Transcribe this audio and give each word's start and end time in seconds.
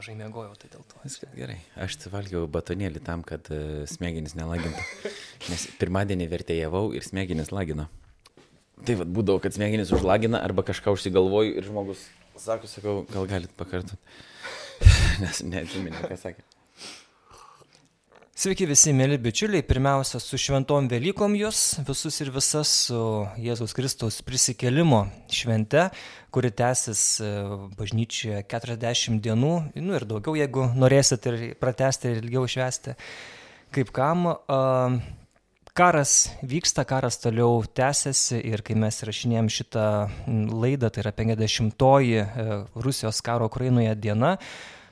mažai 0.00 0.16
mėgojau, 0.16 0.54
tai 0.56 0.70
dėl 0.72 0.84
to. 0.88 0.98
Viskas 1.04 1.32
gerai. 1.36 1.58
Aš 1.76 1.98
valgiau 2.08 2.46
batonėlį 2.48 3.02
tam, 3.04 3.24
kad 3.26 3.50
uh, 3.52 3.82
smegenys 3.90 4.32
nelagintų. 4.38 4.84
Nes 5.52 5.66
pirmadienį 5.80 6.28
vertėjavau 6.30 6.86
ir 6.96 7.04
smegenys 7.04 7.52
lagino. 7.52 7.90
Tai 8.88 8.96
vad 9.02 9.12
būdavo, 9.12 9.42
kad 9.44 9.52
smegenys 9.52 9.92
užlagina 9.92 10.40
arba 10.40 10.64
kažką 10.64 10.94
užsigalvoju 10.96 11.52
ir 11.60 11.68
žmogus 11.68 12.06
sako, 12.40 12.70
sakau, 12.70 12.94
gal 13.12 13.28
galit 13.28 13.52
pakartoti. 13.60 14.00
Nes 15.22 15.42
neatsimenu, 15.44 16.00
ką 16.08 16.16
sakė. 16.16 16.46
Sveiki 18.40 18.64
visi, 18.64 18.94
mėly 18.96 19.18
bičiuliai. 19.20 19.60
Pirmiausia, 19.68 20.16
su 20.16 20.38
šventom 20.40 20.86
Velykom 20.88 21.34
jūs 21.36 21.58
visus 21.84 22.16
ir 22.24 22.30
visas 22.32 22.70
su 22.86 23.00
Jėzaus 23.36 23.74
Kristaus 23.76 24.16
prisikelimo 24.24 25.02
švente, 25.28 25.82
kuri 26.32 26.48
tęsis 26.56 27.02
e, 27.20 27.28
bažnyčioje 27.76 28.40
40 28.48 29.20
dienų, 29.26 29.52
nu 29.84 29.98
ir 29.98 30.08
daugiau, 30.08 30.38
jeigu 30.40 30.70
norėsit 30.72 31.28
ir 31.28 31.38
pratesti 31.60 32.14
ir 32.14 32.22
ilgiau 32.22 32.48
švesti. 32.48 32.96
Kaip 33.76 33.92
kam? 33.92 34.24
Karas 35.76 36.16
vyksta, 36.40 36.88
karas 36.88 37.20
toliau 37.20 37.60
tęsiasi 37.60 38.40
ir 38.40 38.64
kai 38.64 38.80
mes 38.86 39.04
rašinėjom 39.04 39.52
šitą 39.52 39.86
laidą, 40.48 40.88
tai 40.88 41.04
yra 41.04 41.12
50-oji 41.20 42.20
e, 42.24 42.52
Rusijos 42.88 43.20
karo 43.20 43.52
Ukrainoje 43.52 43.98
diena, 44.00 44.38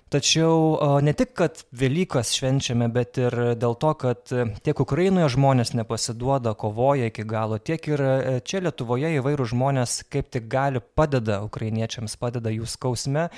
Tačiau 0.09 0.79
ne 1.05 1.13
tik, 1.13 1.35
kad 1.37 1.63
Velykas 1.77 2.31
švenčiame, 2.39 2.87
bet 2.93 3.19
ir 3.21 3.35
dėl 3.61 3.75
to, 3.77 3.91
kad 4.01 4.31
tiek 4.65 4.81
Ukrainoje 4.81 5.29
žmonės 5.35 5.75
nepasiduoda, 5.77 6.55
kovoja 6.57 7.11
iki 7.11 7.27
galo, 7.29 7.59
tiek 7.61 7.85
ir 7.91 8.01
e, 8.01 8.13
čia 8.41 8.63
Lietuvoje 8.65 9.11
įvairių 9.19 9.49
žmonės 9.53 9.99
kaip 10.09 10.31
tik 10.33 10.47
gali 10.49 10.81
padeda 10.81 11.43
ukrainiečiams, 11.45 12.17
padeda 12.21 12.53
jų 12.55 12.69
skausme. 12.71 13.29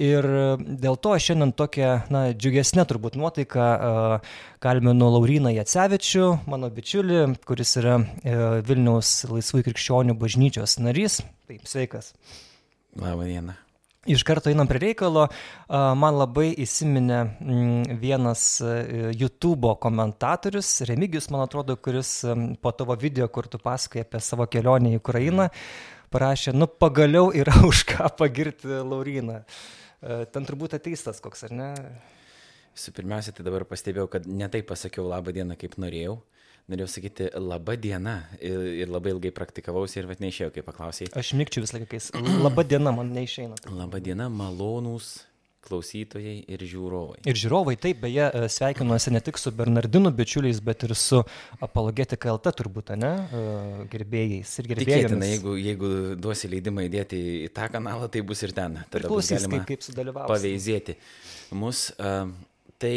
Ir 0.00 0.28
dėl 0.64 0.96
to 0.96 1.12
šiandien 1.20 1.52
tokia, 1.56 1.90
na, 2.14 2.26
džiugesnė 2.32 2.86
turbūt 2.88 3.18
nuotaika 3.20 3.68
kalbinu 4.64 5.10
Lauriną 5.12 5.52
Jacevičių, 5.54 6.30
mano 6.48 6.70
bičiulį, 6.72 7.20
kuris 7.44 7.76
yra 7.82 7.98
e, 8.00 8.38
Vilniaus 8.64 9.12
laisvųjų 9.28 9.68
krikščionių 9.68 10.16
bažnyčios 10.24 10.78
narys. 10.80 11.20
Taip, 11.50 11.68
sveikas. 11.68 12.14
Labą 12.96 13.28
dieną. 13.28 13.58
Iš 14.04 14.20
karto 14.28 14.50
einam 14.52 14.68
prie 14.68 14.82
reikalo, 14.82 15.22
man 15.96 16.18
labai 16.18 16.50
įsiminė 16.60 17.20
mm, 17.24 17.94
vienas 18.02 18.42
YouTube 19.16 19.70
komentatorius, 19.80 20.82
Remigijus, 20.90 21.30
man 21.32 21.46
atrodo, 21.46 21.78
kuris 21.80 22.18
po 22.60 22.72
tavo 22.76 22.96
video, 23.00 23.30
kur 23.32 23.48
tu 23.48 23.56
pasakoji 23.62 24.04
apie 24.04 24.20
savo 24.20 24.44
kelionę 24.52 24.92
į 24.92 25.00
Ukrainą, 25.00 25.48
parašė, 26.12 26.52
nu 26.52 26.68
pagaliau 26.68 27.30
yra 27.32 27.56
už 27.70 27.86
ką 27.94 28.10
pagirti 28.18 28.82
Lauriną. 28.84 29.40
Ten 30.04 30.44
turbūt 30.44 30.76
ateistas 30.76 31.24
koks, 31.24 31.46
ar 31.48 31.56
ne? 31.56 31.70
Visų 32.76 32.92
pirmiausia, 32.92 33.32
tai 33.32 33.46
dabar 33.46 33.64
pastebėjau, 33.70 34.10
kad 34.18 34.28
ne 34.28 34.50
taip 34.52 34.68
pasakiau 34.68 35.08
labą 35.08 35.32
dieną, 35.32 35.56
kaip 35.56 35.78
norėjau 35.80 36.18
norėjau 36.70 36.88
sakyti 36.94 37.28
laba 37.36 37.76
diena 37.76 38.16
ir, 38.40 38.56
ir 38.84 38.92
labai 38.92 39.12
ilgai 39.14 39.34
praktikavausi 39.36 40.00
ir 40.00 40.08
vat 40.08 40.22
neišėjau, 40.24 40.54
kai 40.54 40.64
paklausai. 40.66 41.10
Aš 41.12 41.34
mėgčiau 41.38 41.66
visą 41.66 41.78
laiką, 41.78 42.00
kai 42.00 42.40
laba 42.44 42.64
diena 42.66 42.94
man 42.96 43.12
neišeina. 43.16 43.60
Laba 43.74 44.00
diena, 44.02 44.30
malonūs 44.32 45.14
klausytojai 45.64 46.34
ir 46.52 46.62
žiūrovai. 46.68 47.22
Ir 47.28 47.38
žiūrovai, 47.40 47.74
taip, 47.80 48.02
beje, 48.02 48.26
e, 48.26 48.48
sveikinuosi 48.52 49.12
ne 49.14 49.20
tik 49.24 49.40
su 49.40 49.52
Bernardinu 49.56 50.12
bičiuliais, 50.14 50.60
bet 50.64 50.84
ir 50.84 50.94
su 50.98 51.22
Apologetika 51.64 52.34
LT 52.34 52.52
turbūt, 52.60 52.92
ne, 53.00 53.12
e, 53.24 53.42
gerbėjais 53.94 54.52
ir 54.60 54.70
gerbėjais. 54.74 55.06
Tikėtina, 55.06 55.30
jeigu, 55.32 55.56
jeigu 55.60 55.92
duosi 56.20 56.52
leidimą 56.52 56.84
įdėti 56.90 57.20
į 57.46 57.50
tą 57.56 57.70
kanalą, 57.72 58.10
tai 58.12 58.24
bus 58.28 58.44
ir 58.44 58.52
ten. 58.56 58.82
Tada 58.84 59.06
Priklausys, 59.08 59.48
kaip, 59.48 59.64
kaip 59.72 59.86
sudalyvausi. 59.86 60.32
Paveizėti 60.34 60.98
mus. 61.56 61.86
Uh, 61.96 62.28
tai 62.82 62.96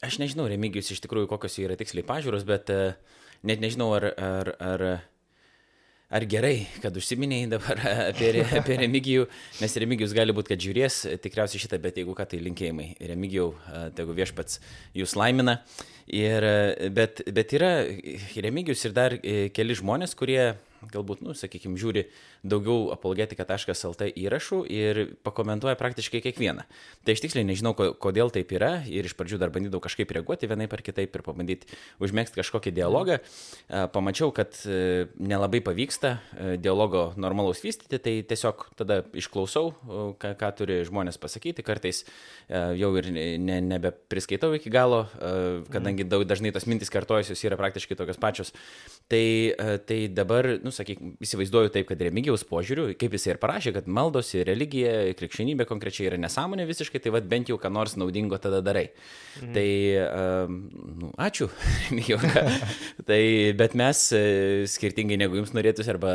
Aš 0.00 0.16
nežinau, 0.16 0.46
Remigijus 0.48 0.94
iš 0.94 1.02
tikrųjų 1.04 1.28
kokios 1.28 1.58
yra 1.60 1.74
tiksliai 1.76 2.06
pažiūros, 2.08 2.46
bet 2.48 2.70
uh, 2.72 2.94
net 3.44 3.60
nežinau, 3.60 3.90
ar, 3.92 4.06
ar, 4.16 4.48
ar, 4.64 4.84
ar 6.08 6.24
gerai, 6.24 6.54
kad 6.80 6.96
užsiminėjai 6.96 7.50
dabar 7.52 7.82
apie, 8.08 8.30
apie 8.40 8.78
Remigijų, 8.80 9.26
nes 9.60 9.76
Remigijus 9.84 10.16
gali 10.16 10.32
būti, 10.32 10.54
kad 10.54 10.64
žiūrės 10.64 11.02
tikriausiai 11.20 11.60
šitą, 11.66 11.82
bet 11.84 12.00
jeigu 12.00 12.16
ką, 12.16 12.24
tai 12.32 12.40
linkėjimai. 12.46 12.88
Remigijau, 13.12 13.50
uh, 13.52 13.90
tegu 13.98 14.16
viešpats 14.16 14.62
jūs 14.96 15.12
laimina. 15.20 15.58
Ir, 16.08 16.48
bet, 16.96 17.20
bet 17.28 17.52
yra 17.60 17.74
Remigijus 18.40 18.88
ir 18.88 18.96
dar 18.96 19.18
keli 19.20 19.76
žmonės, 19.78 20.16
kurie 20.16 20.54
galbūt, 20.92 21.20
nu, 21.26 21.34
sakykime, 21.36 21.78
žiūri 21.80 22.06
daugiau 22.46 22.90
apologetika.lt 22.94 24.10
įrašų 24.16 24.62
ir 24.72 25.02
pakomentuoja 25.26 25.76
praktiškai 25.80 26.22
kiekvieną. 26.24 26.64
Tai 27.04 27.16
aš 27.16 27.22
tiksliai 27.24 27.46
nežinau, 27.48 27.74
kodėl 27.76 28.32
taip 28.32 28.52
yra 28.56 28.80
ir 28.88 29.08
iš 29.08 29.16
pradžių 29.18 29.40
dar 29.42 29.52
bandydavau 29.52 29.84
kažkaip 29.84 30.12
reaguoti 30.16 30.48
vienaip 30.50 30.72
ar 30.72 30.82
kitaip 30.84 31.14
ir 31.16 31.24
pabandyti 31.26 31.68
užmėgsti 32.00 32.40
kažkokį 32.40 32.72
dialogą. 32.76 33.20
Pamačiau, 33.92 34.32
kad 34.34 34.56
e, 34.64 35.06
nelabai 35.20 35.60
pavyksta 35.64 36.14
e, 36.16 36.56
dialogo 36.60 37.10
normalaus 37.20 37.62
vystyti, 37.64 38.00
tai 38.02 38.14
tiesiog 38.26 38.66
tada 38.78 39.00
išklausau, 39.16 39.72
ką, 40.20 40.32
ką 40.40 40.50
turi 40.58 40.80
žmonės 40.88 41.20
pasakyti, 41.20 41.64
kartais 41.66 42.02
e, 42.02 42.60
jau 42.80 42.92
ir 43.00 43.10
ne, 43.12 43.60
nebepriskaitau 43.68 44.54
iki 44.56 44.72
galo, 44.72 45.04
kadangi 45.70 46.06
daug, 46.08 46.24
dažnai 46.28 46.52
tos 46.54 46.66
mintis 46.70 46.92
kartojasios 46.92 47.42
yra 47.46 47.58
praktiškai 47.60 47.98
tokios 47.98 48.20
pačios. 48.20 48.52
Tai, 49.10 49.24
tai 49.86 50.00
dabar, 50.12 50.46
nu, 50.64 50.69
nu, 50.70 50.74
sakyk, 50.74 51.00
įsivaizduoju 51.24 51.72
taip, 51.74 51.88
kad 51.90 52.00
Remigiaus 52.06 52.44
požiūriu, 52.48 52.90
kaip 52.98 53.14
jis 53.16 53.26
ir 53.26 53.40
parašė, 53.42 53.74
kad 53.76 53.88
maldos 53.90 54.30
ir 54.36 54.46
religija, 54.48 54.92
krikščionybė 55.18 55.66
konkrečiai 55.68 56.08
yra 56.10 56.20
nesąmonė 56.22 56.66
visiškai, 56.68 57.02
tai 57.02 57.12
vad 57.14 57.26
bent 57.30 57.50
jau 57.50 57.58
ką 57.60 57.72
nors 57.74 57.96
naudingo 57.98 58.38
tada 58.42 58.62
darai. 58.64 58.86
Mm. 59.40 59.52
Tai, 59.56 59.66
um, 60.06 60.58
nu, 61.02 61.12
ačiū, 61.20 61.50
Remigijau. 61.88 62.20
tai, 63.10 63.20
bet 63.58 63.76
mes 63.78 64.04
e, 64.16 64.22
skirtingai 64.70 65.18
negu 65.20 65.40
jums 65.40 65.54
norėtųsi 65.56 65.92
arba 65.92 66.14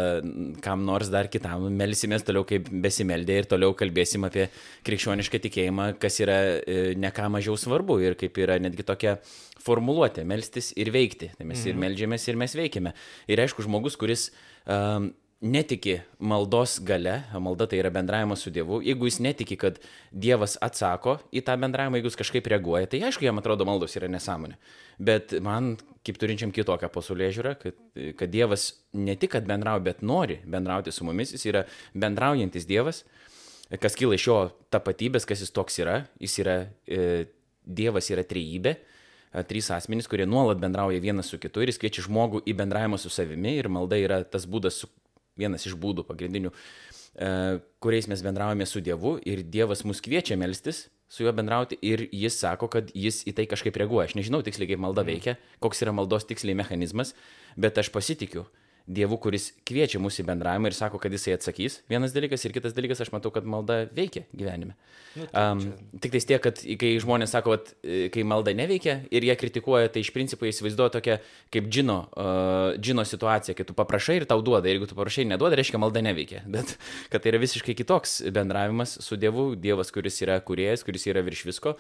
kam 0.66 0.86
nors 0.88 1.12
dar 1.14 1.30
kitam, 1.32 1.68
melsimės 1.76 2.26
toliau 2.28 2.48
kaip 2.48 2.70
besimeldė 2.72 3.42
ir 3.42 3.50
toliau 3.52 3.76
kalbėsim 3.78 4.28
apie 4.28 4.48
krikščionišką 4.88 5.44
tikėjimą, 5.48 5.90
kas 6.02 6.22
yra 6.24 6.40
e, 6.62 6.94
ne 7.00 7.12
ką 7.16 7.28
mažiau 7.34 7.60
svarbu 7.60 8.00
ir 8.06 8.18
kaip 8.20 8.40
yra 8.42 8.60
netgi 8.62 8.88
tokia 8.88 9.18
formuluotė- 9.66 10.26
melstis 10.32 10.72
ir 10.78 10.92
veikti. 10.94 11.32
Tai 11.38 11.46
mes 11.48 11.58
mm. 11.58 11.70
ir 11.70 11.74
mhm. 11.74 11.84
melžiamės, 11.86 12.28
ir 12.30 12.40
mes 12.40 12.56
veikiame. 12.58 12.94
Ir 13.32 13.42
aišku, 13.42 13.66
žmogus, 13.66 13.98
kuris 14.00 14.30
um, 14.66 15.12
netiki 15.46 16.00
maldos 16.20 16.80
gale, 16.84 17.20
malda 17.40 17.68
tai 17.70 17.80
yra 17.82 17.92
bendravimas 17.94 18.42
su 18.42 18.52
Dievu, 18.54 18.80
jeigu 18.86 19.08
jis 19.10 19.20
netiki, 19.22 19.58
kad 19.60 19.78
Dievas 20.12 20.56
atsako 20.64 21.18
į 21.36 21.44
tą 21.46 21.58
bendravimą, 21.62 22.00
jeigu 22.00 22.10
jis 22.10 22.20
kažkaip 22.22 22.48
reaguoja, 22.52 22.90
tai 22.90 23.04
aišku, 23.06 23.26
jam 23.28 23.42
atrodo 23.42 23.68
maldos 23.68 23.96
yra 24.00 24.10
nesąmonė. 24.12 24.58
Bet 24.98 25.36
man, 25.46 25.76
kaip 26.08 26.18
turinčiam 26.22 26.54
kitokią 26.56 26.90
pasaulio 26.94 27.30
žiūrą, 27.36 27.54
kad, 27.62 27.78
kad 28.18 28.34
Dievas 28.34 28.72
ne 28.98 29.18
tik, 29.20 29.36
kad 29.36 29.48
bendrauja, 29.50 29.84
bet 29.86 30.02
nori 30.06 30.40
bendrauti 30.50 30.94
su 30.96 31.06
mumis, 31.08 31.36
jis 31.36 31.46
yra 31.52 31.66
bendraujantis 31.94 32.68
Dievas, 32.70 33.04
kas 33.82 33.98
kyla 34.00 34.18
iš 34.18 34.28
jo 34.30 34.40
tapatybės, 34.74 35.28
kas 35.28 35.44
jis 35.44 35.54
toks 35.54 35.82
yra, 35.84 36.02
jis 36.22 36.40
yra, 36.42 36.60
e, 36.88 37.26
Dievas 37.66 38.10
yra 38.14 38.26
trejybė, 38.26 38.78
trys 39.44 39.70
asmenys, 39.76 40.08
kurie 40.08 40.26
nuolat 40.30 40.60
bendrauja 40.62 41.02
vienas 41.04 41.30
su 41.32 41.40
kitu 41.42 41.64
ir 41.64 41.72
jis 41.72 41.80
kviečia 41.82 42.06
žmogų 42.08 42.44
į 42.48 42.56
bendravimą 42.56 43.00
su 43.02 43.12
savimi 43.12 43.58
ir 43.60 43.70
malda 43.72 44.00
yra 44.00 44.22
tas 44.24 44.48
būdas, 44.48 44.84
vienas 45.40 45.66
iš 45.68 45.76
būdų 45.80 46.06
pagrindinių, 46.08 46.52
kuriais 47.84 48.08
mes 48.12 48.24
bendraujame 48.24 48.68
su 48.68 48.84
Dievu 48.84 49.18
ir 49.28 49.44
Dievas 49.44 49.84
mus 49.88 50.02
kviečia 50.04 50.38
melstis 50.40 50.86
su 51.10 51.24
juo 51.24 51.32
bendrauti 51.36 51.78
ir 51.82 52.08
jis 52.12 52.38
sako, 52.40 52.68
kad 52.72 52.90
jis 52.96 53.22
į 53.30 53.36
tai 53.38 53.46
kažkaip 53.50 53.78
reaguoja. 53.78 54.10
Aš 54.10 54.16
nežinau 54.18 54.42
tiksliai, 54.44 54.72
kaip 54.74 54.82
malda 54.82 55.04
mhm. 55.04 55.12
veikia, 55.12 55.36
koks 55.64 55.84
yra 55.86 55.94
maldos 55.96 56.28
tiksliai 56.28 56.58
mechanizmas, 56.58 57.14
bet 57.56 57.78
aš 57.82 57.92
pasitikiu 57.94 58.48
Dievu, 58.86 59.18
kuris 59.18 59.48
kviečia 59.66 59.98
mūsų 59.98 60.22
į 60.22 60.28
bendravimą 60.28 60.70
ir 60.70 60.76
sako, 60.78 61.00
kad 61.02 61.14
jisai 61.14 61.34
atsakys. 61.34 61.80
Vienas 61.90 62.14
dalykas 62.14 62.44
ir 62.46 62.54
kitas 62.54 62.76
dalykas, 62.78 63.00
aš 63.02 63.10
matau, 63.16 63.32
kad 63.34 63.48
malda 63.50 63.80
veikia 63.98 64.28
gyvenime. 64.30 64.76
Nu, 65.16 65.26
tai 65.32 65.46
um, 65.56 65.64
tik 66.04 66.14
tais 66.14 66.28
tiek, 66.30 66.42
kad 66.44 66.62
kai 66.62 66.92
žmonės 67.02 67.34
sako, 67.34 67.56
kad 67.56 67.72
e, 67.82 68.12
kai 68.14 68.22
malda 68.28 68.54
neveikia 68.54 69.00
ir 69.10 69.26
jie 69.26 69.36
kritikuoja, 69.42 69.90
tai 69.90 70.04
iš 70.06 70.12
principo 70.14 70.46
įsivaizduoja 70.46 70.94
tokia 71.00 71.18
kaip 71.56 71.72
džino, 71.72 71.98
uh, 72.14 72.76
džino 72.78 73.08
situacija, 73.10 73.56
kai 73.58 73.66
tu 73.66 73.74
paprašai 73.74 74.20
ir 74.20 74.28
tau 74.30 74.46
duoda, 74.46 74.70
ir 74.70 74.78
jeigu 74.78 74.92
tu 74.92 75.00
paprašai 75.00 75.26
neduoda, 75.32 75.58
reiškia 75.58 75.82
malda 75.82 76.06
neveikia. 76.06 76.44
Bet 76.54 76.76
kad 77.10 77.26
tai 77.26 77.34
yra 77.34 77.42
visiškai 77.42 77.74
kitoks 77.82 78.20
bendravimas 78.38 79.00
su 79.02 79.18
Dievu, 79.18 79.56
Dievas, 79.58 79.90
kuris 79.96 80.22
yra 80.22 80.38
kuriejas, 80.46 80.86
kuris 80.86 81.10
yra 81.10 81.26
virš 81.26 81.48
visko, 81.50 81.74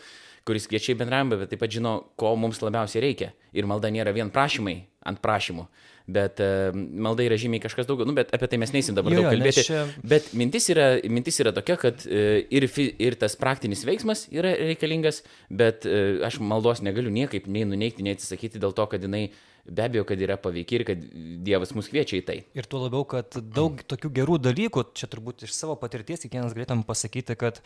kuris 0.50 0.66
kviečia 0.72 0.96
į 0.96 1.00
bendravimą, 1.04 1.38
bet 1.42 1.54
taip 1.54 1.62
pat 1.62 1.74
žino, 1.74 1.96
ko 2.18 2.34
mums 2.40 2.66
labiausiai 2.66 3.06
reikia. 3.06 3.32
Ir 3.54 3.70
malda 3.70 3.94
nėra 3.94 4.14
vien 4.14 4.34
prašymai 4.34 4.80
ant 5.06 5.22
prašymų 5.24 5.68
bet 6.08 6.40
uh, 6.44 6.70
malda 6.76 7.26
yra 7.26 7.38
žymiai 7.40 7.64
kažkas 7.64 7.88
daugiau, 7.90 8.06
nu, 8.08 8.14
bet 8.18 8.30
apie 8.36 8.50
tai 8.50 8.60
mes 8.62 8.74
neįsim 8.74 8.98
dabar 8.98 9.16
jo, 9.16 9.24
daug 9.24 9.34
kalbėti. 9.34 9.66
Čia... 9.66 9.82
Bet 10.06 10.30
mintis 10.38 10.70
yra, 10.74 10.92
mintis 11.10 11.42
yra 11.42 11.54
tokia, 11.56 11.80
kad 11.82 12.06
uh, 12.06 12.38
ir, 12.46 12.68
fi, 12.72 12.92
ir 13.02 13.18
tas 13.22 13.38
praktinis 13.40 13.86
veiksmas 13.88 14.28
yra 14.34 14.54
reikalingas, 14.70 15.24
bet 15.50 15.90
uh, 15.90 16.22
aš 16.28 16.40
maldos 16.46 16.86
negaliu 16.86 17.14
niekaip 17.14 17.50
nei 17.50 17.66
nuneikti, 17.68 18.06
nei 18.06 18.16
atsisakyti 18.18 18.62
dėl 18.62 18.78
to, 18.78 18.86
kad 18.92 19.06
jinai 19.06 19.28
be 19.66 19.82
abejo, 19.82 20.04
kad 20.06 20.20
yra 20.22 20.36
paveikia 20.38 20.78
ir 20.78 20.84
kad 20.86 21.06
Dievas 21.42 21.72
mus 21.74 21.90
kviečia 21.90 22.20
į 22.20 22.26
tai. 22.28 22.36
Ir 22.54 22.68
tuo 22.70 22.84
labiau, 22.84 23.02
kad 23.10 23.34
daug 23.42 23.80
tokių 23.90 24.12
gerų 24.20 24.38
dalykų, 24.46 24.84
čia 24.94 25.10
turbūt 25.10 25.48
iš 25.48 25.56
savo 25.58 25.74
patirties 25.82 26.22
kiekvienas 26.22 26.54
galėtum 26.54 26.84
pasakyti, 26.86 27.34
kad 27.34 27.64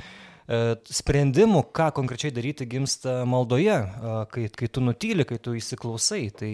sprendimų, 0.88 1.65
ką 1.75 1.89
konkrečiai 2.00 2.31
daryti 2.31 2.69
gimsta 2.71 3.25
maldoje, 3.27 3.75
kai, 4.31 4.47
kai 4.47 4.71
tu 4.71 4.86
nutyli, 4.86 5.27
kai 5.27 5.41
tu 5.44 5.57
įsiklausai. 5.59 6.24
Tai 6.39 6.53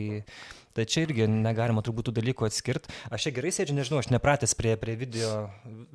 Tai 0.75 0.83
čia 0.91 1.05
irgi 1.05 1.23
negalima 1.31 1.79
turbūt 1.85 2.09
tų 2.09 2.13
dalykų 2.17 2.49
atskirti. 2.49 2.91
Aš 3.13 3.27
čia 3.27 3.31
gerai 3.37 3.51
sėdžiu, 3.55 3.77
nežinau, 3.77 4.01
aš 4.01 4.09
nepratęs 4.11 4.55
prie, 4.59 4.73
prie 4.79 4.97
video, 4.99 5.45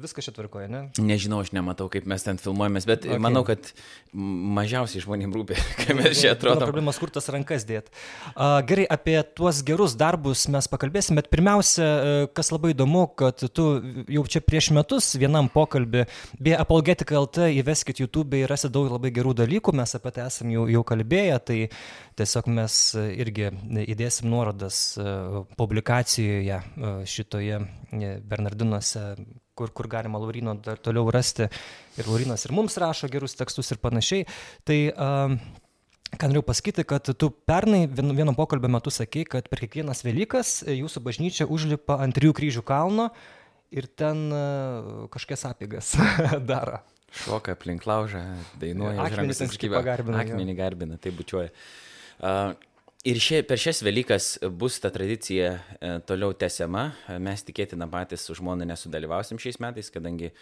viskas 0.01 0.25
čia 0.25 0.33
tvarkoja, 0.33 0.71
ne? 0.73 0.81
Nežinau, 0.97 1.43
aš 1.45 1.51
nematau, 1.53 1.91
kaip 1.93 2.07
mes 2.09 2.25
ten 2.25 2.41
filmuojamės, 2.41 2.87
bet 2.89 3.05
okay. 3.05 3.21
manau, 3.21 3.43
kad 3.45 3.69
mažiausiai 4.17 5.05
žmonėms 5.05 5.37
rūpi, 5.37 5.59
kaip 5.83 5.93
mes 5.99 6.17
čia 6.17 6.33
atrodome. 6.33 6.65
Problemas, 6.65 7.01
kur 7.03 7.13
tas 7.13 7.29
rankas 7.29 7.69
dėt. 7.69 7.93
Uh, 8.33 8.63
gerai, 8.65 8.87
apie 8.89 9.19
tuos 9.37 9.61
gerus 9.69 9.99
darbus 10.01 10.47
mes 10.49 10.71
pakalbėsim, 10.73 11.21
bet 11.21 11.29
pirmiausia, 11.29 11.91
kas 12.33 12.49
labai 12.55 12.73
įdomu, 12.73 13.05
kad 13.21 13.45
tu 13.53 13.69
jau 14.09 14.25
čia 14.33 14.41
prieš 14.41 14.71
metus 14.77 15.13
vienam 15.21 15.53
pokalbį, 15.53 16.07
beje, 16.41 16.57
Apologetika 16.61 17.21
LT 17.21 17.51
įveskit 17.61 18.01
YouTube 18.01 18.41
ir 18.41 18.49
rasit 18.49 18.73
daug 18.73 18.89
labai 18.89 19.13
gerų 19.13 19.37
dalykų, 19.45 19.77
mes 19.77 19.93
apie 20.01 20.17
tai 20.17 20.25
esam 20.33 20.49
jau, 20.57 20.65
jau 20.73 20.85
kalbėję, 20.89 21.39
tai 21.45 21.61
tiesiog 22.21 22.47
mes 22.55 22.81
irgi 22.97 23.51
įdėsim 23.91 24.31
nuorodą 24.31 24.71
įrašas 24.71 24.97
e, 24.97 25.45
publikacijoje 25.57 26.61
e, 26.61 27.07
šitoje 27.07 27.61
e, 27.93 28.21
Bernardinuose, 28.23 29.17
kur, 29.55 29.71
kur 29.73 29.89
galima 29.89 30.19
Laurino 30.19 30.55
dar 30.55 30.79
toliau 30.79 31.11
rasti. 31.11 31.49
Ir 31.99 32.07
Laurinas 32.07 32.45
ir 32.45 32.53
mums 32.53 32.77
rašo 32.79 33.09
gerus 33.09 33.35
tekstus 33.35 33.71
ir 33.71 33.79
panašiai. 33.79 34.27
Tai 34.65 34.79
Ką 36.11 36.27
noriu 36.27 36.43
pasakyti, 36.43 36.83
kad 36.83 37.07
tu 37.07 37.29
pernai 37.31 37.85
vieno 37.87 38.33
pokalbio 38.35 38.67
metu 38.67 38.91
sakei, 38.91 39.23
kad 39.23 39.47
per 39.47 39.61
kiekvienas 39.63 40.03
Velykas 40.03 40.65
jūsų 40.67 41.03
bažnyčia 41.07 41.45
užlipa 41.47 42.01
ant 42.03 42.17
trijų 42.19 42.35
kryžių 42.35 42.65
kalno 42.67 43.13
ir 43.71 43.87
ten 43.87 44.25
kažkokias 45.15 45.47
apėgas 45.53 45.93
daro. 46.51 46.81
Šoka 47.15 47.55
aplink 47.55 47.87
laužą, 47.87 48.25
dainuoja, 48.59 49.07
skaipa 49.55 49.85
garbina. 49.87 50.25
Akmenį 50.25 50.59
garbina, 50.59 50.99
tai 50.99 51.15
bučiuoja. 51.15 51.55
Ir 53.01 53.17
šie, 53.17 53.39
per 53.49 53.57
šias 53.57 53.79
Velykas 53.81 54.27
bus 54.61 54.75
ta 54.83 54.91
tradicija 54.93 55.55
e, 55.57 55.93
toliau 56.05 56.35
tęsiama. 56.37 56.83
Mes 57.25 57.41
tikėtina 57.49 57.87
patys 57.89 58.27
su 58.29 58.37
žmona 58.37 58.67
nesudalyvausim 58.69 59.41
šiais 59.41 59.57
metais, 59.65 59.89
kadangi 59.95 60.29
e, 60.29 60.35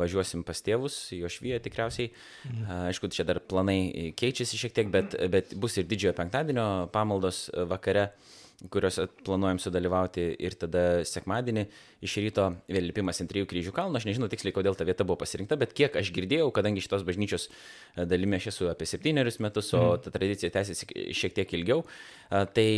važiuosim 0.00 0.42
pas 0.42 0.58
tėvus, 0.66 0.96
jo 1.14 1.30
švyje 1.30 1.60
tikriausiai. 1.62 2.10
Mhm. 2.48 2.64
Aišku, 2.88 3.12
čia 3.14 3.22
dar 3.28 3.38
planai 3.38 4.10
keičiasi 4.18 4.58
šiek 4.64 4.74
tiek, 4.74 4.90
bet, 4.90 5.14
bet 5.30 5.54
bus 5.54 5.78
ir 5.78 5.86
didžiojo 5.86 6.16
penktadienio 6.18 6.66
pamaldos 6.90 7.44
vakare. 7.70 8.08
E, 8.10 8.41
kuriuose 8.70 9.06
planuojam 9.26 9.58
sudalyvauti 9.62 10.24
ir 10.38 10.54
tada 10.58 11.02
sekmadienį 11.08 11.64
iš 12.04 12.16
ryto 12.22 12.48
vėl 12.70 12.88
lipimas 12.90 13.20
ant 13.22 13.30
trijų 13.32 13.48
kryžių 13.50 13.74
kalno. 13.74 13.98
Aš 13.98 14.06
nežinau 14.08 14.28
tiksliai, 14.30 14.54
kodėl 14.54 14.78
ta 14.78 14.86
vieta 14.88 15.06
buvo 15.08 15.18
pasirinkta, 15.22 15.58
bet 15.60 15.74
kiek 15.76 15.96
aš 15.98 16.12
girdėjau, 16.14 16.50
kadangi 16.54 16.84
šitos 16.84 17.06
bažnyčios 17.08 17.48
e, 17.48 18.06
dalimi 18.08 18.38
aš 18.38 18.52
esu 18.52 18.70
apie 18.70 18.88
septynerius 18.88 19.40
metus, 19.42 19.72
o 19.74 19.82
mhm. 19.82 20.04
ta 20.06 20.14
tradicija 20.14 20.52
tęsiasi 20.54 21.10
šiek 21.16 21.38
tiek 21.40 21.56
ilgiau, 21.58 21.82
e, 21.82 22.44
tai 22.54 22.68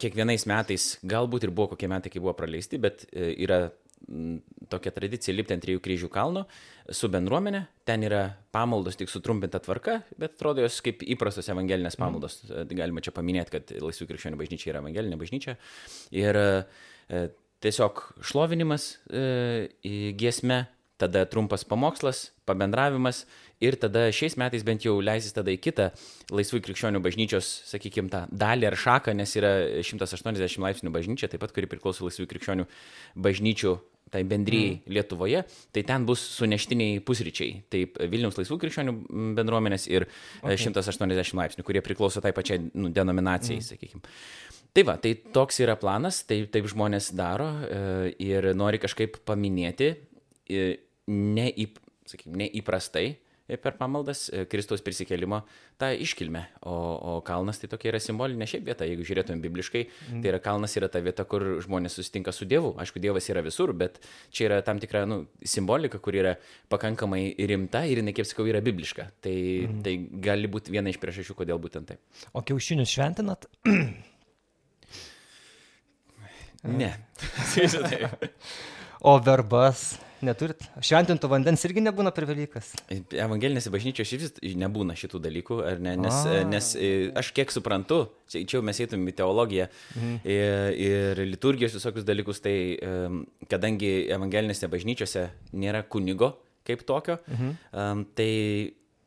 kiekvienais 0.00 0.46
metais, 0.46 0.92
galbūt 1.02 1.48
ir 1.48 1.54
buvo 1.54 1.74
kokie 1.74 1.90
metai, 1.90 2.12
kai 2.12 2.22
buvo 2.22 2.36
praleisti, 2.38 2.78
bet 2.82 3.08
e, 3.10 3.32
yra 3.44 3.66
tokia 4.70 4.92
tradicija 4.94 5.34
lipti 5.36 5.56
ant 5.56 5.64
trijų 5.64 5.82
kryžių 5.84 6.10
kalno 6.12 6.46
su 6.90 7.10
bendruomenė. 7.12 7.64
Ten 7.88 8.06
yra 8.06 8.22
pamaldos 8.54 8.98
tik 9.00 9.10
sutrumpinta 9.12 9.60
tvarka, 9.62 10.00
bet 10.20 10.36
atrodo 10.36 10.64
jos 10.64 10.80
kaip 10.84 11.04
įprastos 11.06 11.50
evangelinės 11.52 11.98
mhm. 11.98 12.04
pamaldos. 12.04 12.40
Mm. 12.48 12.74
Galima 12.80 13.04
čia 13.04 13.14
paminėti, 13.16 13.56
kad 13.58 13.76
Laisvų 13.82 14.10
krikščionių 14.10 14.40
bažnyčia 14.40 14.72
yra 14.74 14.84
evangelinė 14.84 15.20
bažnyčia. 15.20 15.56
Ir 16.16 16.40
e, 16.40 17.22
tiesiog 17.64 18.04
šlovinimas 18.24 18.92
e, 19.10 19.70
giesme, 20.18 20.64
tada 21.00 21.24
trumpas 21.24 21.64
pamokslas, 21.64 22.28
pabendravimas 22.44 23.24
ir 23.64 23.76
tada 23.80 24.06
šiais 24.12 24.36
metais 24.40 24.64
bent 24.66 24.84
jau 24.84 24.98
leisis 25.04 25.34
tada 25.36 25.52
į 25.52 25.60
kitą 25.62 25.90
laisvų 26.32 26.60
krikščionių 26.66 27.00
bažnyčios, 27.04 27.48
sakykime, 27.70 28.10
tą 28.12 28.24
dalį 28.28 28.68
ar 28.70 28.76
šaką, 28.80 29.14
nes 29.16 29.32
yra 29.40 29.52
180 29.84 30.60
laipsnių 30.64 30.92
bažnyčia, 30.92 31.30
taip 31.32 31.44
pat, 31.44 31.54
kuri 31.56 31.70
priklauso 31.70 32.04
laisvų 32.08 32.28
krikščionių 32.34 32.68
bažnyčių 33.16 33.74
tai 34.10 34.22
bendryjai 34.26 34.74
mm. 34.76 34.92
Lietuvoje, 34.96 35.42
tai 35.74 35.84
ten 35.86 36.04
bus 36.08 36.22
suneštiniai 36.36 37.00
pusryčiai. 37.06 37.60
Taip, 37.72 37.98
Vilniaus 38.10 38.38
laisvų 38.38 38.58
krikščionių 38.64 38.94
bendruomenės 39.38 39.86
ir 39.90 40.06
e, 40.08 40.10
okay. 40.42 40.60
180 40.66 41.34
laipsnių, 41.38 41.66
kurie 41.66 41.82
priklauso 41.84 42.22
tai 42.24 42.34
pačiai 42.36 42.62
nu, 42.68 42.90
denominacijai, 42.94 43.60
mm. 43.60 43.68
sakykime. 43.70 44.14
Tai 44.70 44.84
va, 44.86 44.94
tai 45.02 45.16
toks 45.34 45.58
yra 45.64 45.74
planas, 45.78 46.22
taip, 46.28 46.50
taip 46.54 46.68
žmonės 46.70 47.10
daro 47.18 47.48
e, 47.66 47.80
ir 48.22 48.52
nori 48.58 48.78
kažkaip 48.82 49.18
paminėti 49.26 49.94
e, 50.46 50.68
neįp, 51.10 51.80
sakykime, 52.10 52.44
neįprastai 52.44 53.08
per 53.58 53.74
pamaldas 53.78 54.28
e, 54.30 54.44
Kristaus 54.50 54.82
prisikėlimo 54.84 55.40
tą 55.80 55.90
iškilmę. 56.04 56.42
O, 56.68 56.74
o 56.74 57.14
kalnas 57.26 57.58
tai 57.62 57.70
tokia 57.72 57.90
yra 57.92 58.00
simbolinė 58.02 58.46
šiaip 58.50 58.66
vieta, 58.68 58.86
jeigu 58.88 59.06
žiūrėtum 59.06 59.40
bibliškai, 59.42 59.82
mm. 59.88 60.20
tai 60.22 60.32
yra 60.32 60.40
kalnas 60.44 60.76
yra 60.78 60.90
ta 60.92 61.02
vieta, 61.04 61.24
kur 61.28 61.42
žmonės 61.64 61.96
susitinka 61.98 62.34
su 62.36 62.48
Dievu. 62.50 62.74
Aišku, 62.82 63.02
Dievas 63.02 63.26
yra 63.32 63.42
visur, 63.46 63.72
bet 63.76 63.98
čia 64.34 64.48
yra 64.50 64.60
tam 64.66 64.82
tikra 64.82 65.06
nu, 65.08 65.22
simbolika, 65.42 65.98
kur 66.02 66.18
yra 66.18 66.36
pakankamai 66.72 67.22
rimta 67.50 67.84
ir 67.88 68.02
jinai, 68.02 68.14
kaip 68.16 68.28
sakau, 68.28 68.46
yra 68.50 68.62
bibliška. 68.64 69.08
Tai, 69.24 69.36
mm. 69.66 69.80
tai 69.86 69.96
gali 70.28 70.50
būti 70.52 70.74
viena 70.74 70.92
iš 70.92 71.00
priežasčių, 71.02 71.38
kodėl 71.42 71.58
būtent 71.62 71.90
taip. 71.90 72.00
O 72.36 72.44
kiaušinius 72.46 72.92
šventinat? 72.94 73.48
ne. 76.80 76.92
o 79.10 79.18
verbas? 79.24 80.09
Neturit? 80.26 80.64
Šventinto 80.84 81.30
vandens 81.32 81.64
irgi 81.68 81.82
nebūna 81.84 82.12
per 82.16 82.26
Velykas. 82.28 82.72
Evangelinėse 82.90 83.72
bažnyčiose 83.72 84.18
vis 84.20 84.34
nebūna 84.60 84.96
šitų 84.98 85.22
dalykų, 85.26 85.60
ar 85.70 85.80
ne? 85.82 85.94
Nes, 86.00 86.18
A. 86.28 86.42
nes 86.48 86.72
e, 86.76 86.90
aš 87.16 87.32
kiek 87.36 87.52
suprantu, 87.54 88.02
čia 88.30 88.44
jau 88.44 88.64
mes 88.66 88.80
eitum 88.82 89.06
į 89.08 89.16
teologiją 89.22 89.70
mhm. 89.96 90.18
ir, 90.28 90.82
ir 90.90 91.24
liturgijos 91.30 91.78
visokius 91.78 92.06
dalykus, 92.08 92.42
tai 92.44 92.56
kadangi 93.50 94.10
evangelinėse 94.12 94.68
bažnyčiose 94.70 95.30
nėra 95.56 95.82
kunigo 95.88 96.34
kaip 96.68 96.84
tokio, 96.86 97.16
mhm. 97.30 98.04
tai 98.18 98.30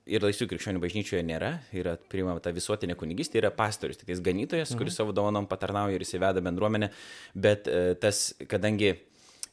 ir 0.09 0.25
laisvų 0.25 0.49
krikščionių 0.51 0.81
bažnyčioje 0.83 1.23
nėra, 1.25 1.53
yra 1.75 1.95
priimama 2.11 2.41
ta 2.43 2.51
visuotinė 2.55 2.97
kunigystė, 2.99 3.39
yra 3.39 3.53
pastorius, 3.55 3.99
tik 4.01 4.11
jis 4.11 4.21
ganytojas, 4.23 4.73
mhm. 4.73 4.81
kuris 4.81 4.99
savo 4.99 5.15
dovanom 5.15 5.47
patarnauja 5.49 5.95
ir 5.95 6.03
įsiveda 6.05 6.43
bendruomenę, 6.43 6.91
bet 7.45 7.69
uh, 7.71 7.93
tas, 8.01 8.31
kadangi 8.51 8.95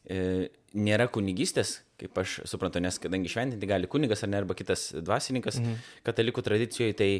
nėra 0.08 1.06
kunigystės, 1.12 1.80
kaip 2.00 2.16
aš 2.22 2.40
suprantu, 2.48 2.80
nes 2.80 2.96
kadangi 3.02 3.30
šventinti 3.30 3.68
gali 3.68 3.90
kunigas 3.90 4.24
ar 4.24 4.32
ne, 4.32 4.40
arba 4.40 4.56
kitas 4.58 4.90
dvasininkas 4.96 5.60
mhm. 5.60 5.92
katalikų 6.06 6.46
tradicijoje, 6.46 6.96
tai 6.96 7.12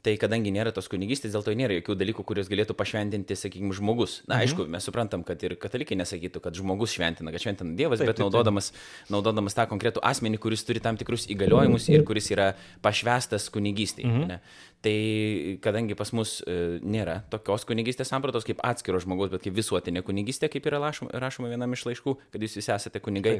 Tai 0.00 0.14
kadangi 0.16 0.48
nėra 0.54 0.72
tos 0.72 0.86
kunigystės, 0.88 1.34
dėl 1.34 1.42
to 1.44 1.52
nėra 1.56 1.74
jokių 1.76 1.94
dalykų, 2.00 2.24
kuriuos 2.24 2.48
galėtų 2.48 2.72
pašventinti, 2.78 3.36
sakykime, 3.36 3.74
žmogus. 3.76 4.20
Na, 4.24 4.38
mhm. 4.38 4.46
aišku, 4.46 4.64
mes 4.72 4.86
suprantam, 4.88 5.24
kad 5.28 5.42
ir 5.44 5.58
katalikai 5.60 5.98
nesakytų, 6.00 6.40
kad 6.46 6.56
žmogus 6.56 6.94
šventina, 6.96 7.32
kad 7.34 7.44
šventina 7.44 7.76
Dievas, 7.76 8.00
taip, 8.00 8.08
bet 8.08 8.16
taip, 8.16 8.24
naudodamas, 8.24 8.70
taip. 8.72 9.10
naudodamas 9.12 9.56
tą 9.58 9.66
konkretų 9.68 10.00
asmenį, 10.10 10.40
kuris 10.40 10.64
turi 10.64 10.80
tam 10.80 10.96
tikrus 11.00 11.28
įgaliojimus 11.34 11.90
ir 11.92 12.06
kuris 12.08 12.30
yra 12.32 12.54
pašvestas 12.84 13.50
kunigystėje. 13.52 14.08
Mhm. 14.08 14.40
Tai 14.80 15.58
kadangi 15.60 15.92
pas 15.92 16.08
mus 16.16 16.38
e, 16.48 16.78
nėra 16.80 17.18
tokios 17.28 17.66
kunigystės 17.68 18.08
sampratos 18.08 18.46
kaip 18.48 18.62
atskiro 18.64 18.96
žmogaus, 19.02 19.28
bet 19.28 19.42
kaip 19.44 19.52
visuotinė 19.58 20.00
kunigystė, 20.06 20.48
kaip 20.48 20.64
yra 20.70 20.78
rašoma, 20.80 21.12
rašoma 21.20 21.50
vienam 21.52 21.76
iš 21.76 21.82
laiškų, 21.84 22.14
kad 22.32 22.46
jūs 22.46 22.56
visi 22.56 22.72
esate 22.72 23.02
kunigai, 23.04 23.34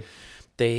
tai, 0.61 0.75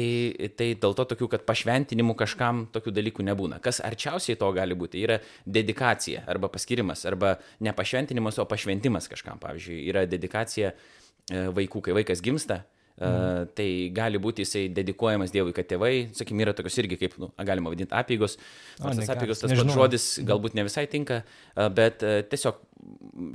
tai 0.60 0.68
dėl 0.78 0.94
to 1.00 1.08
tokių, 1.16 1.32
kad 1.34 1.48
pašventinimų 1.48 2.14
kažkam 2.20 2.68
tokių 2.76 2.94
dalykų 2.94 3.26
nebūna. 3.32 3.58
Kas 3.66 3.82
arčiausiai 3.82 4.38
to 4.38 4.52
gali 4.54 4.78
būti, 4.78 5.02
yra 5.02 5.18
dedikacija 5.50 6.28
arba 6.30 6.52
paskirimas, 6.54 7.08
arba 7.10 7.40
ne 7.58 7.74
pašventinimas, 7.74 8.38
o 8.38 8.46
pašventimas 8.46 9.10
kažkam. 9.10 9.42
Pavyzdžiui, 9.42 9.82
yra 9.90 10.06
dedikacija 10.06 10.76
e, 10.76 11.48
vaikų, 11.58 11.88
kai 11.88 11.98
vaikas 12.04 12.22
gimsta, 12.22 12.62
Uh, 13.02 13.48
tai 13.58 13.90
gali 13.96 14.20
būti 14.22 14.44
jisai 14.46 14.66
dedikuojamas 14.76 15.32
Dievui, 15.34 15.56
kad 15.58 15.66
tėvai, 15.70 16.12
sakykime, 16.14 16.44
yra 16.46 16.54
tokios 16.54 16.76
irgi, 16.84 17.00
kaip 17.02 17.16
nu, 17.22 17.32
galima 17.48 17.72
vadinti, 17.74 17.96
apygos. 17.98 18.36
Nors 18.82 19.00
tas 19.00 19.14
apygos, 19.16 19.42
tas 19.42 19.56
pats 19.56 19.74
žodis 19.74 20.06
galbūt 20.28 20.58
ne 20.60 20.68
visai 20.68 20.84
tinka, 20.92 21.24
uh, 21.56 21.70
bet 21.74 22.06
uh, 22.06 22.20
tiesiog 22.30 22.60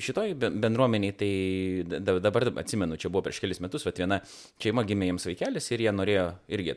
šitoj 0.03 0.35
bendruomeniai, 0.35 1.15
tai 1.17 2.00
dabar 2.03 2.49
atsimenu, 2.61 2.97
čia 3.00 3.11
buvo 3.12 3.25
prieš 3.26 3.38
kelis 3.43 3.61
metus, 3.62 3.85
bet 3.87 4.00
viena 4.00 4.19
šeima 4.62 4.85
gimė 4.87 5.11
jiems 5.11 5.26
vaikelis 5.29 5.69
ir 5.73 5.85
jie 5.85 5.93
norėjo 5.95 6.25
irgi, 6.57 6.75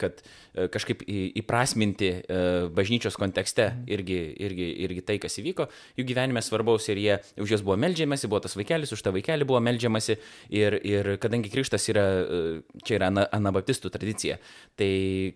kad 0.00 0.22
e, 0.22 0.68
kažkaip 0.72 1.02
įprasminti 1.40 2.10
e, 2.10 2.38
bažnyčios 2.76 3.18
kontekste 3.20 3.70
irgi, 3.90 4.18
irgi, 4.46 4.68
irgi 4.86 5.04
tai, 5.06 5.18
kas 5.22 5.36
įvyko, 5.42 5.68
jų 5.98 6.06
gyvenime 6.08 6.42
svarbaus 6.44 6.88
ir 6.92 7.02
jie 7.02 7.18
už 7.42 7.56
juos 7.56 7.64
buvo 7.66 7.76
melžiamasi, 7.82 8.30
buvo 8.30 8.42
tas 8.46 8.56
vaikelis, 8.58 8.94
už 8.96 9.04
tą 9.04 9.12
vaikelį 9.16 9.48
buvo 9.50 9.60
melžiamasi 9.64 10.16
ir, 10.56 10.78
ir 10.86 11.12
kadangi 11.22 11.52
krikštas 11.52 11.88
yra, 11.92 12.06
e, 12.22 12.80
čia 12.86 13.00
yra 13.00 13.12
anabaptistų 13.26 13.92
tradicija, 13.92 14.38
tai 14.80 14.90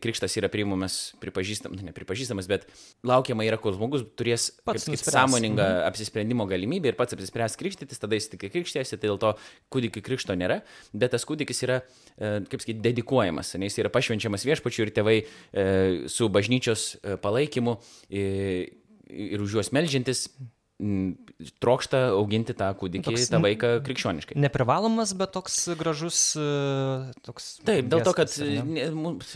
krikštas 0.04 0.38
yra 0.40 0.50
priimamas, 0.52 1.12
pripažįstamas, 1.22 1.84
ne 1.84 1.94
pripažįstamas, 1.96 2.48
bet 2.50 2.66
laukiama 3.06 3.46
yra, 3.46 3.60
kol 3.60 3.76
žmogus 3.76 4.06
turės 4.16 4.50
kaip, 4.62 4.80
kaip 4.80 5.04
sąmoningą 5.04 5.62
mhm. 5.62 5.86
apsisprendimo 5.90 6.46
galimybę 6.46 6.53
galimybė 6.54 6.92
ir 6.92 6.98
pats 6.98 7.16
apsispręs 7.16 7.58
krikštytis, 7.60 8.00
tada 8.02 8.18
jis 8.18 8.30
tik 8.32 8.46
krikštėsi, 8.48 8.96
tai 8.96 9.10
dėl 9.10 9.20
to 9.22 9.34
kūdikių 9.74 10.04
krikšto 10.06 10.38
nėra, 10.38 10.62
bet 10.94 11.14
tas 11.14 11.26
kūdikis 11.28 11.64
yra, 11.66 11.80
e, 12.16 12.36
kaip 12.50 12.64
sakyti, 12.64 12.80
dedikuojamas, 12.84 13.54
nes 13.60 13.74
jis 13.74 13.84
yra 13.84 13.92
pašvenčiamas 13.94 14.46
viešpačiu 14.48 14.86
ir 14.86 14.94
tėvai 14.96 15.18
e, 15.20 15.68
su 16.12 16.30
bažnyčios 16.32 16.94
palaikymu 17.24 17.78
ir 18.14 19.42
už 19.44 19.58
juos 19.58 19.70
melžintis 19.74 20.28
trokšta 21.62 22.00
auginti 22.16 22.54
tą 22.58 22.66
kūdikį, 22.74 23.06
toks, 23.06 23.28
tą 23.30 23.38
vaiką 23.44 23.68
krikščioniškai. 23.86 24.34
Neprivalomas, 24.42 25.12
bet 25.14 25.30
toks 25.36 25.68
gražus. 25.78 26.18
E, 26.34 27.14
toks 27.22 27.46
Taip, 27.66 27.86
dėl 27.92 28.02
to, 28.02 28.14
kad 28.16 28.34
ne, 28.42 28.88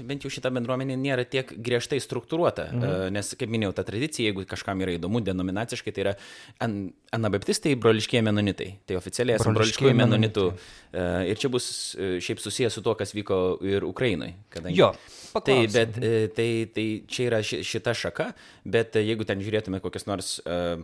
bent 0.08 0.26
jau 0.26 0.32
šita 0.34 0.50
bendruomenė 0.56 0.96
nėra 0.98 1.22
tiek 1.30 1.52
griežtai 1.54 2.00
struktūruota, 2.02 2.66
mhm. 2.74 3.14
nes, 3.14 3.30
kaip 3.38 3.54
minėjau, 3.54 3.76
ta 3.78 3.86
tradicija, 3.86 4.32
jeigu 4.32 4.48
kažkam 4.50 4.82
yra 4.82 4.96
įdomu 4.98 5.22
denominaciškai, 5.22 5.94
tai 5.94 6.06
yra 6.08 6.16
an, 6.64 6.78
anabaptistai, 7.14 7.76
broliškieji 7.78 8.26
menonitai. 8.26 8.72
Tai 8.88 8.98
oficialiai 8.98 9.38
esame 9.38 9.60
broliškieji 9.60 9.94
menonitų. 10.02 10.48
E, 10.90 11.08
ir 11.30 11.38
čia 11.38 11.54
bus 11.54 11.70
e, 11.94 12.16
šiaip 12.24 12.42
susijęs 12.42 12.80
su 12.80 12.82
to, 12.82 12.98
kas 12.98 13.14
vyko 13.14 13.42
ir 13.62 13.86
Ukrainoje. 13.86 14.34
Kadangi... 14.50 14.82
Jo. 14.82 14.90
Paklausim. 15.28 15.70
Tai, 15.70 15.82
bet, 16.00 16.34
tai, 16.34 16.50
tai 16.72 16.86
čia 17.06 17.26
yra 17.28 17.42
šita 17.44 17.92
šaka, 17.94 18.32
bet 18.66 18.96
jeigu 18.98 19.26
ten 19.28 19.42
žiūrėtume 19.44 19.78
kokias 19.84 20.08
nors 20.08 20.38
uh, 20.40 20.80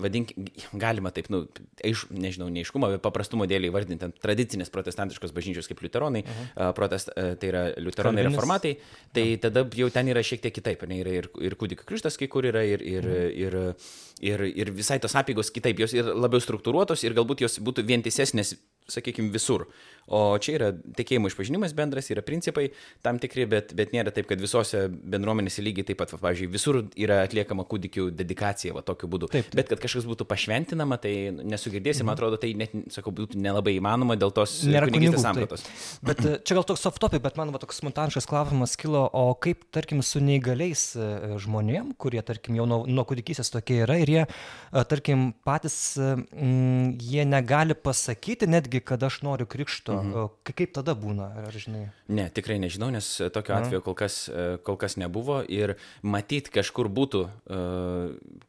vadink, 0.00 0.32
galima 0.72 1.12
taip, 1.14 1.28
nu, 1.32 1.44
aiš, 1.84 2.06
nežinau, 2.10 2.48
neiškumo, 2.52 2.90
bet 2.94 3.02
paprastumo 3.04 3.46
dėlį 3.50 3.70
įvardinti 3.70 4.10
tradicinės 4.22 4.72
protestantiškos 4.74 5.34
bažnyčios 5.36 5.68
kaip 5.70 5.82
liuteronai, 5.84 6.24
uh 6.24 6.28
mhm. 6.28 6.50
-huh. 6.56 6.74
protest, 6.74 7.10
tai 7.14 7.48
yra 7.48 7.64
liuteronai 7.76 8.22
Kalvinis. 8.22 8.36
reformatai, 8.36 8.76
tai 9.12 9.26
ja. 9.30 9.38
tada 9.46 9.66
jau 9.74 9.90
ten 9.90 10.08
yra 10.08 10.22
šiek 10.22 10.42
tiek 10.42 10.54
kitaip, 10.54 10.86
ne, 10.88 11.00
yra 11.02 11.16
ir, 11.22 11.30
ir 11.40 11.56
kūdikio 11.56 11.86
krikštas 11.86 12.18
kai 12.18 12.28
kur 12.28 12.44
yra, 12.44 12.62
ir, 12.62 12.82
ir, 12.82 13.04
uh 13.04 13.10
mhm. 13.10 13.24
-huh. 13.34 13.74
ir, 14.20 14.40
ir, 14.40 14.56
ir 14.56 14.70
visai 14.70 14.98
tos 14.98 15.14
apygos 15.14 15.50
kitaip, 15.50 15.78
jos 15.78 15.94
yra 15.94 16.14
labiau 16.14 16.40
struktūruotos 16.40 17.04
ir 17.04 17.14
galbūt 17.14 17.40
jos 17.40 17.60
būtų 17.60 17.86
vientisesnės, 17.86 18.56
sakykime, 18.90 19.32
visur. 19.34 19.68
O 20.04 20.36
čia 20.36 20.58
yra 20.58 20.66
tikėjimo 20.74 21.30
išpažinimas 21.30 21.72
bendras, 21.76 22.10
yra 22.12 22.20
principai 22.24 22.66
tam 23.04 23.16
tikri, 23.20 23.46
bet, 23.48 23.72
bet 23.76 23.94
nėra 23.94 24.12
taip, 24.12 24.26
kad 24.28 24.40
visose 24.40 24.82
bendruomenėse 24.90 25.64
lygiai 25.64 25.86
taip 25.88 26.02
pat, 26.02 26.12
va, 26.12 26.18
pavyzdžiui, 26.26 26.48
visur 26.52 26.80
yra 27.00 27.22
atliekama 27.24 27.64
kūdikių 27.70 28.10
dedikacija, 28.12 28.74
va, 28.76 28.82
tokiu 28.84 29.08
būdu. 29.08 29.30
Taip, 29.32 29.48
taip. 29.48 29.56
Bet 29.56 29.70
kad 29.72 29.80
kažkas 29.80 30.04
būtų 30.10 30.26
pašventinama, 30.28 30.98
tai 31.00 31.14
nesugirdėsi, 31.32 32.02
mhm. 32.02 32.10
man 32.10 32.18
atrodo, 32.18 32.40
tai 32.42 32.52
net, 32.58 32.74
sakau, 32.92 33.14
būtų 33.16 33.40
nelabai 33.40 33.78
įmanoma 33.78 34.18
dėl 34.20 34.34
tos 34.36 34.58
kunigystės 34.64 35.24
sampratos. 35.24 35.64
Bet 36.04 36.20
e, 36.20 36.36
čia 36.44 36.58
gal 36.58 36.68
toks 36.68 36.84
soft 36.84 37.00
topic, 37.00 37.24
bet 37.24 37.40
man 37.40 37.54
va, 37.54 37.62
toks 37.62 37.80
spontaniškas 37.80 38.28
klausimas 38.28 38.76
kilo, 38.80 39.06
o 39.08 39.24
kaip, 39.40 39.64
tarkim, 39.72 40.04
su 40.04 40.20
neįgaliais 40.20 40.84
e, 41.00 41.08
žmonėm, 41.40 41.94
kurie, 41.96 42.20
tarkim, 42.26 42.60
jau 42.60 42.68
nuo, 42.68 42.82
nuo 42.84 43.06
kūdikystės 43.08 43.54
tokie 43.56 43.80
yra 43.86 43.96
ir 44.04 44.12
jie, 44.12 44.28
e, 44.28 44.84
tarkim, 44.90 45.30
patys, 45.48 45.78
m, 45.96 46.92
jie 47.00 47.24
negali 47.24 47.72
pasakyti 47.78 48.52
netgi, 48.52 48.73
kad 48.80 49.02
aš 49.02 49.20
noriu 49.22 49.46
krikšto. 49.46 49.96
Mhm. 50.02 50.54
Kaip 50.54 50.72
tada 50.74 50.94
būna, 50.98 51.30
ar 51.46 51.54
žinai? 51.54 51.84
Ne, 52.08 52.26
tikrai 52.34 52.58
nežinau, 52.62 52.90
nes 52.94 53.06
tokio 53.34 53.56
atveju 53.56 53.82
kol 53.84 53.96
kas, 53.98 54.18
kol 54.66 54.78
kas 54.80 54.96
nebuvo 55.00 55.40
ir 55.48 55.76
matyt 56.02 56.50
kažkur 56.54 56.90
būtų, 56.92 57.22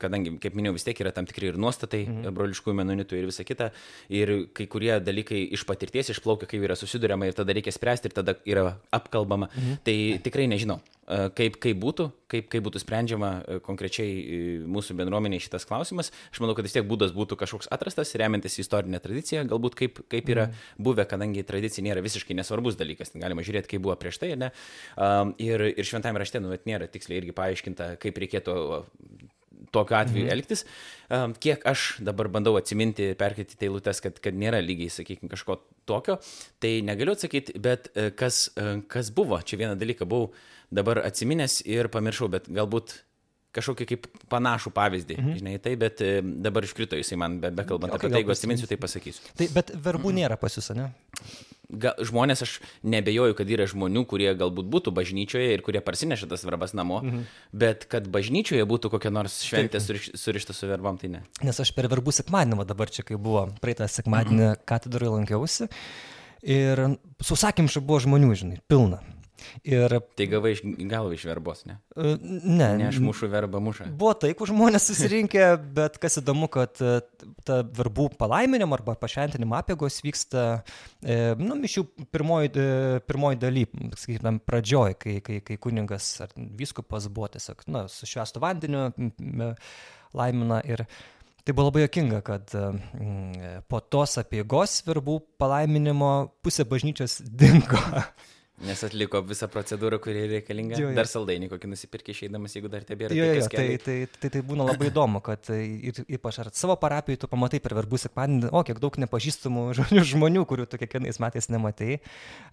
kadangi, 0.01 0.36
kaip 0.44 0.58
minėjau, 0.58 0.75
vis 0.77 0.88
tiek 0.88 1.01
yra 1.05 1.13
tam 1.15 1.29
tikri 1.29 1.51
ir 1.51 1.60
nuostatai 1.62 2.03
mhm. 2.05 2.34
broliškųjų 2.36 2.79
menonitų 2.82 3.20
ir 3.20 3.29
visa 3.29 3.46
kita. 3.48 3.72
Ir 4.13 4.36
kai 4.55 4.67
kurie 4.72 4.94
dalykai 5.03 5.46
iš 5.55 5.65
patirties 5.67 6.13
išplaukia, 6.15 6.50
kai 6.50 6.62
yra 6.63 6.77
susidurima 6.79 7.29
ir 7.29 7.38
tada 7.38 7.55
reikia 7.55 7.74
spręsti 7.75 8.12
ir 8.12 8.17
tada 8.17 8.38
yra 8.46 8.75
apkalbama. 8.96 9.51
Mhm. 9.53 9.82
Tai 9.86 9.98
tikrai 10.25 10.50
nežinau, 10.51 10.79
kaip, 11.05 11.57
kaip 11.62 11.77
būtų, 11.81 12.07
kaip, 12.31 12.47
kaip 12.51 12.63
būtų 12.65 12.81
sprendžiama 12.81 13.29
konkrečiai 13.65 14.63
mūsų 14.71 14.95
bendruomeniai 14.97 15.43
šitas 15.43 15.67
klausimas. 15.69 16.12
Aš 16.33 16.41
manau, 16.43 16.55
kad 16.57 16.65
vis 16.65 16.75
tiek 16.75 16.88
būdas 16.88 17.13
būtų 17.15 17.38
kažkoks 17.41 17.69
atrastas, 17.74 18.15
remiantis 18.19 18.57
istorinę 18.62 19.01
tradiciją, 19.03 19.45
galbūt 19.51 19.77
kaip, 19.79 20.01
kaip 20.12 20.33
yra 20.33 20.47
mhm. 20.50 20.65
buvę, 20.88 21.05
kadangi 21.09 21.45
tradicija 21.47 21.85
nėra 21.85 22.03
visiškai 22.05 22.38
nesvarbus 22.39 22.79
dalykas, 22.79 23.13
galima 23.15 23.45
žiūrėti, 23.45 23.75
kaip 23.75 23.85
buvo 23.85 23.97
prieš 24.01 24.21
tai, 24.24 24.33
ne? 24.39 24.51
Ir, 25.41 25.67
ir 25.71 25.88
šventame 25.88 26.21
rašte, 26.21 26.41
nu, 26.43 26.53
nėra 26.65 26.89
tiksliai 26.91 27.21
irgi 27.21 27.35
paaiškinta, 27.38 27.95
kaip 28.01 28.24
reikėtų 28.25 28.59
tokiu 29.74 29.98
atveju 30.00 30.25
mhm. 30.25 30.34
elgtis. 30.36 30.65
Kiek 31.41 31.65
aš 31.69 31.86
dabar 32.05 32.29
bandau 32.34 32.55
atsiminti, 32.57 33.12
perkėti 33.19 33.60
eilutes, 33.67 34.01
kad, 34.01 34.17
kad 34.24 34.38
nėra 34.38 34.62
lygiai, 34.65 34.89
sakykime, 34.93 35.29
kažko 35.29 35.60
tokio, 35.86 36.17
tai 36.63 36.79
negaliu 36.86 37.13
atsakyti, 37.13 37.60
bet 37.62 37.91
e, 37.93 38.10
kas, 38.17 38.48
e, 38.57 38.79
kas 38.89 39.12
buvo, 39.13 39.38
čia 39.45 39.60
vieną 39.62 39.75
dalyką 39.77 40.07
buvau 40.10 40.31
dabar 40.74 41.03
atsiminęs 41.05 41.60
ir 41.69 41.91
pamiršau, 41.93 42.31
bet 42.34 42.50
galbūt 42.50 42.98
kažkokį 43.55 43.88
kaip 43.89 44.07
panašų 44.31 44.71
pavyzdį, 44.75 45.17
mhm. 45.19 45.39
žinai, 45.39 45.57
tai, 45.63 45.75
bet 45.79 46.03
e, 46.03 46.19
dabar 46.21 46.67
iškrito 46.67 47.00
jisai 47.00 47.17
man, 47.21 47.39
be, 47.43 47.51
bekalbant 47.55 47.93
okay, 47.93 48.05
apie 48.05 48.13
tai, 48.13 48.21
jeigu 48.24 48.33
atsiminsiu, 48.35 48.69
tai 48.69 48.79
pasakysiu. 48.81 49.35
Tai, 49.35 49.50
bet 49.55 49.74
verbų 49.75 50.12
mhm. 50.12 50.21
nėra 50.21 50.39
pas 50.41 50.57
jūs, 50.57 50.71
ne? 50.77 50.89
Ga, 51.65 51.95
žmonės, 52.05 52.43
aš 52.45 52.51
nebejoju, 52.85 53.33
kad 53.39 53.50
yra 53.50 53.65
žmonių, 53.69 54.03
kurie 54.09 54.27
galbūt 54.38 54.67
būtų 54.69 54.93
bažnyčioje 54.93 55.55
ir 55.55 55.63
kurie 55.65 55.81
parsineša 55.81 56.29
tas 56.29 56.45
verbas 56.45 56.75
namo, 56.77 57.00
mhm. 57.01 57.24
bet 57.57 57.88
kad 57.91 58.09
bažnyčioje 58.13 58.67
būtų 58.69 58.91
kokia 58.93 59.13
nors 59.13 59.39
šventė 59.47 59.81
suriš, 59.81 60.12
surišta 60.19 60.53
su 60.53 60.69
verbom, 60.69 61.00
tai 61.01 61.09
ne. 61.15 61.24
Nes 61.45 61.62
aš 61.62 61.74
per 61.77 61.89
verbų 61.91 62.13
sekmadienį, 62.19 62.67
dabar 62.69 62.93
čia 62.93 63.07
kai 63.07 63.17
buvo, 63.17 63.47
praeitą 63.63 63.89
sekmadienį 63.89 64.43
mhm. 64.51 64.62
katedroje 64.69 65.15
lankiausi 65.17 65.71
ir 66.45 66.85
su 67.25 67.38
sakymšu 67.39 67.81
buvo 67.81 68.03
žmonių, 68.05 68.33
žinai, 68.38 68.62
pilna. 68.69 69.01
Ir... 69.68 69.96
Tai 70.18 70.27
gavai 70.30 70.54
iš 70.56 70.62
galvo 70.89 71.13
iš 71.15 71.25
verbos, 71.27 71.63
ne? 71.70 71.77
E, 71.96 72.15
ne. 72.22 72.70
Ne, 72.80 72.88
aš 72.89 73.00
mušu 73.04 73.30
verbą 73.32 73.62
mušą. 73.63 73.88
Buvo 73.98 74.13
taip, 74.20 74.38
kur 74.39 74.50
žmonės 74.51 74.88
susirinkę, 74.89 75.48
bet 75.77 76.00
kas 76.01 76.20
įdomu, 76.22 76.50
kad 76.51 76.80
e, 76.84 77.00
ta 77.48 77.62
verbų 77.77 78.10
palaiminimo 78.20 78.77
arba 78.77 78.98
pašventinimo 79.01 79.58
apėgos 79.60 80.01
vyksta, 80.06 80.46
e, 81.01 81.18
nu, 81.42 81.58
mišių 81.62 81.86
pirmoji, 82.13 82.54
pirmoji 83.08 83.42
daly, 83.42 83.65
sakykime, 83.96 84.38
pradžioj, 84.46 85.00
kai, 85.01 85.18
kai, 85.25 85.42
kai 85.46 85.60
kuningas 85.62 86.12
ar 86.25 86.36
vyskupas 86.36 87.10
buvo 87.12 87.32
tiesiog, 87.36 87.65
na, 87.72 87.86
su 87.92 88.10
švestų 88.10 88.44
vandeniu 88.44 88.88
laimina 90.15 90.62
ir 90.68 90.88
Tai 91.46 91.54
buvo 91.54 91.68
labai 91.68 91.84
jokinga, 91.84 92.24
kad 92.25 92.50
po 93.70 93.80
tos 93.94 94.15
apėgos 94.18 94.80
verbų 94.88 95.20
palaiminimo 95.38 96.08
pusė 96.42 96.65
bažnyčios 96.65 97.20
dingo. 97.22 97.77
Nes 98.63 98.79
atliko 98.88 99.19
visą 99.27 99.50
procedūrą, 99.51 99.97
kuri 100.00 100.21
reikalinga. 100.31 100.77
Jo, 100.79 100.88
jo. 100.88 100.95
Dar 100.95 101.09
saldainį 101.12 101.50
kokį 101.51 101.67
nusipirkė 101.74 102.13
išeidamas, 102.13 102.53
jeigu 102.55 102.69
dar 102.71 102.85
tebėra. 102.88 103.12
Jo, 103.17 103.25
jo, 103.35 103.50
tai, 103.51 103.65
tai, 103.83 103.95
tai, 104.13 104.29
tai 104.31 104.41
būna 104.47 104.63
labai 104.69 104.88
įdomu, 104.88 105.19
kad 105.25 105.50
ir, 105.51 106.00
ypač 106.15 106.39
ar 106.39 106.50
savo 106.55 106.77
parapijoje 106.79 107.25
tu 107.25 107.29
pamatai 107.31 107.59
per 107.63 107.75
verbų 107.75 108.00
sekmadienį, 108.05 108.53
o 108.55 108.62
kiek 108.63 108.79
daug 108.79 108.95
nepažįstamų 109.03 109.65
žmonių, 110.13 110.45
kurių 110.47 110.69
tu 110.71 110.79
kiekvienais 110.79 111.19
metais 111.19 111.51
nematai. 111.51 112.00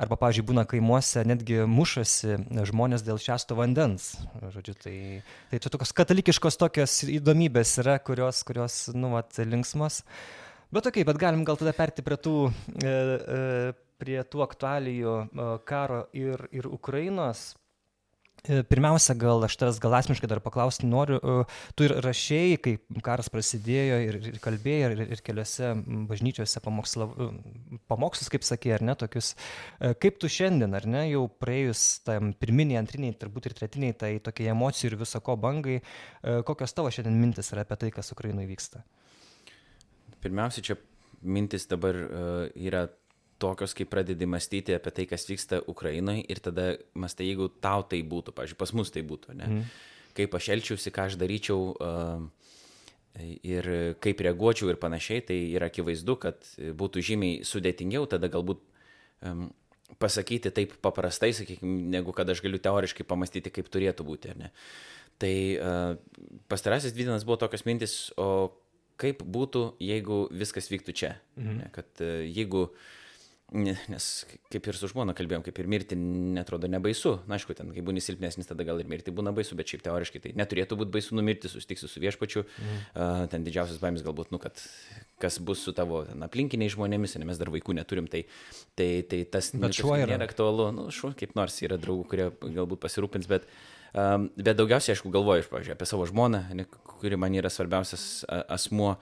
Arba, 0.03 0.19
pavyzdžiui, 0.25 0.47
būna 0.51 0.67
kaimuose 0.67 1.23
netgi 1.29 1.63
mušasi 1.71 2.41
žmonės 2.73 3.07
dėl 3.07 3.23
šešto 3.23 3.61
vandens. 3.63 4.17
Žodžiu, 4.43 4.75
tai, 4.83 4.97
tai 5.53 5.63
čia 5.63 5.71
tokios 5.71 5.95
katalikiškos 6.03 6.59
tokios 6.59 6.99
įdomybės 7.07 7.79
yra, 7.85 8.01
kurios, 8.03 8.43
kurios 8.49 8.89
nu, 8.91 9.15
vat, 9.15 9.39
linksmos. 9.39 10.03
Bet 10.73 10.89
okei, 10.89 11.05
okay, 11.05 11.09
bet 11.13 11.21
galim 11.21 11.47
gal 11.47 11.59
tada 11.61 11.75
perti 11.77 12.03
prie 12.03 12.17
tų 12.19 12.37
e, 12.49 12.91
e, 12.91 13.73
prie 14.03 14.21
tų 14.27 14.43
aktualijų 14.45 15.17
e, 15.23 15.51
karo 15.69 16.07
ir, 16.17 16.49
ir 16.55 16.67
Ukrainos. 16.71 17.53
E, 18.43 18.65
pirmiausia, 18.67 19.15
gal 19.15 19.45
aš 19.47 19.55
tavęs 19.61 19.79
gal 19.83 19.95
asmeniškai 19.95 20.27
dar 20.27 20.41
paklausti 20.43 20.89
noriu, 20.91 21.21
e, 21.21 21.45
tu 21.79 21.87
ir 21.87 21.95
rašėjai, 22.03 22.57
kai 22.65 22.73
karas 23.07 23.31
prasidėjo 23.31 24.01
ir, 24.03 24.19
ir 24.33 24.39
kalbėjai, 24.43 24.89
ir, 24.97 25.03
ir 25.15 25.23
keliose 25.23 25.71
bažnyčiose 26.11 26.63
pamokslus, 26.65 28.31
kaip 28.33 28.47
sakė, 28.49 28.73
ar 28.79 28.87
ne, 28.89 28.97
tokius. 28.99 29.37
Kaip 30.03 30.19
tu 30.23 30.31
šiandien, 30.33 30.75
ar 30.75 30.89
ne, 30.91 31.05
jau 31.13 31.29
praėjus 31.43 31.85
tam 32.09 32.33
pirminiai, 32.35 32.81
antriniai, 32.83 33.15
turbūt 33.21 33.47
ir 33.47 33.55
tretiniai, 33.61 33.95
tai 34.01 34.17
tokie 34.25 34.49
emocijų 34.51 34.91
ir 34.91 34.99
viso 35.05 35.23
ko 35.23 35.39
bangai, 35.39 35.79
kokios 36.49 36.75
tavo 36.75 36.91
šiandien 36.91 37.21
mintis 37.23 37.53
yra 37.55 37.63
apie 37.63 37.79
tai, 37.85 37.93
kas 37.95 38.11
Ukrainoje 38.17 38.51
vyksta? 38.51 38.83
Pirmiausia, 40.23 40.67
čia 40.67 40.79
mintis 41.23 41.69
dabar 41.71 41.95
yra 42.59 42.89
tokios, 43.43 43.75
kai 43.77 43.87
pradedi 43.89 44.29
mąstyti 44.29 44.77
apie 44.77 44.93
tai, 44.95 45.07
kas 45.11 45.27
vyksta 45.29 45.63
Ukrainoje 45.71 46.27
ir 46.31 46.43
tada 46.45 46.77
mastai, 46.95 47.31
jeigu 47.33 47.49
tau 47.63 47.83
tai 47.89 48.03
būtų, 48.07 48.35
pažiūrėjau, 48.37 48.61
pas 48.63 48.75
mus 48.79 48.93
tai 48.95 49.03
būtų, 49.07 49.37
ne? 49.41 49.49
Mm. 49.49 49.73
Kaip 50.17 50.37
aš 50.37 50.51
elčiausi, 50.53 50.93
ką 50.93 51.09
aš 51.09 51.17
daryčiau 51.21 51.73
uh, 51.73 52.27
ir 53.45 53.69
kaip 54.03 54.21
reaguočiau 54.25 54.71
ir 54.73 54.79
panašiai, 54.81 55.25
tai 55.29 55.39
yra 55.57 55.69
akivaizdu, 55.73 56.17
kad 56.21 56.47
būtų 56.79 57.05
žymiai 57.05 57.43
sudėtingiau 57.49 58.07
tada 58.09 58.31
galbūt 58.33 58.63
um, 59.29 59.51
pasakyti 60.01 60.53
taip 60.55 60.77
paprastai, 60.85 61.33
sakykime, 61.37 61.91
negu 61.93 62.15
kad 62.17 62.29
aš 62.33 62.41
galiu 62.45 62.61
teoriškai 62.63 63.09
pamastyti, 63.09 63.53
kaip 63.53 63.69
turėtų 63.73 64.07
būti, 64.09 64.33
ar 64.33 64.41
ne? 64.47 64.51
Tai 65.21 65.35
uh, 65.57 66.33
pastarasis 66.53 66.95
dvi 66.97 67.07
dienas 67.09 67.27
buvo 67.29 67.41
tokios 67.45 67.67
mintis, 67.69 67.97
o 68.21 68.53
kaip 69.01 69.21
būtų, 69.25 69.67
jeigu 69.83 70.27
viskas 70.33 70.69
vyktų 70.73 70.97
čia. 70.97 71.15
Mhm. 71.41 71.61
Ne, 71.61 71.71
kad 71.75 72.05
uh, 72.05 72.21
jeigu 72.25 72.69
uh, 72.71 72.91
Nes 73.53 74.05
kaip 74.53 74.65
ir 74.69 74.77
su 74.79 74.89
žmona 74.89 75.13
kalbėjom, 75.17 75.43
kaip 75.45 75.59
ir 75.61 75.67
mirti 75.69 75.97
netrodo 75.99 76.69
nebaisu. 76.73 77.19
Na, 77.29 77.37
aišku, 77.37 77.53
ten, 77.57 77.69
kai 77.75 77.85
būni 77.85 78.01
silpnesnis, 78.01 78.49
tada 78.49 78.65
gal 78.65 78.81
ir 78.81 78.89
mirti 78.89 79.13
būna 79.13 79.35
baisu, 79.37 79.57
bet 79.59 79.69
šiaip 79.69 79.85
teoriškai 79.85 80.23
tai 80.25 80.33
neturėtų 80.41 80.79
būti 80.81 80.95
baisu 80.95 81.19
numirti, 81.19 81.51
susitiksi 81.53 81.91
su 81.91 82.01
viešpačiu. 82.01 82.47
Mm. 82.47 82.79
Uh, 82.95 83.27
ten 83.33 83.45
didžiausias 83.45 83.83
baimės 83.83 84.05
galbūt, 84.07 84.33
nu, 84.33 84.41
kad 84.41 84.63
kas 85.21 85.37
bus 85.45 85.67
su 85.67 85.77
tavo 85.77 86.01
ten, 86.09 86.25
aplinkiniais 86.25 86.73
žmonėmis, 86.77 87.19
nes 87.21 87.29
mes 87.29 87.43
dar 87.43 87.53
vaikų 87.53 87.77
neturim, 87.77 88.09
tai, 88.13 88.25
tai, 88.79 88.89
tai 89.09 89.21
tas 89.37 89.53
nu, 89.53 89.69
nėra 89.69 90.21
aktualu. 90.25 90.71
Nu, 90.73 90.89
šuo 90.95 91.13
kaip 91.19 91.37
nors 91.37 91.61
yra 91.61 91.77
draugų, 91.83 92.09
kurie 92.09 92.31
galbūt 92.41 92.81
pasirūpins, 92.87 93.29
bet, 93.29 93.47
um, 93.93 94.31
bet 94.41 94.57
daugiausiai, 94.57 94.97
aišku, 94.97 95.13
galvoju, 95.13 95.45
pavyzdžiui, 95.53 95.77
apie 95.77 95.93
savo 95.93 96.09
žmoną, 96.09 96.47
ne, 96.57 96.69
kuri 96.97 97.21
man 97.21 97.37
yra 97.37 97.53
svarbiausias 97.53 98.25
asmuo, 98.49 98.97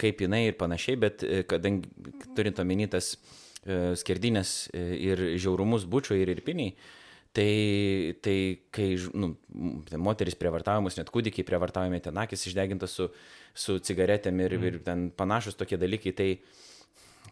kaip 0.00 0.24
jinai 0.24 0.44
ir 0.50 0.60
panašiai, 0.60 1.00
bet 1.08 1.24
uh, 1.24 1.44
kadangi 1.48 1.88
turint 2.36 2.60
omeny 2.60 2.88
tas 2.92 3.14
uh, 3.16 3.36
E, 3.36 3.47
skerdinės 3.98 4.54
e, 4.72 4.84
ir 5.10 5.24
žiaurumus 5.40 5.86
bučio 5.90 6.16
ir 6.18 6.32
irpiniai, 6.32 6.74
tai, 7.36 8.16
tai 8.24 8.38
kai 8.74 8.88
nu, 9.14 9.34
moteris 10.00 10.38
prievartavimus, 10.38 10.96
net 10.98 11.12
kūdikiai 11.14 11.46
prievartavimai, 11.46 12.00
ten 12.04 12.18
akis 12.18 12.48
išdegintas 12.50 12.96
su, 12.98 13.10
su 13.54 13.78
cigaretėm 13.84 14.40
ir, 14.44 14.56
mm. 14.56 14.70
ir 14.70 14.80
ten 14.86 15.06
panašus 15.16 15.58
tokie 15.58 15.80
dalykai, 15.80 16.14
tai 16.16 16.30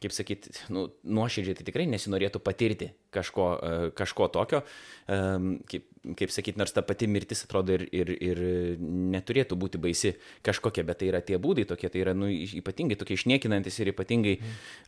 kaip 0.00 0.12
sakyti, 0.12 0.52
nu, 0.74 0.86
nuoširdžiai 1.16 1.56
tai 1.58 1.66
tikrai 1.68 1.86
nesinorėtų 1.88 2.40
patirti 2.44 2.90
kažko, 3.14 3.46
e, 3.56 3.90
kažko 3.96 4.28
tokio, 4.34 4.62
kaip, 5.06 5.86
kaip 6.18 6.34
sakyti, 6.34 6.58
nors 6.60 6.74
ta 6.76 6.84
pati 6.86 7.08
mirtis 7.10 7.44
atrodo 7.46 7.76
ir, 7.76 7.86
ir, 7.94 8.12
ir 8.12 8.42
neturėtų 8.82 9.58
būti 9.58 9.80
baisi 9.82 10.12
kažkokia, 10.46 10.84
bet 10.86 11.00
tai 11.00 11.10
yra 11.12 11.22
tie 11.24 11.40
būdai 11.42 11.66
tokie, 11.70 11.90
tai 11.92 12.04
yra 12.04 12.16
nu, 12.16 12.28
ypatingai 12.28 12.98
tokie 13.00 13.16
išniekinantis 13.18 13.80
ir 13.80 13.92
ypatingai, 13.94 14.36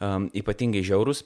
um, 0.05 0.29
ypatingai 0.37 0.85
žiaurus. 0.87 1.25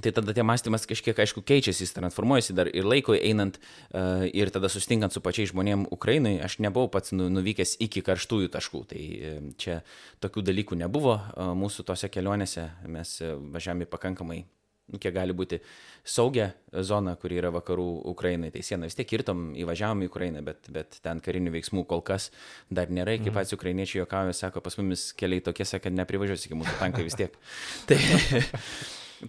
Tai 0.00 0.12
tada 0.12 0.32
tie 0.32 0.40
mąstymas 0.40 0.86
kažkiek, 0.88 1.18
aišku, 1.20 1.42
keičiasi, 1.44 1.84
jis 1.84 1.92
transformuojasi 1.92 2.54
dar 2.56 2.70
ir 2.72 2.86
laiko 2.88 3.12
einant 3.12 3.58
uh, 3.58 4.24
ir 4.24 4.48
tada 4.48 4.70
sustinkant 4.72 5.12
su 5.12 5.20
pačiais 5.20 5.50
žmonėmis 5.52 5.92
Ukrainai, 5.92 6.38
aš 6.40 6.62
nebuvau 6.64 6.88
pats 6.88 7.12
nu, 7.12 7.26
nuvykęs 7.28 7.76
iki 7.84 8.00
karštųjų 8.06 8.48
taškų. 8.54 8.80
Tai 8.88 9.02
uh, 9.02 9.44
čia 9.60 9.82
tokių 10.24 10.46
dalykų 10.48 10.80
nebuvo 10.80 11.18
uh, 11.18 11.52
mūsų 11.52 11.84
tose 11.92 12.08
kelionėse, 12.08 12.70
mes 12.88 13.18
važiavome 13.52 13.84
pakankamai, 13.92 14.40
nu, 14.88 15.00
kiek 15.02 15.12
gali 15.12 15.36
būti 15.36 15.58
saugia 16.04 16.48
zona, 16.72 17.12
kuri 17.20 17.36
yra 17.42 17.52
vakarų 17.52 17.86
Ukrainai. 18.14 18.48
Tai 18.54 18.64
sieną 18.64 18.88
vis 18.88 18.96
tiek 18.96 19.08
kirtom, 19.12 19.50
įvažiavom 19.60 20.06
į 20.06 20.08
Ukrainą, 20.08 20.40
bet, 20.46 20.72
bet 20.72 20.98
ten 21.04 21.20
karinių 21.20 21.52
veiksmų 21.58 21.84
kol 21.90 22.00
kas 22.06 22.30
dar 22.70 22.88
nėra. 22.88 23.18
Kaip 23.20 23.28
mhm. 23.28 23.38
pats 23.42 23.56
ukrainiečiai 23.60 24.02
juokauja, 24.02 24.32
sako, 24.40 24.64
pas 24.64 24.80
mumis 24.80 25.10
keliai 25.20 25.44
tokie, 25.44 25.68
kad 25.68 26.00
neprivažiuosi 26.00 26.48
iki 26.48 26.60
mūsų 26.64 26.80
tankai 26.80 27.06
vis 27.06 27.20
tiek. 27.20 27.36
tai, 27.90 28.00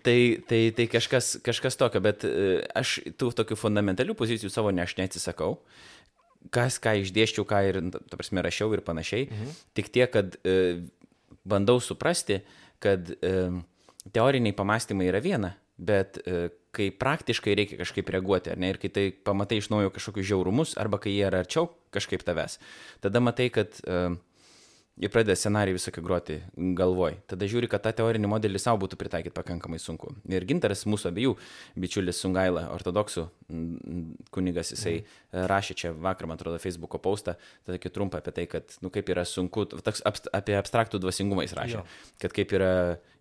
Tai, 0.02 0.18
tai, 0.50 0.62
tai 0.74 0.88
kažkas, 0.90 1.36
kažkas 1.46 1.78
tokio, 1.78 2.02
bet 2.02 2.24
e, 2.26 2.64
aš 2.74 2.96
tų 3.20 3.30
tokių 3.38 3.58
fundamentalių 3.60 4.16
pozicijų 4.18 4.50
savo 4.50 4.72
ne 4.74 4.82
aš 4.88 4.96
neatsisakau. 4.98 5.60
Kas, 6.54 6.80
ką 6.82 6.96
išdėščiau, 7.04 7.46
ką 7.48 7.60
ir, 7.70 7.80
ta 8.10 8.18
prasme, 8.18 8.42
rašiau 8.44 8.74
ir 8.74 8.82
panašiai. 8.86 9.28
Mhm. 9.30 9.54
Tik 9.78 9.92
tiek, 9.94 10.10
kad 10.16 10.40
e, 10.42 10.82
bandau 11.46 11.78
suprasti, 11.84 12.42
kad 12.84 13.14
e, 13.22 13.36
teoriniai 14.16 14.56
pamastymai 14.58 15.08
yra 15.12 15.22
viena, 15.24 15.54
bet 15.78 16.20
e, 16.26 16.50
kai 16.74 16.90
praktiškai 16.98 17.54
reikia 17.58 17.80
kažkaip 17.80 18.10
reaguoti, 18.16 18.52
ar 18.54 18.60
ne, 18.62 18.74
ir 18.74 18.80
kai 18.82 18.90
tai 18.94 19.06
pamatai 19.14 19.60
iš 19.62 19.70
naujo 19.74 19.94
kažkokius 19.94 20.30
žiaurumus, 20.32 20.76
arba 20.82 21.00
kai 21.02 21.14
jie 21.14 21.28
yra 21.28 21.44
arčiau 21.44 21.70
kažkaip 21.94 22.26
tavęs, 22.26 22.58
tada 23.04 23.22
matai, 23.24 23.50
kad 23.54 23.78
e, 23.86 24.16
Jie 24.94 25.10
pradeda 25.10 25.34
scenarijų 25.34 25.80
visokį 25.80 26.02
groti 26.06 26.36
galvoj. 26.78 27.16
Tada 27.26 27.48
žiūri, 27.50 27.66
kad 27.72 27.82
tą 27.82 27.90
teorinį 27.98 28.30
modelį 28.30 28.60
savo 28.62 28.84
būtų 28.84 29.00
pritaikyti 29.02 29.34
pakankamai 29.34 29.80
sunku. 29.82 30.12
Ir 30.30 30.46
Gintaras, 30.46 30.84
mūsų 30.86 31.10
abiejų 31.10 31.34
bičiulis 31.82 32.20
Sungaila, 32.22 32.68
ortodoksų 32.76 33.26
kunigas, 34.34 34.72
jisai 34.74 35.00
mm. 35.00 35.48
rašė 35.50 35.76
čia 35.82 35.92
vakar, 35.98 36.28
man 36.30 36.38
atrodo, 36.38 36.60
Facebook'o 36.62 37.02
postą, 37.02 37.36
tokį 37.68 37.92
trumpą 37.94 38.22
apie 38.22 38.34
tai, 38.38 38.46
kad, 38.50 38.78
nu, 38.86 38.92
kaip 38.94 39.10
yra 39.14 39.26
sunku, 39.28 39.66
toks 39.74 40.04
abst, 40.08 40.30
apie 40.34 40.56
abstraktų 40.60 41.02
dvasingumą 41.02 41.46
jis 41.46 41.56
rašė, 41.58 41.80
jo. 41.80 41.84
kad 42.22 42.36
kaip 42.38 42.54
yra 42.58 42.72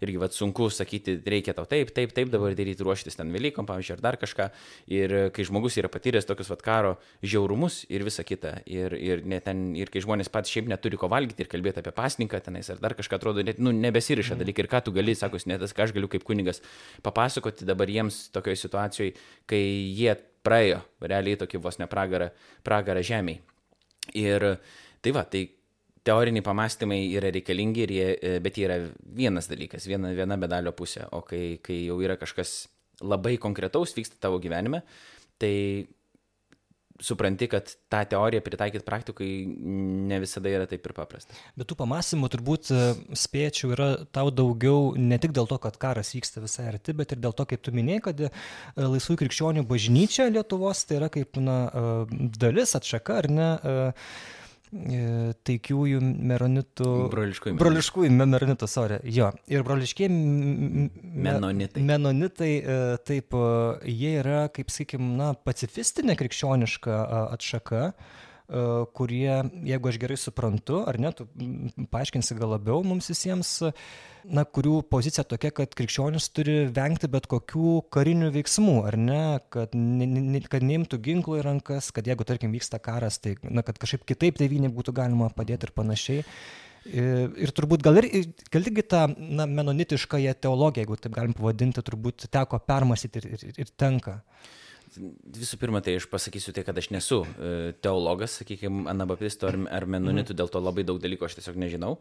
irgi, 0.02 0.18
vad, 0.20 0.34
sunku 0.34 0.68
sakyti, 0.72 1.16
reikia 1.28 1.54
tau 1.56 1.66
taip, 1.68 1.92
taip, 1.94 2.14
taip 2.16 2.30
dabar 2.32 2.56
daryti, 2.58 2.84
ruoštis 2.84 3.18
ten 3.18 3.32
Velykom, 3.34 3.68
pavyzdžiui, 3.68 3.96
ar 3.96 4.04
dar 4.04 4.18
kažką. 4.20 4.48
Ir 4.92 5.14
kai 5.34 5.46
žmogus 5.46 5.78
yra 5.80 5.90
patyręs 5.92 6.26
tokius, 6.28 6.50
vad, 6.52 6.64
karo 6.64 6.96
žiaurumus 7.22 7.82
ir 7.92 8.04
visa 8.06 8.24
kita, 8.26 8.58
ir, 8.66 8.96
ir, 8.98 9.22
ten, 9.44 9.70
ir 9.78 9.92
kai 9.92 10.02
žmonės 10.04 10.32
patys 10.32 10.54
šiaip 10.54 10.70
neturi 10.72 10.98
ko 11.00 11.10
valgyti 11.12 11.46
ir 11.46 11.50
kalbėti, 11.52 11.61
kalbėti 11.62 11.82
apie 11.82 11.94
pasninką 11.94 12.40
tenais 12.42 12.68
ar 12.70 12.80
dar 12.82 12.94
kažką, 12.98 13.16
atrodo, 13.16 13.42
net, 13.46 13.58
nu, 13.62 13.72
nebesiriša 13.72 14.34
mm. 14.34 14.42
dalykai 14.42 14.64
ir 14.64 14.70
ką 14.70 14.82
tu 14.84 14.92
gali, 14.92 15.14
sakos, 15.14 15.46
net 15.46 15.62
tas, 15.62 15.72
ką 15.72 15.86
aš 15.86 15.94
galiu 15.94 16.10
kaip 16.10 16.24
kunigas 16.26 16.62
papasakoti 17.02 17.66
dabar 17.68 17.88
jiems 17.88 18.30
tokioje 18.34 18.64
situacijoje, 18.64 19.14
kai 19.46 19.62
jie 19.94 20.16
praėjo 20.42 20.82
realiai 21.00 21.38
tokį 21.38 21.62
vos 21.62 21.78
ne 21.78 21.86
pragarą, 21.86 22.32
pragarą 22.66 23.02
žemiai. 23.02 23.40
Ir 24.18 24.56
tai 25.02 25.14
va, 25.14 25.22
tai 25.24 25.46
teoriniai 26.02 26.42
pamastymai 26.42 27.00
yra 27.14 27.30
reikalingi, 27.30 27.86
jie, 27.86 28.08
e, 28.18 28.36
bet 28.42 28.58
jie 28.58 28.66
yra 28.66 28.80
vienas 29.14 29.46
dalykas, 29.50 29.86
viena, 29.86 30.10
viena 30.16 30.36
medalio 30.36 30.74
pusė, 30.74 31.06
o 31.14 31.22
kai, 31.22 31.60
kai 31.62 31.84
jau 31.86 32.00
yra 32.02 32.18
kažkas 32.18 32.66
labai 33.02 33.36
konkretaus 33.38 33.94
vyksta 33.94 34.18
tavo 34.22 34.40
gyvenime, 34.42 34.82
tai 35.38 35.86
supranti, 37.02 37.48
kad 37.50 37.70
tą 37.92 38.02
teoriją 38.12 38.42
pritaikyti 38.44 38.86
praktikai 38.86 39.30
ne 40.10 40.20
visada 40.22 40.52
yra 40.52 40.68
taip 40.70 40.86
ir 40.86 40.96
paprasta. 40.96 41.36
Bet 41.58 41.70
tų 41.70 41.78
pamastymų 41.80 42.30
turbūt 42.32 42.72
e, 42.74 42.82
spėčiau 43.18 43.72
yra 43.76 43.88
tau 44.14 44.30
daugiau 44.34 44.92
ne 44.98 45.18
tik 45.22 45.34
dėl 45.36 45.50
to, 45.50 45.58
kad 45.62 45.78
karas 45.82 46.14
vyksta 46.16 46.42
visai 46.44 46.68
arti, 46.72 46.94
bet 46.96 47.16
ir 47.16 47.22
dėl 47.22 47.36
to, 47.36 47.46
kaip 47.48 47.64
tu 47.64 47.74
minėjai, 47.74 48.04
kad 48.08 48.24
e, 48.28 48.32
laisvų 48.78 49.18
krikščionių 49.24 49.66
bažnyčia 49.68 50.30
Lietuvos 50.32 50.86
tai 50.86 51.00
yra 51.00 51.10
kaip 51.12 51.40
na, 51.42 51.58
e, 51.68 52.28
dalis 52.38 52.76
atšaka 52.78 53.18
ar 53.22 53.30
ne 53.32 53.50
E, 53.62 53.92
taikiųjų 54.72 56.00
meronitų. 56.00 56.88
Broliškųjų. 57.12 57.56
Broliškųjų 57.60 58.12
meronitų, 58.16 58.68
sorry. 58.70 58.98
Jo. 59.04 59.28
Ir 59.52 59.64
broliškiai 59.66 60.08
menonitai. 60.08 61.84
Menonitai, 61.84 62.52
e, 62.56 62.78
taip, 63.04 63.36
e, 63.36 63.92
jie 63.92 64.14
yra, 64.22 64.46
kaip 64.54 64.72
sakykim, 64.72 65.12
na, 65.20 65.32
pacifistinė 65.36 66.16
krikščioniška 66.20 67.00
atšaka 67.36 67.92
kurie, 68.96 69.32
jeigu 69.64 69.88
aš 69.88 69.98
gerai 70.02 70.16
suprantu, 70.20 70.82
ar 70.88 70.98
ne, 71.00 71.12
tu 71.16 71.26
paaiškinsi 71.92 72.36
gal 72.36 72.52
labiau 72.52 72.82
mums 72.84 73.08
visiems, 73.12 73.52
na, 74.28 74.44
kurių 74.44 74.82
pozicija 74.90 75.24
tokia, 75.28 75.50
kad 75.56 75.72
krikščionis 75.78 76.28
turi 76.36 76.56
vengti 76.74 77.08
bet 77.10 77.28
kokių 77.30 77.76
karinių 77.94 78.32
veiksmų, 78.34 78.76
ar 78.90 78.98
ne, 79.00 79.22
kad, 79.54 79.76
ne, 79.78 80.06
ne, 80.06 80.42
kad 80.52 80.66
neimtų 80.66 81.00
ginklų 81.06 81.40
į 81.40 81.46
rankas, 81.48 81.90
kad 81.94 82.08
jeigu, 82.10 82.26
tarkim, 82.28 82.52
vyksta 82.54 82.82
karas, 82.82 83.18
tai, 83.22 83.36
na, 83.48 83.64
kad 83.66 83.80
kažkaip 83.82 84.04
kitaip 84.08 84.38
tėvynė 84.40 84.72
būtų 84.74 84.94
galima 85.00 85.30
padėti 85.34 85.68
ir 85.68 85.74
panašiai. 85.78 86.26
Ir, 86.82 87.28
ir 87.38 87.52
turbūt 87.54 87.82
gal 87.86 88.00
ir, 88.00 88.08
gal 88.50 88.64
irgi 88.66 88.82
tą 88.90 89.04
na, 89.14 89.46
menonitiškąją 89.46 90.34
teologiją, 90.42 90.82
jeigu 90.82 90.98
taip 90.98 91.14
galim 91.14 91.36
pavadinti, 91.38 91.84
turbūt 91.86 92.26
teko 92.32 92.58
permastyti 92.66 93.22
ir, 93.22 93.28
ir, 93.38 93.60
ir 93.62 93.70
tenka. 93.78 94.18
Visų 94.92 95.56
pirma, 95.60 95.80
tai 95.84 95.94
aš 95.96 96.06
pasakysiu 96.10 96.52
tai, 96.52 96.64
kad 96.66 96.76
aš 96.76 96.90
nesu 96.92 97.22
e, 97.24 97.72
teologas, 97.84 98.34
sakykime, 98.40 98.84
anabapisto 98.92 99.48
ar, 99.48 99.56
ar 99.72 99.86
menonitų, 99.88 100.34
mhm. 100.34 100.38
dėl 100.40 100.50
to 100.52 100.60
labai 100.60 100.84
daug 100.88 101.00
dalykų 101.00 101.26
aš 101.26 101.38
tiesiog 101.38 101.56
nežinau. 101.62 101.94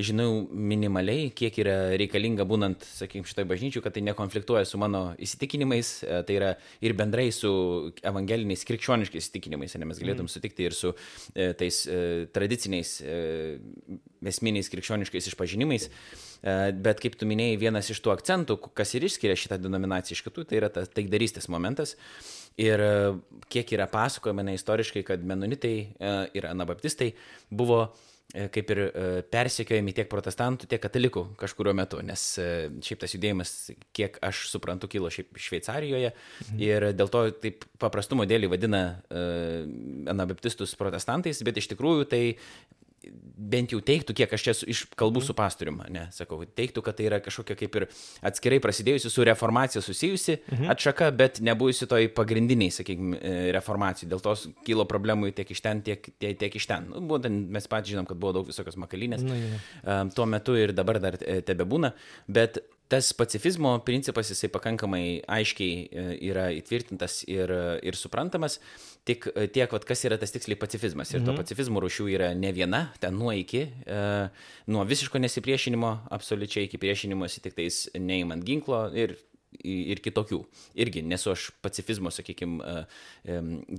Žinau 0.00 0.46
minimaliai, 0.48 1.28
kiek 1.36 1.58
yra 1.60 1.76
reikalinga 2.00 2.46
būnant, 2.48 2.86
sakykime, 2.96 3.28
šitoj 3.28 3.48
bažnyčiui, 3.50 3.84
kad 3.84 3.96
tai 3.96 4.04
nekonfliktuoja 4.08 4.64
su 4.68 4.80
mano 4.80 5.10
įsitikinimais, 5.20 5.92
e, 6.06 6.22
tai 6.28 6.38
yra 6.38 6.54
ir 6.80 6.96
bendrai 6.96 7.28
su 7.34 7.52
evangeliniais 8.00 8.64
krikščioniškais 8.68 9.26
įsitikinimais, 9.26 9.76
nes 9.76 9.92
mes 9.92 10.02
galėtum 10.02 10.24
mhm. 10.24 10.32
sutikti 10.32 10.70
ir 10.70 10.76
su 10.76 10.94
e, 11.34 11.52
tais 11.60 11.84
tradiciniais 12.32 12.96
esminiais 14.30 14.72
krikščioniškais 14.72 15.32
išpažinimais. 15.32 15.90
E, 15.90 16.29
bet 16.42 17.00
kaip 17.02 17.16
tu 17.20 17.28
minėjai, 17.28 17.58
vienas 17.60 17.90
iš 17.92 18.00
tų 18.04 18.14
akcentų, 18.14 18.58
kas 18.76 18.94
ir 18.96 19.06
išskiria 19.08 19.36
šitą 19.38 19.60
denominaciją 19.60 20.16
iš 20.16 20.24
kitų, 20.28 20.46
tai 20.48 20.60
yra 20.60 20.70
tas 20.72 20.88
taikdarystės 20.92 21.50
momentas. 21.52 21.96
Ir 22.60 22.82
e, 22.82 22.94
kiek 23.52 23.74
yra 23.76 23.86
pasakojama 23.90 24.56
istoriškai, 24.56 25.04
kad 25.06 25.26
menonitai 25.26 25.74
e, 25.80 26.14
ir 26.36 26.48
anabaptistai 26.50 27.12
buvo 27.50 27.90
kaip 28.30 28.68
ir 28.70 28.80
persekiojami 29.26 29.90
tiek 29.90 30.06
protestantų, 30.06 30.68
tiek 30.70 30.78
katalikų 30.78 31.24
kažkurio 31.40 31.72
metu, 31.74 31.98
nes 32.06 32.22
šiaip 32.38 33.00
tas 33.02 33.10
judėjimas, 33.16 33.54
kiek 33.96 34.20
aš 34.22 34.44
suprantu, 34.52 34.86
kilo 34.92 35.10
šiaip 35.10 35.34
Šveicarijoje 35.34 36.12
mhm. 36.12 36.60
ir 36.62 36.86
dėl 36.94 37.10
to 37.10 37.24
taip 37.42 37.66
paprastumo 37.82 38.28
dėlį 38.30 38.52
vadina 38.52 38.84
anabaptistus 39.10 40.76
protestantais, 40.78 41.42
bet 41.42 41.58
iš 41.58 41.72
tikrųjų 41.72 42.06
tai 42.12 42.22
bent 43.00 43.72
jau 43.72 43.80
teiktų, 43.84 44.14
kiek 44.16 44.32
aš 44.36 44.44
čia 44.44 44.54
iš 44.72 44.82
kalbų 44.98 45.22
su 45.24 45.34
pastorium, 45.36 45.80
ne, 45.92 46.06
sakau, 46.14 46.40
teiktų, 46.44 46.82
kad 46.84 46.98
tai 46.98 47.06
yra 47.08 47.20
kažkokia 47.24 47.56
kaip 47.58 47.78
ir 47.80 47.86
atskirai 48.26 48.60
prasidėjusi 48.62 49.12
su 49.12 49.24
reformacija 49.26 49.82
susijusi 49.84 50.36
mhm. 50.38 50.68
atšaka, 50.74 51.10
bet 51.16 51.40
nebuvusi 51.44 51.88
toj 51.90 52.10
pagrindiniai, 52.16 52.74
sakykime, 52.74 53.20
reformacijai. 53.56 54.10
Dėl 54.10 54.24
to 54.24 54.34
kilo 54.66 54.86
problemų 54.90 55.32
tiek 55.36 55.54
iš 55.54 55.64
ten, 55.64 55.84
tiek, 55.86 56.10
tiek, 56.20 56.36
tiek 56.40 56.60
iš 56.60 56.68
ten. 56.70 56.90
Nu, 56.92 57.04
būtent 57.10 57.48
mes 57.54 57.70
patys 57.70 57.94
žinom, 57.94 58.08
kad 58.08 58.20
buvo 58.20 58.36
daug 58.40 58.50
visokios 58.50 58.78
makalinės. 58.80 59.24
Nu, 59.24 59.38
ja. 59.38 60.02
Tuo 60.14 60.28
metu 60.28 60.58
ir 60.58 60.74
dabar 60.76 61.00
dar 61.02 61.16
e, 61.20 61.40
tebe 61.46 61.66
būna, 61.68 61.94
bet 62.28 62.60
tas 62.90 63.12
pacifizmo 63.14 63.76
principas, 63.86 64.32
jisai 64.32 64.50
pakankamai 64.50 65.04
aiškiai 65.30 65.74
e, 65.86 66.06
yra 66.32 66.48
įtvirtintas 66.56 67.20
ir, 67.30 67.52
ir 67.86 67.98
suprantamas, 67.98 68.58
tik 69.08 69.26
tiek, 69.54 69.70
vat, 69.72 69.86
kas 69.88 70.04
yra 70.08 70.18
tas 70.20 70.34
tiksliai 70.34 70.58
pacifizmas. 70.60 71.14
Ir 71.14 71.22
mhm. 71.22 71.30
to 71.30 71.36
pacifizmo 71.40 71.82
rūšių 71.82 72.08
yra 72.12 72.30
ne 72.38 72.52
viena, 72.56 72.86
ten 73.02 73.16
nuo 73.18 73.32
iki, 73.36 73.66
e, 73.86 74.04
nuo 74.70 74.84
visiško 74.88 75.22
nesipriešinimo 75.22 75.96
absoliučiai 76.16 76.68
iki 76.68 76.80
priešinimosi 76.80 77.44
tik 77.44 77.58
tais 77.58 77.86
neįmant 77.96 78.46
ginklo 78.46 78.86
ir 78.96 79.16
ir 79.58 80.00
kitokių. 80.02 80.38
Irgi 80.80 81.02
nesu 81.04 81.32
aš 81.32 81.48
pacifizmo, 81.64 82.12
sakykime, 82.14 82.84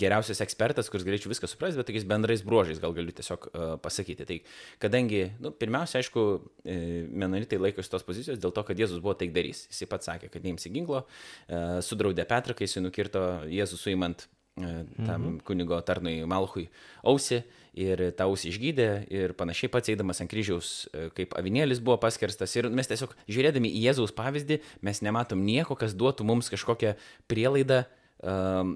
geriausias 0.02 0.42
ekspertas, 0.44 0.90
kuris 0.92 1.06
galėčiau 1.08 1.32
viską 1.32 1.50
suprasti, 1.50 1.80
bet 1.80 1.88
tokiais 1.90 2.08
bendrais 2.08 2.44
bruožais 2.46 2.82
gal 2.84 2.94
galiu 2.96 3.16
tiesiog 3.16 3.48
e, 3.48 3.70
pasakyti. 3.84 4.28
Tai 4.28 4.38
kadangi, 4.84 5.24
nu, 5.44 5.54
pirmiausia, 5.56 6.02
aišku, 6.02 6.26
e, 6.66 6.78
menonitai 7.08 7.62
laikosi 7.62 7.94
tos 7.94 8.06
pozicijos 8.08 8.42
dėl 8.42 8.54
to, 8.56 8.66
kad 8.68 8.84
Jėzus 8.84 9.02
buvo 9.04 9.16
taikdarys. 9.20 9.66
Jis 9.72 9.90
pats 9.92 10.12
sakė, 10.12 10.32
kad 10.34 10.46
neimsi 10.46 10.74
ginklo, 10.74 11.06
e, 11.48 11.64
sudraudė 11.86 12.28
Petrą, 12.30 12.58
kai 12.58 12.68
jis 12.68 12.82
nukirto 12.84 13.26
Jėzų 13.52 13.80
suimant 13.80 14.28
tam 14.56 15.22
mhm. 15.22 15.36
kunigo 15.48 15.78
tarnui 15.88 16.22
Malchui 16.28 16.66
ausį 17.08 17.40
ir 17.80 18.04
tą 18.18 18.28
ausį 18.28 18.50
išgydė 18.52 18.88
ir 19.14 19.34
panašiai 19.40 19.72
pats 19.72 19.94
eidamas 19.94 20.20
ant 20.20 20.32
kryžiaus, 20.32 20.90
e, 20.92 21.06
kaip 21.16 21.38
avinėlis 21.40 21.80
buvo 21.80 21.96
paskerstas. 22.04 22.52
Ir 22.60 22.68
mes 22.68 22.90
tiesiog 22.90 23.16
žiūrėdami 23.32 23.72
į 23.72 23.86
Jėzaus 23.88 24.12
pavyzdį, 24.18 24.60
mes 24.84 25.00
nematom 25.06 25.40
nieko, 25.46 25.78
kas 25.80 25.96
duotų 25.96 26.28
mums 26.28 26.52
kažkokią 26.52 26.98
prielaidą 27.32 27.86
um, 28.20 28.76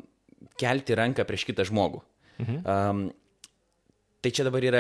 kelti 0.62 0.96
ranką 0.96 1.28
prieš 1.28 1.44
kitą 1.52 1.68
žmogų. 1.68 2.02
Mhm. 2.40 2.64
Um, 2.64 3.06
Tai 4.26 4.32
čia 4.34 4.42
dabar 4.48 4.64
yra 4.66 4.80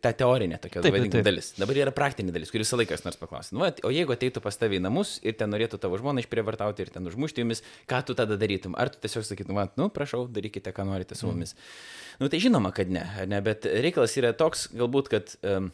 ta 0.00 0.08
teorinė 0.16 0.56
tokia 0.56 0.80
taip, 0.80 0.94
taip, 0.96 1.10
taip. 1.12 1.24
dalis. 1.26 1.50
Dabar 1.58 1.76
yra 1.76 1.92
praktinė 1.92 2.32
dalis, 2.32 2.48
kuris 2.48 2.64
visą 2.64 2.78
laiką 2.80 2.96
nors 3.04 3.18
paklausė. 3.20 3.52
Nu, 3.52 3.66
o 3.68 3.90
jeigu 3.92 4.14
ateitų 4.14 4.40
pas 4.40 4.56
tavį 4.56 4.78
į 4.78 4.84
namus 4.86 5.10
ir 5.20 5.34
ten 5.36 5.50
norėtų 5.52 5.76
tavo 5.82 5.98
žmoną 6.00 6.22
išprievartauti 6.22 6.86
ir 6.86 6.92
ten 6.94 7.04
užmušti 7.10 7.42
jumis, 7.44 7.60
ką 7.90 7.98
tu 8.08 8.14
tada 8.16 8.38
darytum? 8.40 8.72
Ar 8.80 8.88
tu 8.88 8.96
tiesiog 9.02 9.26
sakytum, 9.28 9.60
nu, 9.76 9.90
prašau, 9.92 10.22
darykite, 10.32 10.72
ką 10.72 10.86
norite 10.88 11.18
su 11.18 11.28
mumis. 11.28 11.52
Mm. 11.52 12.22
Nu, 12.22 12.30
tai 12.32 12.40
žinoma, 12.40 12.70
kad 12.72 12.94
ne, 12.96 13.02
ne, 13.28 13.42
bet 13.44 13.68
reikalas 13.68 14.16
yra 14.16 14.30
toks, 14.32 14.70
galbūt, 14.72 15.12
kad 15.12 15.34
um, 15.44 15.68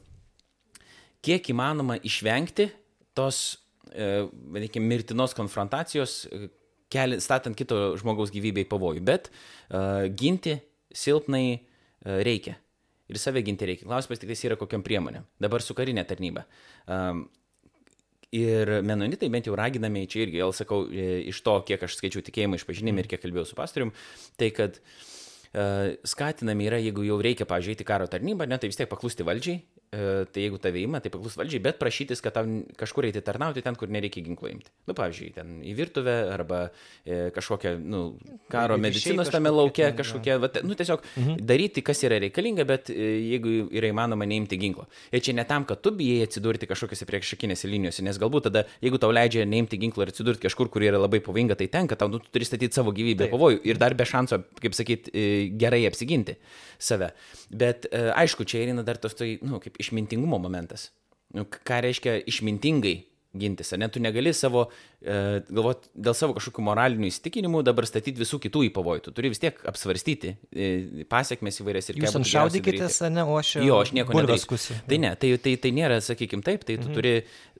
kiek 1.22 1.52
įmanoma 1.54 2.00
išvengti 2.02 2.72
tos, 3.14 3.44
uh, 3.92 4.26
vadinkim, 4.56 4.90
mirtinos 4.90 5.38
konfrontacijos, 5.38 6.24
keli, 6.90 7.22
statant 7.22 7.54
kito 7.54 7.92
žmogaus 8.02 8.34
gyvybę 8.34 8.66
į 8.66 8.70
pavojų, 8.74 9.06
bet 9.12 9.30
uh, 9.30 10.10
ginti 10.10 10.58
silpnai 10.90 11.46
uh, 11.54 12.18
reikia 12.26 12.58
ir 13.12 13.20
save 13.20 13.44
ginti 13.46 13.68
reikia. 13.68 13.86
Klausimas 13.88 14.20
tik 14.22 14.32
tai 14.32 14.50
yra 14.50 14.58
kokiam 14.60 14.84
priemonėm. 14.84 15.28
Dabar 15.42 15.64
su 15.64 15.76
karinė 15.78 16.04
tarnyba. 16.08 16.44
Um, 16.90 17.26
ir 18.32 18.78
menonitai 18.86 19.28
bent 19.32 19.48
jau 19.48 19.56
raginami, 19.58 20.06
čia 20.10 20.24
irgi, 20.24 20.40
gal 20.40 20.54
sakau, 20.56 20.86
e, 20.88 21.22
iš 21.28 21.42
to, 21.44 21.58
kiek 21.68 21.82
aš 21.84 21.98
skaičiau 21.98 22.24
tikėjimą 22.24 22.58
išpažinimą 22.58 23.04
ir 23.04 23.10
kiek 23.10 23.20
kalbėjau 23.22 23.50
su 23.50 23.58
pastorium, 23.58 23.92
tai 24.40 24.48
kad 24.56 24.78
uh, 24.80 25.92
skatinami 26.08 26.70
yra, 26.70 26.80
jeigu 26.80 27.04
jau 27.04 27.18
reikia, 27.20 27.44
pažiūrėti 27.48 27.84
karo 27.88 28.08
tarnybą, 28.08 28.48
ne, 28.48 28.56
tai 28.56 28.72
vis 28.72 28.80
tiek 28.80 28.88
paklusti 28.88 29.26
valdžiai 29.28 29.60
tai 29.92 30.46
jeigu 30.46 30.56
tave 30.56 30.80
įima, 30.80 31.02
tai 31.04 31.10
paklus 31.12 31.34
valdžiai, 31.36 31.60
bet 31.66 31.76
prašytis, 31.76 32.22
kad 32.24 32.32
tau 32.32 32.48
kažkur 32.80 33.04
eiti 33.04 33.20
tarnauti 33.24 33.60
ten, 33.60 33.76
kur 33.76 33.90
nereikia 33.92 34.24
ginklo 34.24 34.48
imti. 34.48 34.70
Nu, 34.88 34.94
pavyzdžiui, 34.96 35.28
ten 35.36 35.50
į 35.68 35.74
virtuvę 35.76 36.14
arba 36.32 36.62
e, 37.04 37.26
kažkokią, 37.34 37.74
nu, 37.92 38.00
karo 38.52 38.78
medicinos 38.80 39.28
tame 39.32 39.52
laukia, 39.52 39.90
kažkokia, 39.98 40.38
va, 40.40 40.48
nu, 40.64 40.76
tiesiog 40.78 41.04
mhm. 41.04 41.42
daryti, 41.44 41.84
kas 41.84 42.00
yra 42.08 42.22
reikalinga, 42.24 42.64
bet 42.68 42.88
e, 42.88 43.10
jeigu 43.34 43.66
yra 43.68 43.90
įmanoma 43.92 44.24
neimti 44.28 44.56
ginklo. 44.62 44.86
Ir 45.12 45.20
čia 45.26 45.36
ne 45.36 45.44
tam, 45.48 45.68
kad 45.68 45.84
tu 45.84 45.92
bijai 45.98 46.24
atsidurti 46.24 46.70
kažkokiose 46.70 47.08
priekšakinėse 47.12 47.68
linijose, 47.68 48.06
nes 48.06 48.20
galbūt 48.22 48.48
tada, 48.48 48.64
jeigu 48.80 49.02
tau 49.02 49.12
leidžia 49.12 49.44
neimti 49.44 49.76
ginklo 49.82 50.06
ir 50.06 50.14
atsidurti 50.14 50.46
kažkur, 50.46 50.72
kur 50.72 50.88
yra 50.88 51.02
labai 51.02 51.20
pavojinga, 51.20 51.58
tai 51.60 51.68
tenka, 51.68 52.00
tau 52.00 52.08
nu, 52.08 52.22
tu 52.22 52.32
turi 52.32 52.48
statyti 52.48 52.80
savo 52.80 52.96
gyvybę 52.96 53.28
pavojų 53.32 53.60
ir 53.68 53.82
dar 53.82 53.92
be 53.98 54.08
šanso, 54.08 54.40
kaip 54.62 54.72
sakyti, 54.78 55.12
e, 55.12 55.28
gerai 55.60 55.84
apsiginti 55.90 56.38
save. 56.80 57.12
Bet 57.52 57.90
e, 57.92 58.08
aišku, 58.16 58.48
čia 58.48 58.64
eina 58.64 58.86
dar 58.86 58.96
tos, 59.02 59.20
tai, 59.20 59.34
nu, 59.44 59.60
kaip 59.62 59.76
išmintingumo 59.82 60.40
momentas. 60.42 60.90
Nu, 61.32 61.46
ką 61.48 61.80
reiškia 61.84 62.20
išmintingai 62.28 62.98
gintis, 63.32 63.70
ne, 63.80 63.88
tu 63.88 64.00
negali 64.00 64.32
savo, 64.36 64.66
e, 65.00 65.40
galvot, 65.48 65.86
dėl 65.96 66.16
savo 66.16 66.34
kažkokių 66.36 66.64
moralinių 66.66 67.08
įsitikinimų 67.08 67.62
dabar 67.64 67.86
statyti 67.88 68.20
visų 68.20 68.38
kitų 68.44 68.66
į 68.68 68.72
pavojų. 68.76 69.04
Tu 69.06 69.14
turi 69.16 69.30
vis 69.32 69.40
tiek 69.40 69.56
apsvarstyti 69.72 70.34
e, 70.52 71.06
pasiekmes 71.08 71.62
įvairias 71.62 71.88
ir 71.88 72.02
Jūs 72.02 72.18
šaudykitės, 72.28 73.00
ne, 73.08 73.24
o 73.24 73.38
aš 73.40 73.54
jau. 73.56 73.64
Jo, 73.70 73.80
aš 73.86 73.94
nieko 73.96 74.18
nedarysiu. 74.18 74.76
Tai 74.88 75.00
ne, 75.00 75.14
tai, 75.16 75.32
tai, 75.40 75.56
tai 75.64 75.72
nėra, 75.78 76.02
sakykime, 76.04 76.44
taip, 76.44 76.68
tai 76.68 76.76
tu 76.76 76.90
mhm. 76.90 76.98
turi 76.98 77.14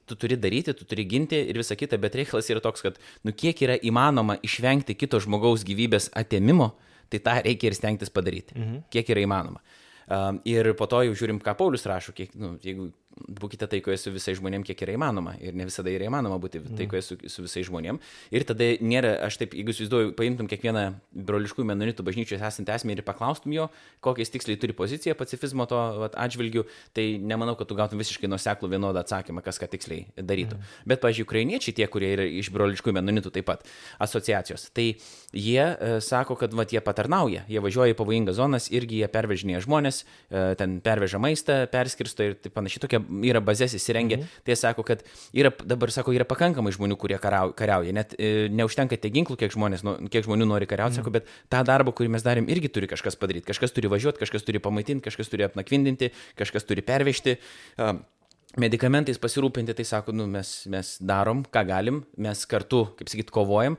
tu 0.05 0.17
turi 0.19 0.35
daryti, 0.35 0.73
tu 0.75 0.85
turi 0.85 1.05
ginti 1.07 1.37
ir 1.49 1.57
visa 1.57 1.77
kita, 1.79 1.97
bet 2.01 2.15
reikalas 2.19 2.49
yra 2.51 2.59
toks, 2.63 2.83
kad, 2.83 2.97
nu, 3.23 3.31
kiek 3.31 3.61
yra 3.63 3.77
įmanoma 3.87 4.35
išvengti 4.43 4.97
kito 4.99 5.19
žmogaus 5.23 5.63
gyvybės 5.63 6.09
atėmimo, 6.19 6.73
tai 7.07 7.21
tą 7.23 7.37
reikia 7.45 7.69
ir 7.71 7.77
stengtis 7.77 8.11
padaryti, 8.11 8.57
mhm. 8.57 8.83
kiek 8.93 9.13
yra 9.15 9.23
įmanoma. 9.23 9.63
Um, 10.07 10.41
ir 10.49 10.73
po 10.79 10.87
to 10.91 11.03
jau 11.07 11.15
žiūrim, 11.15 11.39
ką 11.43 11.55
Paulius 11.59 11.87
rašo, 11.87 12.15
kiek, 12.15 12.33
nu, 12.39 12.55
jeigu 12.63 12.89
būkite 13.13 13.67
taikoje 13.69 13.97
su 14.01 14.11
visais 14.13 14.37
žmonėmis, 14.39 14.67
kiek 14.67 14.83
yra 14.85 14.95
įmanoma. 14.97 15.35
Ir 15.43 15.55
ne 15.57 15.67
visada 15.67 15.91
yra 15.93 16.07
įmanoma 16.09 16.39
būti 16.41 16.61
mm. 16.61 16.77
taikoje 16.79 17.01
su, 17.05 17.17
su 17.29 17.45
visais 17.45 17.67
žmonėmis. 17.67 18.13
Ir 18.33 18.45
tada 18.49 18.69
nėra, 18.81 19.13
aš 19.27 19.37
taip, 19.41 19.55
jeigu 19.57 19.73
įsivaizduoju, 19.73 20.13
paimtum 20.17 20.49
kiekvieną 20.51 20.85
broliškų 21.27 21.65
menonitų 21.69 22.05
bažnyčios 22.05 22.43
esantį 22.43 22.73
asmenį 22.75 23.01
ir 23.01 23.07
paklaustum 23.07 23.53
jo, 23.55 23.67
kokiais 24.03 24.33
tiksliai 24.33 24.59
turi 24.61 24.75
poziciją 24.77 25.15
pacifizmo 25.19 25.67
to 25.69 25.79
vat, 26.01 26.17
atžvilgių, 26.19 26.65
tai 26.97 27.05
nemanau, 27.21 27.55
kad 27.59 27.69
tu 27.69 27.77
gautum 27.77 28.01
visiškai 28.01 28.29
nuseklų 28.31 28.71
vienodą 28.73 29.03
atsakymą, 29.03 29.43
kas 29.45 29.61
ką 29.61 29.69
tiksliai 29.75 30.07
darytų. 30.17 30.57
Mm. 30.57 30.73
Bet, 30.89 31.03
pažiūrėjau, 31.03 31.29
ukrainiečiai, 31.29 31.75
tie, 31.77 31.87
kurie 31.91 32.13
yra 32.15 32.27
iš 32.27 32.49
broliškų 32.53 32.95
menonitų 32.97 33.33
taip 33.37 33.47
pat 33.51 33.67
asociacijos, 34.03 34.67
tai 34.75 34.93
jie 35.33 35.61
e, 35.61 35.93
sako, 36.03 36.37
kad 36.39 36.53
vat, 36.57 36.73
jie 36.73 36.81
patarnauja, 36.83 37.45
jie 37.51 37.61
važiuoja 37.63 37.93
į 37.93 37.99
pavojingas 37.99 38.39
zonas, 38.39 38.69
irgi 38.73 39.03
jie 39.03 39.09
pervežinėja 39.13 39.63
žmonės, 39.65 40.03
e, 40.03 40.43
ten 40.59 40.79
perveža 40.83 41.21
maistą, 41.21 41.63
perskirsto 41.71 42.27
ir 42.27 42.37
panašiai 42.53 42.83
tokia 42.85 43.02
yra 43.29 43.41
bazės 43.43 43.75
įsirengę, 43.77 44.19
mhm. 44.19 44.41
tai 44.47 44.57
sako, 44.59 44.85
kad 44.87 45.03
yra, 45.35 45.51
dabar 45.67 45.91
sako, 45.93 46.15
yra 46.15 46.27
pakankamai 46.29 46.73
žmonių, 46.75 46.97
kurie 46.99 47.19
kariauja. 47.19 47.93
Net 47.95 48.15
e, 48.17 48.47
neužtenka 48.53 48.99
tiek 48.99 49.13
ginklų, 49.19 49.37
kiek, 49.43 49.53
žmonės, 49.55 49.85
nu, 49.87 49.95
kiek 50.13 50.25
žmonių 50.27 50.49
nori 50.49 50.69
kariauti, 50.69 50.99
mhm. 50.99 51.03
sako, 51.03 51.15
bet 51.19 51.29
tą 51.53 51.63
darbą, 51.67 51.95
kurį 51.95 52.15
mes 52.15 52.25
darėm, 52.25 52.49
irgi 52.51 52.71
turi 52.73 52.89
kažkas 52.91 53.19
padaryti. 53.19 53.47
Kažkas 53.51 53.75
turi 53.75 53.91
važiuoti, 53.91 54.21
kažkas 54.23 54.47
turi 54.47 54.63
pamaitinti, 54.63 55.05
kažkas 55.05 55.31
turi 55.31 55.47
apnakvindinti, 55.47 56.13
kažkas 56.39 56.67
turi 56.69 56.85
pervežti. 56.85 57.37
Uh, 57.77 57.97
medikamentais 58.59 59.19
pasirūpinti, 59.21 59.73
tai 59.77 59.85
sako, 59.87 60.13
nu, 60.15 60.27
mes, 60.29 60.51
mes 60.69 60.95
darom, 61.01 61.43
ką 61.53 61.63
galim, 61.69 62.03
mes 62.21 62.43
kartu, 62.49 62.85
kaip 62.99 63.09
sakyt, 63.11 63.31
kovojam, 63.33 63.77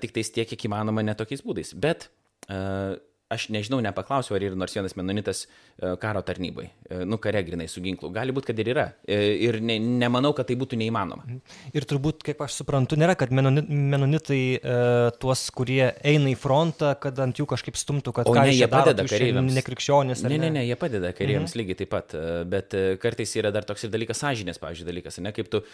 tik 0.00 0.14
tais 0.16 0.32
tiek, 0.32 0.48
kiek 0.48 0.68
įmanoma, 0.68 1.04
netokiais 1.04 1.44
būdais. 1.44 1.74
Bet 1.76 2.08
uh, 2.48 2.96
aš 3.32 3.48
nežinau, 3.50 3.80
nepaklausiau, 3.82 4.36
ar 4.36 4.44
yra 4.46 4.58
nors 4.58 4.74
vienas 4.76 4.94
menonitas 4.94 5.42
e, 5.46 5.88
karo 5.98 6.20
tarnybai, 6.26 6.68
e, 6.86 7.00
nu, 7.08 7.18
kare 7.22 7.40
grinai 7.42 7.66
su 7.66 7.82
ginklu. 7.82 8.12
Gali 8.14 8.34
būti, 8.34 8.52
kad 8.52 8.60
ir 8.62 8.70
yra. 8.70 8.84
E, 9.02 9.18
ir 9.42 9.58
ne, 9.66 9.80
nemanau, 9.82 10.30
kad 10.36 10.46
tai 10.46 10.54
būtų 10.58 10.78
neįmanoma. 10.78 11.26
Ir 11.74 11.86
turbūt, 11.90 12.22
kaip 12.26 12.44
aš 12.46 12.60
suprantu, 12.60 12.98
nėra, 13.00 13.16
kad 13.18 13.32
menonitai 13.34 14.40
e, 14.54 14.76
tuos, 15.18 15.42
kurie 15.56 15.88
eina 16.06 16.30
į 16.30 16.36
frontą, 16.38 16.92
kad 17.02 17.18
ant 17.24 17.40
jų 17.42 17.48
kažkaip 17.50 17.78
stumtų, 17.80 18.14
kad 18.20 18.30
o 18.30 18.36
ne, 18.38 18.46
jie 18.54 18.70
padeda 18.70 19.06
kareiviams. 19.10 19.58
Nekrikščionis. 19.58 20.22
Ne, 20.28 20.38
ne, 20.44 20.52
ne, 20.60 20.62
jie 20.68 20.78
padeda 20.78 21.10
kareiviams 21.16 21.50
mhm. 21.50 21.62
lygiai 21.62 21.80
taip 21.82 21.92
pat. 21.96 22.14
Bet 22.46 22.78
kartais 23.02 23.34
yra 23.40 23.50
dar 23.54 23.66
toks 23.66 23.88
ir 23.88 23.94
dalykas 23.94 24.22
sąžinės, 24.22 24.62
pavyzdžiui, 24.62 24.86
dalykas, 24.86 25.18
ne 25.24 25.34
kaip 25.34 25.50
tu, 25.50 25.64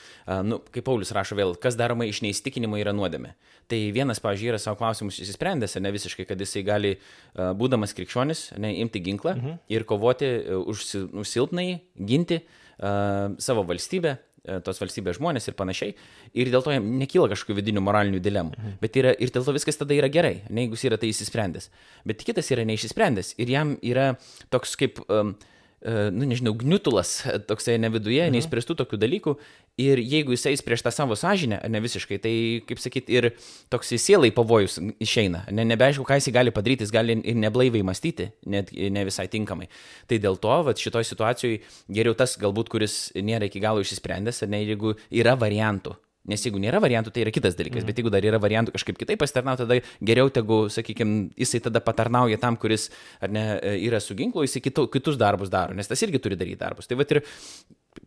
nu, 0.49 0.63
kaip 0.73 0.89
Paulius 0.89 1.13
rašo 1.13 1.37
vėl, 1.37 1.53
kas 1.61 1.77
daroma 1.77 2.09
iš 2.09 2.25
neįstikinimo 2.25 2.81
yra 2.81 2.97
nuodėmė. 2.97 3.37
Tai 3.71 3.79
vienas, 3.95 4.21
pavyzdžiui, 4.25 4.55
yra 4.55 4.61
savo 4.61 4.81
klausimus 4.81 5.21
įsisprendęs, 5.23 5.77
ne 5.83 5.93
visiškai, 5.95 6.27
kad 6.29 6.41
jisai 6.41 6.65
gali 6.67 6.97
uh, 6.97 7.42
būdamas 7.59 7.95
krikščionis, 7.97 8.51
ne, 8.63 8.75
imti 8.83 9.03
ginklą 9.05 9.37
mhm. 9.37 9.63
ir 9.73 9.87
kovoti 9.89 10.29
e, 10.29 10.59
už, 10.59 10.85
silpnai, 11.29 11.67
ginti 11.97 12.41
uh, 12.43 13.33
savo 13.43 13.65
valstybę, 13.69 14.17
uh, 14.17 14.59
tos 14.67 14.81
valstybės 14.83 15.19
žmonės 15.21 15.49
ir 15.49 15.57
panašiai. 15.59 15.95
Ir 16.39 16.51
dėl 16.53 16.65
to 16.65 16.75
jam 16.75 16.89
nekyla 17.01 17.31
kažkokių 17.33 17.59
vidinių 17.61 17.85
moralinių 17.85 18.21
dilemų. 18.25 18.57
Mhm. 18.59 18.77
Bet 18.83 18.99
yra, 19.01 19.15
ir 19.15 19.33
dėl 19.35 19.47
to 19.47 19.55
viskas 19.57 19.81
tada 19.81 19.97
yra 19.97 20.11
gerai, 20.13 20.41
ne 20.51 20.67
jeigu 20.67 20.79
jis 20.79 20.89
yra 20.91 21.01
tai 21.01 21.13
įsisprendęs. 21.13 21.71
Bet 22.09 22.25
kitas 22.27 22.51
yra 22.55 22.67
neišsisprendęs 22.69 23.37
ir 23.43 23.57
jam 23.57 23.77
yra 23.81 24.13
toks 24.53 24.79
kaip... 24.81 25.03
Um, 25.09 25.37
nu, 25.85 26.29
nežinau, 26.31 26.55
gniutulas 26.59 27.21
toksai 27.49 27.79
ne 27.83 27.91
viduje, 27.93 28.23
mhm. 28.23 28.37
neįspręstų 28.37 28.79
tokių 28.83 29.01
dalykų 29.03 29.37
Ir 29.81 30.03
jeigu 30.05 30.35
jis 30.35 30.45
eis 30.51 30.61
prieš 30.61 30.83
tą 30.85 30.91
savo 30.93 31.17
sąžinę, 31.17 31.63
ne 31.73 31.81
visiškai, 31.81 32.19
tai, 32.21 32.33
kaip 32.69 32.81
sakyt, 32.81 33.07
ir 33.09 33.31
toks 33.73 33.95
į 33.97 34.31
pavojus 34.37 34.77
išeina. 35.01 35.47
Ne, 35.49 35.65
nebeaišku, 35.65 36.05
ką 36.05 36.19
jis 36.21 36.29
gali 36.29 36.53
padaryti, 36.53 36.85
jis 36.85 36.93
gali 36.93 37.17
ir 37.17 37.39
neblaiviai 37.41 37.81
mąstyti, 37.81 38.29
net 38.53 38.69
ne 38.69 39.05
visai 39.09 39.31
tinkamai. 39.33 39.71
Tai 40.07 40.19
dėl 40.21 40.37
to, 40.37 40.53
va, 40.67 40.77
šitoj 40.77 41.09
situacijoje 41.09 41.63
geriau 41.89 42.13
tas 42.13 42.37
galbūt, 42.37 42.69
kuris 42.69 42.99
nėra 43.17 43.49
iki 43.49 43.65
galo 43.65 43.81
išsisprendęs, 43.81 44.43
ar 44.45 44.53
ne, 44.53 44.61
jeigu 44.61 44.93
yra 45.09 45.39
variantų. 45.41 45.97
Nes 46.31 46.45
jeigu 46.47 46.61
nėra 46.63 46.79
variantų, 46.83 47.11
tai 47.11 47.25
yra 47.25 47.33
kitas 47.35 47.57
dalykas, 47.59 47.83
mm. 47.83 47.89
bet 47.89 47.99
jeigu 47.99 48.11
dar 48.15 48.27
yra 48.27 48.39
variantų 48.43 48.77
kažkaip 48.77 48.99
kitaip 49.01 49.19
pasitarnauti, 49.19 49.65
tada 49.65 49.79
geriau 50.07 50.31
tegu, 50.31 50.59
sakykime, 50.71 51.33
jisai 51.35 51.59
tada 51.65 51.83
patarnauja 51.83 52.39
tam, 52.39 52.59
kuris, 52.63 52.89
ne, 53.27 53.43
yra 53.89 53.99
su 53.99 54.15
ginklu, 54.19 54.45
jisai 54.47 54.63
kitu, 54.63 54.87
kitus 54.93 55.19
darbus 55.19 55.51
daro, 55.51 55.75
nes 55.75 55.91
tas 55.91 56.03
irgi 56.07 56.23
turi 56.23 56.39
daryti 56.39 56.61
darbus. 56.63 56.87
Tai 56.87 57.01
va 57.01 57.09
ir 57.11 57.25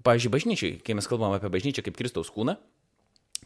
pavyzdžiui, 0.06 0.32
bažnyčiai, 0.34 0.78
kai 0.86 0.96
mes 0.98 1.12
kalbam 1.12 1.36
apie 1.36 1.52
bažnyčią 1.52 1.84
kaip 1.86 2.00
Kristaus 2.00 2.32
kūną, 2.34 2.56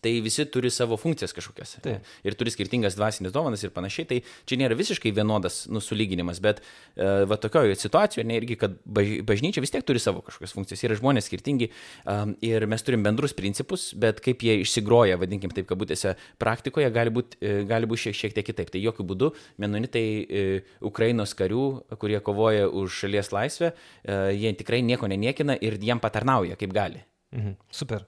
Tai 0.03 0.13
visi 0.23 0.45
turi 0.47 0.71
savo 0.71 0.97
funkcijas 0.99 1.33
kažkokias. 1.35 1.75
Taip. 1.83 2.07
Ir 2.23 2.35
turi 2.39 2.53
skirtingas 2.53 2.95
dvasinės 2.95 3.33
dovanas 3.35 3.63
ir 3.65 3.73
panašiai. 3.75 4.07
Tai 4.09 4.19
čia 4.47 4.59
nėra 4.61 4.77
visiškai 4.79 5.11
vienodas 5.15 5.65
nusulyginimas, 5.71 6.39
bet 6.43 6.61
uh, 6.61 7.25
va 7.29 7.39
tokioje 7.41 7.75
situacijoje, 7.79 8.27
ne 8.29 8.37
irgi, 8.39 8.57
kad 8.59 8.77
baž, 8.85 9.11
bažnyčia 9.27 9.63
vis 9.63 9.73
tiek 9.75 9.85
turi 9.87 10.01
savo 10.03 10.23
kažkokias 10.25 10.55
funkcijas. 10.55 10.85
Yra 10.87 10.99
žmonės 10.99 11.27
skirtingi 11.27 11.69
um, 11.69 12.35
ir 12.45 12.67
mes 12.71 12.85
turim 12.87 13.03
bendrus 13.03 13.35
principus, 13.37 13.89
bet 13.99 14.23
kaip 14.23 14.45
jie 14.45 14.59
išsigroja, 14.63 15.19
vadinkim 15.19 15.53
taip, 15.55 15.67
kabutėse, 15.69 16.15
praktikoje 16.41 16.89
gali 16.95 17.13
būti 17.13 17.53
gali 17.69 17.89
būt 17.89 18.05
šiek, 18.05 18.17
šiek 18.21 18.37
tiek 18.37 18.49
kitaip. 18.51 18.71
Tai 18.71 18.81
jokių 18.83 19.05
būdų 19.11 19.31
menonitai 19.61 20.07
uh, 20.23 20.73
Ukrainos 20.89 21.35
karių, 21.37 21.67
kurie 21.99 22.23
kovoja 22.23 22.71
už 22.71 23.03
šalies 23.03 23.33
laisvę, 23.35 23.73
uh, 23.75 24.31
jie 24.31 24.55
tikrai 24.59 24.81
nieko 24.85 25.11
neniekina 25.11 25.59
ir 25.59 25.79
jiem 25.83 26.01
patarnauja 26.03 26.59
kaip 26.59 26.75
gali. 26.75 27.03
Mhm. 27.35 27.57
Super. 27.69 28.05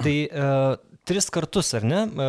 Tai 0.00 0.16
uh, 0.28 0.90
tris 1.10 1.26
kartus, 1.32 1.72
ar 1.74 1.84
ne, 1.86 2.00
e, 2.06 2.26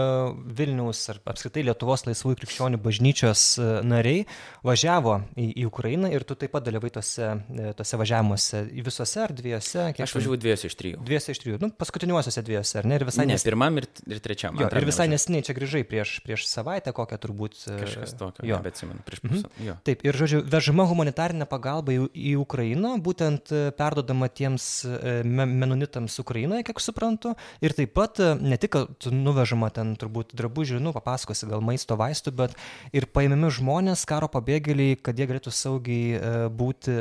Vilniaus 0.58 1.01
ar 1.12 1.19
apskritai 1.30 1.63
Lietuvos 1.67 2.06
laisvųjų 2.08 2.39
krikščionių 2.39 2.80
bažnyčios 2.82 3.43
e, 3.60 3.67
nariai 3.86 4.23
važiavo 4.65 5.17
į, 5.36 5.47
į 5.62 5.65
Ukrainą 5.69 6.10
ir 6.13 6.25
tu 6.27 6.38
taip 6.39 6.54
pat 6.56 6.65
dalyvai 6.65 6.89
tose, 6.95 7.27
tose 7.77 7.99
važiavimuose, 8.01 8.63
visose 8.86 9.21
ar 9.21 9.34
dviejose? 9.38 9.86
Aš 9.91 10.15
važiavau 10.17 10.39
dviejose 10.41 10.71
iš 10.71 10.77
trijų. 10.80 11.01
Dviejose 11.06 11.36
iš 11.36 11.41
trijų, 11.43 11.60
nu, 11.62 11.71
paskutiniuosiuose 11.77 12.43
dviejose, 12.47 12.80
ar 12.82 12.89
ne? 12.89 12.97
Ir 12.97 13.06
visai 13.10 13.27
ne, 13.27 13.36
nes... 13.36 13.45
pirmam 13.45 13.82
ir, 13.82 13.89
ir 14.10 14.23
trečiam. 14.23 14.58
Jo, 14.58 14.69
ir 14.71 14.88
visai 14.89 15.08
nesiniai 15.12 15.45
čia 15.45 15.56
grįžai 15.58 15.84
prieš, 15.88 16.15
prieš 16.25 16.47
savaitę, 16.49 16.95
kokią 16.95 17.21
turbūt. 17.21 17.60
Kažkas 17.82 18.15
tokio, 18.17 18.47
jo, 18.49 18.62
bet 18.65 18.77
atsimenu, 18.77 19.04
prieš 19.06 19.23
pusę. 19.25 19.43
Mhm. 19.45 19.67
Jo. 19.67 19.77
Taip, 19.86 20.06
ir 20.08 20.17
žodžiu, 20.17 20.41
vežama 20.49 20.88
humanitarinė 20.89 21.45
pagalba 21.49 21.93
į, 21.93 22.08
į 22.17 22.34
Ukrainą, 22.41 22.95
būtent 23.04 23.54
perdodama 23.77 24.32
tiems 24.32 24.71
menonitams 25.27 26.17
Ukrainoje, 26.23 26.65
kiek 26.69 26.82
suprantu, 26.82 27.31
ir 27.63 27.76
taip 27.78 27.94
pat 27.98 28.22
ne 28.41 28.58
tik 28.62 28.78
nuvežama 29.12 29.72
ten 29.74 29.96
turbūt 30.00 30.36
drabužių, 30.38 30.82
nu, 30.84 30.94
papasakosi 30.96 31.50
gal 31.52 31.63
maisto 31.65 31.98
vaistų, 32.00 32.34
bet 32.44 32.58
ir 32.96 33.08
paėmimi 33.12 33.52
žmonės, 33.54 34.06
karo 34.10 34.30
pabėgėliai, 34.32 35.00
kad 35.02 35.20
jie 35.20 35.28
galėtų 35.30 35.54
saugiai 35.56 36.17
e, 36.17 36.36
būti 36.50 36.98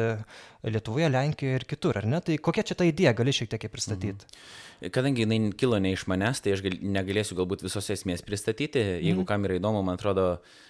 Lietuvoje, 0.61 1.09
Lenkijoje 1.09 1.57
ir 1.57 1.65
kitur, 1.65 1.97
ar 1.97 2.07
ne? 2.09 2.19
Tai 2.21 2.35
kokia 2.37 2.65
čia 2.69 2.77
ta 2.77 2.85
idėja, 2.85 3.15
gali 3.17 3.33
šiek 3.33 3.49
tiek 3.49 3.65
pristatyti? 3.73 4.27
Mhm. 4.27 4.91
Kadangi 4.93 5.25
jinai 5.25 5.39
kilo 5.57 5.79
ne 5.81 5.93
iš 5.93 6.07
manęs, 6.09 6.41
tai 6.45 6.55
aš 6.57 6.65
gal, 6.65 6.77
negalėsiu 6.97 7.37
galbūt 7.37 7.65
visos 7.65 7.89
esmės 7.93 8.25
pristatyti. 8.25 8.81
Jeigu 8.81 9.23
mhm. 9.23 9.29
kam 9.29 9.49
yra 9.49 9.57
įdomu, 9.61 9.81
man 9.85 9.97
atrodo, 9.97 10.27
e, 10.37 10.70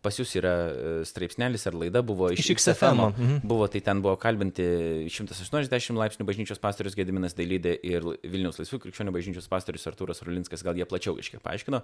pas 0.00 0.16
jūs 0.16 0.32
yra 0.38 0.52
e, 0.52 0.92
straipsnelis 1.08 1.66
ar 1.68 1.76
laida 1.76 2.00
buvo 2.06 2.30
iš, 2.32 2.42
iš 2.44 2.56
XFM. 2.56 3.02
Mhm. 3.10 3.40
Buvo, 3.48 3.66
tai 3.70 3.82
ten 3.84 4.00
buvo 4.04 4.16
kalbinti 4.20 4.64
180 5.12 5.98
laipsnių 6.00 6.26
bažnyčios 6.28 6.60
pastorius 6.62 6.96
Gediminas 6.96 7.36
Dailydė 7.36 7.74
ir 7.86 8.06
Vilniaus 8.24 8.60
laisvų 8.60 8.80
krikščionių 8.86 9.12
bažnyčios 9.14 9.48
pastorius 9.52 9.84
Artūras 9.90 10.24
Rulinskas, 10.24 10.64
gal 10.64 10.78
jie 10.78 10.86
plačiau 10.88 11.18
iškiek 11.20 11.42
paaiškino. 11.44 11.82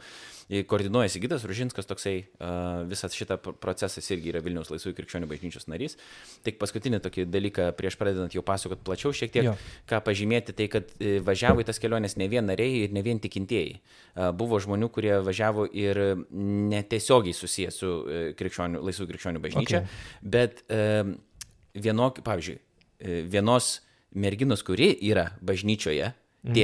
Koordinuojasi 0.71 1.21
Gidas 1.23 1.45
Ružinskas, 1.49 1.89
toksai 1.89 2.15
visas 2.89 3.17
šitą 3.17 3.39
procesas 3.61 4.09
irgi 4.15 4.33
yra 4.33 4.43
Vilniaus 4.45 4.73
laisvų 4.73 4.95
krikščionių 4.97 5.29
bažnyčios 5.31 5.69
narys. 5.69 5.99
Tik 6.47 6.61
paskutinį 6.63 7.03
tokį 7.05 7.29
dalyką 7.29 7.69
prieš 7.77 7.99
pradedant 8.01 8.33
jau 8.33 8.45
pasakot 8.47 8.81
plačiau 8.87 9.13
šiek 9.17 9.35
tiek, 9.35 9.51
jo. 9.51 9.57
ką 9.91 10.01
pažymėti, 10.09 10.57
tai 10.57 10.71
kad 10.73 10.89
e, 10.97 11.19
važiavo 11.25 11.61
į 11.61 11.69
tas 11.69 11.81
keliones 11.83 12.17
ne 12.17 12.31
vien 12.33 12.49
nariai 12.49 12.87
ir 12.87 12.97
ne 12.97 13.05
vien 13.05 13.21
tikintieji. 13.21 13.81
Buvo 14.37 14.57
žmonių, 14.63 14.89
kurie 14.95 15.19
važiavo 15.21 15.67
ir 15.77 15.99
netiesiogiai 16.33 17.37
susijęs 17.67 17.81
su 17.83 17.97
E, 18.07 18.35
krikščionių, 18.39 18.83
laisvų 18.85 19.09
krikščionių 19.11 19.43
bažnyčia, 19.43 19.83
okay. 19.83 20.21
bet 20.23 20.63
vienok, 21.77 22.23
pavyzdžiui, 22.27 22.59
e, 23.01 23.23
vienos 23.31 23.81
merginos, 24.17 24.63
kuri 24.67 24.93
yra 25.11 25.31
bažnyčioje, 25.45 26.13
mm. 26.47 26.55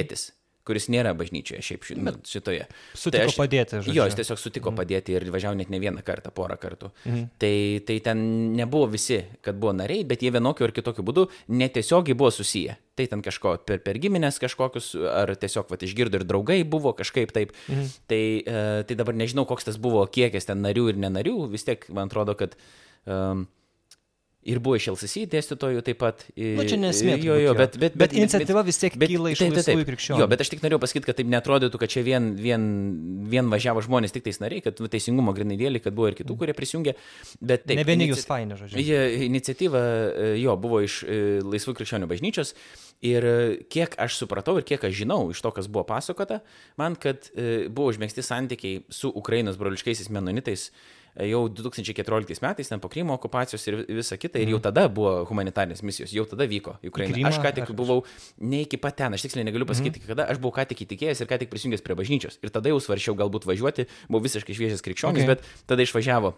Kuris 0.66 0.86
nėra 0.92 1.12
bažnyčioje 1.18 1.62
šiaip 1.66 1.86
ši, 1.86 1.96
nu, 1.98 2.12
šitoje. 2.28 2.66
Sutiko 2.94 3.16
tai 3.16 3.26
aš, 3.26 3.36
padėti, 3.38 3.78
žodžiu. 3.80 3.94
Jo, 3.96 4.06
jis 4.08 4.18
tiesiog 4.20 4.40
sutiko 4.40 4.70
mm. 4.70 4.78
padėti 4.78 5.16
ir 5.16 5.26
važiavo 5.34 5.58
net 5.58 5.72
ne 5.72 5.80
vieną 5.82 6.04
kartą, 6.06 6.30
porą 6.34 6.56
kartų. 6.60 6.92
Mm. 7.08 7.24
Tai, 7.42 7.54
tai 7.88 7.96
ten 8.06 8.24
nebuvo 8.58 8.90
visi, 8.92 9.18
kad 9.42 9.58
buvo 9.58 9.74
nariai, 9.76 10.04
bet 10.08 10.22
jie 10.22 10.30
vienokiu 10.34 10.68
ar 10.68 10.74
kitokiu 10.76 11.04
būdu 11.06 11.26
netiesiogiai 11.50 12.18
buvo 12.18 12.30
susiję. 12.34 12.76
Tai 12.98 13.08
ten 13.08 13.24
kažko 13.24 13.56
per, 13.66 13.80
per 13.82 13.98
giminės 14.02 14.38
kažkokius, 14.42 14.92
ar 15.10 15.34
tiesiog 15.40 15.72
vat, 15.72 15.82
išgirdo 15.82 16.20
ir 16.20 16.26
draugai 16.28 16.60
buvo 16.68 16.92
kažkaip 16.98 17.34
taip. 17.34 17.56
Mm. 17.66 17.88
Tai, 18.12 18.22
e, 18.38 18.62
tai 18.86 18.98
dabar 19.00 19.18
nežinau, 19.18 19.48
koks 19.50 19.66
tas 19.70 19.80
buvo 19.82 20.04
kiekis 20.06 20.46
ten 20.46 20.62
narių 20.62 20.92
ir 20.92 21.02
nenarių, 21.08 21.38
vis 21.50 21.66
tiek 21.68 21.88
man 21.90 22.12
atrodo, 22.12 22.38
kad... 22.38 22.54
Um, 23.02 23.48
Ir 24.42 24.58
buvo 24.58 24.74
iš 24.74 24.88
LCC 24.90 25.22
dėstytojų 25.30 25.84
taip 25.86 26.00
pat. 26.00 26.24
Na, 26.34 26.56
nu, 26.58 26.64
čia 26.66 26.74
nesmė. 26.80 27.14
Jo, 27.22 27.36
jo, 27.38 27.52
bet, 27.54 27.76
bet, 27.76 27.94
bet, 27.94 27.98
bet 28.00 28.14
iniciatyva 28.16 28.64
vis 28.66 28.80
tiek 28.80 28.96
bet, 28.98 29.12
kyla 29.12 29.30
iš 29.30 29.42
laisvųjų 29.44 29.86
krikščionių. 29.86 30.18
Jo, 30.18 30.26
bet 30.32 30.40
aš 30.42 30.48
tik 30.50 30.64
norėjau 30.64 30.80
pasakyti, 30.82 31.06
kad 31.06 31.18
taip 31.20 31.28
netrodytų, 31.30 31.78
kad 31.78 31.92
čia 31.92 32.02
vien, 32.02 32.32
vien, 32.34 32.64
vien 33.30 33.52
važiavo 33.52 33.84
žmonės 33.86 34.14
tik 34.16 34.24
tais 34.26 34.40
nariai, 34.42 34.64
kad 34.64 34.80
teisingumo 34.82 35.30
grinai 35.36 35.54
dėlį, 35.60 35.82
kad 35.84 35.94
buvo 35.94 36.10
ir 36.10 36.16
kitų, 36.18 36.34
kurie 36.40 36.56
prisijungė. 36.58 36.96
Bet 37.38 37.68
taip. 37.68 37.78
Ne 37.78 37.84
vieni 37.86 38.08
jūs 38.10 38.24
faini, 38.26 38.58
žodžiu. 38.58 38.82
Iniciatyva 39.28 39.82
e, 39.82 40.32
jo 40.42 40.56
buvo 40.64 40.80
iš 40.82 41.04
e, 41.06 41.20
laisvų 41.46 41.76
krikščionių 41.78 42.08
bažnyčios. 42.10 42.50
Ir 43.06 43.26
e, 43.28 43.36
kiek 43.70 43.94
aš 44.02 44.18
supratau 44.24 44.56
ir 44.58 44.66
kiek 44.66 44.82
aš 44.90 44.96
žinau 45.04 45.20
iš 45.30 45.44
to, 45.44 45.54
kas 45.54 45.70
buvo 45.70 45.86
pasakota, 45.86 46.40
man, 46.82 46.98
kad 46.98 47.30
buvo 47.70 47.92
užmėgsti 47.94 48.26
santykiai 48.26 48.82
su 48.90 49.10
Ukrainos 49.22 49.60
broliškaisiais 49.60 50.10
menonitais 50.10 50.72
jau 51.16 51.42
2014 51.48 52.42
metais, 52.42 52.68
ten 52.68 52.80
po 52.80 52.88
Krymo 52.88 53.14
okupacijos 53.14 53.66
ir 53.68 53.78
visa 53.88 54.16
kita, 54.16 54.40
ir 54.40 54.54
jau 54.54 54.58
mhm. 54.58 54.66
tada 54.68 54.86
buvo 54.88 55.14
humanitarnės 55.28 55.82
misijos, 55.84 56.14
jau 56.14 56.24
tada 56.28 56.46
vyko. 56.48 56.78
Krymą, 56.82 57.28
aš 57.28 57.40
ką 57.42 57.52
tik 57.58 57.74
buvau 57.76 58.04
ne 58.40 58.62
iki 58.66 58.80
pat 58.80 58.96
ten, 59.02 59.16
aš 59.16 59.26
tiksliai 59.26 59.46
negaliu 59.48 59.68
pasakyti, 59.68 60.00
mm. 60.00 60.12
kada, 60.12 60.28
aš 60.32 60.40
buvau 60.42 60.56
ką 60.56 60.66
tik 60.70 60.86
įtikėjęs 60.86 61.22
ir 61.22 61.28
ką 61.30 61.40
tik 61.42 61.52
prisijungęs 61.52 61.84
prie 61.84 61.98
bažnyčios. 61.98 62.40
Ir 62.44 62.54
tada 62.54 62.72
jau 62.72 62.80
svaršiau 62.80 63.18
galbūt 63.18 63.48
važiuoti, 63.48 63.88
buvau 64.08 64.24
visiškai 64.24 64.56
šviežias 64.56 64.84
krikščionis, 64.84 65.26
okay. 65.26 65.36
bet 65.36 65.68
tada 65.68 65.84
išvažiavo 65.84 66.34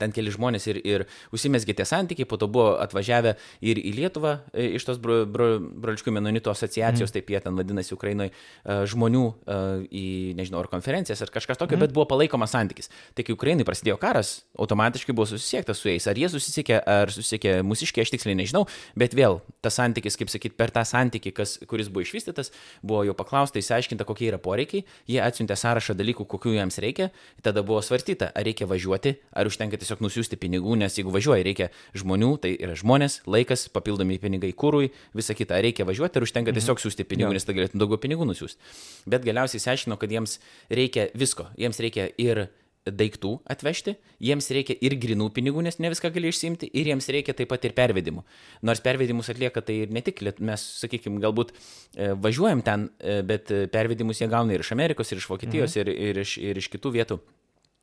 ten 0.00 0.14
keli 0.14 0.32
žmonės 0.34 0.68
ir, 0.72 0.80
ir 0.84 1.06
užsimesgė 1.34 1.76
tie 1.78 1.86
santykiai, 1.88 2.28
po 2.28 2.38
to 2.40 2.48
buvo 2.50 2.74
atvažiavę 2.82 3.36
ir 3.64 3.80
į 3.80 3.94
Lietuvą 3.98 4.36
e, 4.52 4.74
iš 4.78 4.86
tos 4.88 5.00
bro, 5.02 5.22
bro, 5.30 5.48
broliškų 5.60 6.14
menonitų 6.14 6.52
asociacijos, 6.52 7.10
mm. 7.10 7.14
taip 7.16 7.32
jie 7.34 7.42
ten 7.44 7.58
vadinasi 7.58 7.94
Ukrainoje, 7.96 8.32
žmonių 8.64 9.24
e, 9.24 9.58
į, 9.88 10.06
nežinau, 10.38 10.62
ar 10.64 10.70
konferencijas 10.72 11.22
ar 11.24 11.32
kažkas 11.34 11.60
tokio, 11.60 11.76
mm. 11.78 11.86
bet 11.86 11.94
buvo 11.96 12.06
palaikomas 12.10 12.54
santykis. 12.54 12.90
Tai 13.14 13.26
kai 13.26 13.36
Ukrainai 13.36 13.66
prasidėjo 13.66 13.98
karas, 14.02 14.34
automatiškai 14.58 15.14
buvo 15.16 15.28
susisiektas 15.30 15.80
su 15.80 15.90
jais. 15.90 16.06
Ar 16.10 16.18
jie 16.18 16.30
susisiekė, 16.32 16.80
ar 16.80 17.12
susisiekė 17.14 17.56
mūsiškiai, 17.66 18.06
aš 18.06 18.14
tiksliai 18.14 18.38
nežinau, 18.38 18.64
bet 18.98 19.16
vėl 19.16 19.40
tas 19.64 19.78
santykis, 19.78 20.18
kaip 20.20 20.32
sakyt, 20.32 20.56
per 20.58 20.72
tą 20.74 20.84
santykį, 20.88 21.34
kas, 21.36 21.56
kuris 21.70 21.90
buvo 21.92 22.04
išvystytas, 22.04 22.52
buvo 22.82 23.04
jau 23.08 23.16
paklausta, 23.16 23.60
įsiaiškinta, 23.62 24.06
kokie 24.08 24.28
yra 24.30 24.40
poreikiai, 24.42 24.84
jie 25.10 25.20
atsiuntė 25.24 25.56
sąrašą 25.58 25.96
dalykų, 25.98 26.26
kokių 26.34 26.56
jiems 26.58 26.80
reikia, 26.82 27.10
tada 27.44 27.64
buvo 27.66 27.80
svarstyta, 27.84 28.30
ar 28.34 28.46
reikia 28.46 28.68
važiuoti, 28.70 29.16
ar 29.34 29.50
užtenka 29.50 29.80
tiesiog 29.84 30.02
nusiųsti 30.04 30.40
pinigų, 30.40 30.78
nes 30.80 30.96
jeigu 30.98 31.12
važiuoji, 31.14 31.44
reikia 31.46 31.70
žmonių, 32.00 32.32
tai 32.42 32.54
yra 32.56 32.74
žmonės, 32.80 33.20
laikas, 33.30 33.68
papildomi 33.74 34.18
pinigai 34.22 34.50
kūrui, 34.56 34.90
visa 35.14 35.36
kita, 35.36 35.60
reikia 35.64 35.86
važiuoti 35.88 36.18
ir 36.18 36.26
užtenka 36.26 36.50
mhm. 36.50 36.58
tiesiog 36.58 36.82
siūsti 36.82 37.06
pinigų, 37.08 37.36
nes 37.36 37.46
tada 37.46 37.60
galėtum 37.60 37.84
daugiau 37.84 38.00
pinigų 38.02 38.26
nusiųsti. 38.32 38.74
Bet 39.14 39.28
galiausiai 39.28 39.60
išsiaiškino, 39.62 40.00
kad 40.00 40.12
jiems 40.16 40.38
reikia 40.72 41.10
visko, 41.14 41.50
jiems 41.60 41.82
reikia 41.84 42.10
ir 42.18 42.46
daiktų 42.84 43.38
atvežti, 43.48 43.94
jiems 44.20 44.50
reikia 44.52 44.74
ir 44.84 44.96
grinų 45.00 45.30
pinigų, 45.32 45.62
nes 45.64 45.78
ne 45.80 45.88
viską 45.92 46.10
gali 46.12 46.28
išsimti, 46.28 46.68
ir 46.68 46.90
jiems 46.90 47.08
reikia 47.12 47.32
taip 47.36 47.48
pat 47.48 47.64
ir 47.64 47.72
pervedimų. 47.76 48.24
Nors 48.68 48.82
pervedimus 48.84 49.30
atlieka 49.32 49.62
tai 49.64 49.78
ir 49.86 49.94
ne 49.94 50.02
tik, 50.04 50.20
mes, 50.44 50.66
sakykime, 50.82 51.22
galbūt 51.24 51.54
e, 51.54 52.10
važiuojam 52.12 52.60
ten, 52.66 52.90
e, 53.00 53.22
bet 53.24 53.52
pervedimus 53.72 54.20
jie 54.20 54.28
gauna 54.28 54.52
ir 54.52 54.64
iš 54.64 54.74
Amerikos, 54.76 55.12
ir 55.12 55.22
iš 55.22 55.30
Vokietijos, 55.32 55.78
mhm. 55.78 55.88
ir, 55.88 56.10
ir, 56.10 56.22
iš, 56.26 56.36
ir 56.44 56.60
iš 56.60 56.68
kitų 56.76 56.92
vietų 56.98 57.20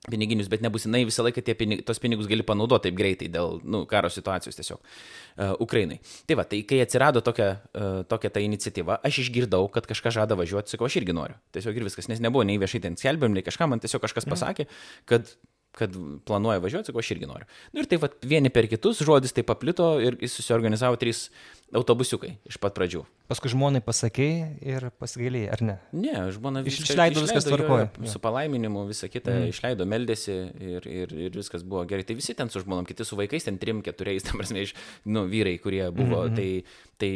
piniginius, 0.09 0.49
bet 0.49 0.63
nebūtinai 0.65 1.03
visą 1.05 1.25
laiką 1.27 1.43
tie 1.45 1.53
pinig, 1.57 1.83
tos 1.85 2.01
pinigus 2.01 2.29
gali 2.29 2.45
panaudoti 2.45 2.89
taip 2.89 2.97
greitai 2.97 3.27
dėl 3.29 3.59
nu, 3.61 3.83
karo 3.89 4.09
situacijos 4.09 4.57
tiesiog 4.57 4.79
uh, 4.79 5.53
Ukrainai. 5.61 5.99
Tai 6.29 6.39
va, 6.39 6.45
tai 6.49 6.63
kai 6.65 6.81
atsirado 6.81 7.21
tokia, 7.25 7.51
uh, 7.77 8.01
tokia 8.09 8.33
ta 8.33 8.41
iniciatyva, 8.41 8.97
aš 9.05 9.21
išgirdau, 9.27 9.69
kad 9.73 9.85
kažkas 9.89 10.17
žada 10.17 10.37
važiuoti, 10.39 10.73
sakau, 10.73 10.89
aš 10.89 10.97
irgi 11.03 11.13
noriu. 11.13 11.37
Tiesiog 11.53 11.77
ir 11.77 11.85
viskas, 11.85 12.09
nes 12.09 12.23
nebuvo 12.23 12.47
nei 12.47 12.57
viešai 12.61 12.81
ten 12.87 12.97
skelbiam, 12.97 13.35
nei 13.35 13.45
kažką, 13.45 13.69
man 13.69 13.83
tiesiog 13.83 14.01
kažkas 14.07 14.25
mhm. 14.25 14.33
pasakė, 14.33 14.67
kad 15.11 15.29
kad 15.77 15.95
planuoja 16.27 16.59
važiuoti, 16.59 16.89
sakau, 16.91 16.99
aš 16.99 17.13
irgi 17.15 17.29
noriu. 17.29 17.47
Na 17.71 17.79
nu, 17.79 17.83
ir 17.83 17.89
tai 17.89 17.99
va, 18.01 18.09
vieni 18.27 18.51
per 18.51 18.67
kitus 18.71 18.99
žodis 19.07 19.31
tai 19.35 19.45
paplito 19.47 19.93
ir 20.03 20.17
susiorganizavo 20.27 20.99
trys 20.99 21.29
autobusiukai 21.71 22.33
iš 22.49 22.57
pat 22.59 22.75
pradžių. 22.75 23.05
Paskui 23.31 23.53
žmonai 23.53 23.79
pasakėjai 23.85 24.57
ir 24.67 24.85
pasigailėjai, 24.99 25.51
ar 25.55 25.61
ne? 25.63 25.75
Ne, 25.95 26.15
žmona 26.35 26.63
viską 26.65 26.83
išleido, 26.89 27.23
viskas 27.23 27.47
tvarkoja. 27.47 27.87
Su 28.11 28.19
palaiminimu, 28.23 28.83
visą 28.89 29.07
kitą 29.11 29.37
mm. 29.37 29.53
išleido, 29.53 29.87
meldėsi 29.87 30.35
ir, 30.59 30.87
ir, 30.91 31.15
ir 31.29 31.37
viskas 31.39 31.63
buvo 31.63 31.85
gerai. 31.87 32.03
Tai 32.07 32.17
visi 32.19 32.35
ten 32.35 32.51
su 32.51 32.59
žmonom, 32.65 32.83
kiti 32.89 33.07
su 33.07 33.15
vaikais, 33.19 33.47
ten 33.47 33.59
trim, 33.61 33.79
keturiais, 33.85 34.25
tam 34.27 34.41
prasme, 34.41 34.65
iš, 34.67 34.75
nu, 35.07 35.23
vyrai, 35.31 35.55
kurie 35.63 35.85
buvo. 35.95 36.25
Mm 36.25 36.35
-hmm. 36.35 36.35
tai, 36.35 36.99
tai, 36.99 37.13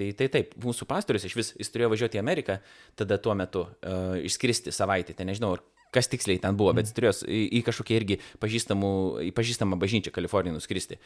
tai, 0.00 0.12
tai 0.22 0.30
taip, 0.38 0.56
mūsų 0.64 0.88
pastorius 0.88 1.28
iš 1.28 1.36
vis, 1.36 1.52
jis 1.60 1.74
turėjo 1.74 1.92
važiuoti 1.92 2.16
į 2.16 2.24
Ameriką, 2.24 2.60
tada 2.96 3.20
tuo 3.20 3.36
metu 3.36 3.68
uh, 3.68 4.16
išskristi 4.24 4.72
savaitę, 4.72 5.12
ten 5.12 5.28
nežinau, 5.28 5.58
kas 5.94 6.10
tiksliai 6.12 6.40
ten 6.42 6.56
buvo, 6.58 6.74
bet 6.76 6.88
jis 6.88 6.96
turėjo 6.96 7.14
į, 7.26 7.42
į 7.60 7.62
kažkokią 7.68 8.00
irgi 8.00 8.18
į 8.20 9.32
pažįstamą 9.36 9.78
bažnyčią 9.80 10.12
Kaliforniją 10.14 10.58
nuskristi. 10.58 11.00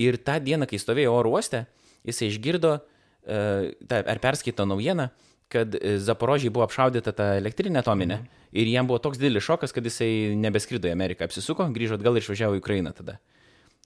Ir 0.00 0.18
tą 0.22 0.38
dieną, 0.44 0.68
kai 0.70 0.80
stovėjo 0.82 1.14
oro 1.16 1.36
uoste, 1.36 1.64
jisai 2.06 2.30
išgirdo, 2.32 2.76
uh, 2.78 2.92
ar 3.26 4.22
perskaito 4.22 4.66
naujieną, 4.68 5.08
kad 5.48 5.74
e, 5.74 5.98
Zaporožiai 6.02 6.50
buvo 6.50 6.64
apšaudyta 6.66 7.12
ta 7.14 7.28
elektrinė 7.38 7.78
atominė 7.82 8.18
mhm. 8.18 8.44
ir 8.58 8.70
jam 8.72 8.88
buvo 8.88 8.98
toks 9.02 9.20
didelis 9.20 9.46
šokas, 9.46 9.74
kad 9.74 9.86
jisai 9.86 10.34
nebeskrido 10.38 10.90
į 10.90 10.94
Ameriką, 10.94 11.28
apsisuko, 11.28 11.68
grįžo 11.74 11.98
atgal 11.98 12.18
ir 12.18 12.24
išvažiavo 12.24 12.58
į 12.58 12.62
Ukrainą 12.62 12.90
tada. 12.96 13.20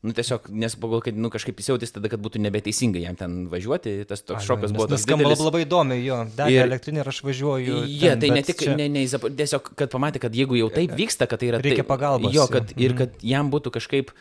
Nu, 0.00 0.14
tiesiog, 0.16 0.46
nes 0.56 0.72
pagal, 0.80 1.02
kad, 1.04 1.16
nu, 1.20 1.28
kažkaip 1.28 1.58
įsiautis 1.60 1.92
tada, 1.92 2.08
kad 2.08 2.22
būtų 2.24 2.40
nebeteisinga 2.40 3.02
jam 3.02 3.18
ten 3.20 3.34
važiuoti, 3.52 3.98
tas 4.08 4.24
toks 4.24 4.46
šokas 4.48 4.72
buvo 4.72 4.86
tas 4.88 5.04
skamba 5.04 5.34
labai 5.34 5.66
įdomi, 5.66 5.98
jo, 6.00 6.22
dar 6.38 6.48
ir 6.48 6.62
elektrinė 6.64 7.02
ir 7.02 7.10
aš 7.12 7.20
važiuoju. 7.26 7.82
Jie, 7.84 8.06
yeah, 8.06 8.16
tai 8.16 8.30
ne 8.32 8.40
tik, 8.46 8.64
čia... 8.64 8.78
ne, 8.80 8.88
ne, 8.88 9.04
tiesiog, 9.04 9.68
kad 9.76 9.92
pamatė, 9.92 10.22
kad 10.24 10.38
jeigu 10.40 10.56
jau 10.56 10.70
taip 10.72 10.96
vyksta, 10.96 11.28
kad 11.28 11.42
tai 11.42 11.50
yra... 11.52 11.60
Reikia 11.60 11.84
tai, 11.84 11.90
pagalbos. 11.92 12.32
Jo, 12.32 12.48
kad, 12.48 12.72
ir 12.80 12.94
mhm. 12.94 13.00
kad 13.02 13.26
jam 13.28 13.52
būtų 13.52 13.74
kažkaip 13.76 14.14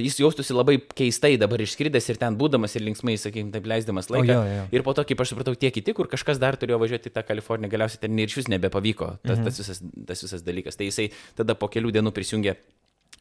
jis 0.00 0.18
jaustųsi 0.20 0.54
labai 0.54 0.76
keistai 0.96 1.34
dabar 1.40 1.64
išskridęs 1.64 2.06
ir 2.12 2.20
ten 2.20 2.36
būdamas 2.40 2.76
ir 2.76 2.84
linksmai, 2.84 3.16
sakykime, 3.20 3.52
taip 3.56 3.66
leisdamas 3.68 4.08
laiką. 4.12 4.36
O, 4.36 4.36
jo, 4.36 4.60
jo. 4.60 4.68
Ir 4.76 4.84
po 4.84 4.94
to, 4.96 5.04
kaip 5.08 5.24
aš 5.24 5.32
supratau, 5.32 5.56
tie 5.58 5.72
kiti, 5.74 5.96
kur 5.96 6.08
kažkas 6.12 6.40
dar 6.40 6.56
turėjo 6.60 6.80
važiuoti 6.80 7.08
į 7.08 7.16
tą 7.16 7.24
Kaliforniją, 7.28 7.72
galiausiai 7.72 8.04
ten 8.04 8.20
ir 8.20 8.28
iš 8.28 8.42
vis 8.42 8.52
nebepavyko 8.52 9.14
tas, 9.20 9.36
mhm. 9.36 9.48
tas, 9.48 9.60
visas, 9.60 9.82
tas 10.08 10.24
visas 10.24 10.46
dalykas. 10.46 10.78
Tai 10.78 10.88
jisai 10.88 11.10
tada 11.40 11.56
po 11.58 11.72
kelių 11.72 11.92
dienų 11.98 12.14
prisijungė 12.16 12.56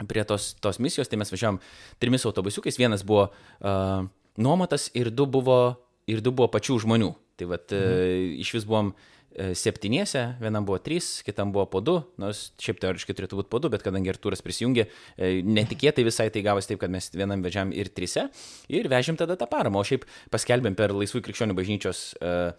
prie 0.09 0.25
tos, 0.27 0.53
tos 0.63 0.81
misijos, 0.83 1.09
tai 1.11 1.19
mes 1.21 1.31
važiavom 1.33 1.61
trimis 2.01 2.25
autobusiukais, 2.29 2.79
vienas 2.79 3.05
buvo 3.07 3.29
uh, 3.29 4.03
nuomotas 4.37 4.89
ir 4.97 5.11
du 5.13 5.27
buvo, 5.29 5.61
ir 6.09 6.23
du 6.23 6.33
buvo 6.33 6.51
pačių 6.53 6.81
žmonių. 6.85 7.13
Tai 7.39 7.49
mhm. 7.49 7.73
uh, 7.77 8.41
iš 8.43 8.55
vis 8.59 8.69
buvom 8.69 8.93
E, 9.31 9.53
septyniese, 9.55 10.35
vienam 10.43 10.65
buvo 10.67 10.75
trys, 10.83 11.21
kitam 11.23 11.53
buvo 11.55 11.63
po 11.71 11.79
du, 11.79 11.93
nors 12.19 12.49
šiaip 12.59 12.81
teoriškai 12.83 13.13
turėtų 13.15 13.37
būti 13.39 13.49
po 13.53 13.61
du, 13.63 13.69
bet 13.71 13.83
kadangi 13.85 14.11
Artūras 14.11 14.43
prisijungė, 14.43 14.83
e, 15.15 15.29
netikėtai 15.47 16.03
visai 16.03 16.25
tai 16.35 16.43
gavosi 16.43 16.73
taip, 16.73 16.81
kad 16.81 16.91
mes 16.91 17.07
vienam 17.15 17.43
vežiam 17.45 17.71
ir 17.71 17.93
trise 17.95 18.25
ir 18.67 18.89
vežėm 18.91 19.15
tada 19.21 19.37
tą 19.39 19.47
paramą, 19.47 19.79
o 19.79 19.87
šiaip 19.87 20.03
paskelbėm 20.35 20.75
per 20.75 20.91
Laisvų 20.91 21.23
krikščionių 21.23 21.55
bažnyčios 21.55 22.03
uh, 22.19 22.51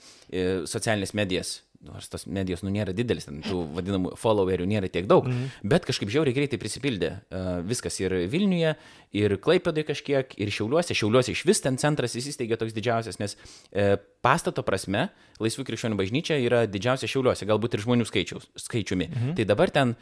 socialinės 0.69 1.13
medijas 1.19 1.59
nors 1.83 2.09
tos 2.09 2.25
medijos 2.31 2.63
nu 2.63 2.71
nėra 2.73 2.95
didelis, 2.95 3.27
ten 3.27 3.41
tų 3.43 3.65
vadinamų 3.77 4.15
followerių 4.21 4.67
nėra 4.71 4.91
tiek 4.93 5.09
daug, 5.11 5.27
mm 5.27 5.33
-hmm. 5.33 5.69
bet 5.75 5.87
kažkaip 5.89 6.11
žiauriai 6.15 6.37
greitai 6.37 6.59
prisipildė 6.63 7.11
uh, 7.13 7.61
viskas 7.67 7.99
ir 8.01 8.15
Vilniuje, 8.31 8.75
ir 9.19 9.37
Klaipėdai 9.43 9.85
kažkiek, 9.89 10.35
ir 10.39 10.51
Šiauliuose. 10.51 10.95
Šiauliuose 10.95 11.33
iš 11.35 11.45
vis 11.49 11.61
ten 11.61 11.77
centras 11.77 12.15
įsisteigė 12.15 12.57
toks 12.57 12.73
didžiausias, 12.73 13.19
nes 13.19 13.37
uh, 13.37 13.97
pastato 14.23 14.63
prasme 14.63 15.09
Laisvų 15.43 15.65
krikščionių 15.67 15.99
bažnyčia 15.99 16.39
yra 16.39 16.67
didžiausia 16.67 17.11
Šiauliuose, 17.11 17.47
galbūt 17.47 17.75
ir 17.75 17.83
žmonių 17.83 18.07
skaičiaus, 18.07 18.47
skaičiumi. 18.57 19.09
-hmm. 19.09 19.35
Tai 19.37 19.45
dabar 19.45 19.71
ten 19.71 19.97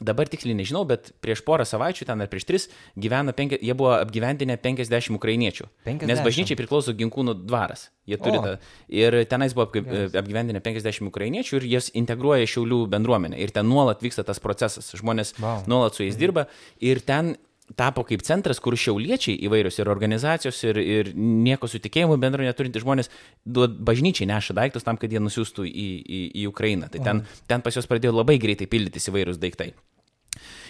dabar 0.00 0.28
tiksliai 0.30 0.56
nežinau, 0.58 0.84
bet 0.88 1.10
prieš 1.24 1.42
porą 1.46 1.66
savaičių 1.66 2.06
ten 2.08 2.22
ar 2.22 2.30
prieš 2.30 2.46
tris 2.48 2.66
gyvena, 2.98 3.34
penki, 3.36 3.58
jie 3.62 3.74
buvo 3.78 3.96
apgyvendinę 3.98 4.58
50 4.62 5.16
ukrainiečių. 5.18 5.66
50. 5.88 6.10
Nes 6.10 6.22
bažnyčiai 6.24 6.58
priklauso 6.58 6.94
Ginkūnų 6.98 7.34
dvaras. 7.42 7.88
Jie 8.08 8.16
turi 8.22 8.38
o. 8.38 8.44
tą. 8.44 8.54
Ir 8.94 9.18
tenais 9.28 9.56
buvo 9.56 9.68
apgyvendinę 9.68 10.62
50 10.64 11.10
ukrainiečių 11.10 11.58
ir 11.60 11.68
jas 11.74 11.90
integruoja 11.98 12.46
Šiaulių 12.48 12.84
bendruomenę. 12.94 13.40
Ir 13.42 13.52
ten 13.54 13.68
nuolat 13.68 14.04
vyksta 14.04 14.24
tas 14.24 14.40
procesas. 14.40 14.94
Žmonės 14.96 15.34
wow. 15.42 15.66
nuolat 15.68 15.98
su 15.98 16.06
jais 16.06 16.14
mhm. 16.14 16.22
dirba. 16.22 16.46
Ir 16.80 17.02
ten 17.04 17.36
tapo 17.76 18.04
kaip 18.06 18.22
centras, 18.26 18.60
kur 18.62 18.76
šiauliečiai 18.78 19.36
įvairios 19.48 19.80
ir 19.80 19.90
organizacijos, 19.92 20.62
ir, 20.68 20.80
ir 20.80 21.12
nieko 21.16 21.68
su 21.68 21.80
tikėjimu 21.82 22.16
bendro 22.20 22.46
neturintys 22.46 22.84
žmonės, 22.84 23.12
bažnyčiai 23.44 24.28
neša 24.30 24.56
daiktus 24.56 24.86
tam, 24.86 25.00
kad 25.00 25.12
jie 25.12 25.20
nusiųstų 25.22 25.68
į, 25.68 25.90
į, 26.00 26.22
į 26.42 26.48
Ukrainą. 26.52 26.88
Tai 26.92 27.04
ten, 27.04 27.22
ten 27.50 27.64
pas 27.64 27.76
juos 27.76 27.88
pradėjo 27.90 28.16
labai 28.16 28.38
greitai 28.40 28.70
pildytis 28.70 29.10
įvairūs 29.12 29.40
daiktai. 29.42 29.72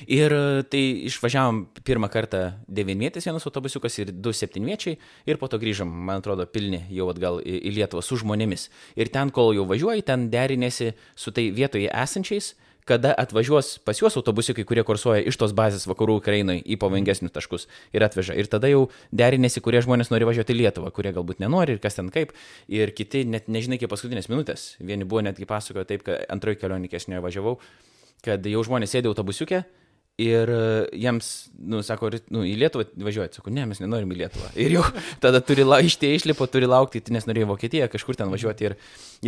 Ir 0.08 0.32
tai 0.70 0.82
išvažiavom 1.08 1.64
pirmą 1.86 2.08
kartą 2.12 2.42
devinmėtis 2.70 3.26
vienas 3.26 3.46
autobusiukas 3.48 3.98
ir 3.98 4.12
du 4.14 4.32
septynmėčiai 4.32 4.96
ir 5.28 5.40
po 5.40 5.48
to 5.50 5.58
grįžom, 5.60 5.90
man 5.90 6.22
atrodo, 6.22 6.46
pilni 6.46 6.84
jau 6.94 7.08
atgal 7.12 7.42
į, 7.42 7.58
į 7.68 7.74
Lietuvą 7.80 8.04
su 8.04 8.20
žmonėmis. 8.22 8.68
Ir 8.98 9.10
ten, 9.14 9.32
kol 9.34 9.52
jau 9.56 9.66
važiuoji, 9.68 10.06
ten 10.06 10.28
derinėsi 10.32 10.92
su 11.18 11.34
tai 11.34 11.48
vietoje 11.54 11.90
esančiais, 11.90 12.54
kada 12.88 13.12
atvažiuos 13.20 13.76
pas 13.84 14.00
juos 14.00 14.16
autobusiukai, 14.18 14.64
kurie 14.68 14.84
kursuoja 14.88 15.24
iš 15.28 15.38
tos 15.40 15.54
bazės 15.56 15.84
vakarų 15.90 16.18
Ukrainoje 16.22 16.62
į 16.64 16.78
pavojingesnius 16.80 17.34
taškus 17.34 17.68
ir 17.96 18.04
atveža. 18.06 18.36
Ir 18.38 18.48
tada 18.50 18.70
jau 18.72 18.86
derinėsi, 19.12 19.62
kurie 19.64 19.82
žmonės 19.84 20.12
nori 20.12 20.28
važiuoti 20.28 20.54
į 20.56 20.60
Lietuvą, 20.62 20.92
kurie 20.96 21.12
galbūt 21.16 21.42
nenori 21.44 21.76
ir 21.76 21.82
kas 21.84 21.98
ten 21.98 22.08
kaip. 22.14 22.32
Ir 22.72 22.94
kiti 22.96 23.26
net 23.28 23.50
nežinai, 23.52 23.80
kiek 23.80 23.92
paskutinės 23.92 24.30
minutės. 24.32 24.70
Vieni 24.80 25.08
buvo 25.08 25.24
netgi 25.26 25.48
pasakojo 25.48 25.84
taip, 25.88 26.06
kad 26.08 26.24
antroji 26.32 26.96
aš 26.98 27.10
nevažiavau, 27.12 27.58
kad 28.24 28.46
jau 28.48 28.64
žmonės 28.64 28.96
sėdė 28.96 29.12
autobusiuke 29.12 29.62
Ir 30.18 30.50
e, 30.50 30.62
jiems, 30.98 31.26
nu, 31.70 31.78
sako, 31.86 32.08
nu, 32.34 32.40
į 32.42 32.56
Lietuvą 32.58 32.88
važiuojat, 33.06 33.36
sako, 33.38 33.52
ne, 33.54 33.62
mes 33.70 33.78
nenorim 33.78 34.10
į 34.10 34.16
Lietuvą. 34.24 34.48
Ir 34.64 34.72
jau 34.74 34.82
tada 35.22 35.38
turi 35.46 35.62
la, 35.62 35.78
iš 35.86 35.94
tie 36.02 36.10
išlipo, 36.16 36.48
turi 36.50 36.66
laukti, 36.66 37.04
nes 37.14 37.28
norėjo 37.28 37.52
Vokietiją 37.52 37.86
kažkur 37.92 38.18
ten 38.18 38.32
važiuoti. 38.32 38.66
Ir, 38.66 38.74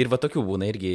ir 0.03 0.11
va 0.11 0.19
tokių 0.19 0.43
būna 0.49 0.67
irgi, 0.67 0.91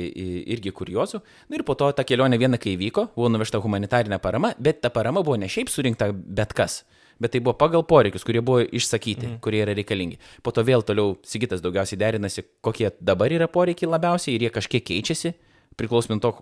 irgi 0.52 0.74
kuriozų. 0.76 1.22
Na 1.48 1.56
ir 1.56 1.64
po 1.64 1.78
to 1.80 1.88
ta 1.96 2.04
kelionė 2.04 2.42
viena, 2.42 2.60
kai 2.60 2.74
vyko, 2.82 3.06
buvo 3.16 3.30
nuvežta 3.32 3.62
humanitarinė 3.64 4.20
parama, 4.20 4.52
bet 4.60 4.82
ta 4.84 4.92
parama 4.92 5.24
buvo 5.24 5.38
ne 5.40 5.48
šiaip 5.52 5.72
surinkta 5.72 6.10
bet 6.12 6.52
kas. 6.58 6.82
Bet 7.24 7.32
tai 7.32 7.40
buvo 7.40 7.54
pagal 7.56 7.86
poreikius, 7.88 8.26
kurie 8.28 8.42
buvo 8.44 8.66
išsakyti, 8.66 9.30
mhm. 9.30 9.40
kurie 9.46 9.62
yra 9.64 9.78
reikalingi. 9.78 10.20
Po 10.44 10.52
to 10.52 10.66
vėl 10.68 10.84
toliau 10.84 11.16
Sigitas 11.24 11.64
daugiausiai 11.64 12.02
derinasi, 12.02 12.44
kokie 12.60 12.92
dabar 13.00 13.32
yra 13.32 13.48
poreikiai 13.48 13.94
labiausiai 13.94 14.36
ir 14.36 14.50
jie 14.50 14.52
kažkiek 14.60 14.84
keičiasi, 14.92 15.32
priklausomai 15.80 16.20
to, 16.20 16.34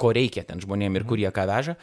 ko 0.00 0.14
reikia 0.16 0.46
ten 0.48 0.64
žmonėm 0.64 0.96
ir 0.96 1.04
mhm. 1.04 1.10
kur 1.12 1.20
jie 1.20 1.34
ką 1.36 1.44
veža. 1.52 1.76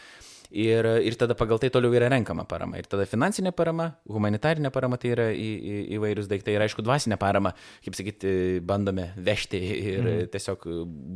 Ir, 0.50 0.86
ir 1.06 1.14
tada 1.14 1.36
pagal 1.38 1.60
tai 1.62 1.70
toliau 1.70 1.94
yra 1.94 2.08
renkama 2.10 2.42
parama. 2.50 2.80
Ir 2.82 2.88
tada 2.90 3.06
finansinė 3.06 3.52
parama, 3.54 3.92
humanitarinė 4.10 4.72
parama 4.74 4.98
tai 4.98 5.12
yra 5.14 5.28
į, 5.30 5.50
į, 5.60 5.74
įvairius 6.00 6.26
daiktai. 6.32 6.56
Ir 6.56 6.64
aišku, 6.66 6.82
dvasinė 6.82 7.20
parama, 7.22 7.52
kaip 7.86 7.98
sakyti, 7.98 8.32
bandome 8.66 9.12
vežti 9.14 9.60
ir 9.62 10.00
mm. 10.02 10.32
tiesiog 10.34 10.66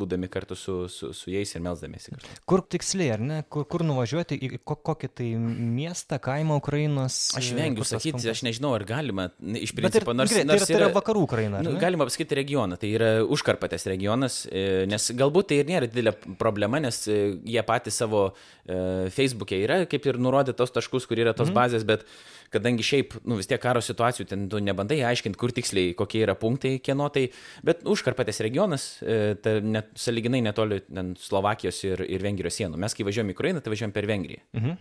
būdami 0.04 0.30
kartu 0.30 0.58
su, 0.60 0.76
su, 0.86 1.10
su 1.18 1.34
jais 1.34 1.50
ir 1.50 1.64
melzdamėsi. 1.66 2.14
Kartu. 2.14 2.36
Kur 2.46 2.62
tiksliai, 2.76 3.10
ar 3.16 3.24
ne? 3.26 3.40
Kur, 3.50 3.66
kur 3.74 3.86
nuvažiuoti, 3.88 4.38
į 4.38 4.62
kokį 4.62 5.10
tai 5.18 5.32
miestą, 5.40 6.22
kaimą 6.22 6.60
Ukrainos? 6.62 7.18
Aš 7.40 7.50
vengiu 7.58 7.90
sakyti, 7.90 8.14
punktas? 8.20 8.38
aš 8.38 8.46
nežinau, 8.46 8.76
ar 8.78 8.86
galima. 8.86 9.28
Iš 9.42 9.74
principo, 9.74 10.14
ir, 10.14 10.20
nors, 10.22 10.38
tai, 10.38 10.46
nors 10.46 10.68
tai 10.68 10.78
yra, 10.78 10.92
yra 10.92 11.00
vakarų 11.00 11.26
Ukraina. 11.26 11.64
Nu, 11.66 11.74
galima 11.82 12.06
pasakyti 12.06 12.38
regioną, 12.44 12.78
tai 12.78 12.94
yra 13.00 13.12
užkarpatės 13.26 13.90
regionas, 13.90 14.44
e, 14.46 14.86
nes 14.94 15.10
galbūt 15.18 15.50
tai 15.50 15.62
ir 15.64 15.74
nėra 15.74 15.90
didelė 15.90 16.14
problema, 16.38 16.78
nes 16.86 17.02
e, 17.10 17.20
jie 17.50 17.66
patys 17.66 17.98
savo 18.04 18.28
uh, 18.30 19.10
Facebook'e 19.24 19.64
yra 19.64 19.82
kaip 19.90 20.08
ir 20.10 20.20
nurodytos 20.22 20.76
taškus, 20.76 21.08
kur 21.10 21.20
yra 21.24 21.34
tos 21.38 21.50
mm. 21.50 21.58
bazės, 21.58 21.88
bet 21.88 22.06
kadangi 22.54 22.86
šiaip, 22.86 23.16
nu 23.26 23.38
vis 23.40 23.50
tiek 23.50 23.62
karo 23.62 23.82
situacijų, 23.84 24.28
ten 24.30 24.46
tu 24.52 24.62
nebandai 24.62 25.00
aiškinti, 25.10 25.40
kur 25.40 25.54
tiksliai, 25.56 25.96
kokie 25.98 26.22
yra 26.26 26.36
punktai, 26.40 26.76
kieno 26.84 27.08
tai, 27.14 27.28
bet 27.66 27.82
užkarpatės 27.90 28.44
regionas, 28.46 28.88
e, 29.02 29.34
tai 29.42 29.58
net, 29.66 29.90
saliginai 30.00 30.44
netoli 30.46 30.84
ten, 30.86 31.16
Slovakijos 31.20 31.82
ir, 31.88 32.04
ir 32.06 32.26
Vengrijos 32.26 32.60
sienų. 32.60 32.80
Mes 32.82 32.94
kai 32.94 33.08
važiuojam 33.08 33.34
į 33.34 33.38
Ukrainą, 33.38 33.64
tai 33.64 33.74
važiuojam 33.74 33.96
per 33.96 34.10
Vengriją. 34.10 34.46
Mhm. 34.60 34.78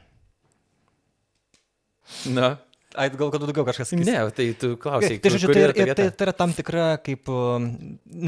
Na. 2.37 2.57
Ai, 2.95 3.09
gal 3.17 3.31
kad 3.33 3.41
daugiau 3.41 3.65
kažkas 3.65 3.93
sakys. 3.93 4.07
Ne, 4.09 4.19
tai 4.37 4.47
tu 4.59 4.75
klausai. 4.81 5.17
Tai, 5.23 5.31
žodžiu, 5.33 5.53
tai, 5.55 5.63
ir, 5.65 5.93
tai, 5.97 6.07
tai 6.13 6.27
yra 6.27 6.35
tam 6.37 6.53
tikra 6.57 6.85
kaip, 7.01 7.31
um, 7.33 7.69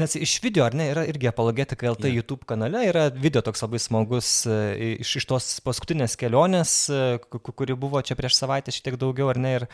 nes 0.01 0.15
iš 0.17 0.35
video, 0.43 0.65
ar 0.65 0.73
ne, 0.77 0.87
yra 0.93 1.03
irgi 1.09 1.29
apologetika 1.29 1.91
LT 1.91 2.09
yeah. 2.09 2.17
YouTube 2.19 2.47
kanale, 2.49 2.81
yra 2.89 3.05
video 3.13 3.43
toks 3.45 3.61
labai 3.65 3.81
smagus 3.83 4.31
e, 4.49 4.57
iš, 5.03 5.15
iš 5.21 5.29
tos 5.29 5.49
paskutinės 5.65 6.17
kelionės, 6.21 6.73
e, 6.89 7.03
kuri 7.29 7.77
buvo 7.77 8.01
čia 8.05 8.17
prieš 8.17 8.39
savaitę 8.39 8.73
šiek 8.73 8.89
tiek 8.89 8.99
daugiau, 9.01 9.29
ar 9.33 9.41
ne, 9.41 9.53
ir, 9.59 9.67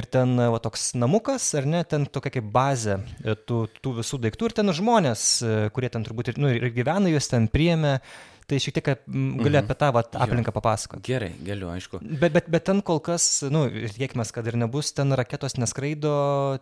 ir 0.00 0.08
ten 0.10 0.36
e, 0.38 0.48
va, 0.54 0.62
toks 0.62 0.92
namukas, 0.98 1.50
ar 1.58 1.66
ne, 1.66 1.82
ten 1.88 2.06
tokia 2.06 2.38
kaip 2.38 2.50
bazė 2.54 3.00
tų, 3.48 3.64
tų 3.82 3.98
visų 4.00 4.22
daiktų 4.28 4.50
ir 4.50 4.58
ten 4.60 4.74
žmonės, 4.78 5.28
kurie 5.74 5.90
ten 5.92 6.06
turbūt 6.06 6.34
ir, 6.34 6.42
nu, 6.42 6.54
ir 6.54 6.70
gyvena, 6.74 7.10
juos 7.10 7.30
ten 7.32 7.50
priėmė 7.50 7.98
Tai 8.48 8.56
šiek 8.56 8.78
tiek 8.78 8.86
gali 9.04 9.50
mhm. 9.52 9.58
apie 9.60 9.74
tą 9.76 9.90
vat, 9.92 10.14
aplinką 10.24 10.54
papasakoti. 10.56 11.04
Gerai, 11.04 11.34
galiu, 11.44 11.68
aišku. 11.68 12.00
Bet, 12.00 12.32
bet, 12.32 12.46
bet 12.48 12.64
ten 12.64 12.80
kol 12.80 13.02
kas, 13.04 13.26
nu, 13.52 13.66
tikėkime, 13.68 14.24
kad 14.32 14.48
ir 14.48 14.56
nebus, 14.56 14.94
ten 14.96 15.12
raketos 15.12 15.58
neskraido, 15.60 16.14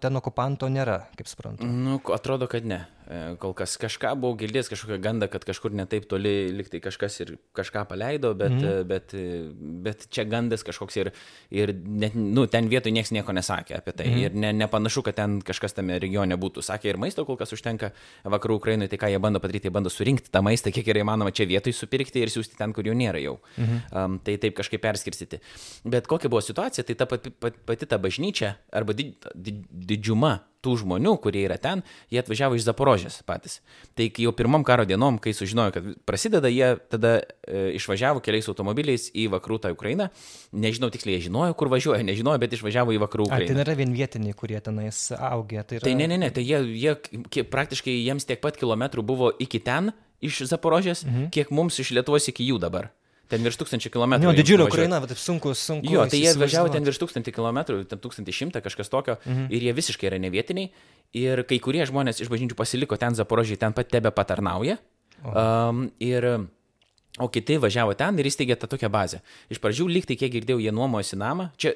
ten 0.03 0.19
okupanto 0.19 0.67
nėra, 0.73 1.05
kaip 1.15 1.31
suprantu. 1.31 1.69
Nu, 1.71 2.01
atrodo, 2.17 2.51
kad 2.51 2.67
ne. 2.67 2.83
E, 3.07 3.37
kol 3.39 3.53
kas 3.55 3.77
kažką 3.79 4.17
buvau 4.19 4.35
girdėjęs, 4.41 4.69
kažkokią 4.73 4.97
gandą, 5.03 5.29
kad 5.31 5.45
kažkur 5.47 5.75
netaip 5.79 6.09
toli 6.11 6.49
liktai 6.51 6.81
kažkas 6.83 7.21
ir 7.23 7.37
kažką 7.55 7.85
paleido, 7.87 8.33
bet, 8.39 8.55
mm. 8.57 8.89
bet, 8.91 9.15
bet 9.85 10.07
čia 10.11 10.25
gandas 10.27 10.67
kažkoks 10.67 10.99
ir, 10.99 11.13
ir 11.55 11.71
net, 11.87 12.17
nu, 12.19 12.49
ten 12.51 12.67
vietoj 12.73 12.91
niekas 12.95 13.13
nieko 13.15 13.35
nesakė 13.37 13.79
apie 13.79 13.95
tai. 13.95 14.09
Mm. 14.11 14.25
Ir 14.25 14.41
ne, 14.43 14.51
nepanašu, 14.65 15.05
kad 15.07 15.19
ten 15.21 15.39
kažkas 15.47 15.79
tame 15.79 16.01
regione 16.03 16.35
būtų. 16.41 16.65
Sakė 16.67 16.91
ir 16.91 16.99
maisto 17.03 17.23
kol 17.29 17.39
kas 17.39 17.55
užtenka 17.55 17.93
vakarų 18.27 18.59
Ukrainoje, 18.59 18.91
tai 18.91 19.01
ką 19.05 19.13
jie 19.15 19.23
bando 19.23 19.43
padaryti, 19.45 19.71
jie 19.71 19.77
bando 19.79 19.93
surinkti 19.93 20.33
tą 20.35 20.43
maistą, 20.47 20.75
kiek 20.75 20.91
yra 20.91 21.05
įmanoma 21.07 21.31
čia 21.31 21.47
vietoj 21.47 21.77
supirkti 21.79 22.25
ir 22.25 22.35
siūsti 22.35 22.59
ten, 22.59 22.75
kur 22.75 22.91
jų 22.91 22.97
nėra 22.99 23.23
jau. 23.23 23.39
Mm. 23.55 23.79
Um, 23.93 24.19
tai 24.27 24.35
taip 24.43 24.59
kažkaip 24.59 24.83
perskirstyti. 24.83 25.39
Bet 25.87 26.11
kokia 26.11 26.33
buvo 26.33 26.43
situacija, 26.43 26.83
tai 26.91 26.99
ta 26.99 27.07
pati, 27.07 27.31
pati, 27.31 27.63
pati 27.71 27.87
ta 27.87 28.03
bažnyčia 28.03 28.57
arba 28.75 28.99
did, 28.99 29.15
did, 29.35 29.63
didžiuma 29.71 30.41
tų 30.67 30.75
žmonių, 30.83 31.15
kurie 31.23 31.45
yra 31.47 31.57
ten, 31.63 31.85
jie 32.11 32.19
atvažiavo 32.21 32.59
iš 32.59 32.67
Zaporožės 32.67 33.21
patys. 33.27 33.61
Tai 33.97 34.09
jau 34.23 34.33
pirmam 34.37 34.67
karo 34.67 34.87
dienom, 34.89 35.21
kai 35.23 35.35
sužinojo, 35.37 35.75
kad 35.77 35.89
prasideda, 36.09 36.51
jie 36.51 36.75
tada 36.91 37.21
e, 37.23 37.77
išvažiavo 37.79 38.23
keliais 38.25 38.51
automobiliais 38.51 39.09
į 39.15 39.29
vakarų 39.37 39.61
tą 39.63 39.73
Ukrainą. 39.77 40.11
Nežinau 40.57 40.91
tiksliai, 40.95 41.21
jie 41.21 41.29
žinojo, 41.29 41.55
kur 41.59 41.71
važiuoja, 41.73 42.03
nežinojo, 42.07 42.43
bet 42.43 42.59
išvažiavo 42.59 42.97
į 42.97 43.01
vakarų 43.07 43.29
Ukrainą. 43.31 43.47
Ar 43.47 43.55
tai 43.55 43.61
nėra 43.63 43.79
vien 43.79 43.95
vietiniai, 43.95 44.37
kurie 44.37 44.61
tenais 44.65 45.07
augė? 45.15 45.63
Tai, 45.63 45.81
yra... 45.81 45.87
tai 45.87 45.95
ne, 45.99 46.11
ne, 46.11 46.21
ne, 46.27 46.33
tai 46.35 46.45
jie, 46.47 46.61
jie 46.83 47.47
praktiškai 47.47 47.95
jiems 47.95 48.27
tiek 48.29 48.43
pat 48.43 48.59
kilometrų 48.59 49.07
buvo 49.07 49.33
iki 49.43 49.63
ten 49.63 49.95
iš 50.25 50.47
Zaporožės, 50.51 51.05
mhm. 51.07 51.31
kiek 51.35 51.53
mums 51.55 51.79
iš 51.83 51.95
Lietuvos 51.97 52.29
iki 52.33 52.47
jų 52.51 52.61
dabar. 52.63 52.91
Ten 53.31 53.43
virš 53.43 53.59
tūkstančių 53.59 53.91
kilometrų. 53.91 54.29
Jo, 54.29 54.35
didžiulė 54.39 54.67
Ukraina, 54.69 55.01
bet 55.03 55.11
taip 55.11 55.19
sunku, 55.19 55.51
sunku. 55.59 55.91
Jo, 55.91 56.05
tai 56.11 56.21
jie 56.21 56.35
važiavo 56.39 56.71
ten 56.71 56.85
virš 56.87 57.01
tūkstantį 57.03 57.33
kilometrų, 57.35 57.81
ten 57.91 58.03
tūkstantį 58.03 58.35
šimtą, 58.37 58.63
kažkas 58.63 58.93
tokio, 58.93 59.17
mhm. 59.25 59.49
ir 59.51 59.67
jie 59.67 59.73
visiškai 59.75 60.11
yra 60.13 60.21
nevietiniai. 60.23 60.71
Ir 61.17 61.43
kai 61.49 61.59
kurie 61.63 61.83
žmonės 61.89 62.23
iš 62.23 62.31
bažnyčių 62.31 62.59
pasiliko 62.59 62.99
ten 63.01 63.19
Zaporožiai, 63.19 63.59
ten 63.59 63.75
pat 63.75 63.91
tebe 63.91 64.13
patarnauja. 64.15 64.79
Um, 65.27 65.89
ir, 66.03 66.27
o 67.19 67.29
kiti 67.33 67.59
važiavo 67.63 67.97
ten 67.99 68.19
ir 68.21 68.31
įsteigė 68.31 68.59
tą 68.61 68.71
tokią 68.71 68.91
bazę. 68.95 69.23
Iš 69.51 69.63
pradžių 69.63 69.89
lyg 69.91 70.07
tai, 70.07 70.19
kiek 70.21 70.31
girdėjau, 70.37 70.63
jie 70.63 70.75
nuomojasi 70.75 71.19
namą. 71.19 71.51
Čia 71.59 71.75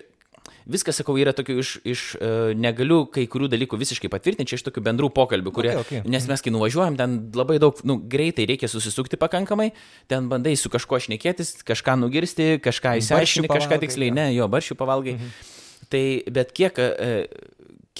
Viskas, 0.70 1.00
sakau, 1.00 1.16
yra 1.20 1.34
tokių 1.36 1.56
iš, 1.62 1.72
iš 1.88 2.04
uh, 2.16 2.52
negaliu 2.56 3.02
kai 3.10 3.26
kurių 3.30 3.50
dalykų 3.52 3.78
visiškai 3.80 4.10
patvirtinti, 4.12 4.48
čia 4.52 4.60
iš 4.60 4.66
tokių 4.68 4.84
bendrų 4.86 5.10
pokalbių, 5.16 5.52
kurie, 5.54 5.72
okay, 5.74 6.00
okay. 6.00 6.10
nes 6.10 6.26
mes 6.30 6.44
kai 6.44 6.52
nuvažiuojam, 6.54 6.98
ten 7.00 7.16
labai 7.36 7.58
daug, 7.62 7.78
nu, 7.86 7.98
greitai 8.10 8.46
reikia 8.50 8.70
susisukti 8.70 9.18
pakankamai, 9.20 9.70
ten 10.10 10.30
bandai 10.32 10.56
su 10.60 10.72
kažkuo 10.72 11.00
šnekėtis, 11.06 11.60
kažką 11.66 11.96
nugirsti, 12.04 12.52
kažką 12.64 12.98
įsiaiškinti, 13.02 13.50
kažką 13.50 13.80
tiksliai, 13.86 14.14
ne, 14.14 14.28
jo, 14.36 14.48
baršių 14.50 14.78
pavalgai. 14.80 15.16
Mhm. 15.18 15.56
Tai 15.90 16.04
bet 16.30 16.52
kiek 16.54 16.76
uh, 16.78 17.24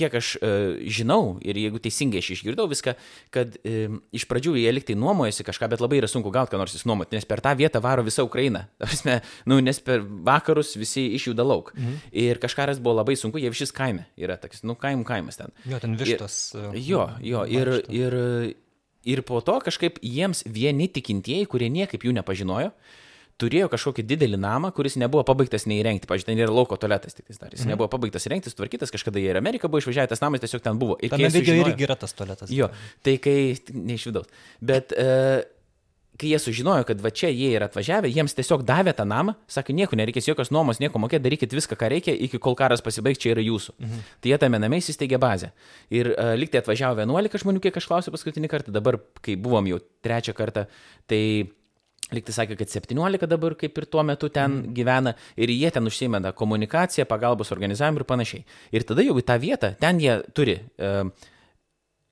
kiek 0.01 0.17
aš 0.21 0.33
e, 0.41 0.51
žinau 0.93 1.37
ir 1.45 1.59
jeigu 1.61 1.81
teisingai 1.83 2.23
aš 2.23 2.33
išgirdau 2.37 2.67
viską, 2.71 2.95
kad 3.35 3.57
e, 3.61 3.89
iš 4.17 4.27
pradžių 4.31 4.57
jie 4.61 4.73
liktai 4.73 4.97
nuomojasi 4.99 5.47
kažką, 5.47 5.69
bet 5.75 5.85
labai 5.85 6.01
yra 6.01 6.11
sunku 6.11 6.33
gauti, 6.35 6.55
ką 6.55 6.61
nors 6.61 6.77
įsinuomoti, 6.79 7.19
nes 7.19 7.29
per 7.29 7.43
tą 7.45 7.55
vietą 7.59 7.83
varo 7.85 8.05
visa 8.07 8.25
Ukraina. 8.27 8.67
Prasme, 8.83 9.21
nu, 9.51 9.61
nes 9.65 9.83
per 9.85 10.05
vakarus 10.05 10.75
visi 10.81 11.07
išjuda 11.19 11.47
lauk. 11.47 11.75
Mhm. 11.77 12.01
Ir 12.25 12.41
kažkaras 12.43 12.81
buvo 12.83 12.99
labai 13.01 13.19
sunku, 13.21 13.41
jie 13.43 13.53
šis 13.57 13.75
kaime 13.77 14.09
yra 14.21 14.39
toks, 14.41 14.65
nu, 14.67 14.77
kaimų 14.81 15.07
kaimas 15.09 15.41
ten. 15.41 15.55
Jo, 15.69 15.83
ten 15.83 15.99
vištos. 16.01 16.41
Ir, 16.57 16.73
e, 16.73 16.85
jo, 16.87 17.07
jo, 17.25 17.45
ir, 17.51 17.75
ir, 17.93 18.19
ir 19.05 19.25
po 19.29 19.43
to 19.45 19.59
kažkaip 19.65 20.01
jiems 20.05 20.45
vieni 20.49 20.89
tikintieji, 20.93 21.49
kurie 21.51 21.71
niekaip 21.73 22.05
jų 22.07 22.17
nepažinojo, 22.21 22.73
turėjo 23.41 23.71
kažkokį 23.73 24.05
didelį 24.13 24.41
namą, 24.41 24.73
kuris 24.77 24.99
nebuvo 25.01 25.25
pabaigtas 25.29 25.67
neįrengti. 25.71 26.09
Pavyzdžiui, 26.11 26.31
ten 26.33 26.43
yra 26.45 26.55
lauko 26.55 26.79
tualetas 26.81 27.17
tik 27.17 27.29
dar. 27.33 27.53
Jis 27.55 27.65
mm. 27.65 27.75
nebuvo 27.75 27.89
pabaigtas 27.93 28.29
įrengti, 28.29 28.53
sutvarkytas, 28.53 28.93
kažkada 28.95 29.23
jie 29.23 29.33
ir 29.33 29.41
Amerika 29.41 29.71
buvo 29.71 29.83
išvažiavę, 29.83 30.11
tas 30.13 30.23
namas 30.25 30.43
tiesiog 30.45 30.65
ten 30.65 30.81
buvo. 30.81 30.99
Ir 31.01 31.15
Tame 31.15 31.31
video 31.31 31.55
sužinojo, 31.55 31.71
irgi 31.73 31.89
yra 31.89 31.97
tas 32.01 32.17
tualetas. 32.17 32.53
Jo, 32.55 32.71
tai 33.07 33.17
kai, 33.23 33.39
ne 33.75 33.97
iš 33.97 34.11
vidaus. 34.11 34.31
Bet 34.73 34.95
uh, 34.97 35.41
kai 36.21 36.33
jie 36.35 36.41
sužinojo, 36.43 36.85
kad 36.89 37.01
va 37.01 37.13
čia 37.15 37.31
jie 37.33 37.51
yra 37.57 37.69
atvažiavę, 37.71 38.11
jiems 38.13 38.35
tiesiog 38.37 38.65
davė 38.69 38.93
tą 38.97 39.07
namą, 39.09 39.35
sakė, 39.51 39.75
nieko 39.77 39.97
nereikės, 39.97 40.29
jokios 40.29 40.53
nuomos, 40.53 40.81
nieko 40.83 41.01
mokėti, 41.01 41.25
darykit 41.25 41.55
viską, 41.57 41.79
ką 41.81 41.89
reikia, 41.95 42.15
iki 42.27 42.41
kol 42.43 42.57
karas 42.59 42.85
pasibaigs, 42.85 43.21
čia 43.23 43.33
yra 43.33 43.45
jūsų. 43.45 43.77
Mhm. 43.79 44.03
Tai 44.21 44.33
jie 44.35 44.41
tame 44.43 44.61
name 44.61 44.81
įsisteigė 44.83 45.21
bazę. 45.23 45.53
Ir 45.89 46.13
uh, 46.13 46.35
liktai 46.39 46.61
atvažiavo 46.61 47.01
11 47.01 47.41
žmonių, 47.45 47.63
kiek 47.65 47.81
aš 47.81 47.89
klausiau 47.89 48.15
paskutinį 48.15 48.53
kartą, 48.53 48.75
dabar, 48.75 49.01
kai 49.25 49.39
buvom 49.41 49.71
jau 49.71 49.81
trečią 50.05 50.37
kartą, 50.37 50.67
tai 51.09 51.23
Liktai 52.15 52.35
sakė, 52.35 52.57
kad 52.59 52.73
17 52.73 53.29
dabar 53.31 53.55
kaip 53.59 53.77
ir 53.79 53.87
tuo 53.91 54.05
metu 54.07 54.31
ten 54.33 54.61
mm. 54.61 54.77
gyvena 54.77 55.15
ir 55.39 55.53
jie 55.55 55.71
ten 55.75 55.87
užsimena 55.87 56.33
komunikaciją, 56.37 57.07
pagalbos 57.11 57.53
organizavimą 57.55 58.03
ir 58.03 58.07
panašiai. 58.09 58.47
Ir 58.75 58.87
tada 58.89 59.05
jau 59.07 59.17
į 59.19 59.27
tą 59.27 59.37
vietą, 59.43 59.75
ten 59.81 60.01
jie 60.03 60.17
turi 60.37 60.57
uh, 60.61 61.05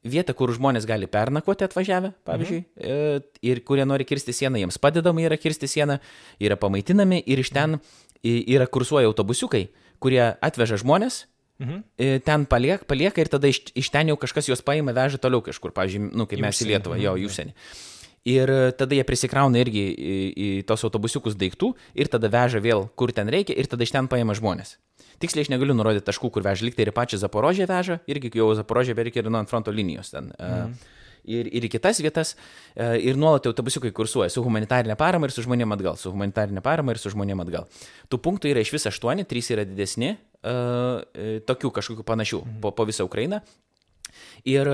vietą, 0.09 0.37
kur 0.39 0.53
žmonės 0.55 0.87
gali 0.89 1.09
pernakvoti 1.11 1.67
atvažiavę, 1.67 2.13
pavyzdžiui, 2.29 2.61
mm. 2.63 2.85
uh, 2.85 3.41
ir 3.51 3.63
kurie 3.67 3.89
nori 3.89 4.07
kirsti 4.09 4.37
sieną, 4.37 4.61
jiems 4.63 4.79
padedama 4.83 5.25
yra 5.27 5.41
kirsti 5.41 5.71
sieną, 5.71 5.99
yra 6.43 6.61
pamaitinami 6.61 7.25
ir 7.27 7.43
iš 7.43 7.51
ten 7.57 7.81
yra 8.23 8.71
kursuoja 8.71 9.11
autobusiukai, 9.11 9.67
kurie 10.03 10.23
atveža 10.39 10.81
žmonės, 10.83 11.27
Mhm. 11.59 12.23
Ten 12.23 12.45
paliek, 12.47 12.85
palieka 12.87 13.19
ir 13.19 13.27
tada 13.27 13.49
iš, 13.51 13.73
iš 13.75 13.89
ten 13.91 14.13
jau 14.13 14.15
kažkas 14.21 14.47
juos 14.47 14.61
paima, 14.63 14.95
veža 14.95 15.19
toliau 15.19 15.43
kažkur, 15.43 15.73
pavyzdžiui, 15.75 16.13
nu, 16.15 16.27
kaip 16.31 16.43
mes 16.45 16.61
į 16.63 16.69
Lietuvą, 16.71 16.99
jo, 17.03 17.17
į 17.19 17.27
užsienį. 17.27 17.55
Mhm. 17.55 17.98
Ir 18.27 18.51
tada 18.79 18.97
jie 18.97 19.05
prisikrauna 19.07 19.61
irgi 19.63 19.85
į, 19.89 20.17
į 20.35 20.49
tos 20.69 20.83
autobusiukus 20.89 21.37
daiktų 21.39 21.71
ir 21.95 22.11
tada 22.11 22.31
veža 22.33 22.61
vėl, 22.61 22.89
kur 22.99 23.13
ten 23.15 23.31
reikia 23.31 23.55
ir 23.57 23.71
tada 23.71 23.87
iš 23.87 23.95
ten 23.95 24.09
paima 24.11 24.35
žmonės. 24.37 24.77
Tiksliai 25.23 25.47
aš 25.47 25.51
negaliu 25.53 25.75
nurodyti 25.75 26.07
taškų, 26.07 26.31
kur 26.35 26.45
veža, 26.47 26.67
liktai 26.67 26.87
ir 26.87 26.93
pačią 26.95 27.19
Zaporožę 27.23 27.67
veža, 27.71 27.99
irgi 28.11 28.31
jau 28.39 28.51
Zaporožė 28.59 28.95
beveik 28.99 29.19
ir 29.19 29.31
nuo 29.31 29.41
ant 29.41 29.51
fronto 29.51 29.75
linijos 29.75 30.13
ten. 30.15 30.33
Mhm. 30.35 30.79
Ir, 31.29 31.49
ir 31.53 31.67
į 31.67 31.69
kitas 31.75 31.99
vietas, 32.01 32.31
ir 32.79 33.19
nuolat 33.21 33.45
autobusiukai 33.51 33.91
kursuoja 33.93 34.31
su 34.33 34.41
humanitarinė 34.41 34.95
parama 34.97 35.29
ir 35.29 35.35
su 35.35 35.43
žmonėm 35.45 35.75
atgal, 35.75 35.99
su 36.01 36.13
humanitarinė 36.15 36.63
parama 36.65 36.95
ir 36.95 37.01
su 37.03 37.13
žmonėm 37.13 37.43
atgal. 37.45 37.67
Tų 38.09 38.21
punktų 38.25 38.49
yra 38.53 38.63
iš 38.65 38.73
viso 38.73 38.89
aštuoni, 38.89 39.27
trys 39.29 39.51
yra 39.53 39.67
didesni, 39.69 40.15
tokių 40.41 41.73
kažkokių 41.75 42.07
panašių 42.07 42.41
mhm. 42.41 42.59
po, 42.65 42.73
po 42.73 42.87
visą 42.89 43.05
Ukrainą. 43.09 43.43
Ir 44.49 44.71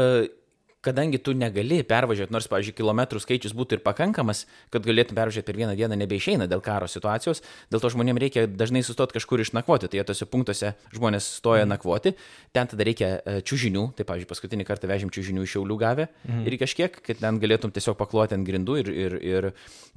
kadangi 0.85 1.19
tu 1.23 1.35
negali 1.37 1.81
pervažiuoti, 1.87 2.33
nors, 2.35 2.49
pavyzdžiui, 2.51 2.77
kilometrų 2.79 3.23
skaičius 3.23 3.55
būtų 3.57 3.79
ir 3.79 3.83
pakankamas, 3.85 4.45
kad 4.75 4.85
galėtum 4.87 5.17
pervažiuoti 5.19 5.49
per 5.49 5.59
vieną 5.59 5.75
dieną, 5.79 5.99
nebeišeina 6.03 6.49
dėl 6.51 6.63
karo 6.65 6.89
situacijos, 6.91 7.43
dėl 7.73 7.83
to 7.83 7.91
žmonėms 7.95 8.23
reikia 8.23 8.47
dažnai 8.51 8.85
sustoti 8.87 9.17
kažkur 9.17 9.43
išnakvoti, 9.45 9.91
tai 9.93 10.05
tose 10.07 10.29
punktuose 10.31 10.75
žmonės 10.95 11.29
stoja 11.41 11.65
mm. 11.65 11.73
nakvoti, 11.75 12.15
ten 12.57 12.71
tada 12.71 12.87
reikia 12.87 13.11
e, 13.17 13.41
čiūžinių, 13.47 13.87
tai, 13.99 14.07
pavyzdžiui, 14.09 14.31
paskutinį 14.31 14.69
kartą 14.69 14.91
vežėm 14.91 15.13
čiūžinių 15.15 15.45
iš 15.45 15.57
Šiaulių 15.57 15.79
gavę 15.81 16.09
mm. 16.11 16.47
ir 16.49 16.59
kažkiek, 16.61 17.01
kad 17.05 17.21
ten 17.23 17.41
galėtum 17.43 17.75
tiesiog 17.75 17.99
pakloti 18.01 18.37
ant 18.37 18.47
grindų 18.47 18.79
ir, 18.83 18.93
ir, 18.93 19.19
ir, 19.23 19.51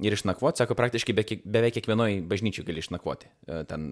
ir 0.04 0.18
išnakvoti, 0.18 0.62
sako, 0.62 0.76
praktiškai 0.78 1.16
be, 1.16 1.26
beveik 1.44 1.78
kiekvienoje 1.78 2.20
bažnyčiai 2.30 2.66
gali 2.68 2.84
išnakvoti. 2.84 3.32
E, 3.48 3.64
ten, 3.68 3.88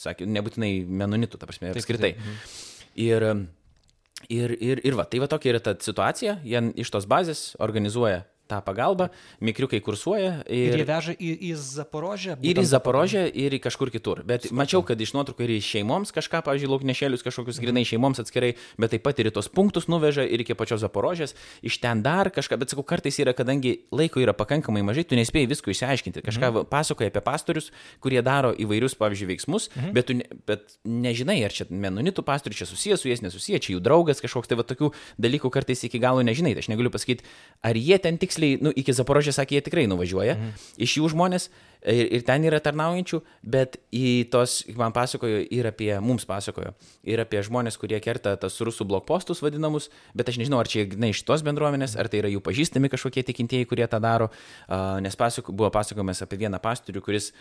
sakė, 0.00 0.28
nebūtinai 0.38 0.72
menonitų, 0.88 1.40
ta 1.40 1.50
prasme, 1.50 1.74
apskritai. 1.74 2.14
Taip, 2.14 2.24
taip. 2.24 2.32
Mhm. 2.34 2.72
Ir 3.04 3.28
Ir, 4.32 4.56
ir, 4.60 4.80
ir 4.86 4.96
va, 4.96 5.04
tai 5.08 5.20
va 5.22 5.28
tokia 5.30 5.54
yra 5.54 5.60
ta 5.64 5.74
situacija, 5.80 6.38
jie 6.44 6.62
iš 6.80 6.92
tos 6.94 7.08
bazės 7.10 7.52
organizuoja 7.62 8.22
tą 8.50 8.60
pagalbą, 8.64 9.08
mikriukai 9.40 9.80
kursuoja. 9.80 10.42
Ir, 10.48 10.74
ir 10.74 10.82
jie 10.82 10.86
veža 10.88 11.14
į, 11.16 11.30
į 11.48 11.52
Zaporožę? 11.56 12.36
Ir 12.44 12.60
į 12.60 12.64
Zaporožę, 12.68 13.24
ir 13.28 13.56
į 13.56 13.60
kažkur 13.64 13.90
kitur. 13.94 14.20
Bet 14.26 14.44
Supratau. 14.44 14.58
mačiau, 14.60 14.82
kad 14.84 15.00
iš 15.00 15.14
nuotraukų 15.16 15.46
ir 15.46 15.54
į 15.56 15.60
šeimoms 15.64 16.12
kažką, 16.14 16.42
pavyzdžiui, 16.44 16.70
lauknešėlius 16.74 17.24
kažkokius 17.24 17.58
mhm. 17.58 17.64
grinai 17.64 17.84
šeimoms 17.88 18.20
atskirai, 18.20 18.52
bet 18.80 18.92
taip 18.92 19.04
pat 19.06 19.22
ir 19.22 19.30
į 19.30 19.34
tos 19.38 19.48
punktus 19.48 19.88
nuveža 19.88 20.26
ir 20.28 20.44
iki 20.44 20.56
pačios 20.58 20.82
Zaporožės, 20.84 21.32
iš 21.64 21.78
ten 21.80 22.04
dar 22.04 22.28
kažką, 22.34 22.58
bet 22.60 22.74
sakau, 22.74 22.84
kartais 22.84 23.16
yra, 23.22 23.32
kadangi 23.36 23.78
laiko 23.94 24.20
yra 24.20 24.36
pakankamai 24.36 24.84
mažai, 24.84 25.06
tu 25.08 25.16
nespėjai 25.16 25.48
visko 25.48 25.72
išsiaiškinti. 25.72 26.24
Kažką 26.28 26.50
mhm. 26.50 26.68
pasakoja 26.72 27.12
apie 27.12 27.24
pastorius, 27.24 27.70
kurie 28.04 28.20
daro 28.26 28.52
įvairius, 28.52 28.98
pavyzdžiui, 29.00 29.30
veiksmus, 29.32 29.70
mhm. 29.72 29.96
bet 29.96 30.10
tu 30.10 30.18
ne, 30.20 30.28
bet 30.44 30.76
nežinai, 30.84 31.40
ar 31.48 31.54
čia 31.54 31.68
menonitų 31.70 32.26
pastorius 32.26 32.60
čia 32.60 32.68
susijęs 32.68 33.00
su 33.00 33.08
jais, 33.08 33.24
nesusijęs, 33.24 33.64
čia 33.64 33.76
jų 33.76 33.82
draugas 33.84 34.20
kažkoks, 34.20 34.50
tai 34.50 34.60
va 34.60 34.66
tokių 34.68 34.92
dalykų 35.22 35.50
kartais 35.54 35.86
iki 35.88 36.00
galo 36.02 36.24
nežinai. 36.26 36.52
Tai 36.56 36.64
aš 36.64 36.70
negaliu 36.72 36.92
pasakyti, 36.92 37.24
ar 37.64 37.78
jie 37.78 37.98
ten 38.02 38.18
tik 38.20 38.33
tiksliai, 38.34 38.58
nu, 38.62 38.72
iki 38.74 38.94
Zaporožės, 38.94 39.38
sakė, 39.38 39.58
jie 39.58 39.64
tikrai 39.64 39.86
nuvažiuoja. 39.90 40.34
Mhm. 40.34 40.66
Iš 40.82 40.96
jų 40.98 41.10
žmonės 41.14 41.48
ir, 41.84 42.08
ir 42.18 42.24
ten 42.26 42.44
yra 42.44 42.60
tarnaujančių, 42.62 43.20
bet 43.42 43.78
į 43.94 44.28
tos, 44.32 44.62
man 44.76 44.92
pasakojo 44.92 45.42
ir 45.54 45.68
apie, 45.70 45.92
mums 46.02 46.26
pasakojo, 46.28 46.74
ir 47.04 47.22
apie 47.22 47.42
žmonės, 47.44 47.78
kurie 47.80 48.00
kerta 48.04 48.36
tas 48.40 48.58
rusų 48.60 48.86
blokpostus 48.88 49.42
vadinamus, 49.44 49.90
bet 50.14 50.28
aš 50.28 50.40
nežinau, 50.42 50.60
ar 50.62 50.70
čia 50.70 50.86
na, 50.96 51.12
iš 51.12 51.24
tos 51.26 51.44
bendruomenės, 51.46 51.96
ar 51.96 52.10
tai 52.10 52.22
yra 52.22 52.32
jų 52.32 52.42
pažįstami 52.44 52.90
kažkokie 52.92 53.24
tikintieji, 53.30 53.68
kurie 53.70 53.86
tą 53.90 54.00
daro, 54.02 54.30
nes 55.04 55.18
pasako, 55.18 55.54
buvo 55.54 55.70
pasakojimas 55.74 56.24
apie 56.24 56.40
vieną 56.44 56.60
pastorių, 56.62 57.04
kuris 57.04 57.32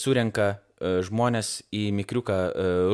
surenka 0.00 0.56
žmonės 0.80 1.60
į 1.74 1.90
mikriuką 2.00 2.38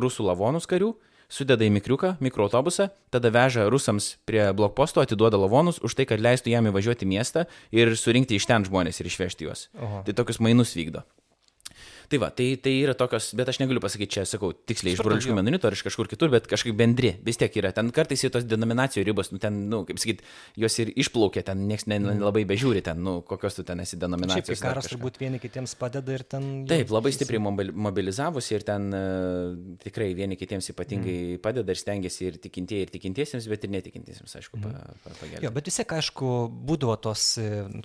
rusų 0.03 0.27
lavonus 0.27 0.67
karių 0.71 0.95
sudeda 1.31 1.65
į 1.67 1.71
mikriuką, 1.79 2.17
mikroautobusą, 2.21 2.91
tada 3.15 3.31
veža 3.33 3.69
rusams 3.71 4.17
prie 4.29 4.43
blokposto, 4.57 5.03
atiduoda 5.05 5.39
lavonus 5.41 5.81
už 5.87 5.97
tai, 5.97 6.09
kad 6.11 6.23
leistų 6.23 6.53
jam 6.53 6.69
įvažiuoti 6.71 7.07
į 7.07 7.13
miestą 7.15 7.47
ir 7.75 7.95
surinkti 7.97 8.37
iš 8.37 8.51
ten 8.51 8.67
žmonės 8.67 9.01
ir 9.01 9.11
išvežti 9.11 9.49
juos. 9.49 9.69
Oho. 9.79 10.03
Tai 10.07 10.17
tokius 10.19 10.43
mainus 10.43 10.75
vykdo. 10.77 11.07
Tai 12.11 12.19
va, 12.19 12.29
tai, 12.35 12.57
tai 12.59 12.73
yra 12.83 12.91
tokios, 12.99 13.29
bet 13.39 13.47
aš 13.53 13.61
negaliu 13.61 13.79
pasakyti 13.79 14.17
čia, 14.17 14.23
sakau, 14.27 14.49
tiksliai 14.67 14.97
iš 14.97 15.03
broliškų 15.07 15.35
menonitų 15.37 15.69
ar 15.69 15.77
iš 15.77 15.85
kažkur 15.87 16.09
kitur, 16.11 16.33
bet 16.33 16.49
kažkaip 16.51 16.75
bendri, 16.75 17.13
vis 17.23 17.39
tiek 17.39 17.55
yra. 17.61 17.71
Ten 17.77 17.93
kartais 17.95 18.25
ir 18.27 18.33
tos 18.35 18.43
denominacijų 18.51 19.05
ribos, 19.07 19.31
nu 19.31 19.39
ten, 19.39 19.61
nu, 19.71 19.85
kaip 19.87 20.01
sakyt, 20.03 20.25
jos 20.59 20.79
ir 20.83 20.91
išplaukia, 20.99 21.45
ten 21.47 21.63
niekas 21.69 21.87
nelabai 21.87 22.43
mm. 22.43 22.51
bežiūri, 22.51 22.83
ten, 22.83 22.99
nu, 23.07 23.21
kokios 23.29 23.61
tu 23.61 23.65
ten 23.69 23.85
esi 23.85 23.95
denominacijos. 24.01 24.59
Šiaip 24.59 24.65
karas 24.65 24.89
turbūt 24.91 25.21
vieni 25.23 25.39
kitiems 25.39 25.77
padeda 25.79 26.17
ir 26.17 26.25
ten. 26.27 26.49
Taip, 26.73 26.91
labai 26.91 27.13
stipriai 27.15 27.71
mobilizavusi 27.87 28.57
ir 28.59 28.67
ten 28.67 28.91
uh, 28.91 29.55
tikrai 29.87 30.11
vieni 30.19 30.41
kitiems 30.41 30.73
ypatingai 30.75 31.15
mm. 31.37 31.45
padeda 31.47 31.71
ir 31.71 31.79
stengiasi 31.79 32.27
ir 32.27 32.41
tikintieji, 32.43 32.89
ir 32.89 32.95
tikintiesiems, 32.97 33.47
bet 33.55 33.69
ir 33.69 33.75
netikintiesiems, 33.77 34.35
aišku, 34.43 34.59
mm. 34.59 34.67
pa, 34.67 34.99
pa, 35.07 35.15
pagelbėti. 35.15 35.47
Jo, 35.47 35.55
bet 35.55 35.71
vis 35.71 35.79
tiek, 35.79 35.97
aišku, 36.01 36.35
būdavo 36.73 36.99
tos, 37.07 37.31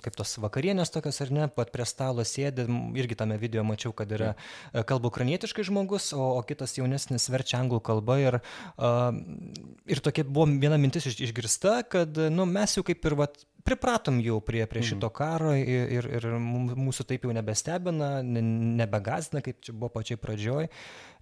kaip 0.02 0.18
tos 0.18 0.34
vakarienės 0.42 0.90
tokios 0.98 1.22
ar 1.22 1.34
ne, 1.38 1.48
pat 1.54 1.70
prie 1.70 1.86
stalo 1.86 2.26
sėdė, 2.26 2.66
irgi 2.98 3.22
tame 3.22 3.38
video 3.38 3.62
mačiau, 3.66 3.94
kad 3.94 4.15
Tai 4.16 4.28
yra 4.28 4.32
e, 4.72 4.84
kalba 4.88 5.10
ukrainietiškai 5.12 5.66
žmogus, 5.68 6.12
o, 6.16 6.30
o 6.38 6.44
kitas 6.46 6.76
jaunesnis 6.78 7.28
verčia 7.32 7.60
anglų 7.60 7.82
kalbą. 7.86 8.18
Ir, 8.22 8.38
uh, 8.76 9.10
ir 9.90 10.02
tokia 10.04 10.26
buvo 10.26 10.48
viena 10.48 10.78
mintis 10.80 11.08
iš, 11.10 11.20
išgirsta, 11.28 11.80
kad 11.92 12.18
nu, 12.32 12.48
mes 12.48 12.76
jau 12.78 12.84
kaip 12.86 13.04
ir 13.06 13.18
vat, 13.20 13.38
pripratom 13.66 14.20
jau 14.22 14.38
prie, 14.44 14.62
prie 14.70 14.82
mhm. 14.82 14.88
šito 14.88 15.10
karo 15.14 15.52
ir, 15.58 15.90
ir, 15.98 16.08
ir 16.18 16.26
mūsų 16.38 17.06
taip 17.08 17.26
jau 17.26 17.34
nebestebina, 17.34 18.20
nebegazina, 18.22 19.42
kaip 19.44 19.60
čia 19.64 19.74
buvo 19.74 19.90
pačiai 19.98 20.20
pradžioj. 20.20 20.68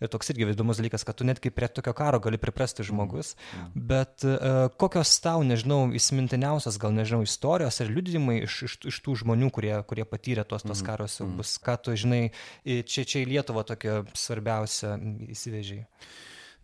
Ir 0.03 0.11
toks 0.11 0.33
irgi 0.33 0.49
įdomus 0.51 0.81
dalykas, 0.81 1.05
kad 1.07 1.17
tu 1.17 1.25
netgi 1.25 1.53
prie 1.55 1.69
tokio 1.71 1.95
karo 1.97 2.19
gali 2.23 2.41
priprasti 2.41 2.83
mhm. 2.83 2.89
žmogus. 2.91 3.35
Mhm. 3.37 3.87
Bet 3.93 4.27
uh, 4.29 4.67
kokios 4.81 5.15
tau, 5.25 5.45
nežinau, 5.47 5.87
įsimintiniausias, 5.97 6.79
gal 6.83 6.95
nežinau, 6.97 7.23
istorijos 7.27 7.81
ir 7.81 7.93
liudijimai 7.95 8.41
iš, 8.45 8.61
iš, 8.69 8.77
iš 8.93 9.01
tų 9.07 9.17
žmonių, 9.25 9.51
kurie, 9.55 9.75
kurie 9.89 10.07
patyrė 10.09 10.47
tos, 10.49 10.67
tos 10.67 10.85
karos, 10.85 11.21
bus, 11.39 11.57
ką 11.63 11.79
tu, 11.81 11.97
žinai, 11.99 12.23
čia, 12.65 13.07
čia 13.07 13.25
į 13.25 13.31
Lietuvą 13.33 13.65
tokia 13.67 14.03
svarbiausia 14.19 14.97
įsivežiai. 15.33 15.87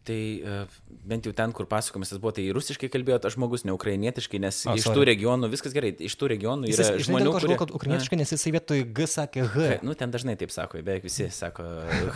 Tai 0.01 0.17
uh, 0.41 0.77
bent 1.05 1.27
jau 1.29 1.33
ten, 1.37 1.53
kur 1.53 1.67
pasakomis 1.69 2.09
tas 2.09 2.21
buvo, 2.21 2.31
tai 2.33 2.47
rusiškai 2.57 2.89
kalbėjo 2.89 3.19
tas 3.21 3.35
žmogus, 3.35 3.67
ne 3.69 3.75
ukrainietiškai, 3.77 4.39
nes 4.41 4.63
o, 4.65 4.73
iš 4.81 4.87
tų 4.89 5.03
regionų 5.05 5.51
viskas 5.53 5.75
gerai, 5.77 5.91
iš 5.93 6.15
tų 6.17 6.31
regionų 6.33 6.71
yra 6.71 6.87
jis, 6.95 7.05
žmonių, 7.05 7.35
kurie... 7.35 7.45
Žinau, 7.45 7.59
kad 7.61 7.75
ukrainietiškai, 7.77 8.17
nes 8.17 8.33
jisai 8.33 8.53
vietoj 8.55 8.81
G 8.97 9.09
sakė 9.13 9.45
H. 9.45 9.53
H. 9.53 9.77
Nu, 9.85 9.93
ten 10.01 10.15
dažnai 10.15 10.39
taip 10.41 10.55
sako, 10.55 10.81
beveik 10.87 11.05
visi 11.05 11.27
sako 11.37 11.67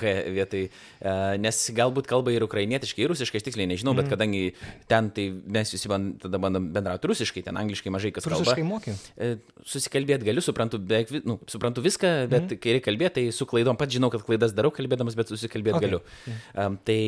H 0.01 0.15
vietoj, 0.33 0.65
uh, 0.71 1.35
nes 1.45 1.61
galbūt 1.77 2.09
kalba 2.09 2.33
ir 2.33 2.47
ukrainietiškai, 2.47 3.05
ir 3.05 3.13
rusiškai, 3.13 3.43
aš 3.43 3.49
tiksliai 3.51 3.69
nežinau, 3.69 3.93
bet 3.99 4.09
kadangi 4.09 4.55
ten 4.89 5.13
tai 5.13 5.29
mes 5.59 5.75
visi 5.77 5.93
band, 5.93 6.17
tada 6.25 6.41
bandom 6.41 6.71
bendrauti 6.73 7.13
rusiškai, 7.13 7.45
ten 7.51 7.61
angliškai 7.61 7.93
mažai 7.93 8.15
kas 8.17 8.25
kalba. 8.25 8.41
Rusiškai 8.47 8.65
mokė. 8.65 8.97
Uh, 9.21 9.37
susikalbėti 9.75 10.31
galiu, 10.31 10.45
suprantu, 10.45 10.81
beveik, 10.81 11.13
nu, 11.29 11.37
suprantu 11.53 11.85
viską, 11.85 12.15
bet 12.33 12.49
mm. 12.49 12.65
kai 12.65 12.79
reikia 12.79 12.89
kalbėti, 12.89 13.15
tai 13.21 13.37
su 13.37 13.45
klaidom, 13.49 13.77
pat 13.81 13.93
žinau, 13.93 14.09
kad 14.13 14.25
klaidas 14.25 14.57
darau 14.57 14.73
kalbėdamas, 14.75 15.17
bet 15.21 15.33
susikalbėti 15.33 15.79
okay. 15.79 15.89
galiu. 15.91 16.03
Um, 16.57 16.81
tai, 16.89 16.99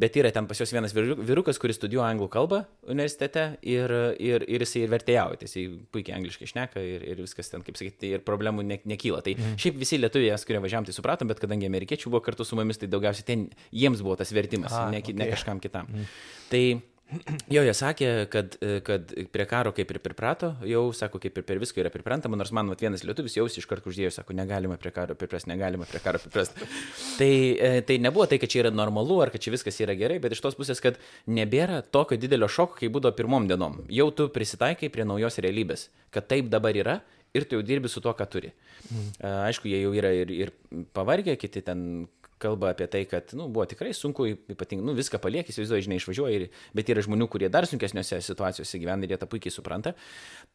bet 0.00 0.16
yra 0.20 0.32
ten 0.34 0.48
pas 0.50 0.58
juos 0.60 0.72
vienas 0.74 0.94
vyrukas, 0.94 1.60
kuris 1.60 1.78
studijuoja 1.78 2.10
anglų 2.12 2.28
kalbą 2.32 2.60
universitete 2.88 3.44
ir, 3.62 3.94
ir, 4.20 4.44
ir 4.48 4.64
jisai 4.64 4.84
vertėjauja, 4.90 5.40
tai 5.40 5.48
jisai 5.48 5.64
puikiai 5.94 6.18
angliškai 6.18 6.50
šneka 6.52 6.82
ir, 6.84 7.06
ir 7.12 7.22
viskas 7.22 7.52
ten, 7.52 7.64
kaip 7.66 7.78
sakyti, 7.80 8.12
ir 8.16 8.26
problemų 8.26 8.66
ne, 8.66 8.80
nekyla. 8.88 9.22
Tai 9.24 9.36
mm. 9.38 9.56
šiaip 9.62 9.80
visi 9.80 10.00
lietuviai, 10.00 10.36
kurie 10.48 10.62
važiavam, 10.64 10.88
tai 10.88 10.96
supratom, 10.96 11.30
bet 11.30 11.42
kadangi 11.42 11.70
amerikiečių 11.70 12.12
buvo 12.12 12.22
kartu 12.26 12.46
su 12.48 12.58
mumis, 12.58 12.80
tai 12.80 12.90
daugiausiai 12.92 13.26
ten 13.28 13.48
jiems 13.72 14.04
buvo 14.04 14.18
tas 14.20 14.34
vertimas, 14.34 14.74
A, 14.74 14.88
ne, 14.92 15.02
okay. 15.04 15.16
ne 15.16 15.30
kažkam 15.32 15.62
kitam. 15.64 15.90
Mm. 15.92 16.14
Tai 16.52 16.64
Jo, 17.54 17.62
jie 17.64 17.72
sakė, 17.76 18.08
kad, 18.32 18.56
kad 18.84 19.12
prie 19.32 19.46
karo 19.48 19.72
kaip 19.76 19.92
ir 19.94 20.00
priprato, 20.04 20.52
jau, 20.68 20.82
sako, 20.96 21.20
kaip 21.22 21.38
ir 21.40 21.46
per 21.48 21.60
viską 21.62 21.80
yra 21.82 21.92
priprantama, 21.92 22.36
nors 22.38 22.52
man 22.54 22.68
vat, 22.72 22.82
vienas 22.84 23.04
lietuvis 23.06 23.38
jau 23.38 23.46
iš 23.48 23.66
karto 23.68 23.88
uždėjo, 23.92 24.10
sako, 24.18 24.36
negalima 24.36 24.76
prie 24.80 24.92
karo 24.94 25.16
priprasti, 25.18 25.50
negalima 25.52 25.88
prie 25.88 26.02
karo 26.04 26.20
priprasti. 26.22 26.68
tai, 27.20 27.30
e, 27.54 27.70
tai 27.88 27.98
nebuvo 28.04 28.28
tai, 28.28 28.40
kad 28.42 28.52
čia 28.52 28.66
yra 28.66 28.74
normalu 28.74 29.22
ar 29.24 29.32
kad 29.34 29.44
čia 29.44 29.54
viskas 29.54 29.80
yra 29.84 29.96
gerai, 29.98 30.20
bet 30.22 30.36
iš 30.36 30.44
tos 30.44 30.58
pusės, 30.58 30.82
kad 30.84 31.00
nebėra 31.30 31.80
tokio 31.82 32.20
didelio 32.20 32.50
šoko, 32.52 32.78
kaip 32.82 32.92
būdavo 32.96 33.16
pirmom 33.16 33.48
dienom. 33.48 33.80
Jau 33.92 34.10
tu 34.12 34.28
prisitaikai 34.34 34.92
prie 34.92 35.08
naujos 35.08 35.40
realybės, 35.44 35.88
kad 36.14 36.28
taip 36.28 36.52
dabar 36.52 36.76
yra 36.76 37.00
ir 37.36 37.48
tu 37.48 37.56
jau 37.56 37.64
dirbi 37.64 37.88
su 37.92 38.04
tuo, 38.04 38.12
ką 38.16 38.28
turi. 38.28 38.52
Mm. 38.88 39.08
Aišku, 39.48 39.68
jie 39.68 39.82
jau 39.82 39.92
yra 39.96 40.12
ir, 40.16 40.30
ir 40.32 40.52
pavargę, 40.96 41.36
kiti 41.40 41.64
ten 41.64 42.06
kalba 42.42 42.72
apie 42.74 42.88
tai, 42.90 43.04
kad 43.10 43.34
nu, 43.38 43.48
buvo 43.52 43.66
tikrai 43.68 43.94
sunku, 43.96 44.30
ypatingai, 44.54 44.86
nu, 44.86 44.94
viską 44.98 45.20
paliekis, 45.22 45.56
įsivaizduoji, 45.56 45.88
žinai, 45.88 46.00
išvažiuoji, 46.02 46.38
ir, 46.38 46.62
bet 46.78 46.94
yra 46.94 47.04
žmonių, 47.04 47.28
kurie 47.32 47.50
dar 47.52 47.68
sunkesniuose 47.68 48.22
situacijose 48.24 48.80
gyvena 48.82 49.06
ir 49.06 49.14
jie 49.14 49.20
tą 49.20 49.30
puikiai 49.30 49.54
supranta. 49.54 49.96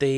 Tai 0.01 0.13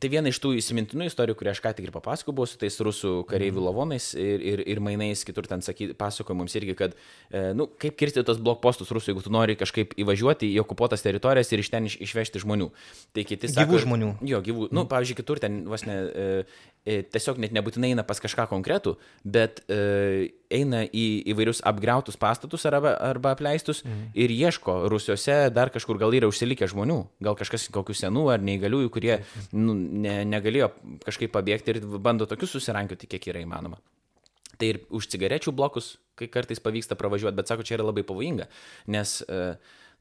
Tai 0.00 0.08
viena 0.08 0.30
iš 0.32 0.38
tų 0.40 0.54
įsimintinų 0.56 1.04
istorijų, 1.10 1.36
kurią 1.36 1.52
aš 1.52 1.60
ką 1.60 1.70
tik 1.76 1.84
ir 1.84 1.92
papasakojau, 1.92 2.34
buvo 2.38 2.46
su 2.48 2.56
tais 2.56 2.78
rusų 2.80 3.10
kareivių 3.28 3.58
mhm. 3.58 3.66
lavonais 3.66 4.06
ir, 4.16 4.40
ir, 4.40 4.62
ir 4.72 4.80
mainais, 4.80 5.20
kitur 5.28 5.44
ten 5.48 5.60
saky, 5.64 5.90
pasakojo 5.98 6.38
mums 6.38 6.56
irgi, 6.56 6.72
kad, 6.78 6.96
e, 7.28 7.42
nu, 7.58 7.66
kaip 7.80 7.98
kirsti 8.00 8.24
tos 8.24 8.40
blokpostus 8.40 8.88
rusų, 8.88 9.12
jeigu 9.12 9.24
tu 9.26 9.32
nori 9.34 9.58
kažkaip 9.60 9.92
įvažiuoti 10.00 10.48
į 10.48 10.62
okupuotas 10.64 11.04
teritorijas 11.04 11.52
ir 11.52 11.60
iš 11.60 11.72
ten 11.74 11.90
iš, 11.90 11.98
išvežti 12.08 12.40
žmonių. 12.40 12.70
Tai 13.12 13.26
kiti 13.28 13.52
sako. 13.52 13.68
Gyvų 13.68 13.82
žmonių. 13.84 14.10
Jo, 14.32 14.40
gyvų. 14.48 14.70
Nu, 14.70 14.86
mhm. 14.86 14.92
pavyzdžiui, 14.94 15.18
kitur 15.20 15.44
ten 15.44 15.60
vos 15.68 15.84
ne 15.84 15.98
e, 16.00 16.28
E, 16.82 17.04
tiesiog 17.06 17.38
net 17.38 17.52
nebūtinai 17.54 17.92
eina 17.92 18.02
pas 18.02 18.18
kažką 18.18 18.48
konkretų, 18.50 18.96
bet 19.22 19.60
e, 19.70 20.32
eina 20.52 20.82
į 20.86 21.06
įvairius 21.32 21.62
apgriautus 21.68 22.18
pastatus 22.20 22.66
arba, 22.68 22.94
arba 23.10 23.32
apleistus 23.36 23.82
mhm. 23.84 24.12
ir 24.14 24.34
ieško 24.34 24.76
Rusijuose 24.92 25.38
dar 25.54 25.72
kažkur 25.74 26.00
gal 26.00 26.14
yra 26.16 26.30
užsilikę 26.30 26.68
žmonių, 26.70 26.98
gal 27.24 27.38
kažkas 27.38 27.68
kokių 27.74 27.96
senų 27.98 28.26
ar 28.34 28.44
neįgaliųjų, 28.44 28.92
kurie 28.92 29.16
nu, 29.52 29.74
ne, 29.74 30.20
negalėjo 30.28 30.72
kažkaip 31.06 31.34
pabėgti 31.34 31.76
ir 31.76 31.82
bando 32.02 32.28
tokius 32.30 32.56
susirankioti, 32.56 33.10
kiek 33.10 33.32
yra 33.32 33.44
įmanoma. 33.44 33.80
Tai 34.60 34.68
ir 34.68 34.82
už 34.94 35.08
cigarečių 35.10 35.54
blokus, 35.56 35.96
kai 36.18 36.28
kartais 36.30 36.60
pavyksta 36.62 36.94
pravažiuoti, 36.98 37.34
bet 37.38 37.50
sako, 37.50 37.64
čia 37.66 37.78
yra 37.78 37.88
labai 37.88 38.04
pavojinga, 38.06 38.46
nes 38.94 39.14
e, 39.24 39.38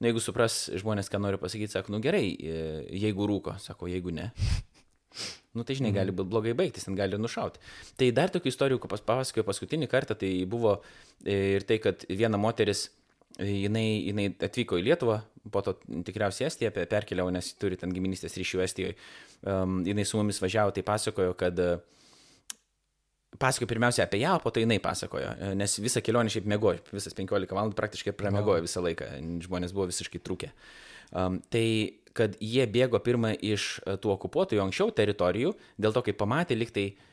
nu, 0.01 0.09
jeigu 0.09 0.21
supras 0.21 0.65
žmonės, 0.81 1.09
ką 1.09 1.21
noriu 1.23 1.39
pasakyti, 1.41 1.71
sako, 1.73 1.95
nu 1.95 2.01
gerai, 2.03 2.25
e, 2.35 2.59
jeigu 3.01 3.25
rūko, 3.29 3.55
sako, 3.63 3.89
jeigu 3.89 4.13
ne. 4.13 4.31
Nu, 5.57 5.65
tai 5.67 5.75
žinai, 5.75 5.91
gali 5.95 6.13
mhm. 6.13 6.19
būti 6.21 6.31
blogai 6.31 6.55
baigtis, 6.57 6.87
ten 6.87 6.95
gali 6.95 7.19
nušauti. 7.19 7.61
Tai 7.99 8.07
dar 8.15 8.31
tokių 8.33 8.51
istorijų, 8.53 8.79
ko 8.81 8.91
papasakoju 8.93 9.47
paskutinį 9.47 9.91
kartą, 9.91 10.15
tai 10.19 10.31
buvo 10.49 10.77
e, 11.25 11.57
ir 11.57 11.67
tai, 11.67 11.81
kad 11.83 12.05
viena 12.07 12.39
moteris, 12.39 12.87
e, 13.37 13.49
jinai, 13.65 13.85
jinai 14.07 14.29
atvyko 14.47 14.79
į 14.79 14.87
Lietuvą, 14.87 15.19
po 15.51 15.63
to 15.65 15.75
tikriausiai 16.07 16.47
Estiją 16.47 16.71
perkeliavo, 16.75 17.33
nes 17.33 17.53
turi 17.59 17.79
ten 17.81 17.91
giminystės 17.95 18.37
ryšių 18.39 18.63
Estijoje. 18.67 18.97
Um, 19.41 19.81
jinai 19.87 20.05
su 20.05 20.19
mumis 20.19 20.39
važiavo, 20.39 20.71
tai 20.75 20.85
pasakojo, 20.85 21.33
kad 21.39 21.59
uh, 21.59 21.79
pasakojo 23.39 23.67
pirmiausia 23.67 24.05
apie 24.05 24.21
ją, 24.21 24.35
o 24.35 24.43
po 24.43 24.51
to 24.51 24.61
jinai 24.63 24.79
pasakojo, 24.83 25.33
nes 25.57 25.77
visą 25.81 26.03
kelionę 26.03 26.31
šiaip 26.33 26.47
mėgojo, 26.51 26.83
visas 26.91 27.15
15 27.17 27.55
valandų 27.55 27.77
praktiškai 27.77 28.13
pramiegojo 28.17 28.65
visą 28.65 28.83
laiką, 28.83 29.07
žmonės 29.45 29.75
buvo 29.75 29.87
visiškai 29.91 30.21
trūkę. 30.25 30.51
Um, 31.11 31.39
tai 31.51 31.65
kad 32.17 32.35
jie 32.39 32.65
bėgo 32.71 32.99
pirmą 33.03 33.33
iš 33.35 33.77
e, 33.85 33.95
tų 34.01 34.15
okupuotojų 34.17 34.65
anksčiau 34.65 34.91
teritorijų, 34.95 35.55
dėl 35.81 35.95
to, 35.95 36.03
kai 36.05 36.15
pamatė 36.17 36.57
liktai, 36.59 36.89
uh, 36.91 37.07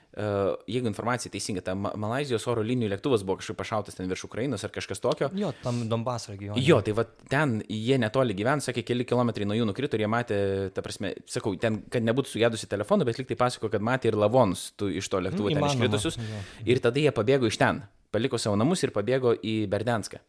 jeigu 0.67 0.89
informacija 0.89 1.31
teisinga, 1.31 1.63
ta 1.63 1.75
Malazijos 1.77 2.47
oro 2.51 2.63
linijų 2.67 2.91
lėktuvas 2.95 3.23
buvo 3.27 3.39
kažkaip 3.39 3.59
pašautas 3.61 3.99
ten 3.99 4.09
virš 4.11 4.25
Ukrainos 4.27 4.65
ar 4.67 4.73
kažkas 4.75 5.03
tokio. 5.05 5.29
Jo, 5.39 5.53
tam 5.63 5.85
Donbass 5.91 6.31
regione. 6.31 6.63
Jo, 6.65 6.81
tai 6.83 6.95
va 6.97 7.05
ten 7.31 7.59
jie 7.69 7.99
netoli 8.01 8.35
gyvena, 8.39 8.65
sakė, 8.65 8.83
keli 8.89 9.07
kilometrai 9.09 9.47
nuo 9.47 9.59
jų 9.59 9.69
nukrito 9.69 9.99
ir 9.99 10.07
jie 10.07 10.11
matė, 10.11 10.41
ta 10.75 10.83
prasme, 10.83 11.13
sakau, 11.31 11.55
ten, 11.61 11.83
kad 11.93 12.07
nebūtų 12.07 12.33
sugedusi 12.33 12.71
telefoną, 12.71 13.07
bet 13.07 13.21
liktai 13.21 13.39
pasako, 13.39 13.71
kad 13.73 13.85
matė 13.85 14.11
ir 14.11 14.19
lavonus 14.19 14.73
tų, 14.81 14.91
iš 14.99 15.13
to 15.13 15.23
lėktuvo 15.23 15.53
mm, 15.53 15.61
ten 15.61 15.71
iškritusius. 15.71 16.19
Ir 16.67 16.83
tada 16.83 17.05
jie 17.05 17.15
pabėgo 17.15 17.51
iš 17.51 17.61
ten, 17.61 17.85
paliko 18.15 18.41
savo 18.41 18.59
namus 18.59 18.83
ir 18.83 18.95
pabėgo 18.97 19.37
į 19.39 19.61
Berdenską. 19.71 20.25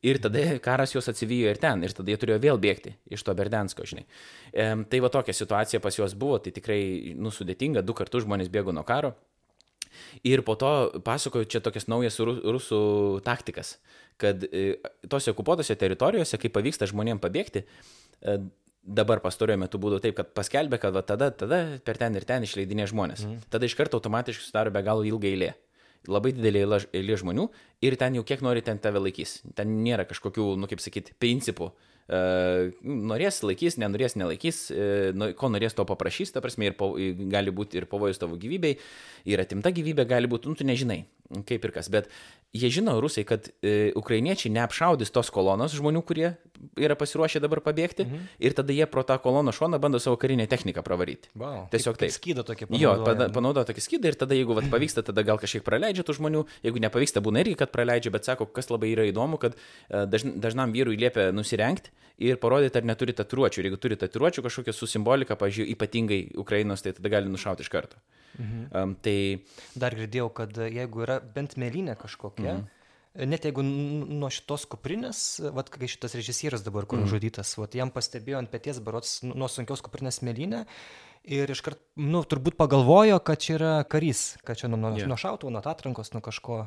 Ir 0.00 0.16
tada 0.22 0.40
karas 0.64 0.94
juos 0.94 1.10
atsivijo 1.12 1.50
ir 1.52 1.58
ten, 1.60 1.82
ir 1.84 1.92
tada 1.92 2.08
jie 2.08 2.16
turėjo 2.20 2.40
vėl 2.40 2.60
bėgti 2.60 2.94
iš 3.12 3.24
to 3.26 3.34
Berdensko, 3.36 3.84
žinai. 3.84 4.06
E, 4.48 4.68
tai 4.88 5.00
va 5.04 5.10
tokia 5.12 5.34
situacija 5.36 5.80
pas 5.84 5.98
juos 5.98 6.14
buvo, 6.16 6.38
tai 6.40 6.54
tikrai 6.56 7.12
nusudėtinga, 7.20 7.82
du 7.84 7.96
kartus 7.96 8.24
žmonės 8.24 8.48
bėgo 8.52 8.72
nuo 8.72 8.86
karo. 8.88 9.12
Ir 10.24 10.40
po 10.46 10.56
to 10.56 11.02
pasakoju 11.04 11.50
čia 11.52 11.60
tokias 11.60 11.88
naujas 11.90 12.16
rusų 12.16 12.80
taktikas, 13.26 13.74
kad 14.20 14.46
e, 14.48 14.78
tose 15.10 15.34
okupuotose 15.34 15.76
teritorijose, 15.76 16.40
kai 16.40 16.48
pavyksta 16.54 16.88
žmonėms 16.88 17.20
pabėgti, 17.20 17.66
e, 18.24 18.40
dabar 18.80 19.20
pastaruoju 19.20 19.60
metu 19.60 19.76
būdavo 19.82 20.00
taip, 20.00 20.16
kad 20.16 20.32
paskelbė, 20.32 20.80
kad 20.80 20.96
va 20.96 21.04
tada, 21.04 21.28
tada 21.28 21.66
per 21.84 22.00
ten 22.00 22.16
ir 22.16 22.24
ten 22.24 22.48
išleidinė 22.48 22.88
žmonės. 22.88 23.26
Mm. 23.26 23.48
Tada 23.52 23.68
iš 23.68 23.76
karto 23.76 24.00
automatiškai 24.00 24.48
sudaro 24.48 24.72
be 24.72 24.80
galo 24.86 25.04
ilga 25.04 25.28
eilė 25.28 25.58
labai 26.08 26.32
didelė 26.36 26.64
eilė 26.96 27.18
žmonių 27.20 27.46
ir 27.84 27.96
ten 28.00 28.16
jau 28.16 28.24
kiek 28.26 28.42
nori 28.44 28.62
ten 28.64 28.80
tave 28.80 29.02
laikys. 29.02 29.40
Ten 29.56 29.80
nėra 29.84 30.06
kažkokių, 30.08 30.54
nu 30.60 30.70
kaip 30.70 30.82
sakyti, 30.82 31.16
principų. 31.20 31.72
Uh, 32.10 32.72
norės 32.82 33.36
laikys, 33.46 33.76
nenorės 33.78 34.16
nelaikys, 34.18 34.64
uh, 34.74 35.28
ko 35.38 35.50
norės 35.52 35.76
to 35.78 35.84
paprašys, 35.86 36.32
ta 36.34 36.42
prasme, 36.42 36.66
ir 36.66 36.74
po, 36.74 36.88
gali 37.30 37.52
būti 37.54 37.78
ir 37.78 37.86
pavojus 37.86 38.18
tavo 38.18 38.34
gyvybei, 38.40 38.80
ir 39.30 39.42
atimta 39.44 39.70
gyvybė 39.70 40.08
gali 40.10 40.30
būti, 40.30 40.50
nu 40.50 40.58
tu 40.58 40.66
nežinai, 40.66 41.04
kaip 41.46 41.64
ir 41.64 41.72
kas. 41.74 41.88
Bet 41.92 42.10
jie 42.56 42.70
žino, 42.72 42.96
rusai, 43.02 43.22
kad 43.26 43.46
e, 43.62 43.92
ukrainiečiai 43.98 44.50
neapšaudys 44.56 45.12
tos 45.14 45.30
kolonos 45.30 45.74
žmonių, 45.76 46.02
kurie 46.06 46.32
yra 46.80 46.96
pasiruošę 46.98 47.40
dabar 47.42 47.62
pabėgti, 47.64 48.04
mhm. 48.04 48.26
ir 48.42 48.56
tada 48.58 48.74
jie 48.74 48.88
pro 48.90 49.04
tą 49.06 49.16
kolono 49.22 49.54
šoną 49.54 49.78
bando 49.82 50.00
savo 50.02 50.18
karinę 50.20 50.48
techniką 50.50 50.82
pravaryti. 50.86 51.30
Wow. 51.38 51.68
Tiesiog 51.72 52.00
taip. 52.00 52.12
Skydą 52.14 52.44
tokį 52.48 52.68
panaudoja. 52.68 52.82
Jo, 52.82 53.06
pada, 53.06 53.30
panaudoja 53.32 53.70
tokį 53.70 53.86
skydą 53.86 54.12
ir 54.12 54.18
tada, 54.18 54.36
jeigu 54.38 54.58
vat, 54.58 54.66
pavyksta, 54.72 55.06
tada 55.06 55.24
gal 55.26 55.40
kažkiek 55.40 55.64
praleidžia 55.66 56.04
tų 56.06 56.18
žmonių, 56.18 56.44
jeigu 56.66 56.82
nepavyksta, 56.82 57.22
būna 57.24 57.44
irgi, 57.44 57.56
kad 57.62 57.72
praleidžia, 57.74 58.12
bet 58.14 58.26
sako, 58.28 58.50
kas 58.50 58.70
labai 58.72 58.92
yra 58.96 59.06
įdomu, 59.08 59.38
kad 59.40 59.54
e, 59.54 60.04
dažn, 60.10 60.36
dažnam 60.42 60.74
vyrui 60.74 60.98
liepia 61.00 61.30
nusirengti 61.34 61.94
ir 62.20 62.40
parodyti, 62.42 62.82
ar 62.82 62.88
neturi 62.88 63.14
tatuiruočių. 63.16 63.62
Ir 63.62 63.70
jeigu 63.70 63.80
turi 63.80 63.96
tatuiruočių 64.00 64.44
kažkokią 64.44 64.74
su 64.76 64.90
simbolika, 64.90 65.38
pažiūrėjau, 65.40 65.72
ypatingai 65.78 66.20
Ukrainos, 66.42 66.82
tai 66.84 66.92
tada 66.98 67.14
gali 67.14 67.30
nušauti 67.30 67.64
iš 67.64 67.72
karto. 67.72 68.02
Mhm. 68.38 68.66
Um, 68.70 68.92
tai... 69.02 69.16
Dar 69.74 69.96
girdėjau, 69.98 70.28
kad 70.42 70.60
jeigu 70.66 71.06
yra 71.06 71.18
bent 71.20 71.58
mėlynė 71.60 71.96
kažkokia, 72.00 72.60
mhm 72.60 72.68
net 73.14 73.46
jeigu 73.46 73.62
nuo 73.64 74.30
šitos 74.30 74.66
kuprinės, 74.70 75.20
vat, 75.54 75.70
kai 75.72 75.88
šitas 75.90 76.14
režisierius 76.14 76.62
dabar, 76.62 76.86
kur 76.86 77.00
mm. 77.00 77.10
žudytas, 77.10 77.56
vat, 77.58 77.74
jam 77.74 77.90
pastebėjo 77.94 78.38
ant 78.38 78.50
pėties 78.52 78.78
barots 78.84 79.18
nuo 79.26 79.48
sunkios 79.50 79.82
kuprinės 79.82 80.20
mėlynę 80.26 80.62
ir 81.26 81.50
iškart, 81.50 81.80
nu, 82.00 82.22
turbūt 82.22 82.56
pagalvojo, 82.60 83.18
kad 83.26 83.42
čia 83.42 83.56
yra 83.58 83.72
karys, 83.90 84.38
kad 84.46 84.60
čia 84.60 84.70
nuo, 84.70 84.78
nuo, 84.78 84.92
yeah. 84.96 85.10
nuo 85.10 85.18
šautų, 85.20 85.50
nuo 85.50 85.62
atrankos, 85.66 86.12
nuo 86.14 86.22
kažko. 86.24 86.62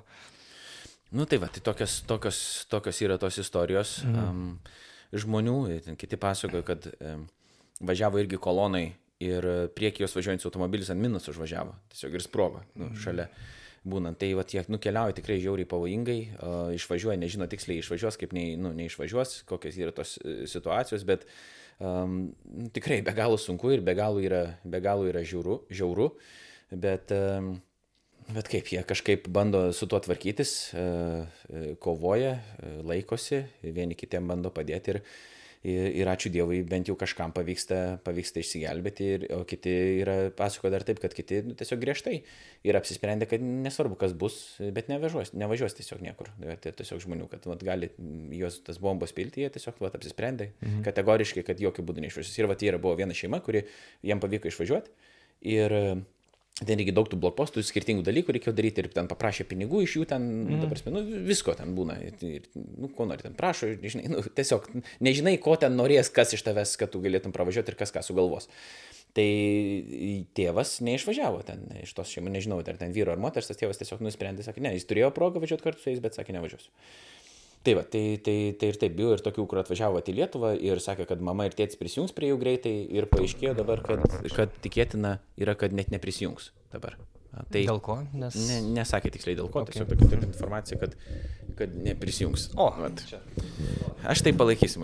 Nu 1.15 1.27
tai 1.29 1.39
va, 1.39 1.47
tai 1.53 1.63
tokios, 1.63 2.01
tokios, 2.09 2.39
tokios 2.69 2.99
yra 3.05 3.17
tos 3.21 3.39
istorijos 3.39 4.01
mm. 4.03 4.19
um, 4.19 4.43
žmonių, 5.15 5.57
kiti 6.01 6.19
pasakojo, 6.19 6.65
kad 6.67 6.89
um, 6.97 7.23
važiavo 7.87 8.19
irgi 8.19 8.41
kolonai 8.41 8.89
ir 9.23 9.49
prieki 9.75 10.03
jos 10.03 10.15
važiuojantis 10.17 10.47
automobilis 10.49 10.91
ant 10.93 11.01
minus 11.01 11.27
užvažiavo, 11.31 11.75
tiesiog 11.93 12.17
ir 12.17 12.25
sprogo 12.25 12.63
nu, 12.75 12.87
mhm. 12.89 13.01
šalia. 13.03 13.27
Būnant, 13.83 14.15
tai 14.15 14.29
va, 14.31 14.45
jie 14.47 14.61
nukeliauja 14.71 15.17
tikrai 15.17 15.41
žiauriai 15.43 15.67
pavojingai, 15.67 16.19
uh, 16.37 16.69
išvažiuoja, 16.71 17.17
nežino 17.19 17.49
tiksliai 17.51 17.81
išvažiuos, 17.81 18.15
kaip 18.21 18.31
nei, 18.31 18.53
nu, 18.55 18.71
neišvažiuos, 18.77 19.41
kokios 19.49 19.75
yra 19.75 19.91
tos 19.91 20.13
e, 20.23 20.45
situacijos, 20.47 21.03
bet 21.03 21.25
um, 21.83 22.29
tikrai 22.71 23.01
be 23.03 23.11
galo 23.17 23.35
sunku 23.35 23.73
ir 23.75 23.83
be 23.83 23.91
galo 23.99 24.23
yra, 24.23 24.45
be 24.63 24.79
galo 24.79 25.03
yra 25.11 25.25
žiauru, 25.27 25.65
žiauru 25.67 26.07
bet, 26.71 27.11
um, 27.11 27.57
bet 28.31 28.47
kaip 28.55 28.71
jie 28.71 28.85
kažkaip 28.87 29.27
bando 29.35 29.65
su 29.75 29.91
tuo 29.91 29.99
tvarkytis, 30.07 30.55
uh, 30.79 31.75
kovoja, 31.83 32.37
laikosi, 32.87 33.43
vieni 33.67 33.99
kitiem 33.99 34.31
bando 34.31 34.55
padėti 34.55 34.95
ir 34.95 35.03
ir, 35.63 35.89
ir 36.01 36.09
ačiū 36.11 36.31
Dievui, 36.33 36.61
bent 36.67 36.89
jau 36.89 36.95
kažkam 36.99 37.33
pavyksta, 37.35 37.79
pavyksta 38.05 38.41
išsigelbėti, 38.43 39.07
ir, 39.15 39.25
o 39.37 39.41
kiti 39.47 39.73
yra 40.01 40.17
pasako 40.35 40.71
dar 40.73 40.85
taip, 40.87 40.99
kad 41.03 41.15
kiti 41.15 41.41
nu, 41.47 41.55
tiesiog 41.59 41.81
griežtai 41.81 42.17
yra 42.67 42.81
apsisprendę, 42.83 43.27
kad 43.29 43.43
nesvarbu, 43.43 43.97
kas 43.99 44.15
bus, 44.17 44.39
bet 44.75 44.91
nevažiuos, 44.91 45.33
nevažiuos 45.37 45.77
tiesiog 45.79 46.03
niekur. 46.05 46.31
Tai 46.63 46.75
tiesiog 46.79 47.03
žmonių, 47.05 47.29
kad 47.31 47.47
vat, 47.49 47.63
gali 47.65 47.91
juos 48.35 48.59
tas 48.65 48.79
bombos 48.83 49.15
pilti, 49.15 49.43
jie 49.43 49.51
tiesiog 49.53 49.79
vat, 49.83 49.95
apsisprendė 49.99 50.51
mhm. 50.53 50.83
kategoriškai, 50.87 51.45
kad 51.47 51.63
jokių 51.63 51.87
būdų 51.89 52.07
neišvažiuos. 52.07 52.39
Ir 52.39 52.51
va, 52.51 52.59
tai 52.59 52.73
yra 52.73 52.81
buvo 52.83 52.97
viena 52.99 53.15
šeima, 53.17 53.41
kuri 53.43 53.65
jam 54.05 54.23
pavyko 54.23 54.51
išvažiuoti. 54.51 54.93
Ir 55.53 55.73
ten 56.61 56.77
reikia 56.77 56.93
daug 56.93 57.07
tų 57.09 57.17
blokpostų, 57.21 57.63
skirtingų 57.65 58.05
dalykų 58.05 58.35
reikėjo 58.37 58.53
daryti 58.55 58.83
ir 58.83 58.89
ten 58.93 59.09
paprašė 59.09 59.47
pinigų 59.49 59.81
iš 59.87 59.95
jų, 59.97 60.05
ten, 60.11 60.27
mm. 60.45 60.65
prasme, 60.69 60.93
nu, 60.93 61.01
visko 61.25 61.55
ten 61.57 61.73
būna. 61.77 61.97
Ir, 62.05 62.17
ir, 62.29 62.47
nu, 62.53 62.91
ko 62.93 63.07
nori 63.09 63.25
ten 63.25 63.33
prašo, 63.37 63.71
žinai, 63.81 64.05
nu, 64.13 64.21
tiesiog 64.37 64.69
nežinai, 65.03 65.35
ko 65.41 65.55
ten 65.59 65.73
norės, 65.79 66.13
kas 66.13 66.35
iš 66.37 66.45
tavęs, 66.45 66.75
kad 66.79 66.93
tu 66.93 67.01
galėtum 67.03 67.33
pravažiuoti 67.33 67.73
ir 67.73 67.79
kas 67.79 67.95
ką 67.95 68.05
sugalvos. 68.05 68.51
Tai 69.17 69.25
tėvas 70.37 70.79
neišvažiavo 70.85 71.41
ten 71.45 71.65
iš 71.83 71.91
tos 71.97 72.13
šeimos, 72.13 72.33
nežinau, 72.33 72.61
ar 72.61 72.79
ten 72.79 72.93
vyro 72.93 73.13
ar 73.13 73.21
moters, 73.21 73.49
tas 73.49 73.59
tėvas 73.59 73.77
tiesiog 73.81 74.01
nusprendė, 74.05 74.45
sakė, 74.45 74.63
ne, 74.65 74.71
jis 74.77 74.87
turėjo 74.89 75.11
progą 75.13 75.41
važiuoti 75.43 75.65
kartu 75.65 75.83
su 75.83 75.91
jais, 75.91 76.01
bet 76.01 76.17
sakė, 76.17 76.33
nevažiuosiu. 76.37 76.73
Tai 77.63 77.77
va, 77.77 77.83
tai, 77.87 78.19
tai, 78.19 78.35
tai 78.59 78.69
ir 78.73 78.77
taip 78.79 78.95
buvo 78.97 79.13
ir 79.15 79.21
tokių, 79.23 79.45
kur 79.47 79.61
atvažiavo 79.61 80.01
į 80.03 80.17
Lietuvą 80.17 80.49
ir 80.59 80.81
sakė, 80.83 81.05
kad 81.07 81.21
mama 81.23 81.45
ir 81.47 81.55
tėtis 81.55 81.79
prisijungs 81.79 82.11
prie 82.15 82.33
jų 82.33 82.41
greitai 82.41 82.73
ir 82.91 83.07
paaiškėjo 83.07 83.53
dabar, 83.55 83.79
kad, 83.85 84.03
kad 84.35 84.57
tikėtina 84.65 85.13
yra, 85.39 85.55
kad 85.55 85.71
net 85.71 85.93
neprisijungs 85.93 86.51
dabar. 86.73 86.97
Tai 87.33 87.61
dėl 87.65 87.79
ko? 87.81 87.95
Nes... 88.19 88.35
Ne, 88.49 88.59
nesakė 88.75 89.13
tiksliai 89.15 89.37
dėl 89.39 89.47
ko, 89.49 89.63
okay. 89.63 89.77
tiesiog 89.77 89.93
tokia 89.93 90.09
tokia 90.11 90.27
informacija, 90.27 90.77
kad, 90.81 90.97
kad 91.57 91.71
neprisijungs. 91.87 92.49
O, 92.59 92.67
Vat. 92.77 93.01
Aš 94.11 94.21
tai 94.27 94.35
palaikysiu, 94.37 94.83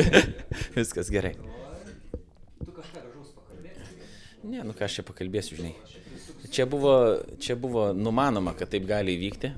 viskas 0.80 1.12
gerai. 1.12 1.36
Tu 1.36 2.72
kažką 2.74 3.04
gražaus 3.04 3.34
pakalbėsi? 3.36 4.00
Ne, 4.50 4.64
nu 4.64 4.74
ką 4.74 4.88
aš 4.88 4.98
čia 4.98 5.06
pakalbėsiu, 5.12 5.60
žinai. 5.60 5.76
Čia 6.50 6.66
buvo, 6.66 6.96
čia 7.44 7.60
buvo 7.60 7.90
numanoma, 7.94 8.56
kad 8.58 8.72
taip 8.72 8.88
gali 8.88 9.14
įvykti. 9.20 9.52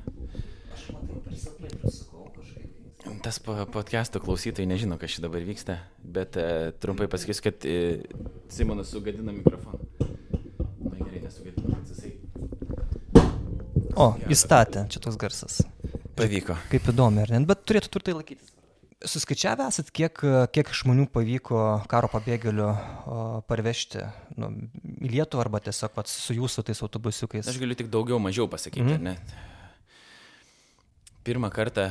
Aš 0.75 0.91
matai, 0.93 1.23
per 1.25 1.39
sapnai 1.47 1.73
pasakau 1.79 2.23
tas 3.23 3.39
podcast'o 3.39 4.21
klausytojai 4.23 4.67
nežino, 4.67 4.99
kas 4.99 5.15
čia 5.15 5.23
dabar 5.25 5.45
vyksta, 5.47 5.79
bet 6.03 6.37
e, 6.41 6.73
trumpai 6.83 7.07
pasakysiu, 7.11 7.45
kad 7.47 7.67
e, 7.69 8.03
Simonas 8.51 8.91
sugadina 8.91 9.35
mikrofoną. 9.35 9.79
Na 10.89 10.97
gerai, 10.99 11.23
nesugadino, 11.23 11.77
kad 11.77 11.93
jisai. 11.93 12.13
O, 13.95 14.09
įstatė, 14.33 14.87
čia 14.91 15.03
toks 15.05 15.21
garsas. 15.21 15.61
Pavyko. 16.19 16.59
Kaip 16.73 16.91
įdomu, 16.93 17.23
ar 17.23 17.33
ne? 17.33 17.45
Bet 17.49 17.65
turėtų 17.69 17.93
turtai 17.95 18.17
laikytis. 18.19 18.51
Suskaičiavę 19.03 19.67
esat, 19.67 19.89
kiek, 19.95 20.21
kiek 20.55 20.69
žmonių 20.79 21.09
pavyko 21.11 21.63
karo 21.91 22.11
pabėgėlių 22.13 22.69
parvežti 23.51 24.05
nu, 24.39 24.53
į 25.03 25.11
Lietuvą 25.17 25.43
arba 25.43 25.59
tiesiog 25.65 25.91
pats 25.97 26.15
su 26.23 26.37
jūsų 26.37 26.63
tais 26.69 26.83
autobusiukais? 26.87 27.51
Aš 27.51 27.59
galiu 27.59 27.75
tik 27.79 27.91
daugiau 27.91 28.21
mažiau 28.23 28.47
pasakyti, 28.51 28.95
mm. 28.95 29.03
ne? 29.03 29.17
Pirmą 31.27 31.51
kartą 31.55 31.91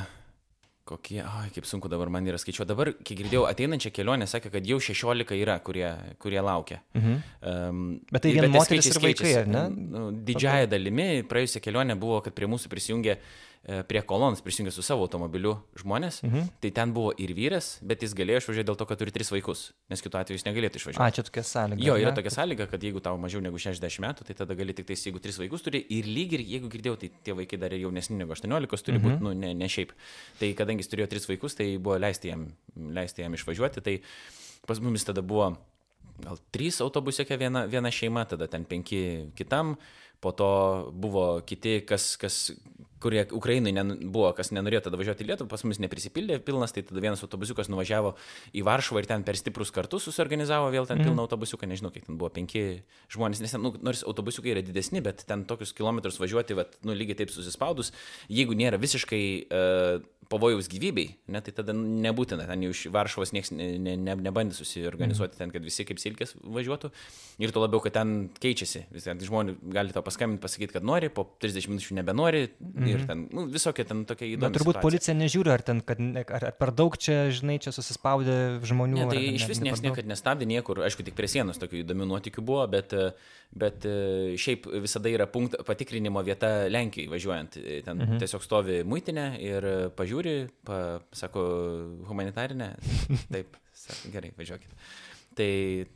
Kokie, 0.88 1.20
oi, 1.22 1.50
kaip 1.54 1.68
sunku 1.70 1.90
dabar 1.92 2.10
man 2.10 2.26
yra 2.26 2.40
skaičiuoti. 2.42 2.68
Dabar, 2.72 2.90
kiek 3.06 3.20
girdėjau, 3.20 3.44
ateinančią 3.48 3.92
kelionę 3.94 4.26
sakė, 4.28 4.50
kad 4.56 4.66
jau 4.66 4.80
16 4.82 5.38
yra, 5.38 5.60
kurie, 5.62 5.86
kurie 6.22 6.42
laukia. 6.42 6.82
Mhm. 6.98 7.22
Um, 7.52 7.84
bet 8.10 8.26
tai 8.26 8.34
vien 8.34 8.50
moteris 8.52 8.90
ir 8.90 9.00
vaikai, 9.04 9.36
ne? 9.46 9.68
Nu, 9.72 10.08
didžiaja 10.26 10.72
dalimi 10.72 11.22
praėjusią 11.30 11.62
kelionę 11.64 11.96
buvo, 12.02 12.24
kad 12.26 12.34
prie 12.38 12.50
mūsų 12.50 12.74
prisijungė 12.74 13.18
uh, 13.20 13.51
prie 13.62 14.02
kolonos 14.02 14.42
prisijungė 14.42 14.72
su 14.74 14.82
savo 14.82 15.06
automobiliu 15.06 15.54
žmonės, 15.78 16.24
mhm. 16.26 16.48
tai 16.64 16.72
ten 16.74 16.94
buvo 16.96 17.12
ir 17.22 17.34
vyras, 17.38 17.76
bet 17.86 18.02
jis 18.02 18.16
galėjo 18.18 18.42
išvažiuoti 18.42 18.68
dėl 18.72 18.78
to, 18.80 18.88
kad 18.90 18.98
turi 18.98 19.14
tris 19.14 19.30
vaikus, 19.30 19.68
nes 19.92 20.02
kitu 20.02 20.18
atveju 20.18 20.40
jis 20.40 20.48
negalėtų 20.48 20.82
išvažiuoti. 20.82 21.04
A, 21.06 21.14
čia 21.14 21.26
tokia 21.28 21.44
sąlyga. 21.46 21.86
Jo, 21.86 21.98
yra 22.02 22.10
ne? 22.10 22.18
tokia 22.18 22.34
sąlyga, 22.34 22.66
kad 22.72 22.82
jeigu 22.82 23.04
tau 23.06 23.20
mažiau 23.22 23.44
negu 23.46 23.62
60 23.62 24.02
metų, 24.02 24.26
tai 24.26 24.38
tada 24.40 24.58
gali 24.58 24.74
tik 24.74 24.90
tais, 24.90 25.06
jeigu 25.06 25.22
tris 25.22 25.38
vaikus 25.38 25.62
turi 25.68 25.84
ir 25.94 26.10
lyg 26.10 26.34
ir 26.40 26.46
jeigu 26.56 26.72
girdėjau, 26.74 26.98
tai 27.04 27.12
tie 27.22 27.38
vaikai 27.38 27.62
dar 27.62 27.78
ir 27.78 27.86
jaunesni 27.86 28.18
negu 28.18 28.34
18 28.34 28.88
turi 28.88 28.98
mhm. 28.98 29.06
būti, 29.06 29.26
nu, 29.28 29.36
ne, 29.38 29.54
ne 29.54 29.70
šiaip. 29.70 29.94
Tai 30.42 30.50
kadangi 30.58 30.82
jis 30.82 30.94
turėjo 30.96 31.12
tris 31.14 31.30
vaikus, 31.30 31.60
tai 31.62 31.76
buvo 31.78 32.02
leisti 32.02 32.34
jam, 32.34 32.50
leisti 32.98 33.22
jam 33.22 33.38
išvažiuoti, 33.38 33.86
tai 33.86 34.00
pas 34.66 34.82
mumis 34.82 35.06
tada 35.06 35.22
buvo 35.22 35.54
gal 36.22 36.42
trys 36.54 36.82
autobusiuke 36.82 37.38
viena, 37.38 37.68
viena 37.70 37.94
šeima, 37.94 38.26
tada 38.30 38.50
ten 38.50 38.66
penki 38.66 39.32
kitam, 39.38 39.76
po 40.22 40.34
to 40.38 40.52
buvo 40.94 41.42
kiti, 41.46 41.80
kas, 41.86 42.14
kas 42.22 42.52
kurie 43.02 43.24
Ukrainai 43.36 43.74
ne, 43.76 43.84
buvo, 44.14 44.30
kas 44.38 44.52
nenorėjo 44.56 44.86
tada 44.88 45.00
važiuoti 45.00 45.26
į 45.26 45.30
Lietuvą, 45.32 45.50
pas 45.52 45.64
mus 45.68 45.82
neprisipildė 45.82 46.40
pilnas, 46.46 46.74
tai 46.76 46.84
tada 46.88 47.04
vienas 47.04 47.24
autobusiukas 47.26 47.72
nuvažiavo 47.72 48.14
į 48.58 48.64
Varšuvą 48.68 49.04
ir 49.04 49.10
ten 49.10 49.26
per 49.28 49.40
stiprus 49.40 49.74
kartus 49.76 50.08
susiorganizavo 50.08 50.70
vėl 50.74 50.90
ten 50.90 51.02
mm. 51.02 51.10
pilną 51.10 51.26
autobusiuką, 51.26 51.70
nežinau, 51.70 51.92
kiek 51.94 52.08
ten 52.08 52.20
buvo 52.22 52.32
penki 52.34 52.64
žmonės, 53.14 53.44
nes 53.44 53.56
ten, 53.56 53.64
nu, 53.66 53.74
nors 53.84 54.06
autobusiukai 54.08 54.56
yra 54.56 54.66
didesni, 54.66 55.04
bet 55.04 55.26
ten 55.28 55.46
tokius 55.50 55.76
kilometrus 55.78 56.22
važiuoti, 56.22 56.58
vat, 56.58 56.80
nu, 56.88 56.96
lygiai 56.98 57.24
taip 57.24 57.34
susispaudus, 57.34 57.94
jeigu 58.32 58.58
nėra 58.58 58.80
visiškai 58.82 59.24
uh, 59.50 60.10
pavojaus 60.32 60.70
gyvybei, 60.72 61.18
ne, 61.32 61.42
tai 61.44 61.54
tada 61.56 61.74
nebūtina, 61.76 62.46
ten 62.48 62.64
iš 62.70 62.86
Varšuvos 62.94 63.34
niekas 63.36 63.52
ne, 63.56 63.68
ne, 63.82 63.96
ne, 64.00 64.16
nebandė 64.28 64.56
susiorganizuoti 64.56 65.36
mm. 65.36 65.40
ten, 65.42 65.54
kad 65.54 65.66
visi 65.66 65.86
kaip 65.88 66.00
silkės 66.02 66.36
važiuotų. 66.40 66.92
Ir 67.44 67.54
tuo 67.54 67.64
labiau, 67.66 67.82
kad 67.84 67.96
ten 67.98 68.30
keičiasi. 68.42 68.86
Vis 68.94 69.08
ten 69.08 69.22
žmonės 69.24 69.60
gali 69.74 69.96
tau 69.96 70.04
paskambinti, 70.06 70.44
pasakyti, 70.44 70.76
kad 70.78 70.88
nori, 70.88 71.12
po 71.14 71.26
30 71.44 71.72
minučių 71.72 71.98
nebenori. 72.00 72.46
Mm. 72.62 72.91
Ir 72.94 73.06
ten 73.10 73.26
nu, 73.34 73.46
visokie 73.52 73.86
ten 73.88 74.06
tokie 74.10 74.30
įdomus. 74.30 74.48
Bet 74.48 74.60
turbūt 74.60 74.78
situacija. 74.78 74.86
policija 74.88 75.18
nežiūri, 75.20 75.54
ar, 75.54 75.66
ten, 75.68 75.82
kad, 75.86 76.00
ar, 76.22 76.48
ar 76.52 76.56
per 76.62 76.74
daug 76.78 76.96
čia, 76.96 77.26
žinai, 77.34 77.58
čia 77.64 77.76
susispaudė 77.76 78.38
žmonių. 78.72 79.02
Ne, 79.02 79.10
tai 79.12 79.22
iš 79.36 79.48
vis 79.52 79.62
niekas 79.66 79.84
niekad 79.84 80.08
nestabdė 80.10 80.48
niekur. 80.50 80.84
Aišku, 80.88 81.04
tik 81.08 81.18
prie 81.18 81.30
sienos 81.32 81.60
tokių 81.62 81.84
įdomių 81.84 82.08
nuotikių 82.14 82.46
buvo, 82.46 82.64
bet, 82.72 82.96
bet 83.52 83.90
šiaip 84.40 84.70
visada 84.86 85.12
yra 85.12 85.28
punkt, 85.32 85.60
patikrinimo 85.68 86.24
vieta 86.26 86.70
Lenkijai 86.72 87.12
važiuojant. 87.12 87.60
Ten 87.60 87.98
mhm. 87.98 88.22
tiesiog 88.24 88.48
stovi 88.48 88.82
muitinė 88.88 89.28
ir 89.44 89.70
pažiūri 89.98 90.22
žiūri, 90.22 90.52
pa, 90.68 91.02
sako, 91.16 91.42
humanitarinė, 92.10 92.74
taip, 93.34 93.58
sako, 93.74 94.12
gerai, 94.14 94.34
važiuokit. 94.38 94.76
Tai, 95.32 95.52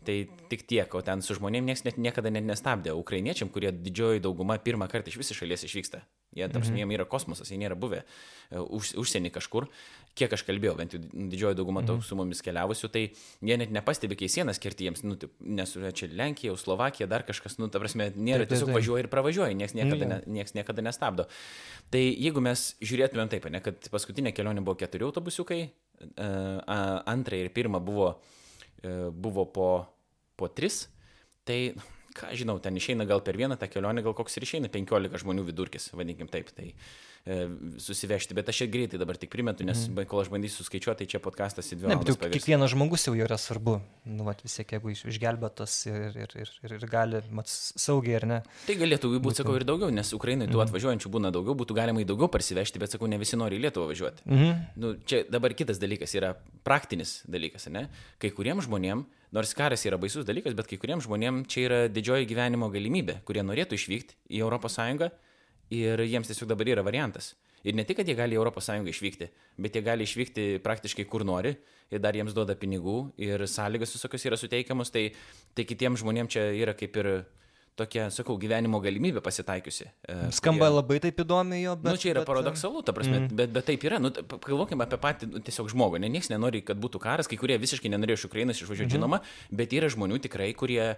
tai 0.08 0.16
tik 0.50 0.64
tiek, 0.64 0.93
o 0.96 1.02
ten 1.04 1.22
su 1.22 1.36
žmonėmis 1.36 1.84
niekas 1.84 1.84
net 1.84 1.98
niekada 2.00 2.32
net 2.32 2.46
nestabdė. 2.48 2.93
Ukrainiečiam, 2.96 3.50
kurie 3.52 3.74
didžioji 3.76 4.24
dauguma 4.24 4.56
pirmą 4.64 4.88
kartą 4.88 5.12
iš 5.12 5.20
visos 5.20 5.36
šalies 5.36 5.66
išvyksta. 5.68 6.06
Jie, 6.36 6.48
tarsi, 6.52 6.74
mhm. 6.74 6.82
jiem 6.82 6.92
yra 6.98 7.06
kosmosas, 7.08 7.48
jie 7.48 7.58
nėra 7.62 7.78
buvę 7.80 8.02
e, 8.04 8.60
už, 8.60 8.92
užsienį 9.00 9.32
kažkur. 9.38 9.70
Kiek 10.20 10.34
aš 10.36 10.44
kalbėjau, 10.48 10.74
bent 10.80 10.96
jau 10.96 11.00
didžioji 11.00 11.56
dauguma 11.56 11.82
mhm. 11.84 12.02
su 12.04 12.18
mumis 12.20 12.44
keliavusių, 12.44 12.90
tai 12.92 13.06
jie 13.40 13.58
net 13.60 13.72
nepastebi, 13.76 14.18
kai 14.20 14.28
sienas 14.32 14.60
kerti 14.64 14.90
jiems, 14.90 15.06
nu, 15.08 15.16
taip, 15.20 15.32
nes 15.40 15.76
čia 15.96 16.10
Lenkija, 16.12 16.58
Slovakija, 16.60 17.08
dar 17.12 17.24
kažkas, 17.28 17.56
nu, 17.62 17.70
ta 17.72 17.80
prasme, 17.84 18.10
nėra, 18.16 18.48
tiesiog 18.52 18.74
važiuoja 18.76 19.06
ir 19.06 19.12
pravažiuoja, 19.12 19.56
niekas 19.56 19.78
niekada, 19.80 20.12
ne, 20.12 20.20
nieks 20.40 20.56
niekada 20.58 20.84
nestabdo. 20.84 21.30
Tai 21.92 22.04
jeigu 22.04 22.44
mes 22.44 22.68
žiūrėtumėm 22.84 23.32
taip, 23.32 23.48
ne, 23.56 23.64
kad 23.64 23.92
paskutinė 23.96 24.36
kelionė 24.36 24.64
buvo 24.66 24.76
keturi 24.84 25.08
autobusiukai, 25.08 25.62
e, 25.66 26.30
antrą 27.16 27.40
ir 27.40 27.52
pirmą 27.56 27.80
buvo, 27.84 28.18
e, 28.84 28.96
buvo 29.12 29.48
po, 29.56 29.70
po 30.36 30.52
tris, 30.52 30.86
tai 31.48 31.76
ką 32.16 32.32
žinau, 32.38 32.59
ten 32.63 32.78
išeina 32.80 33.07
gal 33.09 33.24
per 33.26 33.38
vieną 33.39 33.57
tą 33.59 33.70
kelionę, 33.72 34.03
gal 34.05 34.16
koks 34.18 34.39
ir 34.39 34.47
išeina 34.47 34.72
15 34.72 35.22
žmonių 35.24 35.45
vidurkis, 35.49 35.89
vadinkim 35.93 36.32
taip, 36.32 36.51
tai 36.55 36.72
susivežti. 37.82 38.36
Bet 38.38 38.49
aš 38.51 38.61
čia 38.61 38.67
greitai 38.69 38.99
dabar 39.01 39.17
tik 39.17 39.32
primetu, 39.34 39.65
nes 39.65 39.88
mm. 39.89 40.05
kol 40.09 40.21
aš 40.21 40.30
bandysiu 40.30 40.65
skaičiuoti, 40.65 41.01
tai 41.01 41.09
čia 41.15 41.21
podcastas 41.23 41.71
į 41.73 41.80
dvi 41.80 41.88
valandas. 41.89 42.13
Ne, 42.13 42.19
bet 42.21 42.36
kiekvienas 42.38 42.73
žmogus 42.76 43.07
jau 43.07 43.15
yra 43.17 43.38
svarbu, 43.41 43.80
nu, 44.05 44.28
vat, 44.28 44.43
vis 44.45 44.53
tiek, 44.59 44.76
jeigu 44.78 44.93
išgelbėtas 44.93 45.80
ir, 45.89 46.19
ir, 46.21 46.36
ir, 46.43 46.53
ir, 46.67 46.76
ir 46.78 46.86
gali 46.91 47.23
mat, 47.34 47.49
saugiai 47.49 48.19
ar 48.19 48.28
ne. 48.30 48.39
Tai 48.67 48.78
galėtų 48.78 49.09
būti, 49.17 49.41
sakau, 49.41 49.57
ir 49.57 49.65
daugiau, 49.65 49.89
nes 49.89 50.13
Ukrainai 50.13 50.45
tų 50.51 50.59
mm. 50.59 50.67
atvažiuojančių 50.67 51.13
būna 51.17 51.34
daugiau, 51.34 51.57
būtų 51.57 51.80
galima 51.82 52.05
į 52.05 52.07
daugiau 52.13 52.30
parsivežti, 52.30 52.82
bet 52.84 52.93
sakau, 52.93 53.09
ne 53.09 53.17
visi 53.21 53.41
nori 53.41 53.57
į 53.57 53.65
Lietuvą 53.65 53.89
važiuoti. 53.89 54.30
Mm. 54.30 54.63
Nu, 54.78 54.95
čia 55.09 55.26
dabar 55.26 55.57
kitas 55.57 55.82
dalykas 55.82 56.13
yra 56.13 56.36
praktinis 56.67 57.23
dalykas, 57.26 57.71
ne? 57.73 57.88
Kai 58.21 58.30
kuriems 58.38 58.69
žmonėms 58.69 59.09
Nors 59.36 59.51
karas 59.57 59.82
yra 59.84 59.97
baisus 59.99 60.23
dalykas, 60.23 60.53
bet 60.55 60.69
kai 60.69 60.78
kuriems 60.80 61.03
žmonėms 61.09 61.49
čia 61.51 61.63
yra 61.65 61.80
didžioji 61.91 62.28
gyvenimo 62.30 62.69
galimybė, 62.71 63.17
kurie 63.28 63.41
norėtų 63.43 63.76
išvykti 63.76 64.15
į 64.32 64.45
ES 64.45 64.78
ir 65.74 66.01
jiems 66.05 66.30
tiesiog 66.30 66.49
dabar 66.49 66.70
yra 66.76 66.84
variantas. 66.86 67.34
Ir 67.66 67.74
ne 67.74 67.84
tik, 67.84 67.97
kad 67.97 68.07
jie 68.07 68.13
gali 68.18 68.38
į 68.38 68.43
ES 68.45 68.70
išvykti, 68.91 69.30
bet 69.57 69.76
jie 69.76 69.82
gali 69.82 70.05
išvykti 70.05 70.59
praktiškai 70.61 71.05
kur 71.09 71.26
nori 71.26 71.55
ir 71.89 71.99
dar 71.99 72.13
jiems 72.13 72.34
duoda 72.34 72.53
pinigų 72.55 73.13
ir 73.18 73.41
sąlygas 73.49 73.95
visokios 73.95 74.26
yra 74.26 74.38
suteikiamos, 74.38 74.91
tai, 74.93 75.13
tai 75.55 75.66
kitiems 75.66 76.03
žmonėms 76.03 76.30
čia 76.36 76.51
yra 76.53 76.76
kaip 76.78 76.95
ir 77.01 77.26
tokia, 77.76 78.07
sakau, 78.13 78.38
gyvenimo 78.39 78.80
galimybė 78.84 79.22
pasitaikiusi. 79.24 79.88
E, 80.07 80.16
Skamba 80.36 80.70
kurie... 80.70 80.76
labai 80.78 80.99
taip 81.03 81.20
įdomi 81.26 81.59
jo, 81.63 81.74
bet... 81.80 81.89
Na, 81.89 81.95
nu, 81.95 82.01
čia 82.01 82.13
yra 82.13 82.22
bet... 82.22 82.30
paradoksalu, 82.30 82.84
ta 82.88 82.95
prasme, 82.95 83.18
mm. 83.24 83.34
bet, 83.36 83.51
bet 83.55 83.68
taip 83.68 83.84
yra. 83.88 83.99
Nu, 83.99 84.13
pagalvokime 84.13 84.86
apie 84.86 84.99
patį 85.01 85.30
nu, 85.34 85.41
tiesiog 85.43 85.74
žmogų. 85.74 85.99
Ne, 86.03 86.09
niekas 86.13 86.32
nenori, 86.32 86.63
kad 86.66 86.80
būtų 86.82 87.01
karas, 87.03 87.30
kai 87.32 87.39
kurie 87.41 87.57
visiškai 87.59 87.91
nenorėjo 87.91 88.22
iš 88.22 88.28
Ukrainos 88.30 88.61
išvažiuoti, 88.61 88.88
mm 88.88 88.93
-hmm. 88.93 89.20
žinoma, 89.20 89.20
bet 89.51 89.76
yra 89.76 89.91
žmonių 89.91 90.22
tikrai, 90.24 90.53
kurie 90.55 90.95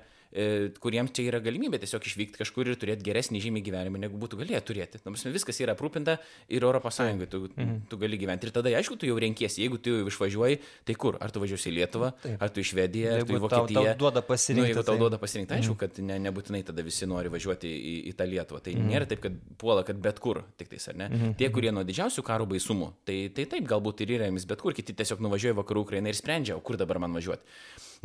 kuriems 0.84 1.14
čia 1.16 1.28
yra 1.30 1.40
galimybė 1.44 1.80
tiesiog 1.82 2.04
išvykti 2.10 2.42
kažkur 2.42 2.68
ir 2.68 2.78
turėti 2.80 3.06
geresnį 3.08 3.42
žymiai 3.42 3.64
gyvenimą, 3.66 4.02
negu 4.02 4.20
būtų 4.20 4.42
galėję 4.42 4.62
turėti. 4.68 5.02
Nors 5.08 5.24
viskas 5.32 5.60
yra 5.64 5.76
aprūpinta 5.78 6.18
ir 6.52 6.66
ES 6.68 7.00
tu, 7.32 7.40
mhm. 7.48 7.76
tu 7.90 8.00
gali 8.02 8.20
gyventi. 8.20 8.48
Ir 8.48 8.54
tada, 8.56 8.72
aišku, 8.80 8.98
tu 9.00 9.08
jau 9.08 9.18
renkiesi, 9.20 9.62
jeigu 9.64 9.80
tu 9.82 9.94
jau 9.94 10.10
išvažiuoji, 10.12 10.60
tai 10.88 10.96
kur? 11.00 11.18
Ar 11.24 11.32
tu 11.32 11.42
važiuosi 11.44 11.72
į 11.72 11.76
Lietuvą, 11.80 12.12
Taip. 12.24 12.38
ar 12.44 12.52
tu 12.54 12.62
į 12.62 12.68
Švediją, 12.72 13.16
ar 13.16 13.26
tu 13.26 13.38
į 13.38 13.42
Vokietiją. 13.44 13.80
Tau, 13.80 13.88
tau 13.88 14.02
duoda 14.04 14.24
pasirinkti. 14.26 14.62
Nu, 14.62 14.68
jeigu 14.70 14.84
tau 14.84 14.94
tai... 14.94 15.02
duoda 15.04 15.20
pasirinkti, 15.22 15.58
aišku, 15.58 15.76
mhm. 15.76 15.82
kad 15.82 16.02
ne, 16.12 16.20
nebūtinai 16.28 16.64
tada 16.68 16.86
visi 16.86 17.10
nori 17.10 17.32
važiuoti 17.34 17.72
į, 17.72 17.96
į 18.12 18.16
tą 18.20 18.30
Lietuvą. 18.30 18.62
Tai 18.68 18.76
mhm. 18.76 18.94
nėra 18.94 19.10
taip, 19.10 19.24
kad 19.26 19.42
puola, 19.62 19.84
kad 19.88 20.00
bet 20.04 20.22
kur, 20.24 20.44
tik 20.60 20.72
tais, 20.74 20.88
ar 20.92 21.00
ne? 21.00 21.10
Mhm. 21.12 21.36
Tie, 21.40 21.52
kurie 21.54 21.74
nuo 21.76 21.86
didžiausių 21.88 22.26
karo 22.28 22.48
baisumų, 22.50 22.92
tai, 23.08 23.20
tai 23.36 23.48
taip 23.50 23.68
galbūt 23.70 24.06
ir 24.06 24.18
yra 24.18 24.30
jiems 24.30 24.48
bet 24.50 24.64
kur, 24.64 24.76
kiti 24.78 24.96
tiesiog 24.98 25.24
nuvažiuoja 25.24 25.58
vakarų 25.62 25.88
Ukrainą 25.88 26.12
ir 26.12 26.20
sprendžia, 26.20 26.58
o 26.58 26.64
kur 26.64 26.80
dabar 26.80 27.02
man 27.04 27.16
važiuoti. 27.18 27.46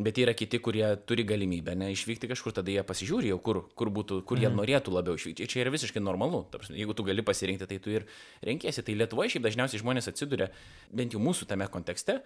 Bet 0.01 0.17
yra 0.23 0.33
kiti, 0.33 0.57
kurie 0.63 0.87
turi 1.05 1.25
galimybę 1.29 1.75
ne, 1.77 1.91
išvykti 1.93 2.31
kažkur, 2.31 2.55
tada 2.57 2.73
jie 2.73 2.85
pasižiūri 2.87 3.29
jau, 3.29 3.41
kur, 3.45 3.61
kur, 3.77 3.91
būtų, 3.93 4.23
kur 4.29 4.41
jie 4.41 4.49
mm. 4.49 4.57
norėtų 4.63 4.95
labiau 4.95 5.19
išvykti. 5.19 5.49
Čia 5.53 5.67
yra 5.67 5.75
visiškai 5.75 6.01
normalu. 6.01 6.47
Prasme, 6.53 6.79
jeigu 6.81 6.97
tu 6.97 7.05
gali 7.05 7.25
pasirinkti, 7.27 7.69
tai 7.69 7.81
tu 7.83 7.93
ir 7.93 8.07
renkiesi. 8.47 8.85
Tai 8.87 8.97
Lietuvoje 8.97 9.35
šiaip 9.35 9.45
dažniausiai 9.45 9.83
žmonės 9.83 10.09
atsiduria, 10.09 10.49
bent 10.97 11.13
jau 11.13 11.21
mūsų 11.21 11.51
tame 11.51 11.69
kontekste, 11.73 12.23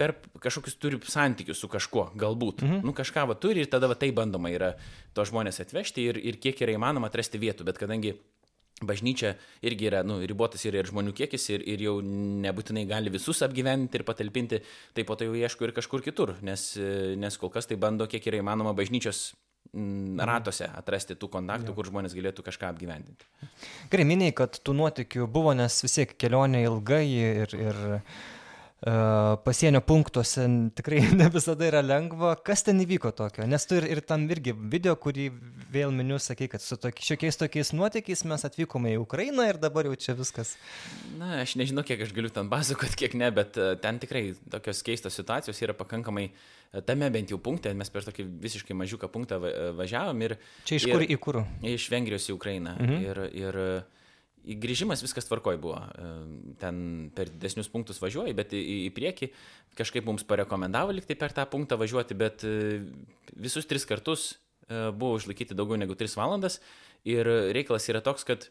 per 0.00 0.14
kažkokius 0.40 0.78
turi 0.80 0.98
santykius 1.04 1.60
su 1.60 1.68
kažkuo, 1.68 2.08
galbūt. 2.16 2.64
Mhm. 2.64 2.80
Nu, 2.88 2.96
kažką 2.96 3.26
va 3.28 3.36
turi 3.36 3.66
ir 3.66 3.70
tada 3.72 3.90
va 3.90 3.98
tai 4.00 4.08
bandoma 4.16 4.52
yra 4.52 4.72
to 5.12 5.26
žmonės 5.28 5.60
atvežti 5.60 6.08
ir, 6.08 6.16
ir 6.16 6.40
kiek 6.40 6.64
yra 6.64 6.78
įmanoma 6.78 7.12
atrasti 7.12 7.40
vietų, 7.42 7.68
bet 7.68 7.80
kadangi 7.80 8.16
bažnyčia 8.80 9.34
irgi 9.66 9.88
yra 9.90 10.00
nu, 10.06 10.18
ribotas 10.24 10.64
yra 10.68 10.80
ir 10.80 10.88
žmonių 10.88 11.12
kiekis 11.16 11.50
ir, 11.52 11.64
ir 11.68 11.84
jau 11.84 11.98
nebūtinai 12.00 12.86
gali 12.88 13.12
visus 13.12 13.42
apgyventi 13.44 14.00
ir 14.00 14.06
patalpinti, 14.08 14.62
tai 14.96 15.04
po 15.08 15.18
to 15.18 15.28
jau 15.28 15.36
ieško 15.36 15.68
ir 15.68 15.74
kažkur 15.76 16.04
kitur, 16.04 16.34
nes, 16.46 16.72
nes 17.20 17.38
kol 17.40 17.52
kas 17.52 17.68
tai 17.68 17.78
bando 17.80 18.08
kiek 18.10 18.24
yra 18.30 18.40
įmanoma 18.40 18.72
bažnyčios 18.76 19.34
mm, 19.74 20.20
ratuose 20.30 20.70
atrasti 20.80 21.18
tų 21.20 21.28
kontaktų, 21.36 21.74
jo. 21.74 21.76
kur 21.76 21.90
žmonės 21.92 22.16
galėtų 22.16 22.46
kažką 22.46 22.72
apgyvendinti. 22.72 23.28
Gerai, 23.92 24.08
minėjai, 24.08 24.36
kad 24.42 24.60
tų 24.64 24.76
nuotikių 24.80 25.28
buvo, 25.28 25.52
nes 25.58 25.76
vis 25.84 26.00
tiek 26.00 26.16
kelionė 26.16 26.64
ilgai 26.70 27.04
ir, 27.10 27.56
ir 27.60 27.82
pasienio 29.44 29.80
punktuose 29.84 30.46
tikrai 30.74 31.02
ne 31.20 31.28
visada 31.32 31.66
yra 31.68 31.82
lengva. 31.84 32.32
Kas 32.44 32.64
ten 32.64 32.80
įvyko 32.80 33.12
tokio? 33.16 33.44
Nes 33.48 33.66
tu 33.68 33.76
ir, 33.76 33.86
ir 33.92 34.00
tam 34.00 34.24
irgi 34.32 34.54
video, 34.56 34.94
kurį 34.96 35.28
vėl 35.70 35.92
miniu, 35.94 36.16
sakai, 36.22 36.48
kad 36.52 36.64
su 36.64 36.78
toki, 36.80 37.04
šiokiais 37.04 37.36
tokiais 37.40 37.74
nuotykiais 37.76 38.24
mes 38.30 38.46
atvykome 38.48 38.94
į 38.94 39.02
Ukrainą 39.02 39.50
ir 39.50 39.60
dabar 39.60 39.90
jau 39.90 39.98
čia 40.00 40.16
viskas. 40.18 40.54
Na, 41.20 41.42
aš 41.42 41.58
nežinau, 41.60 41.84
kiek 41.86 42.00
aš 42.06 42.14
galiu 42.16 42.32
ten 42.32 42.48
pasakoti, 42.52 42.96
kiek 43.04 43.18
ne, 43.20 43.28
bet 43.36 43.60
ten 43.84 44.00
tikrai 44.00 44.30
tokios 44.50 44.80
keistos 44.86 45.20
situacijos 45.20 45.60
yra 45.60 45.76
pakankamai 45.76 46.30
tame 46.86 47.12
bent 47.12 47.30
jau 47.32 47.38
punkte, 47.42 47.72
mes 47.76 47.92
per 47.92 48.06
tokį 48.06 48.26
visiškai 48.40 48.76
mažiuką 48.78 49.10
punktą 49.12 49.40
važiavom 49.76 50.20
ir... 50.24 50.38
Čia 50.64 50.78
iš 50.78 50.88
kur 50.88 51.04
ir, 51.04 51.10
į 51.12 51.20
kur? 51.20 51.42
Iš 51.66 51.88
Vengrijos 51.92 52.30
į 52.30 52.36
Ukrainą. 52.38 52.76
Mhm. 52.78 53.00
Ir, 53.04 53.24
ir 53.36 53.64
grįžimas 54.44 55.02
viskas 55.04 55.28
tvarkoj 55.28 55.58
buvo. 55.60 55.80
Ten 56.60 57.10
per 57.16 57.30
didesnius 57.32 57.70
punktus 57.72 58.00
važiuoji, 58.02 58.36
bet 58.36 58.54
į, 58.56 58.62
į 58.88 58.92
priekį 58.96 59.30
kažkaip 59.78 60.06
mums 60.08 60.24
parekomendavo 60.28 60.94
likti 60.96 61.16
per 61.18 61.34
tą 61.36 61.46
punktą 61.50 61.78
važiuoti, 61.80 62.16
bet 62.18 62.44
e, 62.44 62.80
visus 63.36 63.68
tris 63.70 63.86
kartus 63.88 64.30
e, 64.32 64.88
buvo 64.90 65.20
išlaikyti 65.20 65.56
daugiau 65.56 65.78
negu 65.80 65.96
3 65.98 66.16
valandas. 66.18 66.58
Ir 67.08 67.28
reikalas 67.54 67.88
yra 67.92 68.02
toks, 68.04 68.26
kad 68.28 68.48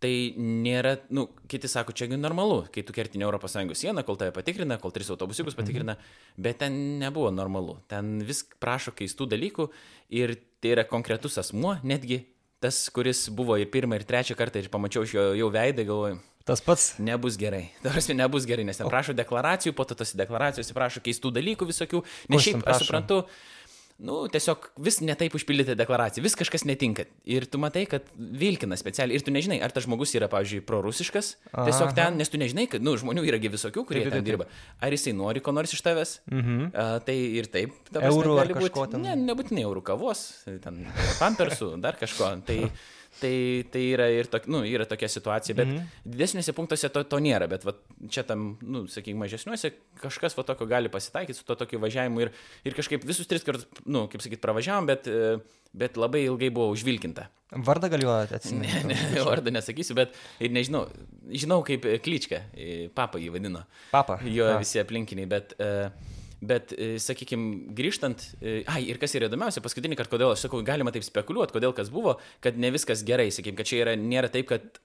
tai 0.00 0.32
nėra, 0.40 0.94
nu, 1.12 1.26
kiti 1.50 1.68
sako, 1.68 1.92
čia 1.96 2.08
normalu, 2.14 2.62
kai 2.72 2.82
tu 2.86 2.94
kertini 2.96 3.26
ES 3.26 3.56
sieną, 3.82 4.04
kol 4.06 4.16
tave 4.16 4.32
patikrina, 4.32 4.78
kol 4.80 4.94
tris 4.94 5.10
autobusiukus 5.12 5.56
patikrina, 5.58 5.98
mhm. 5.98 6.42
bet 6.42 6.60
ten 6.64 6.76
nebuvo 7.02 7.30
normalu. 7.30 7.78
Ten 7.90 8.18
vis 8.24 8.42
prašo 8.62 8.94
keistų 8.96 9.28
dalykų 9.34 9.68
ir 10.16 10.38
tai 10.60 10.72
yra 10.74 10.86
konkretus 10.88 11.36
asmuo, 11.40 11.76
netgi 11.84 12.22
tas, 12.60 12.88
kuris 12.92 13.28
buvo 13.32 13.56
ir 13.60 13.70
pirmą, 13.72 13.96
ir 13.98 14.04
trečią 14.08 14.36
kartą 14.38 14.60
ir 14.60 14.68
pamačiau 14.72 15.06
iš 15.06 15.14
jo 15.16 15.30
jau 15.38 15.48
veidą, 15.52 15.86
galvoju. 15.88 16.20
Tas 16.48 16.62
pats. 16.64 16.94
Nebus 16.98 17.36
gerai. 17.40 17.68
Tarsi 17.84 18.16
nebus 18.16 18.46
gerai, 18.48 18.64
nes 18.68 18.80
ten 18.80 18.88
prašo 18.90 19.14
deklaracijų, 19.16 19.74
po 19.76 19.86
to 19.88 19.96
tos 19.98 20.14
deklaracijos 20.18 20.72
prašo 20.76 21.02
keistų 21.04 21.32
dalykų 21.36 21.68
visokių. 21.68 22.02
Nes 22.32 22.46
šiaip 22.46 22.64
aš 22.64 22.84
suprantu, 22.84 23.22
nu, 24.00 24.16
tiesiog 24.32 24.70
vis 24.80 25.00
netaip 25.04 25.34
užpildyti 25.36 25.76
deklaraciją, 25.78 26.24
vis 26.24 26.36
kažkas 26.38 26.64
netinka. 26.68 27.04
Ir 27.28 27.46
tu 27.50 27.60
matai, 27.62 27.84
kad 27.90 28.06
vilkina 28.16 28.78
specialiai. 28.80 29.18
Ir 29.18 29.24
tu 29.26 29.34
nežinai, 29.34 29.60
ar 29.64 29.74
tas 29.74 29.84
žmogus 29.86 30.14
yra, 30.16 30.28
pavyzdžiui, 30.32 30.62
prorusiškas. 30.68 31.32
Aha. 31.52 31.66
Tiesiog 31.68 31.92
ten, 31.98 32.16
nes 32.20 32.32
tu 32.32 32.40
nežinai, 32.40 32.66
kad, 32.72 32.84
nu, 32.84 32.96
žmonių 33.00 33.26
yragi 33.28 33.52
visokių, 33.52 33.84
kurie 33.88 34.04
taip, 34.06 34.14
ten 34.16 34.26
dirba. 34.26 34.48
Ar 34.80 34.96
jisai 34.96 35.14
nori 35.16 35.42
ko 35.44 35.54
nors 35.56 35.74
iš 35.76 35.84
tavęs. 35.86 36.16
Mhm. 36.30 36.70
Uh, 36.70 36.94
tai 37.06 37.18
ir 37.40 37.50
taip. 37.52 37.76
Eurų 38.00 38.38
ar 38.42 38.54
kažko 38.56 38.86
ten. 38.94 39.04
Ne, 39.04 39.16
nebūtinai 39.30 39.66
eurų 39.68 39.84
kavos, 39.92 40.24
ten 40.64 40.84
pampersų, 41.20 41.74
dar 41.84 42.00
kažko. 42.00 42.32
Tai 42.48 42.62
Tai, 43.20 43.32
tai 43.72 43.82
yra 43.92 44.06
ir 44.12 44.28
tok, 44.32 44.46
nu, 44.50 44.62
yra 44.64 44.86
tokia 44.88 45.08
situacija, 45.12 45.54
bet 45.58 45.68
mm 45.68 45.76
-hmm. 45.76 46.12
didesniuose 46.14 46.54
punktuose 46.56 46.88
to, 46.88 47.02
to 47.04 47.18
nėra, 47.20 47.48
bet 47.50 47.64
va, 47.64 47.74
čia 48.08 48.22
tam, 48.24 48.56
nu, 48.62 48.86
sakykime, 48.88 49.24
mažesniuose 49.24 49.72
kažkas 50.00 50.36
va 50.38 50.42
tokio 50.42 50.66
gali 50.66 50.88
pasitaikyti 50.88 51.38
su 51.38 51.44
to 51.44 51.54
tokiu 51.54 51.80
važiavimu 51.80 52.20
ir, 52.20 52.30
ir 52.64 52.74
kažkaip 52.74 53.04
visus 53.04 53.26
tris 53.26 53.44
kartus, 53.44 53.66
nu, 53.84 54.06
kaip 54.08 54.22
sakyt, 54.22 54.40
pravažiavom, 54.40 54.86
bet, 54.86 55.08
bet 55.72 55.96
labai 55.96 56.24
ilgai 56.24 56.50
buvo 56.50 56.70
užvilkinta. 56.72 57.28
Vardą 57.50 57.90
galiu 57.90 58.10
atsiminti? 58.38 58.86
Ne, 58.86 58.94
ne, 59.14 59.24
vardą 59.24 59.50
nesakysiu, 59.50 59.94
bet 59.94 60.16
ir 60.40 60.50
nežinau, 60.50 60.86
žinau 61.28 61.62
kaip 61.66 61.84
Klyčka, 62.04 62.42
papa 62.94 63.18
jį 63.18 63.34
vadino. 63.34 63.66
Papa. 63.90 64.20
Jo 64.24 64.54
A. 64.54 64.58
visi 64.58 64.80
aplinkiniai, 64.80 65.26
bet... 65.26 65.54
Uh, 65.58 66.18
Bet, 66.40 66.72
e, 66.72 66.94
sakykime, 66.96 67.74
grįžtant, 67.76 68.22
e, 68.40 68.62
ai, 68.72 68.86
ir 68.88 68.96
kas 69.00 69.12
yra 69.18 69.28
įdomiausia, 69.28 69.60
paskutinį 69.60 69.98
kartą, 69.98 70.14
kodėl 70.14 70.32
aš 70.32 70.46
sakau, 70.46 70.62
galima 70.64 70.92
taip 70.94 71.04
spekuliuoti, 71.04 71.52
kodėl 71.52 71.74
kas 71.76 71.90
buvo, 71.92 72.14
kad 72.40 72.56
ne 72.56 72.70
viskas 72.72 73.04
gerai, 73.04 73.28
sakykime, 73.28 73.58
kad 73.58 73.68
čia 73.68 73.82
yra, 73.82 73.94
nėra 74.00 74.30
taip, 74.32 74.48
kad 74.48 74.80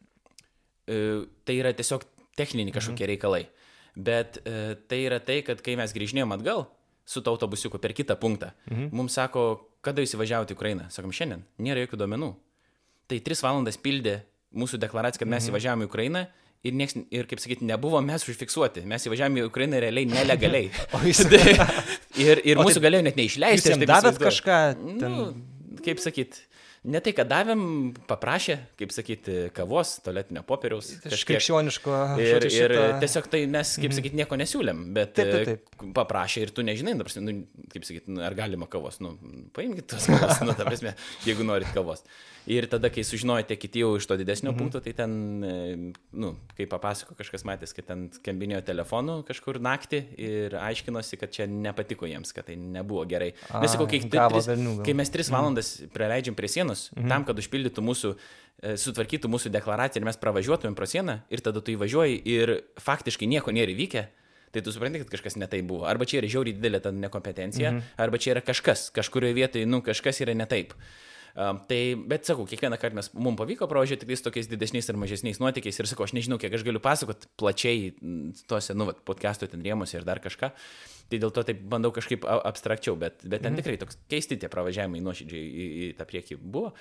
e, 0.91 1.23
tai 1.47 1.55
yra 1.61 1.71
tiesiog 1.71 2.03
techniniai 2.35 2.73
mhm. 2.73 2.75
kažkokie 2.75 3.05
mhm. 3.05 3.11
reikalai. 3.13 3.45
Bet 3.95 4.41
tai 4.91 4.97
yra 5.05 5.21
tai, 5.23 5.37
kad 5.47 5.61
kai 5.63 5.77
mes 5.79 5.93
grįžinėjom 5.95 6.33
atgal 6.35 6.65
su 7.07 7.21
to 7.23 7.31
autobusiuku 7.31 7.79
per 7.79 7.93
kitą 7.95 8.17
punktą, 8.19 8.49
mhm. 8.67 8.89
mums 8.91 9.15
sako, 9.15 9.69
kada 9.85 10.03
jūs 10.03 10.17
įvažiavote 10.17 10.51
į 10.51 10.57
Ukrainą. 10.57 10.89
Sakom, 10.91 11.13
šiandien, 11.15 11.45
nėra 11.63 11.85
jokių 11.85 12.01
duomenų. 12.01 12.33
Tai 13.07 13.19
tris 13.23 13.39
valandas 13.45 13.79
pildė 13.79 14.17
mūsų 14.51 14.81
deklaraciją, 14.83 15.23
kad 15.23 15.31
mes 15.31 15.45
mhm. 15.45 15.53
įvažiavome 15.53 15.87
į 15.87 15.91
Ukrainą 15.93 16.25
ir, 16.65 16.75
nieks, 16.81 16.97
ir 17.13 17.29
kaip 17.29 17.41
sakyti, 17.43 17.67
nebuvo 17.69 18.01
mes 18.05 18.25
užfiksuoti. 18.25 18.85
Mes 18.89 19.05
įvažiavome 19.07 19.43
į 19.43 19.49
Ukrainą 19.49 19.81
realiai 19.83 20.09
nelegaliai. 20.09 20.71
o 20.95 21.03
jūs... 21.05 21.23
ir 22.25 22.43
ir 22.43 22.61
mūsų 22.61 22.79
tai 22.79 22.87
galėjo 22.89 23.07
net 23.09 23.21
neišleisti. 23.21 23.75
Jūs 23.75 23.87
davėt 23.89 24.21
kažką? 24.21 24.59
Ten... 25.01 25.15
Nu, 25.15 25.79
kaip 25.85 26.01
sakyti, 26.03 26.45
Ne 26.85 26.99
tai, 27.01 27.15
kad 27.17 27.25
davėm, 27.25 27.61
paprašė, 28.05 28.59
kaip 28.77 28.91
sakyti, 28.93 29.35
kavos, 29.55 29.95
toletinio 30.05 30.43
popieriaus. 30.45 30.91
Iš 31.09 31.23
krikščioniško. 31.25 31.93
Ir, 32.21 32.27
žodžiu, 32.35 32.51
ir 32.59 32.73
šitą- 32.75 32.99
tiesiog 33.01 33.29
tai 33.33 33.39
mes, 33.49 33.71
kaip 33.81 33.95
sakyti, 33.97 34.19
nieko 34.19 34.37
nesiūlėm, 34.37 34.83
bet 34.93 35.15
Taip, 35.17 35.31
taip, 35.33 35.71
e, 35.81 35.89
paprašė 35.97 36.45
ir 36.45 36.53
tu 36.53 36.65
nežinai, 36.67 36.93
ta 36.99 37.07
prasme, 37.07 37.23
nu, 37.25 37.65
kaip 37.73 37.87
sakyti, 37.89 38.13
nu, 38.13 38.21
ar 38.27 38.37
galima 38.37 38.69
kavos, 38.69 39.01
nu, 39.01 39.15
paimkite 39.57 39.95
tos 39.95 40.05
kavos, 40.11 40.43
nu, 40.45 40.53
ta 40.53 40.67
prasme, 40.69 40.93
jeigu 41.25 41.47
norit 41.47 41.73
kavos. 41.73 42.05
Ir 42.45 42.67
tada, 42.69 42.91
kai 42.93 43.01
sužinojate 43.05 43.55
kiti 43.57 43.81
jau 43.81 43.95
iš 43.97 44.05
to 44.05 44.17
didesnio 44.19 44.51
mhm. 44.51 44.59
punkto, 44.59 44.81
tai 44.85 44.93
ten, 44.93 45.13
e, 45.43 45.53
nu, 46.13 46.31
kaip 46.57 46.69
papasako 46.69 47.17
kažkas 47.17 47.45
matęs, 47.47 47.73
kad 47.73 47.87
ten 47.89 48.05
skambinėjo 48.13 48.61
telefonu 48.67 49.17
kažkur 49.25 49.57
naktį 49.63 50.01
ir 50.21 50.57
aiškinosi, 50.61 51.17
kad 51.21 51.33
čia 51.33 51.47
nepatiko 51.49 52.09
jiems, 52.09 52.33
kad 52.35 52.45
tai 52.49 52.57
nebuvo 52.59 53.05
gerai. 53.09 53.31
A, 53.49 53.63
Mes 53.63 53.73
sakau, 53.73 53.87
kai, 53.89 54.03
tris, 54.05 54.49
kai 54.85 54.97
mes 54.97 55.13
tris 55.13 55.31
valandas 55.33 55.71
praleidžiam 55.95 56.37
prie 56.37 56.51
sienos, 56.51 56.91
mhm. 56.93 57.07
tam, 57.11 57.25
kad 57.25 57.41
užpildytų 57.41 57.85
mūsų, 57.85 58.13
e, 58.61 58.75
sutvarkytų 58.83 59.31
mūsų 59.31 59.53
deklaraciją 59.55 60.03
ir 60.03 60.09
mes 60.11 60.21
pravažiuotumėm 60.21 60.77
pro 60.77 60.89
sieną 60.89 61.19
ir 61.33 61.41
tada 61.45 61.65
tu 61.65 61.73
įvažiuoji 61.73 62.21
ir 62.35 62.59
faktiškai 62.81 63.29
nieko 63.31 63.55
nėra 63.55 63.73
įvykę. 63.73 64.05
Tai 64.55 64.61
tu 64.63 64.71
supranti, 64.71 65.01
kad 65.01 65.09
kažkas 65.11 65.35
netai 65.35 65.59
buvo. 65.67 65.83
Arba 65.83 66.05
čia 66.07 66.21
yra 66.21 66.29
žiauriai 66.31 66.55
didelė 66.55 66.79
ta 66.79 66.93
nekompetencija, 66.95 67.73
mhm. 67.73 67.97
arba 67.99 68.21
čia 68.21 68.37
yra 68.37 68.45
kažkas, 68.45 68.87
kažkurioje 68.95 69.35
vietoje, 69.35 69.67
nu, 69.67 69.81
kažkas 69.83 70.21
yra 70.23 70.37
ne 70.37 70.47
taip. 70.47 70.77
Um, 71.35 71.57
tai, 71.67 71.97
bet 71.99 72.23
sakau, 72.23 72.45
kiekvieną 72.47 72.77
kartą 72.79 72.95
mes, 72.95 73.09
mums 73.11 73.35
pavyko 73.35 73.67
pravažiuoti 73.67 74.07
tik 74.07 74.21
tokiais 74.23 74.47
didesniais 74.47 74.87
ir 74.87 74.95
mažesniais 74.95 75.41
nuotykiais 75.43 75.81
ir 75.81 75.89
sakau, 75.91 76.05
aš 76.07 76.13
nežinau, 76.15 76.37
kiek 76.39 76.53
aš 76.55 76.63
galiu 76.63 76.79
pasakoti 76.79 77.27
plačiai 77.35 77.89
m, 77.99 78.29
tuose, 78.47 78.71
nu, 78.71 78.87
vat, 78.87 79.01
podcastų 79.03 79.49
ten 79.51 79.65
rėmuose 79.65 79.97
ir 79.97 80.07
dar 80.07 80.21
kažką. 80.23 80.53
Tai 81.11 81.19
dėl 81.19 81.33
to 81.35 81.43
taip 81.43 81.59
bandau 81.67 81.91
kažkaip 81.91 82.23
abstrakčiau, 82.23 82.95
bet, 82.95 83.19
bet 83.27 83.43
ten 83.43 83.59
tikrai 83.59 83.75
toks 83.81 83.99
keisti 84.07 84.39
tie 84.39 84.47
pravažiavimai 84.53 85.03
nuoširdžiai 85.03 85.43
į, 85.43 85.67
į 85.89 85.89
tą 85.99 86.07
priekį 86.07 86.39
buvo. 86.39 86.71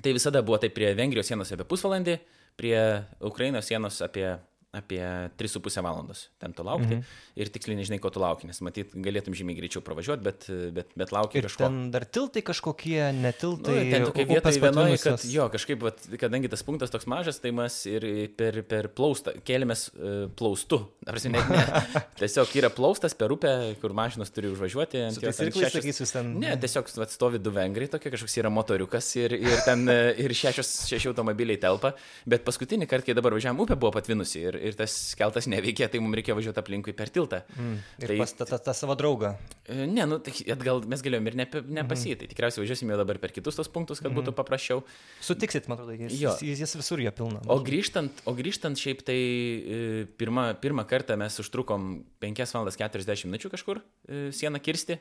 Tai 0.00 0.16
visada 0.16 0.40
buvo 0.40 0.56
taip 0.64 0.72
prie 0.80 0.94
Vengrijos 0.96 1.28
sienos 1.28 1.52
apie 1.52 1.68
pusvalandį, 1.68 2.16
prie 2.56 2.80
Ukrainos 3.28 3.68
sienos 3.68 4.00
apie 4.08 4.38
apie 4.70 5.02
3,5 5.34 5.82
valandos 5.82 6.28
ten 6.38 6.52
tu 6.54 6.62
laukti 6.62 6.94
mhm. 6.94 7.06
ir 7.42 7.50
tiksliai 7.50 7.78
nežinai, 7.80 7.98
ko 8.02 8.10
tu 8.14 8.20
lauki, 8.22 8.46
nes 8.46 8.60
matyt, 8.62 8.92
galėtum 8.94 9.34
žymiai 9.34 9.58
greičiau 9.58 9.82
pravažiuoti, 9.82 10.22
bet, 10.22 10.46
bet, 10.76 10.92
bet 10.98 11.14
lauki 11.14 11.40
Ir 11.40 11.48
kažko. 11.48 11.66
ten 11.66 11.78
dar 11.94 12.06
tiltai 12.06 12.42
kažkokie, 12.46 13.00
netiltai. 13.16 13.74
Nu, 13.74 13.90
ten 13.90 14.06
tokia 14.06 14.26
vieta 14.28 14.52
vienoje, 14.54 15.00
kad 15.02 15.24
jo, 15.26 15.48
kažkaip, 15.50 15.82
vat, 15.82 16.06
kadangi 16.20 16.50
tas 16.52 16.62
punktas 16.66 16.92
toks 16.94 17.08
mažas, 17.10 17.40
tai 17.42 17.52
mes 17.56 17.80
ir 17.90 18.06
per, 18.38 18.60
per 18.70 18.90
plaustą 18.94 19.34
kėlėmės 19.46 19.86
uh, 19.90 20.22
plaustu. 20.38 20.82
Prasme, 21.06 21.34
net 21.34 21.50
ne. 21.50 21.64
Tiesiog 22.20 22.54
yra 22.60 22.70
plaustas 22.74 23.16
per 23.18 23.34
upę, 23.34 23.54
kur 23.82 23.94
mašinos 23.96 24.30
turi 24.34 24.52
užvažiuoti. 24.52 25.02
ant 25.08 25.18
Su 25.18 25.24
jo 25.24 25.30
tais 25.32 25.42
ten 25.42 25.50
irklais, 25.50 25.66
šešios- 25.66 25.82
sakysiu, 25.82 26.08
ten. 26.14 26.32
Ne, 26.44 26.54
tiesiog 26.62 26.94
vat, 27.00 27.14
stovi 27.14 27.42
du 27.42 27.52
vengrai, 27.54 27.90
tokie 27.90 28.12
kažkoks 28.14 28.38
yra 28.42 28.52
motoriukas 28.54 29.10
ir, 29.18 29.34
ir 29.40 29.64
ten 29.66 29.86
e, 29.90 29.98
ir 30.22 30.34
šešios, 30.36 30.72
šeši 30.90 31.10
automobiliai 31.10 31.58
telpa, 31.60 31.94
bet 32.28 32.46
paskutinį 32.46 32.86
kartą, 32.90 33.10
kai 33.10 33.18
dabar 33.18 33.34
važiavam, 33.34 33.64
upė 33.64 33.78
buvo 33.80 33.94
patvinusi 33.96 34.44
ir, 34.44 34.59
ir 34.60 34.74
tas 34.78 34.94
keltas 35.18 35.46
neveikė, 35.50 35.88
tai 35.90 36.00
mums 36.02 36.16
reikėjo 36.18 36.36
važiuoti 36.38 36.60
aplinkui 36.62 36.92
per 36.96 37.08
tiltą. 37.12 37.42
Mm. 37.56 37.76
Ir 38.04 38.06
Tai- 38.12 38.18
pas 38.22 38.32
tą, 38.36 38.74
savo 38.76 38.94
draugą. 38.96 39.34
E, 39.66 39.86
Ne, 39.90 40.04
nu, 40.06 40.18
tai 40.18 40.32
atgal 40.52 40.82
mes 40.86 41.02
galėjom 41.02 41.26
ir 41.26 41.34
nepa- 41.34 41.62
Mhm. 41.64 41.74
nepasį, 41.80 42.16
tai 42.18 42.26
tikriausiai 42.30 42.64
važiuosime 42.64 42.92
jau 42.94 42.98
dabar 43.02 43.18
per 43.18 43.30
kitus 43.32 43.56
tos 43.56 43.68
punktus, 43.68 44.00
kad 44.00 44.12
būtų 44.12 44.32
paprasčiau. 44.34 44.82
Sutiksit, 45.20 45.68
man 45.68 45.78
atrodo, 45.78 45.96
jis, 45.98 46.20
jis, 46.42 46.58
jis 46.60 46.74
visur 46.76 47.00
jo 47.00 47.10
pilna. 47.10 47.40
O 47.48 47.58
grįžtant, 47.64 48.10
o 48.26 48.34
grįžtant 48.34 48.76
šiaip 48.76 49.02
tai 49.02 49.18
e, 49.18 50.06
pirmą, 50.18 50.54
pirmą 50.60 50.84
kartą 50.86 51.16
mes 51.16 51.38
užtrukom 51.40 52.04
5 52.20 52.54
val. 52.54 52.66
40 52.70 53.24
minučių 53.26 53.50
kažkur 53.50 53.80
e, 54.08 54.30
sieną 54.32 54.60
kirsti. 54.62 54.98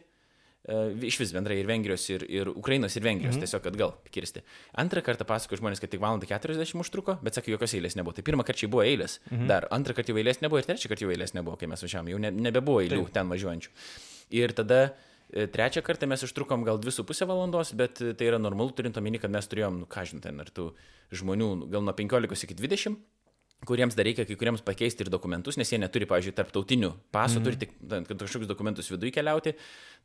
E, 0.67 1.07
Iš 1.07 1.19
vis 1.21 1.31
bendrai 1.33 1.59
ir 1.61 1.67
Vengrijos, 1.69 2.03
ir, 2.11 2.25
ir 2.27 2.49
Ukrainos, 2.51 2.95
ir 2.97 3.03
Vengrijos, 3.05 3.37
mhm. 3.37 3.45
tiesiog 3.45 3.67
atgal 3.71 3.93
kirsti. 4.11 4.43
Antrą 4.81 5.03
kartą 5.05 5.27
pasakoju 5.27 5.61
žmonės, 5.61 5.79
kad 5.79 5.91
tik 5.93 6.01
valandą 6.03 6.27
40 6.27 6.83
užtruko, 6.83 7.15
bet 7.23 7.37
sakė, 7.37 7.53
jokios 7.55 7.77
eilės 7.77 7.95
nebuvo. 7.99 8.17
Tai 8.17 8.25
pirmą 8.27 8.43
kartą 8.47 8.65
čia 8.65 8.71
buvo 8.71 8.83
eilės. 8.83 9.19
Mhm. 9.29 9.45
Dar 9.51 9.69
antrą 9.75 9.95
kartą 9.97 10.13
jau 10.13 10.19
eilės 10.19 10.41
nebuvo 10.43 10.59
ir 10.59 10.67
trečią 10.67 10.91
kartą 10.91 11.07
jau 11.07 11.13
eilės 11.15 11.35
nebuvo, 11.37 11.55
kai 11.59 11.69
mes 11.71 11.85
važiavome. 11.85 12.11
Jau 12.13 12.23
ne, 12.25 12.33
nebebuvo 12.49 12.83
eilių 12.83 13.05
Taip. 13.05 13.13
ten 13.15 13.31
važiuojančių. 13.31 13.71
Ir 14.39 14.53
tada 14.57 14.81
e, 14.85 15.47
trečią 15.47 15.85
kartą 15.85 16.09
mes 16.11 16.27
užtrukom 16.27 16.67
gal 16.67 16.81
2,5 16.83 17.29
valandos, 17.29 17.71
bet 17.79 18.03
e, 18.03 18.11
tai 18.19 18.27
yra 18.33 18.41
normalu, 18.41 18.75
turint 18.75 18.99
omeny, 18.99 19.21
kad 19.23 19.31
mes 19.31 19.47
turėjom, 19.47 19.79
nu 19.85 19.87
ką 19.89 20.05
žinau, 20.11 20.25
ten 20.27 20.43
ar 20.43 20.51
tų 20.51 20.73
žmonių 21.15 21.53
nu, 21.63 21.71
gal 21.71 21.87
nuo 21.87 21.95
15 21.95 22.45
iki 22.45 22.59
20 22.59 22.99
kuriems 23.67 23.95
dar 23.97 24.07
reikia 24.07 24.25
kai 24.27 24.37
kuriems 24.39 24.63
pakeisti 24.63 25.03
ir 25.03 25.11
dokumentus, 25.11 25.57
nes 25.59 25.67
jie 25.71 25.79
neturi, 25.81 26.07
pavyzdžiui, 26.09 26.35
tarptautinių 26.37 26.91
pasų, 27.15 27.41
mm. 27.41 27.47
turi 27.47 27.59
tik 27.59 27.73
kažkokius 28.21 28.47
dokumentus 28.47 28.87
viduje 28.91 29.11
keliauti. 29.15 29.55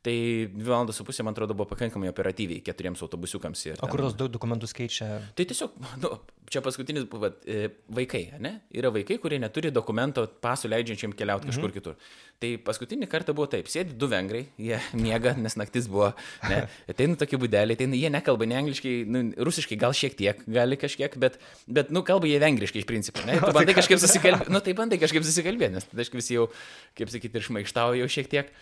Tai 0.05 0.13
dvi 0.53 0.67
valandos 0.69 0.99
su 0.99 1.03
pusė, 1.07 1.23
man 1.25 1.33
atrodo, 1.33 1.55
buvo 1.57 1.65
pakankamai 1.71 2.11
operatyviai 2.11 2.61
keturiems 2.61 3.01
autobusiukams. 3.01 3.63
Ir 3.71 3.79
O 3.81 3.87
kur 3.89 4.03
tos 4.05 4.13
du 4.19 4.27
dokumentus 4.29 4.75
keičia? 4.77 5.07
Tai 5.33 5.45
tiesiog, 5.49 5.71
nu, 6.03 6.11
čia 6.53 6.61
paskutinis 6.61 7.07
buvo 7.09 7.31
e, 7.49 7.71
vaikai, 7.97 8.21
ne? 8.43 8.51
Yra 8.77 8.91
vaikai, 8.93 9.17
kurie 9.23 9.39
neturi 9.41 9.71
dokumento 9.73 10.27
pasų 10.45 10.69
leidžiančiam 10.75 11.15
keliauti 11.17 11.49
kažkur 11.49 11.71
Mhm. 11.71 11.73
kitur. 11.79 11.95
Tai 12.37 12.51
paskutinį 12.67 13.07
kartą 13.09 13.33
buvo 13.33 13.47
taip, 13.49 13.65
sėdi 13.71 13.95
du 13.97 14.05
vengrai, 14.11 14.43
jie 14.61 14.77
miega, 15.05 15.33
nes 15.41 15.57
naktis 15.57 15.89
buvo, 15.89 16.11
ne? 16.51 16.61
Ateina 16.93 17.17
tokie 17.17 17.39
būdeliai, 17.41 17.79
tai 17.79 17.89
jie 17.97 18.13
nekalba 18.13 18.45
ne 18.45 18.59
angliškai, 18.61 18.93
nu, 19.09 19.23
rusiškai 19.41 19.79
gal 19.81 19.97
šiek 19.97 20.13
tiek, 20.21 20.45
gali 20.45 20.77
kažkiek, 20.77 21.17
bet, 21.17 21.39
bet 21.65 21.89
nu, 21.89 22.05
kalba 22.05 22.29
jie 22.29 22.37
vengriškai 22.45 22.83
iš 22.85 22.87
principo, 22.93 23.25
ne? 23.25 23.39
Tu 23.45 23.57
bandai 23.57 23.73
kažkaip 23.81 23.97
susikalbėti, 24.05 24.53
nu, 24.53 24.61
tai 24.61 24.77
bandai 24.77 25.01
kažkaip 25.01 25.25
susikalbėti, 25.25 25.79
nes 25.79 25.89
tada 25.89 26.05
aš 26.05 26.13
visi 26.13 26.37
jau, 26.37 26.45
kaip 26.93 27.09
sakyti, 27.09 27.41
ir 27.41 27.49
šmaištauju 27.49 28.05
jau 28.05 28.11
šiek 28.19 28.29
tiek. 28.37 28.53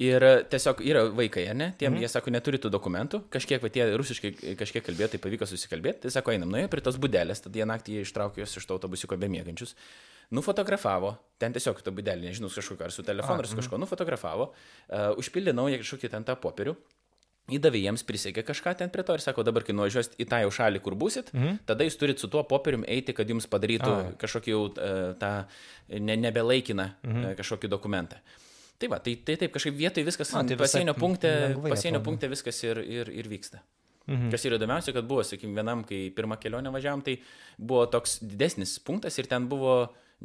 Ir 0.00 0.24
e, 0.24 0.30
tiesiog 0.48 0.80
yra 0.86 1.02
vaikai, 1.12 1.44
ne? 1.56 1.72
Tiem, 1.78 1.92
mm. 1.92 2.04
jie 2.04 2.08
sako, 2.10 2.32
neturi 2.32 2.58
tų 2.62 2.70
dokumentų, 2.72 3.24
kažkiek, 3.32 3.60
va, 3.62 3.70
tie 3.72 3.84
rusiškai 3.98 4.54
kažkiek 4.58 4.84
kalbėti, 4.86 5.16
tai 5.16 5.20
pavyko 5.22 5.48
susikalbėti, 5.48 6.06
tai 6.06 6.14
sako, 6.14 6.32
einam, 6.32 6.50
nuėjo 6.52 6.70
prie 6.72 6.84
tos 6.84 6.96
būdelės, 7.02 7.44
tada 7.44 7.60
jie 7.60 7.68
naktį 7.68 8.00
ištraukė 8.06 8.42
juos 8.42 8.56
iš 8.56 8.66
to 8.68 8.78
autobusiuko 8.78 9.18
bemiegančius, 9.20 9.76
nufotografavo, 10.32 11.12
ten 11.42 11.54
tiesiog 11.54 11.84
to 11.84 11.92
būdelį, 11.94 12.30
nežinau, 12.30 12.50
su 12.50 12.62
kažkokiu, 12.62 12.88
ar 12.88 12.94
su 12.94 13.04
telefonu, 13.06 13.44
ar 13.44 13.50
su 13.50 13.58
kažkuo, 13.58 13.78
nufotografavo, 13.82 14.48
uh, 14.52 15.12
užpildė 15.20 15.52
naują 15.56 15.82
kažkokį 15.82 16.12
ten 16.16 16.26
tą 16.28 16.38
popierių. 16.40 16.76
Įdavė 17.52 17.80
jiems, 17.82 18.04
prisiekė 18.06 18.44
kažką 18.46 18.72
ten 18.78 18.90
prie 18.94 19.02
to 19.04 19.16
ir 19.18 19.20
sako, 19.20 19.42
dabar, 19.44 19.64
kai 19.66 19.74
nuvažiuosit 19.74 20.14
į 20.22 20.28
tą 20.30 20.38
jau 20.44 20.52
šalį, 20.54 20.80
kur 20.84 20.94
busit, 20.96 21.32
mhm. 21.34 21.58
tada 21.68 21.84
jūs 21.84 21.98
turit 22.00 22.22
su 22.22 22.30
tuo 22.32 22.44
popierium 22.48 22.86
eiti, 22.86 23.12
kad 23.18 23.28
jums 23.28 23.50
padarytų 23.50 23.90
A. 23.92 24.12
kažkokį 24.22 24.54
jau 24.54 24.62
uh, 24.70 25.02
tą 25.20 25.32
ne, 25.90 26.16
nebelaikiną 26.22 26.88
uh, 26.94 27.28
kažkokį 27.36 27.70
dokumentą. 27.74 28.22
Tai 28.82 28.88
va, 28.90 28.98
tai, 28.98 29.14
tai 29.22 29.36
taip 29.38 29.52
kažkaip 29.54 29.76
vietoj 29.78 30.02
viskas, 30.08 30.32
A, 30.34 30.42
tai 30.42 30.56
pasienio 30.58 30.96
punkte, 30.98 31.30
pasienio 31.62 32.00
atrodo. 32.00 32.08
punkte 32.08 32.30
viskas 32.32 32.58
ir, 32.66 32.80
ir, 32.82 33.10
ir 33.14 33.30
vyksta. 33.30 33.62
Mhm. 34.08 34.32
Kas 34.32 34.42
yra 34.48 34.58
įdomiausia, 34.58 34.94
kad 34.96 35.06
buvo, 35.06 35.22
sakykime, 35.26 35.54
vienam, 35.60 35.84
kai 35.86 36.08
pirmą 36.16 36.34
kelionę 36.42 36.72
važiavam, 36.74 37.04
tai 37.06 37.20
buvo 37.58 37.84
toks 37.92 38.18
didesnis 38.24 38.74
punktas 38.82 39.20
ir 39.22 39.28
ten 39.30 39.46
buvo 39.50 39.76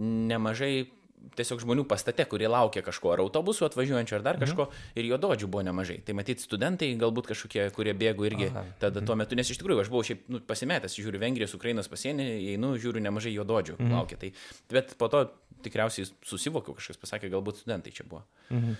nemažai 0.01 0.87
tiesiog 1.35 1.61
žmonių 1.63 1.85
pastate, 1.89 2.25
kurie 2.29 2.47
laukia 2.51 2.83
kažko, 2.85 3.11
ar 3.15 3.23
autobusų 3.23 3.67
atvažiuojančių, 3.67 4.15
ar 4.19 4.25
dar 4.25 4.39
kažko, 4.41 4.67
mhm. 4.69 4.93
ir 5.01 5.09
jo 5.11 5.19
dodžių 5.25 5.49
buvo 5.51 5.65
nemažai. 5.67 5.99
Tai 6.05 6.15
matyt, 6.17 6.43
studentai, 6.43 6.93
galbūt 6.99 7.31
kažkokie, 7.33 7.65
kurie 7.75 7.95
bėgo 7.97 8.27
irgi 8.29 8.51
Aha. 8.51 8.63
tada 8.83 9.03
tuo 9.05 9.17
metu, 9.19 9.37
nes 9.39 9.49
iš 9.49 9.59
tikrųjų 9.61 9.83
aš 9.83 9.91
buvau 9.93 10.05
šiaip 10.07 10.27
nu, 10.31 10.41
pasimetęs, 10.47 10.99
žiūriu 10.99 11.21
Vengrijos, 11.21 11.55
Ukrainos 11.57 11.91
pasienį, 11.91 12.29
einu, 12.53 12.75
žiūriu 12.79 13.03
nemažai 13.03 13.33
jo 13.35 13.47
dodžių 13.47 13.79
mhm. 13.79 13.97
laukia. 13.97 14.21
Tai, 14.21 14.31
bet 14.71 14.95
po 14.99 15.11
to 15.11 15.25
tikriausiai 15.65 16.07
susivokiau, 16.27 16.77
kažkas 16.77 16.99
pasakė, 17.01 17.31
galbūt 17.33 17.63
studentai 17.63 17.93
čia 17.95 18.05
buvo. 18.07 18.23
Mhm. 18.53 18.77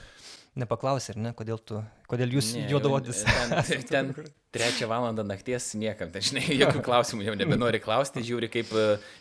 Nepaklausė, 0.58 1.14
ar 1.16 1.22
ne, 1.22 1.32
kodėl, 1.38 1.62
tu, 1.62 1.84
kodėl 2.10 2.38
jūs 2.38 2.56
Ne, 2.58 2.66
juodavodis. 2.72 3.24
Ten, 3.28 3.84
ten 3.92 4.14
trečią 4.58 4.88
valandą 4.90 5.26
nakties 5.28 5.74
niekam, 5.78 6.10
tai 6.12 6.22
žinai, 6.26 6.46
jokių 6.56 6.82
klausimų 6.86 7.28
jau 7.28 7.36
nebenori 7.38 7.82
klausti, 7.84 8.24
žiūri 8.26 8.50
kaip, 8.52 8.72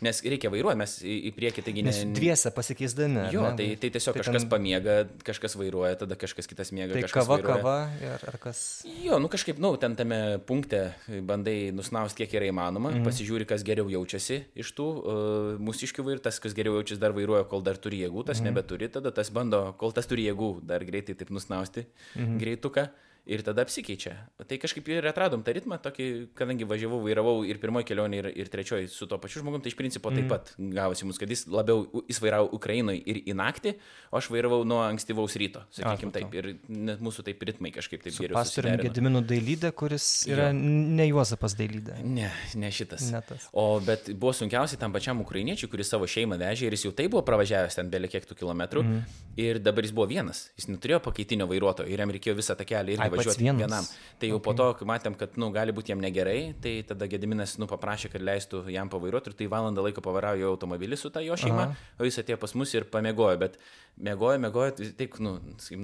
nes 0.04 0.22
reikia 0.24 0.50
vairuoti, 0.52 0.78
mes 0.80 0.94
į, 1.02 1.32
priekį, 1.36 1.64
taigi 1.66 1.84
ne. 1.84 1.92
Nes 1.92 2.00
dviese 2.16 2.52
pasikeisdami. 2.54 3.26
ar 3.26 3.34
Jo, 3.34 3.42
ne? 3.50 3.56
tai, 3.58 3.66
tai 3.82 3.90
tiesiog 3.96 4.16
Tai 4.16 4.22
kažkas 4.22 4.46
ten- 4.46 4.52
pamiega, 4.52 4.96
kažkas 5.26 5.58
vairuoja, 5.58 5.98
tada 6.04 6.16
kažkas 6.18 6.48
kitas 6.48 6.72
miega. 6.72 6.94
Tai 6.94 7.10
kava, 7.10 7.36
vairuoja. 7.36 7.58
kava 7.58 7.76
ir 8.00 8.26
ar 8.30 8.38
kas. 8.40 8.62
Jo, 9.02 9.18
nu 9.22 9.28
kažkaip, 9.32 9.60
nu, 9.62 9.74
ten 9.82 9.98
tame 9.98 10.20
punkte 10.46 10.94
bandai 11.26 11.72
nusnausti, 11.76 12.22
kiek 12.22 12.38
yra 12.38 12.48
įmanoma, 12.52 12.94
mm. 12.94 13.04
pasižiūri, 13.06 13.48
kas 13.50 13.66
geriau 13.66 13.90
jaučiasi 13.92 14.40
iš 14.56 14.72
tų 14.78 14.88
uh, 14.96 15.50
mūsiškių 15.60 16.06
vairuotojų, 16.06 16.24
tas, 16.30 16.40
kas 16.40 16.56
geriau 16.56 16.78
jaučiasi, 16.78 17.02
dar 17.02 17.12
vairuoja, 17.16 17.44
kol 17.50 17.66
dar 17.66 17.76
turi 17.82 18.00
jėgų, 18.04 18.24
tas 18.30 18.40
mm. 18.40 18.48
nebeturi, 18.48 18.88
tada 18.94 19.12
tas 19.12 19.32
bando, 19.34 19.74
kol 19.80 19.92
tas 19.92 20.08
turi 20.08 20.28
jėgų, 20.30 20.52
dar 20.70 20.86
greitai 20.86 21.18
taip 21.26 21.34
nusnausti 21.34 21.86
Mhm. 22.16 22.38
greituką. 22.38 22.86
Ir 23.26 23.42
tada 23.42 23.64
apsikeičia. 23.66 24.12
Tai 24.46 24.56
kažkaip 24.62 24.86
ir 24.88 25.06
atradom 25.10 25.42
tą 25.42 25.50
ritmą, 25.56 25.80
tokį, 25.82 26.28
kadangi 26.38 26.62
važiavau, 26.68 27.00
vairavau 27.02 27.40
ir 27.44 27.58
pirmoji 27.58 27.84
kelionė, 27.88 28.20
ir, 28.20 28.26
ir 28.38 28.46
trečioji 28.52 28.86
su 28.88 29.06
to 29.10 29.18
pačiu 29.18 29.40
žmogum, 29.42 29.58
tai 29.60 29.72
iš 29.72 29.76
principo 29.76 30.10
Mhm. 30.12 30.16
taip 30.20 30.28
pat 30.30 30.52
gavosi 30.58 31.04
mums, 31.04 31.18
kad 31.18 31.28
jis 31.28 31.42
labiau, 31.50 31.80
jis 32.06 32.20
vairavo 32.22 32.48
Ukrainoje 32.54 33.02
ir 33.04 33.16
į 33.26 33.34
naktį, 33.34 33.74
o 34.12 34.16
aš 34.20 34.28
vairavau 34.30 34.62
nuo 34.64 34.78
ankstyvaus 34.86 35.34
ryto, 35.36 35.64
sakykime 35.74 36.12
supratau. 36.12 36.30
taip. 36.30 36.34
Ir 36.34 36.56
net 36.68 37.00
mūsų 37.02 37.24
taip 37.26 37.42
ritmai 37.42 37.72
kažkaip 37.74 38.02
taip 38.06 38.14
geriau. 38.14 38.34
pastoriumi 38.38 38.78
susiderino. 38.78 38.94
Gediminu 38.94 39.22
Dailydė, 39.26 39.72
kuris 39.74 40.06
yra 40.30 40.46
Jo. 40.50 40.52
ne 40.54 41.08
Juozapas 41.08 41.56
Dailydė. 41.58 41.98
Ne, 42.04 42.30
ne 42.54 42.70
šitas. 42.70 43.10
Ne 43.10 43.20
tas. 43.26 43.48
O 43.52 43.80
bet 43.80 44.06
buvo 44.14 44.30
sunkiausia 44.32 44.78
tam 44.78 44.92
pačiam 44.92 45.18
ukrainiečiui, 45.20 45.68
kuris 45.68 45.90
savo 45.90 46.06
šeimą 46.06 46.38
vežė 46.38 46.70
ir 46.70 46.78
jis 46.78 46.84
jau 46.86 46.92
tai 46.94 47.08
buvo 47.08 47.22
pravažiavęs 47.26 47.74
ten 47.74 47.90
belie 47.90 48.06
kiek 48.08 48.22
tų 48.24 48.38
kilometrų. 48.38 48.82
Mhm. 48.86 48.94
Mm. 48.96 49.04
Ir 49.36 49.58
dabar 49.58 49.82
jis 49.82 49.90
buvo 49.92 50.06
vienas. 50.06 50.48
Jis 50.56 50.68
neturėjo 50.70 51.02
pakaitinio 51.02 51.46
vairuotojo 51.50 51.88
ir 51.90 51.98
jam 51.98 52.08
reikėjo 52.10 52.36
visą 52.38 52.54
tą 52.56 52.64
kelią 52.64 52.94
irgi 52.96 53.15
Važiuoti 53.20 53.46
vienam. 53.46 53.88
Tai 54.20 54.30
jau 54.30 54.38
okay. 54.38 54.44
po 54.46 54.54
to, 54.56 54.66
kai 54.78 54.88
matėm, 54.88 55.16
kad 55.18 55.34
nu, 55.40 55.48
gali 55.54 55.74
būti 55.76 55.92
jam 55.92 56.02
negerai, 56.02 56.54
tai 56.62 56.74
tada 56.88 57.08
Gediminas 57.10 57.56
nu, 57.60 57.68
paprašė, 57.70 58.10
kad 58.14 58.24
leistų 58.24 58.62
jam 58.72 58.90
pavairuoti 58.92 59.32
ir 59.32 59.38
tai 59.38 59.48
valandą 59.52 59.84
laiko 59.84 60.04
pavaravo 60.04 60.48
automobilį 60.52 60.98
su 61.00 61.12
ta 61.12 61.24
jo 61.24 61.36
šeima, 61.40 61.68
Aha. 61.70 61.90
o 62.00 62.08
jis 62.08 62.20
atėjo 62.22 62.40
pas 62.42 62.56
mus 62.58 62.72
ir 62.76 62.88
pamiegojo, 62.92 63.36
bet 63.42 63.58
miegojo, 63.96 64.40
miegojo, 64.42 64.76
taip, 64.98 65.18
nu, 65.24 65.36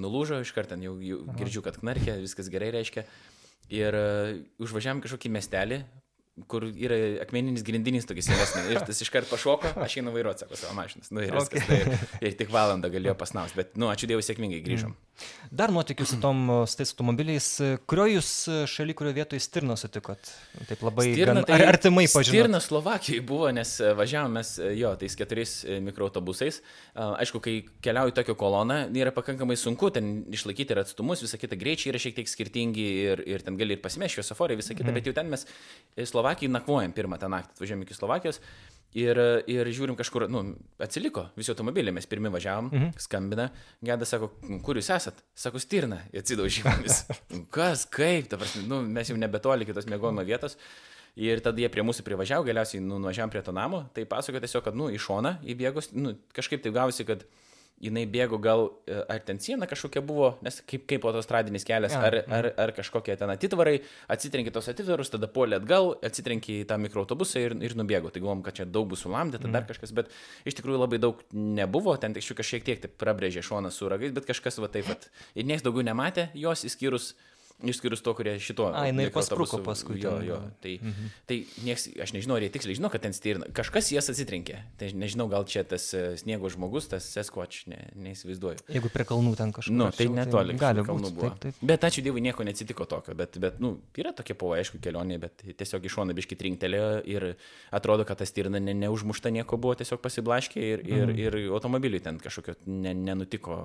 nulūžo 0.05 0.43
iš 0.45 0.55
karto, 0.57 0.78
jau, 0.80 0.97
jau 1.05 1.22
girdžiu, 1.39 1.64
kad 1.64 1.80
knarkė, 1.80 2.16
viskas 2.22 2.53
gerai 2.53 2.72
reiškia. 2.78 3.07
Ir 3.72 3.97
uh, 3.97 4.33
užvažiavam 4.61 5.01
kažkokį 5.05 5.30
miestelį, 5.33 5.78
kur 6.49 6.64
yra 6.64 6.97
akmeninis 7.20 7.64
grindinis 7.66 8.07
tokis 8.09 8.30
senesnis. 8.30 8.70
Ir 8.72 8.80
tas 8.89 9.03
iškart 9.05 9.28
pašoko, 9.28 9.74
aš 9.85 9.99
einu 10.01 10.14
vairuoti, 10.14 10.47
sako, 10.47 10.57
savo 10.57 10.76
mašinas. 10.78 11.12
Nu, 11.12 11.20
ir, 11.20 11.35
viskas, 11.37 11.66
okay. 11.66 11.85
tai, 11.85 12.12
ir 12.24 12.37
tik 12.39 12.53
valandą 12.55 12.89
galėjo 12.93 13.16
pasnaus, 13.20 13.53
bet, 13.59 13.74
nu, 13.76 13.91
ačiū 13.93 14.09
Dievui, 14.09 14.24
sėkmingai 14.24 14.62
grįžom. 14.64 14.95
Mm. 14.97 15.12
Dar 15.53 15.72
nuotikių 15.74 16.07
su, 16.09 16.16
tom, 16.22 16.47
su 16.68 16.78
tais 16.78 16.93
automobiliais. 16.95 17.47
Kurio 17.91 18.07
jūs 18.14 18.30
šaly, 18.70 18.95
kurio 18.97 19.12
vietoje 19.14 19.43
Stirno 19.45 19.76
sutikot? 19.76 20.30
Taip 20.70 20.80
labai 20.87 21.11
Stirna, 21.11 21.43
gan, 21.43 21.49
tai, 21.51 21.59
ar, 21.59 21.74
artimai 21.74 22.07
pažinote. 22.09 22.30
Stirna 22.30 22.61
Slovakijoje 22.64 23.24
buvo, 23.28 23.51
nes 23.55 23.74
e, 23.83 23.93
važiavom 23.99 24.39
mes 24.39 24.55
e, 24.57 24.70
jo, 24.80 24.95
tais 25.01 25.16
keturiais 25.18 25.53
e, 25.66 25.78
mikroautobusais. 25.85 26.62
Aišku, 26.97 27.43
kai 27.45 27.59
keliauju 27.85 28.16
tokią 28.16 28.37
koloną, 28.41 28.78
yra 28.97 29.12
pakankamai 29.14 29.59
sunku 29.61 29.93
ten 29.95 30.11
išlaikyti 30.33 30.74
ir 30.74 30.83
atstumus, 30.87 31.22
visą 31.24 31.41
kitą 31.41 31.61
greičiai 31.61 31.93
yra 31.93 32.01
šiek 32.03 32.16
tiek 32.16 32.33
skirtingi 32.33 32.89
ir, 33.12 33.24
ir 33.28 33.45
ten 33.45 33.61
gali 33.61 33.76
ir 33.76 33.85
pasimešti 33.85 34.22
šviesoforai, 34.22 34.57
visą 34.61 34.76
kitą, 34.78 34.89
mm. 34.89 34.99
bet 34.99 35.11
jau 35.11 35.16
ten 35.20 35.28
mes 35.33 35.45
Slovakijai 36.22 36.54
nakvojam 36.54 36.92
pirmą 36.94 37.18
tą 37.18 37.26
naktį, 37.32 37.58
važiuojam 37.58 37.82
iki 37.82 37.96
Slovakijos. 37.98 38.38
Ir, 38.92 39.16
ir 39.48 39.68
žiūrim 39.72 39.96
kažkur, 39.96 40.26
nu, 40.28 40.42
atsiliko 40.84 41.24
visi 41.34 41.48
automobiliai, 41.50 41.94
mes 41.96 42.06
pirmi 42.06 42.28
važiavom, 42.30 42.68
mhm. 42.68 42.90
skambina, 43.00 43.48
Geda 43.82 44.04
sako, 44.06 44.28
kur 44.62 44.76
jūs 44.76 44.90
esat? 44.92 45.22
Sako, 45.34 45.62
stirna, 45.62 46.02
atsidaužymomis. 46.12 47.06
Kas, 47.56 47.86
kaip, 47.88 48.28
prasme, 48.36 48.66
nu, 48.68 48.82
mes 48.84 49.08
jau 49.08 49.16
nebetoli 49.16 49.66
kitos 49.66 49.88
mėgojimo 49.88 50.26
vietos. 50.28 50.58
Ir 51.16 51.40
tada 51.44 51.60
jie 51.60 51.68
prie 51.72 51.82
mūsų 51.84 52.04
privažiavo, 52.06 52.44
galiausiai 52.46 52.84
nu, 52.84 53.00
nuvažiavam 53.00 53.32
prie 53.32 53.42
to 53.44 53.52
namo, 53.52 53.82
tai 53.96 54.04
pasakojo 54.08 54.44
tiesiog, 54.44 54.62
kad, 54.68 54.76
nu, 54.76 54.86
į 54.92 55.00
šoną 55.02 55.34
įbėgus, 55.54 55.90
nu, 55.96 56.14
kažkaip 56.36 56.62
tai 56.64 56.72
gavosi, 56.72 57.08
kad 57.08 57.26
jinai 57.83 58.05
bėgo 58.11 58.39
gal, 58.43 58.68
e, 58.87 58.97
ar 59.11 59.22
ten 59.26 59.41
siena 59.43 59.66
kažkokia 59.70 60.03
buvo, 60.07 60.33
nes 60.45 60.61
kaip, 60.68 60.85
kaip 60.91 61.07
autostradinis 61.09 61.66
kelias, 61.66 61.95
ar, 61.99 62.20
ar, 62.30 62.49
ar 62.64 62.72
kažkokie 62.76 63.16
ten 63.18 63.33
atitvarai, 63.35 63.80
atsitrenkė 64.12 64.55
tos 64.55 64.70
atitvarus, 64.70 65.11
tada 65.12 65.28
polė 65.33 65.59
atgal, 65.59 65.93
atsitrenkė 66.07 66.61
į 66.61 66.68
tą 66.70 66.78
mikroautobusą 66.83 67.43
ir, 67.43 67.57
ir 67.66 67.76
nubėgo. 67.78 68.12
Tai 68.14 68.22
galvom, 68.22 68.45
kad 68.47 68.61
čia 68.61 68.68
daug 68.68 68.87
bus 68.93 69.03
sulamdyta, 69.03 69.49
mm. 69.49 69.57
dar 69.57 69.66
kažkas, 69.68 69.95
bet 69.97 70.14
iš 70.49 70.61
tikrųjų 70.61 70.85
labai 70.85 71.03
daug 71.03 71.20
nebuvo, 71.35 71.97
ten 72.01 72.14
tik 72.14 72.26
šiek 72.30 72.66
tiek 72.66 72.85
tai 72.85 72.91
prabrėžė 73.03 73.43
šoną 73.47 73.74
su 73.74 73.91
ragais, 73.91 74.14
bet 74.14 74.30
kažkas 74.30 74.62
va 74.62 74.70
taip 74.72 74.87
pat. 74.91 75.11
Ir 75.35 75.49
niekas 75.49 75.66
daugiau 75.66 75.85
nematė 75.87 76.30
jos, 76.39 76.62
išskyrus 76.68 77.12
Išskyrus 77.62 78.02
to, 78.02 78.14
kurie 78.18 78.34
šito. 78.42 78.68
A, 78.74 78.86
jinai 78.88 79.06
ir 79.08 79.12
paspruko 79.14 79.60
paskui. 79.64 79.98
Jo, 80.02 80.16
jo. 80.24 80.38
Tai, 80.62 80.74
mhm. 80.80 81.10
tai 81.30 81.38
nieks, 81.66 81.88
aš 82.02 82.14
nežinau, 82.16 82.38
ar 82.38 82.46
jie 82.46 82.50
tiksliai 82.54 82.78
žino, 82.78 82.90
kad 82.92 83.04
ten 83.04 83.14
stirna. 83.16 83.48
Kažkas 83.54 83.92
jas 83.94 84.10
atsitrenkė. 84.12 84.58
Tai 84.80 84.90
nežinau, 84.98 85.28
gal 85.32 85.46
čia 85.48 85.64
tas 85.68 85.88
e, 85.96 86.04
sniego 86.20 86.50
žmogus, 86.52 86.88
tas 86.92 87.06
Sasquatch, 87.14 87.68
ne, 87.70 87.78
neįsivaizduoju. 88.08 88.66
Jeigu 88.72 88.92
prie 88.92 89.06
kalnų 89.08 89.34
ten 89.38 89.54
kažkas. 89.54 89.76
Nu, 89.76 89.88
tai 89.94 90.08
netoli. 90.12 90.56
Tai 90.56 90.62
gali 90.66 90.86
kalnų 90.86 91.12
buvo. 91.14 91.32
Taip, 91.36 91.56
taip. 91.56 91.64
Bet 91.72 91.86
ačiū 91.88 92.04
Dievui 92.04 92.24
nieko 92.24 92.46
neatsitiko 92.46 92.86
tokio. 92.90 93.14
Bet, 93.18 93.38
bet 93.42 93.60
nu, 93.62 93.74
yra 93.98 94.14
tokie 94.16 94.36
pavojai, 94.38 94.64
aišku, 94.64 94.80
kelionė, 94.82 95.20
bet 95.22 95.44
tiesiog 95.58 95.86
iš 95.86 95.96
šono 95.98 96.16
biški 96.16 96.38
trinktelėjo 96.40 96.90
ir 97.10 97.28
atrodo, 97.74 98.06
kad 98.08 98.20
ta 98.20 98.28
stirna 98.28 98.60
ne, 98.62 98.74
neužmušta 98.82 99.32
nieko 99.34 99.58
buvo, 99.60 99.76
tiesiog 99.78 100.02
pasiblaškė 100.02 100.62
ir, 100.62 100.84
ir, 100.88 101.04
mhm. 101.06 101.20
ir 101.22 101.38
automobiliui 101.54 102.02
ten 102.02 102.18
kažkokio 102.22 102.56
ne, 102.66 102.94
nenutiko 102.96 103.58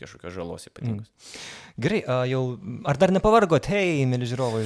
kažkokios 0.00 0.34
žalos 0.34 0.68
ypatingos. 0.70 1.10
Mhm. 1.10 1.84
Gerai, 1.84 2.02
jau 2.30 2.42
ar 2.90 3.00
dar 3.00 3.13
nepavargot, 3.14 3.68
hei, 3.72 4.04
mėly 4.10 4.28
žiūrovai. 4.30 4.64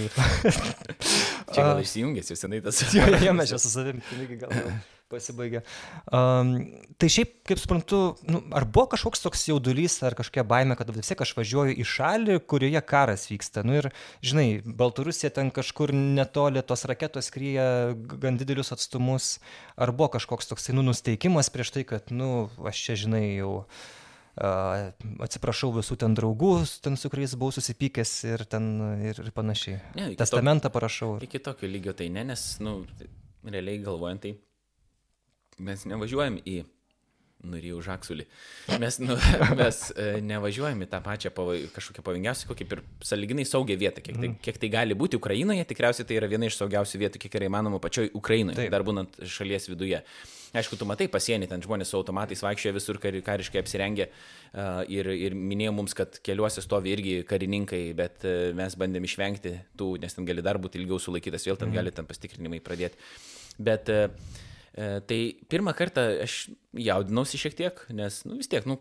Čia 1.55 1.65
gal 1.65 1.83
išsijungęs, 1.83 2.31
jau 2.33 2.39
senai 2.39 2.61
tas. 2.65 2.83
jo, 2.97 3.09
jo, 3.23 3.35
mes 3.37 3.51
čia 3.51 3.59
su 3.61 3.73
savimi, 3.73 4.05
taigi 4.11 4.41
gal 4.43 4.53
pasibaigė. 5.09 5.63
Um, 6.13 6.51
tai 7.01 7.09
šiaip, 7.13 7.31
kaip 7.49 7.61
suprantu, 7.61 8.01
nu, 8.29 8.43
ar 8.57 8.67
buvo 8.69 8.91
kažkoks 8.93 9.23
toks 9.25 9.47
jaudulys 9.49 9.97
ar 10.05 10.17
kažkokia 10.19 10.45
baime, 10.49 10.77
kad 10.79 10.91
vis 10.93 11.09
tiek 11.09 11.23
aš 11.25 11.33
važiuoju 11.39 11.77
į 11.81 11.87
šalį, 11.89 12.39
kurioje 12.51 12.83
karas 12.89 13.25
vyksta. 13.31 13.65
Nu 13.67 13.79
ir, 13.81 13.91
žinai, 14.25 14.61
Baltarusija 14.65 15.33
ten 15.35 15.53
kažkur 15.55 15.95
netoli 15.97 16.63
tos 16.67 16.85
raketos 16.91 17.33
kryja 17.35 17.95
gan 17.97 18.41
didelius 18.41 18.75
atstumus. 18.77 19.37
Ar 19.81 19.95
buvo 19.97 20.13
kažkoks 20.19 20.51
toks, 20.51 20.69
nu, 20.77 20.85
nusteikimas 20.85 21.49
prieš 21.55 21.73
tai, 21.79 21.87
kad, 21.89 22.13
nu, 22.13 22.51
aš 22.69 22.85
čia, 22.85 23.01
žinai, 23.07 23.25
jau 23.39 23.63
atsiprašau 24.39 25.73
visų 25.77 25.99
ten 26.01 26.15
draugų, 26.19 26.53
ten 26.85 26.99
su 27.01 27.11
kuriais 27.13 27.35
buvau 27.39 27.55
susipykęs 27.57 28.15
ir, 28.29 28.45
ten, 28.51 28.71
ir, 29.11 29.21
ir 29.25 29.31
panašiai. 29.35 29.81
Ne, 29.99 30.09
Testamentą 30.19 30.69
to, 30.69 30.75
parašau. 30.77 31.13
Ir... 31.19 31.29
Iki 31.29 31.43
tokio 31.51 31.71
lygio 31.71 31.95
tai 31.99 32.11
ne, 32.15 32.27
nes, 32.31 32.45
nu, 32.65 32.81
realiai 33.47 33.81
galvojant, 33.83 34.27
tai 34.27 35.65
mes 35.65 35.87
nevažiuojam 35.91 36.39
į 36.47 36.61
nurijau 37.47 37.79
žaksulį. 37.85 38.27
Mes, 38.83 38.99
nu, 39.03 39.15
mes 39.61 39.81
e, 39.95 40.07
nevažiuojame 40.27 40.89
į 40.89 40.91
tą 40.91 41.01
pačią 41.05 41.31
pavoj, 41.35 41.69
kažkokią 41.75 42.03
pavojingiausią, 42.07 42.57
kaip 42.59 42.75
ir 42.75 42.83
saliginai 43.07 43.47
saugią 43.47 43.79
vietą. 43.79 44.03
Kiek 44.03 44.17
tai, 44.17 44.31
mhm. 44.31 44.41
kiek 44.45 44.59
tai 44.63 44.73
gali 44.73 44.99
būti 44.99 45.21
Ukrainoje, 45.21 45.67
tikriausiai 45.71 46.09
tai 46.09 46.19
yra 46.19 46.31
viena 46.31 46.51
iš 46.51 46.59
saugiausių 46.59 47.03
vietų, 47.05 47.23
kiek 47.23 47.39
yra 47.39 47.51
įmanoma 47.51 47.81
pačioj 47.83 48.11
Ukrainoje, 48.19 48.59
Taip. 48.59 48.73
dar 48.75 48.87
būnant 48.87 49.21
šalies 49.23 49.71
viduje. 49.71 50.03
Aišku, 50.57 50.79
tu 50.81 50.87
matai 50.89 51.11
pasienį, 51.13 51.49
ten 51.51 51.63
žmonės 51.65 51.93
su 51.93 51.99
automatais 51.99 52.41
vaikščioja 52.45 52.77
visur 52.77 52.97
kar, 53.03 53.17
kariškai 53.27 53.61
apsirengę 53.61 54.09
ir, 54.89 55.11
ir 55.13 55.37
minėjo 55.37 55.75
mums, 55.77 55.93
kad 55.99 56.17
keliuose 56.25 56.65
stovi 56.65 56.95
irgi 56.95 57.19
karininkai, 57.29 57.83
bet 57.99 58.25
uh, 58.25 58.49
mes 58.57 58.77
bandėm 58.81 59.05
išvengti 59.05 59.59
tų, 59.79 59.95
nes 60.01 60.17
ten 60.17 60.29
gali 60.29 60.45
dar 60.45 60.57
būti 60.63 60.81
ilgiau 60.81 60.97
sulaikytas, 61.03 61.45
vėl 61.45 61.61
ten 61.61 61.69
mhm. 61.69 61.81
gali 61.83 61.93
ten 61.93 62.09
pastikrinimai 62.09 62.63
pradėti. 62.65 62.97
Bet 63.59 63.93
uh, 63.93 64.09
E, 64.09 64.48
tai 64.79 65.19
pirmą 65.51 65.73
kartą 65.75 66.05
aš 66.23 66.35
jaudinausi 66.79 67.39
šiek 67.41 67.55
tiek, 67.59 67.81
nes 67.97 68.21
nu, 68.29 68.37
vis 68.39 68.47
tiek, 68.51 68.67
nu, 68.69 68.77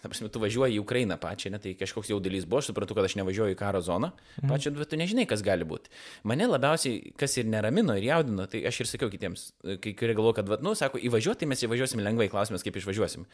ta 0.00 0.08
prasme, 0.08 0.30
tu 0.32 0.40
važiuoji 0.42 0.78
į 0.78 0.80
Ukrainą 0.82 1.18
pačią, 1.22 1.52
ne, 1.54 1.60
tai 1.62 1.74
kažkoks 1.78 2.10
jaudulys 2.10 2.46
buvo, 2.48 2.62
aš 2.62 2.70
supratau, 2.72 2.96
kad 2.96 3.06
aš 3.06 3.14
nevažiuoju 3.20 3.54
į 3.54 3.58
karo 3.60 3.82
zoną, 3.84 4.10
mhm. 4.40 4.50
pačią, 4.50 4.72
bet 4.74 4.90
tu 4.90 4.98
nežinai, 4.98 5.26
kas 5.30 5.44
gali 5.46 5.68
būti. 5.68 5.92
Mane 6.26 6.48
labiausiai, 6.50 7.12
kas 7.20 7.36
ir 7.38 7.46
neramino 7.52 7.94
ir 7.94 8.08
jaudino, 8.08 8.48
tai 8.50 8.64
aš 8.66 8.82
ir 8.82 8.90
sakiau 8.90 9.12
kitiems, 9.12 9.50
kai 9.62 9.94
kurie 9.94 10.16
galvo, 10.16 10.34
kad, 10.36 10.50
va, 10.50 10.58
nu, 10.64 10.74
sako, 10.78 10.98
įvažiuoti, 11.06 11.44
tai 11.44 11.50
mes 11.52 11.62
įvažiuosim 11.68 12.02
lengvai, 12.02 12.30
klausimas, 12.32 12.66
kaip 12.66 12.80
išvažiuosim. 12.80 13.28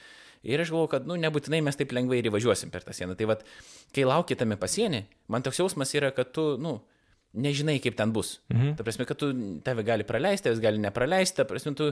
Ir 0.44 0.60
aš 0.60 0.74
galvoju, 0.74 0.92
kad, 0.98 1.08
nu, 1.08 1.16
nebūtinai 1.22 1.62
mes 1.64 1.78
taip 1.80 1.94
lengvai 1.96 2.20
ir 2.20 2.28
įvažiuosim 2.28 2.74
per 2.74 2.84
tą 2.84 2.92
sieną. 2.96 3.16
Tai, 3.16 3.30
va, 3.32 3.38
kai 3.94 4.04
laukitame 4.08 4.58
pasienį, 4.60 5.06
man 5.32 5.46
toks 5.46 5.62
jausmas 5.62 5.94
yra, 5.96 6.12
kad 6.12 6.34
tu, 6.34 6.52
nu, 6.60 6.80
nežinai, 7.32 7.78
kaip 7.80 7.96
ten 7.96 8.12
bus. 8.12 8.40
Mhm. 8.52 8.74
Ta 8.76 8.84
prasme, 8.84 9.06
kad 9.08 9.16
tu 9.16 9.30
tave 9.64 9.82
gali 9.86 10.04
praleisti, 10.04 10.48
tavęs 10.48 10.60
gali 10.60 10.80
nepraleisti, 10.82 11.38
ta 11.38 11.46
prasme, 11.48 11.72
tu, 11.76 11.88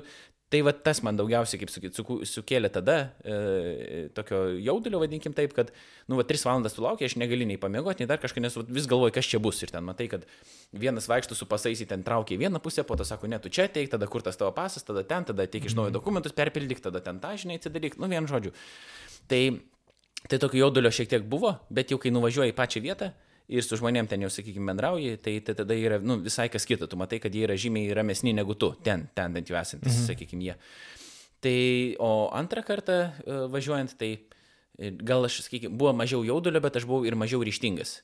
tai 0.52 0.60
va 0.66 0.74
tas 0.76 1.00
man 1.06 1.16
daugiausiai, 1.16 1.62
kaip 1.62 1.72
sakyt, 1.72 1.96
su, 1.96 2.04
sukėlė 2.28 2.68
tada 2.74 2.96
e, 3.24 4.10
tokio 4.16 4.42
jaudulio, 4.60 5.00
vadinkim 5.00 5.32
taip, 5.36 5.54
kad, 5.56 5.72
nu, 6.10 6.18
va, 6.18 6.26
tris 6.28 6.44
valandas 6.44 6.76
tu 6.76 6.84
laukia, 6.84 7.08
aš 7.08 7.16
negaliu 7.20 7.48
nei 7.48 7.56
pamiegoti, 7.60 8.04
nei 8.04 8.10
dar 8.10 8.20
kažką, 8.20 8.42
nes 8.44 8.58
vis 8.68 8.88
galvoju, 8.90 9.14
kas 9.16 9.30
čia 9.32 9.40
bus. 9.40 9.62
Ir 9.64 9.72
ten 9.72 9.86
matai, 9.86 10.10
kad 10.12 10.28
vienas 10.76 11.08
vaikštų 11.08 11.38
su 11.38 11.48
pasais 11.48 11.80
į 11.80 11.88
ten 11.94 12.04
traukia 12.04 12.36
į 12.36 12.42
vieną 12.44 12.60
pusę, 12.60 12.84
po 12.84 13.00
to 13.00 13.08
sako, 13.08 13.30
ne, 13.32 13.40
tu 13.40 13.48
čia 13.48 13.70
teik, 13.72 13.88
tada 13.94 14.10
kur 14.10 14.26
tas 14.26 14.36
tavo 14.36 14.52
pasas, 14.56 14.84
tada 14.84 15.06
ten, 15.08 15.24
tada 15.24 15.48
teik 15.48 15.70
iš 15.70 15.78
naujo 15.78 15.88
mhm. 15.88 15.96
dokumentus, 15.96 16.36
perpildyk, 16.36 16.84
tada 16.84 17.00
ten 17.04 17.22
tą, 17.22 17.32
žinai, 17.40 17.56
atsidaryk, 17.62 17.96
nu, 17.96 18.12
vien 18.12 18.28
žodžiu. 18.28 18.52
Tai, 19.30 19.42
tai 20.28 20.42
tokio 20.42 20.66
jaudulio 20.66 20.92
šiek 20.92 21.08
tiek 21.14 21.24
buvo, 21.24 21.56
bet 21.72 21.94
jau 21.94 22.02
kai 22.02 22.12
nuvažiuoji 22.12 22.52
į 22.52 22.58
pačią 22.58 22.84
vietą, 22.84 23.14
ir 23.50 23.66
su 23.66 23.78
žmonėm 23.80 24.08
ten 24.10 24.22
jau, 24.24 24.30
sakykime, 24.32 24.68
bendrauji, 24.70 25.16
tai, 25.24 25.36
tai 25.44 25.56
tada 25.58 25.76
yra 25.76 25.98
nu, 26.02 26.20
visai 26.22 26.48
kas 26.52 26.66
kita. 26.68 26.88
Tu 26.90 26.98
matai, 27.00 27.20
kad 27.22 27.34
jie 27.34 27.44
yra 27.48 27.56
žymiai 27.58 27.92
ramesni 27.96 28.34
negu 28.36 28.54
tu, 28.58 28.70
ten, 28.86 29.08
ten 29.16 29.34
bent 29.34 29.50
jau 29.50 29.58
esantis, 29.58 29.96
mhm. 29.96 30.06
sakykime, 30.12 30.46
jie. 30.46 30.56
Tai, 31.40 31.56
o 32.04 32.12
antrą 32.36 32.62
kartą 32.66 32.98
uh, 33.08 33.46
važiuojant, 33.52 33.96
tai 34.00 34.10
e, 34.14 34.92
gal 34.92 35.24
aš, 35.26 35.40
sakykime, 35.46 35.72
buvo 35.80 35.94
mažiau 35.96 36.22
jaudulio, 36.26 36.60
bet 36.62 36.78
aš 36.78 36.86
buvau 36.88 37.08
ir 37.08 37.16
mažiau 37.18 37.42
ryštingas. 37.46 37.98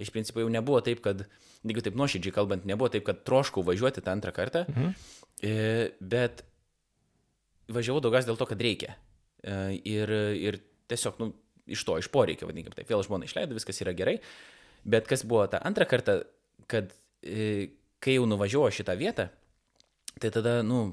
Iš 0.00 0.12
principo 0.12 0.42
jau 0.42 0.52
nebuvo 0.52 0.80
taip, 0.84 1.00
kad, 1.04 1.24
jeigu 1.64 1.84
taip 1.84 1.96
nuoširdžiai 1.98 2.36
kalbant, 2.36 2.68
nebuvo 2.68 2.90
taip, 2.92 3.06
kad 3.08 3.24
troškau 3.26 3.64
važiuoti 3.66 4.04
tą 4.04 4.14
antrą 4.14 4.34
kartą, 4.36 4.66
mhm. 4.68 4.92
e, 5.40 5.54
bet 6.00 6.44
važiavau 7.72 8.04
daugiausiai 8.04 8.32
dėl 8.32 8.40
to, 8.40 8.48
kad 8.52 8.64
reikia. 8.64 8.96
E, 9.42 9.58
ir, 9.88 10.12
ir 10.36 10.60
tiesiog, 10.92 11.20
nu, 11.22 11.32
iš 11.72 11.84
to, 11.88 11.96
iš 12.00 12.10
poreikio, 12.12 12.48
vadinkime 12.50 12.76
taip, 12.76 12.90
vėl 12.90 13.04
žmona 13.06 13.28
išleido, 13.28 13.56
viskas 13.56 13.80
yra 13.84 13.94
gerai. 13.96 14.18
Bet 14.84 15.06
kas 15.10 15.22
buvo 15.28 15.46
tą 15.50 15.60
antrą 15.62 15.86
kartą, 15.90 16.18
kad 16.70 16.90
e, 17.22 17.70
kai 18.02 18.16
jau 18.18 18.26
nuvažiavau 18.26 18.72
šitą 18.74 18.96
vietą, 18.98 19.28
tai 20.18 20.30
tada, 20.34 20.60
nu, 20.66 20.92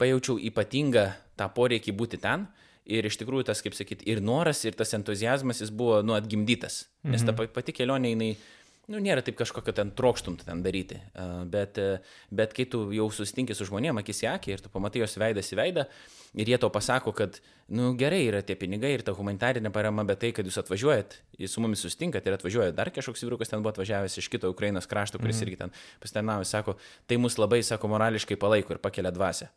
pajaučiau 0.00 0.38
ypatingą 0.50 1.06
tą 1.40 1.48
poreikį 1.56 1.96
būti 1.96 2.20
ten. 2.20 2.48
Ir 2.90 3.06
iš 3.06 3.20
tikrųjų 3.20 3.46
tas, 3.50 3.60
kaip 3.62 3.76
sakyti, 3.76 4.06
ir 4.10 4.22
noras, 4.24 4.64
ir 4.66 4.74
tas 4.74 4.90
entuzijazmas, 4.96 5.60
jis 5.62 5.70
buvo, 5.70 6.00
nu, 6.02 6.16
atgimdytas. 6.16 6.88
Nes 7.06 7.22
ta 7.22 7.34
mhm. 7.34 7.52
pati 7.54 7.74
kelionė, 7.76 8.14
jinai, 8.14 8.30
nu, 8.90 8.98
nėra 9.02 9.22
taip 9.24 9.38
kažkokio 9.38 9.74
ten 9.76 9.92
trokštum 9.96 10.38
ten 10.42 10.62
daryti. 10.64 10.98
Bet, 11.50 11.78
bet 12.34 12.54
kai 12.56 12.66
tu 12.70 12.88
jau 12.94 13.06
susitinki 13.14 13.54
su 13.56 13.68
žmonėm 13.68 14.00
akis 14.02 14.24
į 14.24 14.32
akį 14.34 14.56
ir 14.56 14.64
tu 14.64 14.72
pamatai 14.72 15.04
jos 15.04 15.16
veidas 15.20 15.50
į 15.54 15.58
veidą 15.60 15.86
ir 16.34 16.50
jie 16.50 16.58
to 16.62 16.70
pasako, 16.70 17.12
kad, 17.16 17.40
nu 17.74 17.92
gerai, 17.98 18.20
yra 18.28 18.42
tie 18.46 18.54
pinigai 18.58 18.92
ir 18.94 19.04
ta 19.06 19.14
humanitarinė 19.16 19.72
parama, 19.74 20.04
bet 20.06 20.22
tai, 20.22 20.30
kad 20.36 20.46
jūs 20.46 20.60
atvažiuojat, 20.62 21.16
jūs 21.42 21.56
su 21.56 21.64
mumis 21.64 21.82
susitinkat 21.82 22.26
ir 22.26 22.38
atvažiuoja 22.38 22.74
dar 22.76 22.92
kažkoks 22.94 23.24
vyrukas 23.26 23.50
ten 23.50 23.62
buvo 23.62 23.74
atvažiavęs 23.74 24.18
iš 24.22 24.30
kito 24.30 24.50
Ukrainos 24.50 24.90
krašto, 24.90 25.18
kuris 25.22 25.40
mm. 25.40 25.46
irgi 25.46 25.60
ten 25.64 25.74
pasitarnavo, 26.02 26.46
sako, 26.46 26.76
tai 27.10 27.18
mus 27.22 27.38
labai, 27.40 27.62
sako, 27.66 27.90
morališkai 27.94 28.38
palaiko 28.38 28.76
ir 28.76 28.82
pakelia 28.82 29.14
dvasę. 29.14 29.50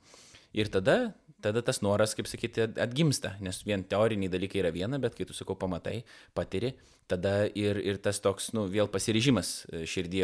Ir 0.54 0.70
tada 0.70 1.14
tada 1.44 1.64
tas 1.66 1.82
noras, 1.86 2.16
kaip 2.18 2.30
sakyti, 2.30 2.66
atgimsta, 2.82 3.36
nes 3.44 3.62
vien 3.68 3.84
teoriniai 3.88 4.32
dalykai 4.32 4.62
yra 4.64 4.72
viena, 4.74 5.00
bet 5.02 5.18
kai 5.18 5.28
tu 5.30 5.36
sakau 5.36 5.58
pamatai, 5.60 6.02
patiri, 6.38 6.74
tada 7.12 7.44
ir, 7.60 7.80
ir 7.84 8.00
tas 8.04 8.22
toks, 8.24 8.52
nu, 8.56 8.66
vėl 8.72 8.89
pasiryžimas 8.91 9.52
e, 9.68 9.84
širdie 9.89 10.24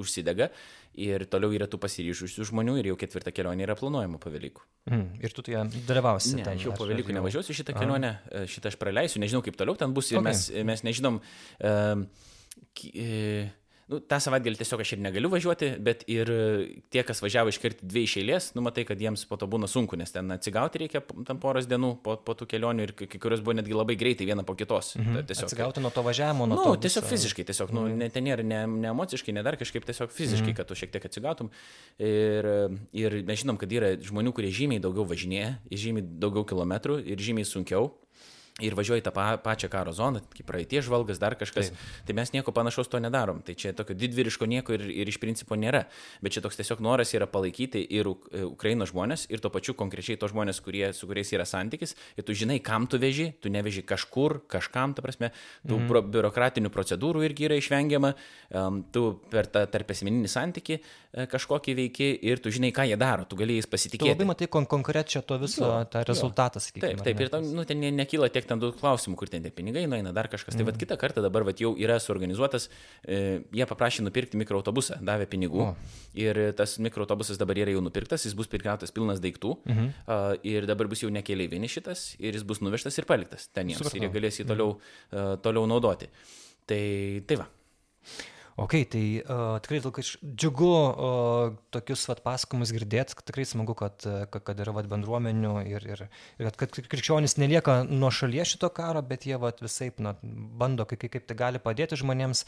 užsidega 0.00 0.50
ir 1.00 1.24
toliau 1.30 1.54
yra 1.54 1.68
tų 1.70 1.78
pasiryžusių 1.82 2.48
žmonių 2.50 2.76
ir 2.80 2.90
jau 2.90 2.98
ketvirta 2.98 3.32
kelionė 3.34 3.68
yra 3.68 3.76
planuojama 3.78 4.18
po 4.22 4.32
Velykų. 4.34 4.66
Mm, 4.90 5.06
ir 5.22 5.36
tu 5.36 5.44
tai 5.46 5.62
dalyvausi. 5.86 6.34
Ne, 6.40 6.48
ten, 6.48 6.58
jau 6.60 6.74
po 6.76 6.88
Velykų 6.90 7.14
nevažiuosiu 7.14 7.56
šitą 7.60 7.76
kelionę, 7.78 8.16
Aha. 8.18 8.42
E, 8.42 8.50
šitą 8.50 8.72
aš 8.72 8.78
praleisiu, 8.80 9.22
nežinau 9.22 9.44
kaip 9.46 9.58
toliau 9.60 9.78
ten 9.78 9.94
bus 9.96 10.10
ir 10.10 10.20
okay. 10.20 10.32
mes, 10.32 10.50
mes 10.72 10.84
nežinom. 10.90 11.22
Uh, 11.62 12.04
nu, 13.90 13.98
tą 14.06 14.18
savaitgalį 14.22 14.60
tiesiog 14.60 14.82
aš 14.84 14.92
ir 14.94 15.02
negaliu 15.02 15.30
važiuoti, 15.32 15.70
bet 15.82 16.04
ir 16.10 16.30
tie, 16.92 17.02
kas 17.06 17.22
važiavo 17.24 17.52
iškirti 17.52 17.86
dvi 17.90 18.04
iš 18.06 18.16
eilės, 18.22 18.50
nu, 18.56 18.64
matai, 18.64 18.84
kad 18.88 19.00
jiems 19.00 19.24
po 19.28 19.38
to 19.40 19.48
būna 19.50 19.68
sunku, 19.70 19.98
nes 19.98 20.12
ten 20.14 20.30
atsigauti 20.34 20.82
reikia 20.84 21.02
tam 21.28 21.40
poros 21.42 21.68
dienų 21.70 21.92
po, 22.04 22.16
po 22.24 22.36
tų 22.38 22.48
kelionių 22.54 22.86
ir 22.86 22.94
kai 23.00 23.20
kurios 23.20 23.42
buvo 23.44 23.56
netgi 23.58 23.76
labai 23.76 23.96
greitai 24.00 24.28
viena 24.28 24.44
po 24.46 24.54
kitos. 24.58 24.94
Mhm. 25.00 25.24
Tiesiog, 25.30 25.50
atsigauti 25.50 25.84
nuo 25.84 25.92
to 25.94 26.04
važiavimo, 26.06 26.48
nuo 26.50 26.60
nu, 26.60 26.66
to. 26.68 26.76
Tiesiog 26.86 27.06
viso... 27.06 27.14
fiziškai, 27.16 27.46
tiesiog, 27.50 27.74
nu, 27.76 27.86
mhm. 27.88 28.02
ne, 28.04 28.10
ten 28.14 28.26
nėra 28.28 28.46
ne, 28.46 28.62
ne 28.70 28.92
emociškai, 28.92 29.34
ne 29.36 29.44
dar 29.46 29.58
kažkaip, 29.60 29.86
tiesiog 29.88 30.12
fiziškai, 30.14 30.52
mhm. 30.52 30.58
kad 30.60 30.70
tu 30.70 30.78
šiek 30.78 30.94
tiek 30.94 31.08
atsigautum. 31.10 31.50
Ir, 31.98 32.50
ir 32.96 33.18
mes 33.26 33.42
žinom, 33.42 33.58
kad 33.60 33.72
yra 33.74 33.96
žmonių, 34.06 34.34
kurie 34.36 34.52
žymiai 34.54 34.82
daugiau 34.82 35.08
važinėja, 35.08 35.56
žymiai 35.70 36.06
daugiau 36.22 36.46
kilometrų 36.48 37.00
ir 37.10 37.26
žymiai 37.30 37.48
sunkiau 37.48 37.90
ir 38.64 38.76
važiuoji 38.78 39.04
tą 39.06 39.12
pa, 39.14 39.26
pačią 39.42 39.70
karo 39.72 39.92
zoną, 39.96 40.22
kaip 40.34 40.46
praeitie 40.48 40.82
žvalgas, 40.84 41.20
dar 41.22 41.36
kažkas, 41.38 41.70
Taip. 41.72 41.88
tai 42.06 42.16
mes 42.18 42.32
nieko 42.34 42.54
panašaus 42.56 42.90
to 42.90 43.00
nedarom. 43.02 43.42
Tai 43.46 43.54
čia 43.58 43.72
tokio 43.76 43.96
didvyriško 43.98 44.48
nieko 44.50 44.76
ir, 44.76 44.86
ir 45.02 45.10
iš 45.10 45.20
principo 45.22 45.58
nėra. 45.58 45.84
Bet 46.24 46.36
čia 46.36 46.44
toks 46.44 46.60
tiesiog 46.60 46.82
noras 46.84 47.14
yra 47.16 47.28
palaikyti 47.30 47.82
ir 47.98 48.10
e, 48.10 48.44
Ukrainos 48.46 48.92
žmonės, 48.94 49.26
ir 49.32 49.42
to 49.42 49.52
pačiu 49.52 49.76
konkrečiai 49.78 50.18
tos 50.20 50.34
žmonės, 50.34 50.62
kurie, 50.64 50.86
su 50.96 51.08
kuriais 51.10 51.32
yra 51.36 51.46
santykis. 51.48 51.96
Ir 52.16 52.26
tu 52.26 52.36
žinai, 52.36 52.60
kam 52.64 52.88
tu 52.90 53.00
veži, 53.00 53.30
tu 53.40 53.52
neveži 53.52 53.84
kažkur, 53.86 54.40
kažkam, 54.50 54.94
ta 54.96 55.04
prasme, 55.04 55.32
tų 55.66 55.76
mhm. 55.76 55.90
pro, 55.90 56.04
biurokratinių 56.06 56.72
procedūrų 56.74 57.24
irgi 57.28 57.48
yra 57.50 57.60
išvengiama, 57.60 58.14
um, 58.50 58.82
tu 58.92 59.06
per 59.32 59.50
tą 59.50 59.66
tarp 59.70 59.94
esmeninį 59.94 60.30
santyki 60.30 60.80
uh, 60.80 61.10
kažkokį 61.10 61.74
veiki 61.74 62.08
ir 62.30 62.38
tu 62.42 62.52
žinai, 62.54 62.70
ką 62.74 62.84
jie 62.86 62.96
daro, 63.00 63.24
tu 63.26 63.38
gali 63.38 63.56
jais 63.58 63.66
pasitikėti. 63.70 64.12
Tu 64.12 64.14
labai 64.14 64.28
matai 64.28 64.46
kon 64.52 64.66
konkrečią 64.70 65.22
to 65.26 65.38
viso 65.42 65.64
jo, 65.64 65.78
tą 65.90 66.04
rezultatą, 66.06 66.62
sakykime. 66.62 66.92
Taip, 66.92 67.02
taip, 67.08 67.22
ir 67.24 67.32
tam, 67.32 67.46
nu, 67.56 67.64
ten 67.66 67.82
nekyla 67.82 68.30
tiek 68.30 68.46
ten 68.50 68.60
daug 68.62 68.74
klausimų, 68.76 69.16
kur 69.20 69.30
ten 69.32 69.44
tie 69.44 69.52
pinigai 69.54 69.86
nueina, 69.90 70.12
dar 70.16 70.28
kažkas. 70.32 70.54
Mm. 70.54 70.60
Tai 70.60 70.66
vad 70.68 70.74
mhm. 70.74 70.82
kitą 70.84 70.98
kartą 71.00 71.24
dabar 71.24 71.46
vat, 71.48 71.62
jau 71.62 71.72
yra 71.78 71.98
suorganizuotas, 72.02 72.68
e, 73.04 73.20
jie 73.56 73.68
paprašė 73.70 74.04
nupirkti 74.06 74.40
mikroautobusą, 74.40 74.98
davė 75.06 75.28
pinigų. 75.30 75.68
O. 75.68 76.00
Ir 76.18 76.40
tas 76.58 76.76
mikroautobusas 76.82 77.38
dabar 77.40 77.58
yra 77.62 77.74
jau 77.74 77.84
nupirktas, 77.84 78.26
jis 78.26 78.34
bus 78.38 78.50
pirkautas 78.50 78.94
pilnas 78.94 79.22
daiktų. 79.22 79.54
Mm 79.64 79.76
-hmm. 79.76 79.94
uh, 80.06 80.34
ir 80.42 80.66
dabar 80.66 80.90
bus 80.90 81.04
jau 81.04 81.10
nekeliaivinis 81.10 81.78
šitas, 81.78 82.04
ir 82.18 82.34
jis 82.34 82.44
bus 82.44 82.60
nuvežtas 82.60 82.98
ir 82.98 83.06
paliktas 83.06 83.48
ten 83.48 83.68
jiems. 83.68 83.78
Supratau. 83.82 84.02
Ir 84.02 84.08
jie 84.08 84.14
galės 84.18 84.40
jį 84.40 84.46
toliau, 84.50 84.76
uh, 84.76 85.36
toliau 85.42 85.66
naudoti. 85.66 86.10
Tai, 86.66 86.82
tai 87.26 87.36
va. 87.36 87.48
Ok, 88.60 88.74
tai 88.92 89.04
uh, 89.22 89.56
tikrai 89.64 89.78
labai 89.80 90.02
džiugu 90.04 90.68
uh, 90.68 91.54
tokius 91.72 92.02
vat, 92.10 92.18
pasakomus 92.20 92.74
girdėti, 92.76 93.16
tikrai 93.24 93.46
smagu, 93.48 93.72
kad, 93.78 94.04
kad, 94.04 94.42
kad 94.44 94.60
yra 94.60 94.74
vat, 94.76 94.88
bendruomenių 94.90 95.54
ir, 95.70 95.86
ir, 95.94 96.02
ir 96.36 96.50
kad, 96.60 96.76
krikščionys 96.76 97.38
nelieka 97.40 97.78
nuo 97.88 98.10
šalies 98.12 98.52
šito 98.52 98.68
karo, 98.76 99.00
bet 99.00 99.24
jie 99.24 99.40
vat, 99.40 99.62
visai 99.64 99.88
na, 100.04 100.12
bando, 100.20 100.84
kaip, 100.90 101.08
kaip 101.08 101.24
tai 101.24 101.38
gali 101.40 101.62
padėti 101.62 101.96
žmonėms. 102.02 102.44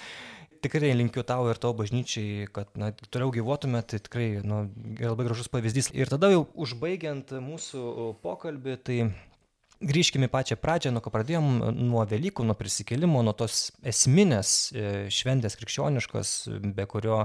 Tikrai 0.63 0.93
linkiu 0.95 1.25
tau 1.27 1.49
ir 1.51 1.59
tavo 1.59 1.81
bažnyčiai, 1.81 2.45
kad 2.53 2.69
na, 2.79 2.93
toliau 3.09 3.33
gyvotume, 3.35 3.81
tai 3.81 3.99
tikrai 4.05 4.29
nu, 4.45 4.67
labai 5.01 5.31
gražus 5.31 5.49
pavyzdys. 5.51 5.95
Ir 5.97 6.13
tada 6.13 6.29
jau 6.31 6.45
užbaigiant 6.61 7.33
mūsų 7.41 8.13
pokalbį, 8.23 8.77
tai 8.85 8.99
grįžkime 9.83 10.29
į 10.29 10.33
pačią 10.33 10.57
pradžią, 10.61 10.93
nuo 10.95 11.03
ko 11.05 11.13
pradėjom, 11.15 11.49
nuo 11.77 12.05
Velykų, 12.09 12.47
nuo 12.47 12.57
prisikėlimo, 12.59 13.23
nuo 13.27 13.35
tos 13.37 13.71
esminės 13.87 14.73
e, 14.73 14.89
šventės 15.13 15.59
krikščioniškos, 15.61 16.33
be, 16.77 16.87
kurio, 16.91 17.23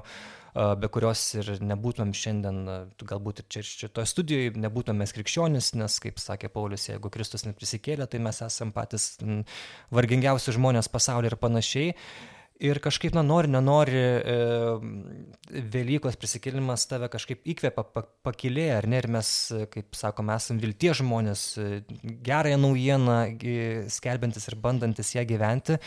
be 0.54 0.90
kurios 0.94 1.24
ir 1.38 1.52
nebūtumėm 1.62 2.16
šiandien, 2.18 2.62
galbūt 3.10 3.44
ir 3.44 3.50
čia 3.54 3.66
šitoje 3.68 4.10
studijoje 4.10 4.56
nebūtumėm 4.64 5.04
mes 5.06 5.14
krikščionis, 5.16 5.74
nes, 5.78 6.00
kaip 6.04 6.22
sakė 6.22 6.50
Paulius, 6.54 6.90
jeigu 6.90 7.12
Kristus 7.14 7.46
neprisikėlė, 7.48 8.10
tai 8.10 8.24
mes 8.24 8.42
esame 8.46 8.74
patys 8.76 9.16
vargingiausi 9.94 10.56
žmonės 10.58 10.90
pasaulyje 10.94 11.36
ir 11.36 11.40
panašiai. 11.42 11.94
Ir 12.58 12.80
kažkaip, 12.82 13.14
na, 13.14 13.22
nori, 13.22 13.50
nenori, 13.54 13.94
e, 13.94 14.38
Velykos 15.72 16.18
prisikėlimas 16.18 16.88
tave 16.90 17.06
kažkaip 17.14 17.46
įkvėpia, 17.54 17.84
pa, 17.94 18.02
pakilėja, 18.26 18.80
ar 18.80 18.88
ne, 18.90 18.98
ir 19.04 19.08
mes, 19.14 19.30
kaip 19.74 19.98
sakome, 19.98 20.34
esame 20.34 20.64
vilties 20.64 20.98
žmonės, 21.04 21.44
gerąją 22.26 22.58
naujieną, 22.64 23.18
skelbiantis 23.94 24.50
ir 24.50 24.58
bandantis 24.64 25.14
ją 25.14 25.24
gyventi. 25.30 25.78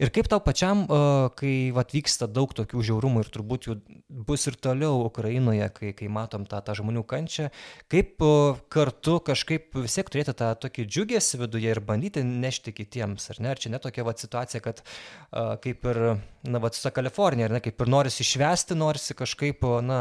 Ir 0.00 0.10
kaip 0.14 0.30
tau 0.32 0.40
pačiam, 0.42 0.86
e, 0.88 1.02
kai 1.38 1.52
vat, 1.76 1.92
vyksta 1.94 2.26
daug 2.26 2.56
tokių 2.56 2.82
žiaurumų 2.88 3.26
ir 3.26 3.30
turbūt 3.34 3.68
jų 3.68 3.76
bus 4.08 4.48
ir 4.48 4.56
toliau 4.56 5.04
Ukrainoje, 5.04 5.68
kai, 5.76 5.92
kai 5.94 6.08
matom 6.08 6.48
tą, 6.48 6.62
tą 6.64 6.74
žmonių 6.80 7.04
kančią, 7.06 7.50
kaip 7.92 8.16
e, 8.24 8.32
kartu 8.72 9.20
kažkaip 9.28 9.76
vis 9.76 10.00
tiek 10.00 10.08
turėti 10.08 10.34
tą 10.40 10.54
tokį 10.64 10.88
džiugėsi 10.88 11.42
viduje 11.44 11.76
ir 11.76 11.84
bandyti 11.84 12.24
nešti 12.24 12.74
kitiems, 12.74 13.28
ar 13.30 13.44
ne? 13.44 13.52
Ar 13.54 13.60
čia 13.60 13.76
netokia 13.76 14.08
vat, 14.08 14.24
situacija, 14.24 14.64
kad 14.64 14.82
e, 14.82 15.46
kaip 15.62 15.86
ir 15.92 16.02
na, 16.44 16.60
va, 16.62 16.70
su 16.72 16.84
ta 16.84 16.92
Kalifornija, 16.94 17.48
ne, 17.52 17.60
kaip 17.64 17.80
ir 17.80 17.90
norisi 17.92 18.22
išvesti, 18.24 18.76
norisi 18.78 19.16
kažkaip, 19.18 19.64
na, 19.84 19.98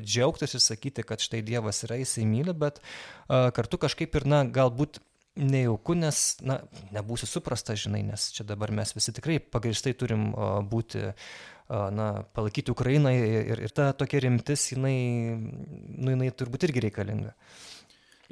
džiaugtis 0.00 0.56
ir 0.56 0.64
sakyti, 0.64 1.04
kad 1.06 1.22
štai 1.24 1.42
Dievas 1.46 1.82
yra, 1.86 1.98
jisai 2.00 2.26
myli, 2.28 2.54
bet 2.56 2.80
uh, 2.80 3.50
kartu 3.56 3.80
kažkaip 3.82 4.16
ir, 4.20 4.28
na, 4.28 4.44
galbūt 4.44 5.00
nejauku, 5.36 5.96
nes, 6.00 6.22
na, 6.44 6.60
nebūsi 6.96 7.28
suprasta, 7.28 7.76
žinai, 7.76 8.02
nes 8.06 8.30
čia 8.32 8.46
dabar 8.48 8.72
mes 8.74 8.94
visi 8.96 9.12
tikrai 9.16 9.38
pagristai 9.40 9.92
turim 9.98 10.30
būti, 10.70 11.10
na, 11.68 12.08
palaikyti 12.36 12.72
Ukrainą 12.72 13.12
ir, 13.12 13.60
ir 13.68 13.74
ta 13.76 13.90
tokia 13.96 14.22
rimtis, 14.24 14.70
jinai, 14.72 14.96
nu, 15.36 16.14
jinai 16.14 16.30
turbūt 16.32 16.68
irgi 16.68 16.86
reikalinga. 16.86 17.34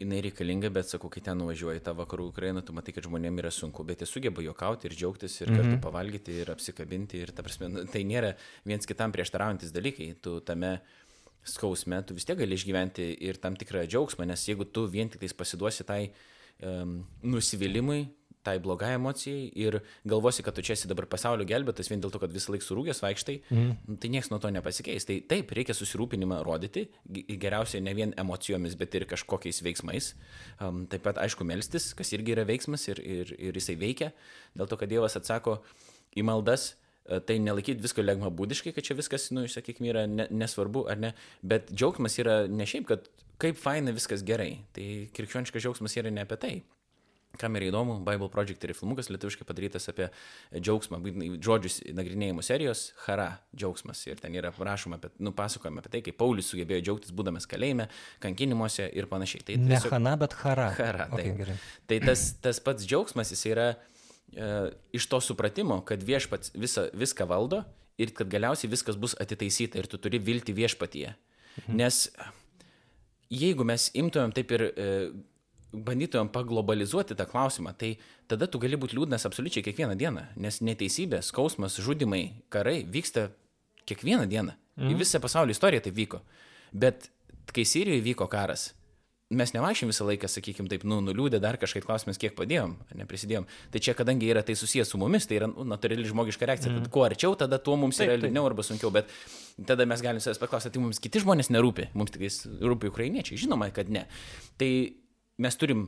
Jinai 0.01 0.21
reikalinga, 0.27 0.71
bet 0.75 0.89
sakau, 0.91 1.11
kai 1.13 1.23
ten 1.23 1.39
nuvažiuoji 1.39 1.83
tą 1.85 1.95
vakarų 1.95 2.29
Ukrainą, 2.33 2.65
tu 2.67 2.75
matai, 2.75 2.95
kad 2.97 3.07
žmonėms 3.07 3.45
yra 3.45 3.53
sunku, 3.55 3.85
bet 3.87 4.03
jie 4.03 4.09
sugeba 4.11 4.43
juokauti 4.43 4.89
ir 4.89 4.97
džiaugtis 4.97 5.41
ir 5.41 5.49
mm 5.49 5.53
-hmm. 5.53 5.57
kartu 5.57 5.77
mhm. 5.77 5.81
pavalgyti 5.85 6.33
ir 6.43 6.51
apsikabinti. 6.51 7.23
Ir 7.23 7.33
ta 7.33 7.43
prasme, 7.43 7.69
nu, 7.69 7.85
tai 7.85 8.03
nėra 8.05 8.35
viens 8.65 8.87
kitam 8.87 9.13
prieštaraujantis 9.13 9.73
dalykai. 9.73 10.15
Tu 10.21 10.41
tame 10.41 10.81
skausme, 11.45 12.03
tu 12.03 12.15
vis 12.15 12.25
tiek 12.25 12.39
gali 12.39 12.55
išgyventi 12.55 13.11
ir 13.21 13.37
tam 13.37 13.57
tikrą 13.57 13.85
džiaugsmą, 13.87 14.27
nes 14.27 14.49
jeigu 14.49 14.65
tu 14.65 14.87
vien 14.87 15.09
tik 15.09 15.21
tais 15.21 15.33
pasiduosi 15.33 15.85
tai 15.85 16.11
um, 16.63 17.07
nusivylimui, 17.23 18.09
tai 18.45 18.59
blogai 18.63 18.93
emocijai 18.99 19.49
ir 19.59 19.79
galvosi, 20.09 20.45
kad 20.45 20.57
tu 20.57 20.65
čia 20.65 20.77
esi 20.77 20.91
dabar 20.91 21.09
pasaulio 21.11 21.47
gelbėtas 21.49 21.91
vien 21.91 22.03
dėl 22.03 22.13
to, 22.15 22.21
kad 22.23 22.33
visą 22.35 22.53
laiką 22.53 22.67
surūgęs 22.67 23.01
vaikštai, 23.05 23.39
mm. 23.49 23.97
tai 24.03 24.13
niekas 24.13 24.31
nuo 24.33 24.41
to 24.43 24.53
nepasikeis. 24.55 25.09
Tai 25.09 25.19
taip, 25.31 25.55
reikia 25.57 25.77
susirūpinimą 25.77 26.43
rodyti, 26.47 26.87
geriausiai 27.09 27.83
ne 27.85 27.97
vien 27.97 28.15
emocijomis, 28.21 28.77
bet 28.81 28.95
ir 28.99 29.09
kažkokiais 29.11 29.63
veiksmais. 29.65 30.13
Um, 30.61 30.85
taip 30.91 31.07
pat, 31.09 31.21
aišku, 31.25 31.47
melstis, 31.49 31.93
kas 31.97 32.13
irgi 32.17 32.37
yra 32.37 32.47
veiksmas 32.49 32.89
ir, 32.93 33.01
ir, 33.01 33.35
ir 33.39 33.61
jisai 33.61 33.79
veikia, 33.81 34.13
dėl 34.55 34.71
to, 34.71 34.81
kad 34.81 34.93
Dievas 34.93 35.17
atsako 35.21 35.61
į 36.15 36.27
maldas. 36.29 36.75
E, 37.05 37.21
tai 37.21 37.37
nelaikyti 37.43 37.85
visko 37.85 38.05
lengva 38.05 38.31
būdiškai, 38.33 38.73
kad 38.77 38.87
čia 38.87 38.97
viskas, 38.97 39.29
nu, 39.37 39.45
sakykime, 39.51 39.91
yra 39.93 40.07
ne, 40.09 40.29
nesvarbu 40.33 40.87
ar 40.93 41.01
ne, 41.01 41.13
bet 41.45 41.73
džiaugsmas 41.73 42.17
yra 42.23 42.45
ne 42.49 42.69
šiaip, 42.69 42.87
kad 42.89 43.11
kaip 43.43 43.59
faina 43.61 43.93
viskas 43.95 44.25
gerai. 44.27 44.63
Tai 44.77 44.87
krikščioniškas 45.17 45.65
džiaugsmas 45.65 45.99
yra 46.01 46.13
ne 46.15 46.25
apie 46.25 46.41
tai. 46.41 46.55
Kam 47.39 47.57
yra 47.59 47.69
įdomu, 47.71 47.97
Bible 48.07 48.29
Project 48.33 48.65
yra 48.67 48.77
filmukas 48.77 49.09
lietuviškai 49.11 49.47
padarytas 49.49 49.89
apie 49.91 50.07
džiaugsmą, 50.55 51.01
žodžius 51.43 51.81
nagrinėjimo 51.97 52.45
serijos, 52.47 52.87
Hara 53.07 53.29
džiaugsmas. 53.57 54.05
Ir 54.07 54.21
ten 54.23 54.37
yra 54.39 54.53
rašoma, 54.55 55.01
apie, 55.01 55.11
nu, 55.25 55.33
pasakojama 55.37 55.83
apie 55.83 55.93
tai, 55.97 56.03
kaip 56.07 56.19
Paulius 56.21 56.53
sugebėjo 56.53 56.85
džiaugtis 56.87 57.15
būdamas 57.17 57.49
kalėjime, 57.51 57.89
kankinimuose 58.23 58.87
ir 58.95 59.09
panašiai. 59.11 59.47
Tai, 59.49 59.59
ne 59.65 59.75
tiesiog, 59.75 59.97
Hana, 59.97 60.15
bet 60.21 60.39
Hara. 60.45 60.69
Hara, 60.79 61.09
tai, 61.11 61.27
okay, 61.27 61.35
gerai. 61.43 61.59
tai 61.91 62.01
tas, 62.07 62.29
tas 62.45 62.63
pats 62.63 62.87
džiaugsmas, 62.87 63.35
jis 63.35 63.45
yra 63.51 63.69
e, 63.75 64.53
iš 64.95 65.11
to 65.11 65.23
supratimo, 65.25 65.81
kad 65.89 66.07
viešpats 66.07 66.55
visa, 66.55 66.89
viską 66.95 67.27
valdo 67.31 67.65
ir 67.99 68.15
kad 68.15 68.31
galiausiai 68.31 68.71
viskas 68.71 68.99
bus 68.99 69.15
atitaisyta 69.23 69.79
ir 69.79 69.91
tu 69.91 69.99
turi 70.03 70.23
vilti 70.23 70.55
viešpatyje. 70.55 71.15
Mhm. 71.65 71.77
Nes 71.79 72.09
jeigu 73.35 73.67
mes 73.67 73.89
imtumėm 73.97 74.35
taip 74.35 74.53
ir 74.55 74.67
e, 74.69 74.89
bandytumėm 75.75 76.31
paglobalizuoti 76.35 77.17
tą 77.19 77.27
klausimą, 77.31 77.75
tai 77.79 77.97
tada 78.31 78.47
tu 78.51 78.61
gali 78.63 78.79
būti 78.81 78.97
liūdnas 78.99 79.27
absoliučiai 79.29 79.65
kiekvieną 79.67 79.97
dieną, 79.99 80.29
nes 80.41 80.61
neteisybė, 80.65 81.23
skausmas, 81.27 81.81
žudimai, 81.83 82.29
karai 82.53 82.83
vyksta 82.85 83.31
Kiekvieną 83.85 84.29
dieną. 84.29 84.55
Mm. 84.79 84.95
Į 84.95 85.03
visą 85.03 85.21
pasaulio 85.23 85.53
istoriją 85.55 85.85
tai 85.85 85.93
vyko. 85.95 86.23
Bet 86.73 87.11
kai 87.53 87.67
Sirijoje 87.69 88.03
vyko 88.03 88.27
karas, 88.33 88.71
mes 89.35 89.53
nevaikščiam 89.55 89.91
visą 89.91 90.07
laiką, 90.09 90.29
sakykime, 90.31 90.71
taip, 90.71 90.87
nu, 90.89 91.01
nuliūdę 91.05 91.39
dar 91.43 91.59
kažkaip 91.61 91.85
klausimas, 91.87 92.19
kiek 92.21 92.35
padėjom, 92.39 92.75
neprisidėjom. 92.97 93.47
Tai 93.75 93.83
čia, 93.85 93.95
kadangi 93.99 94.31
yra 94.33 94.43
tai 94.47 94.57
susijęs 94.59 94.95
su 94.95 95.01
mumis, 95.01 95.29
tai 95.29 95.39
yra 95.41 95.51
nu, 95.53 95.67
natūrali 95.69 96.07
žmogiška 96.09 96.49
reakcija. 96.49 96.73
Mm. 96.73 96.91
Kuo 96.95 97.05
arčiau, 97.07 97.37
tada 97.39 97.61
tuo 97.63 97.77
mums 97.81 98.01
taip, 98.01 98.09
yra 98.09 98.19
liūdniau 98.23 98.49
arba 98.49 98.65
sunkiau, 98.67 98.93
bet 98.95 99.13
tada 99.69 99.87
mes 99.89 100.03
galim 100.05 100.23
savęs 100.25 100.41
paklausti, 100.43 100.73
tai 100.75 100.83
mums 100.83 101.03
kiti 101.03 101.23
žmonės 101.25 101.53
nerūpi, 101.55 101.91
mums 101.99 102.15
tik 102.15 102.27
rūpi 102.65 102.91
ukrainiečiai, 102.91 103.41
žinoma, 103.45 103.69
kad 103.75 103.93
ne. 103.93 104.07
Tai 104.61 104.71
mes 105.39 105.61
turim 105.61 105.87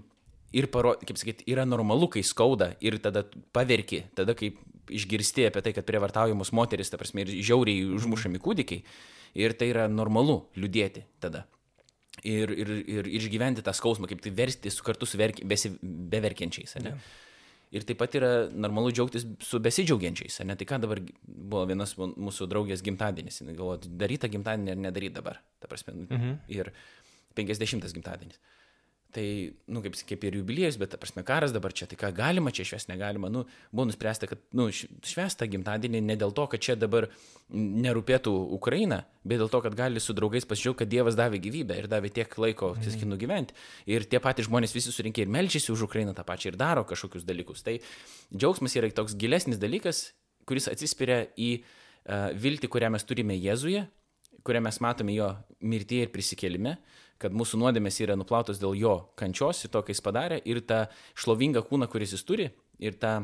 ir 0.57 0.70
parodyti, 0.72 1.11
kaip 1.11 1.20
sakyti, 1.20 1.49
yra 1.53 1.66
normalu, 1.68 2.09
kai 2.12 2.22
skauda 2.26 2.72
ir 2.80 2.99
tada 3.03 3.26
paverki, 3.57 4.05
tada 4.16 4.36
kaip 4.38 4.62
išgirsti 4.92 5.49
apie 5.49 5.64
tai, 5.66 5.74
kad 5.74 5.86
prievartaujamos 5.88 6.53
moteris, 6.55 6.92
ta 6.92 7.01
prasme, 7.01 7.26
ir 7.26 7.34
žiauriai 7.44 7.84
užmušami 7.99 8.40
kūdikiai. 8.43 8.86
Ir 9.36 9.52
tai 9.59 9.68
yra 9.68 9.85
normalu 9.93 10.47
liūdėti 10.56 11.02
tada 11.20 11.44
ir, 12.24 12.52
ir, 12.52 12.73
ir 12.89 13.09
išgyventi 13.18 13.64
tą 13.64 13.74
skausmą, 13.77 14.09
kaip 14.10 14.23
tai 14.24 14.32
versti 14.36 14.73
su 14.73 14.85
kartu 14.86 15.09
su 15.09 15.18
verki, 15.20 15.44
besi, 15.48 15.73
beverkiančiais. 15.82 16.77
Ne? 16.85 16.94
Ja. 16.94 17.23
Ir 17.77 17.85
taip 17.85 17.98
pat 18.01 18.14
yra 18.16 18.31
normalu 18.55 18.93
džiaugtis 18.94 19.27
su 19.43 19.60
besidžiaugiančiais. 19.60 20.39
Ne? 20.47 20.56
Tai 20.59 20.68
ką 20.70 20.78
dabar 20.85 21.02
buvo 21.27 21.64
vienas 21.68 21.97
mūsų 21.98 22.48
draugės 22.51 22.85
gimtadienis. 22.86 23.43
Jis 23.43 23.56
galvoja, 23.56 23.82
daryta 24.02 24.31
gimtadienį 24.32 24.73
ar 24.73 24.85
nedaryta 24.86 25.20
dabar. 25.20 25.40
Ta 25.60 25.70
prasme, 25.70 25.97
mhm. 26.06 26.39
ir 26.52 26.70
50 27.36 27.90
gimtadienis. 27.98 28.40
Tai, 29.16 29.24
nu, 29.72 29.80
kaip, 29.80 29.94
kaip 30.10 30.24
ir 30.28 30.34
jubiliejus, 30.36 30.76
bet, 30.76 30.90
ta 30.93 30.98
prasme, 31.01 31.22
karas 31.24 31.52
dabar 31.55 31.72
čia, 31.72 31.86
tai 31.88 31.97
ką 31.97 32.10
galima 32.12 32.51
čia 32.52 32.66
švęsti, 32.68 32.90
negalima. 32.90 33.30
Nu, 33.32 33.47
buvo 33.72 33.86
nuspręsta, 33.88 34.28
kad, 34.28 34.43
nu, 34.56 34.66
švęsta 34.68 35.47
gimtadienį 35.48 36.02
ne 36.05 36.16
dėl 36.20 36.34
to, 36.36 36.44
kad 36.52 36.60
čia 36.60 36.74
dabar 36.76 37.06
nerūpėtų 37.56 38.34
Ukraina, 38.59 38.98
bet 39.24 39.40
dėl 39.40 39.48
to, 39.52 39.62
kad 39.64 39.78
gali 39.78 40.02
su 40.05 40.12
draugais 40.18 40.44
pasidžiaugti, 40.44 40.82
kad 40.82 40.93
Dievas 40.93 41.16
davė 41.16 41.40
gyvybę 41.47 41.78
ir 41.80 41.88
davė 41.88 42.10
tiek 42.18 42.36
laiko, 42.44 42.74
mhm. 42.74 42.84
sakykime, 42.84 43.12
nugyventi. 43.14 43.56
Ir 43.88 44.05
tie 44.05 44.20
patys 44.20 44.51
žmonės 44.51 44.76
visi 44.76 44.93
surinkė 44.93 45.24
ir 45.24 45.32
melčiasi 45.32 45.72
už 45.72 45.86
Ukrainą 45.88 46.12
tą 46.18 46.26
pačią 46.28 46.52
ir 46.52 46.60
daro 46.60 46.84
kažkokius 46.84 47.24
dalykus. 47.24 47.64
Tai 47.64 47.78
džiaugsmas 48.36 48.76
yra 48.76 48.93
toks 49.01 49.16
gilesnis 49.16 49.62
dalykas, 49.62 50.10
kuris 50.44 50.68
atsispiria 50.68 51.22
į 51.40 51.55
uh, 51.62 52.28
viltį, 52.36 52.68
kurią 52.68 52.93
mes 52.93 53.09
turime 53.09 53.40
Jėzuje, 53.40 53.86
kurią 54.44 54.60
mes 54.68 54.82
matome 54.84 55.16
jo 55.16 55.32
mirtyje 55.64 56.05
ir 56.05 56.12
prisikėlime 56.12 56.76
kad 57.22 57.34
mūsų 57.36 57.60
nuodėmės 57.62 58.01
yra 58.05 58.16
nuplautos 58.18 58.60
dėl 58.62 58.76
jo 58.78 58.97
kančios 59.18 59.64
ir 59.64 59.72
to, 59.72 59.82
ką 59.82 59.94
jis 59.94 60.05
padarė, 60.05 60.40
ir 60.44 60.60
tą 60.68 60.84
šlovingą 61.16 61.64
kūną, 61.68 61.88
kuris 61.93 62.14
jis 62.16 62.24
turi, 62.28 62.51
ir 62.82 62.98
tą 63.01 63.18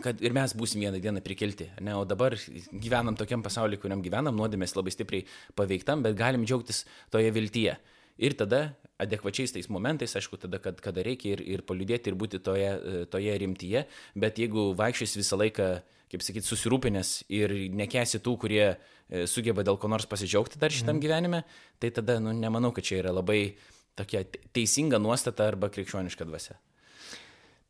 kad 0.00 0.22
ir 0.24 0.32
mes 0.32 0.54
būsim 0.56 0.80
vieną 0.80 1.00
dieną 1.04 1.20
prikelti. 1.24 1.68
Ne? 1.84 1.96
O 1.98 2.06
dabar 2.08 2.36
gyvenam 2.72 3.16
tokiam 3.18 3.42
pasauliu, 3.44 3.76
kuriam 3.80 4.00
gyvenam, 4.04 4.36
nuodėmės 4.38 4.72
labai 4.78 4.94
stipriai 4.94 5.26
paveiktam, 5.58 6.04
bet 6.06 6.16
galim 6.16 6.46
džiaugtis 6.48 6.86
toje 7.12 7.32
viltyje. 7.34 7.76
Ir 8.20 8.36
tada 8.38 8.74
adekvačiais 9.02 9.54
tais 9.54 9.68
momentais, 9.72 10.12
aišku, 10.18 10.38
tada, 10.38 10.60
kad, 10.62 10.78
kada 10.82 11.02
reikia 11.02 11.36
ir, 11.36 11.42
ir 11.56 11.64
paliudėti 11.66 12.12
ir 12.12 12.18
būti 12.18 12.38
toje, 12.44 12.70
toje 13.10 13.34
rimtyje, 13.42 13.86
bet 14.14 14.38
jeigu 14.38 14.70
vaikščiais 14.78 15.16
visą 15.18 15.40
laiką, 15.40 15.68
kaip 16.12 16.22
sakyti, 16.22 16.46
susirūpinęs 16.46 17.12
ir 17.32 17.56
nekesi 17.72 18.20
tų, 18.22 18.36
kurie 18.44 18.66
E, 19.12 19.26
sugeba 19.28 19.64
dėl 19.66 19.76
ko 19.80 19.90
nors 19.92 20.08
pasidžiaugti 20.08 20.60
dar 20.60 20.72
šitam 20.72 20.96
mhm. 20.96 21.04
gyvenime, 21.04 21.42
tai 21.82 21.92
tada, 21.94 22.18
nu, 22.22 22.32
nemanau, 22.36 22.72
kad 22.74 22.86
čia 22.86 23.02
yra 23.02 23.12
labai 23.12 23.54
tokia 23.98 24.24
teisinga 24.56 25.00
nuostata 25.02 25.50
arba 25.50 25.68
krikščioniška 25.72 26.26
dvasia. 26.28 26.56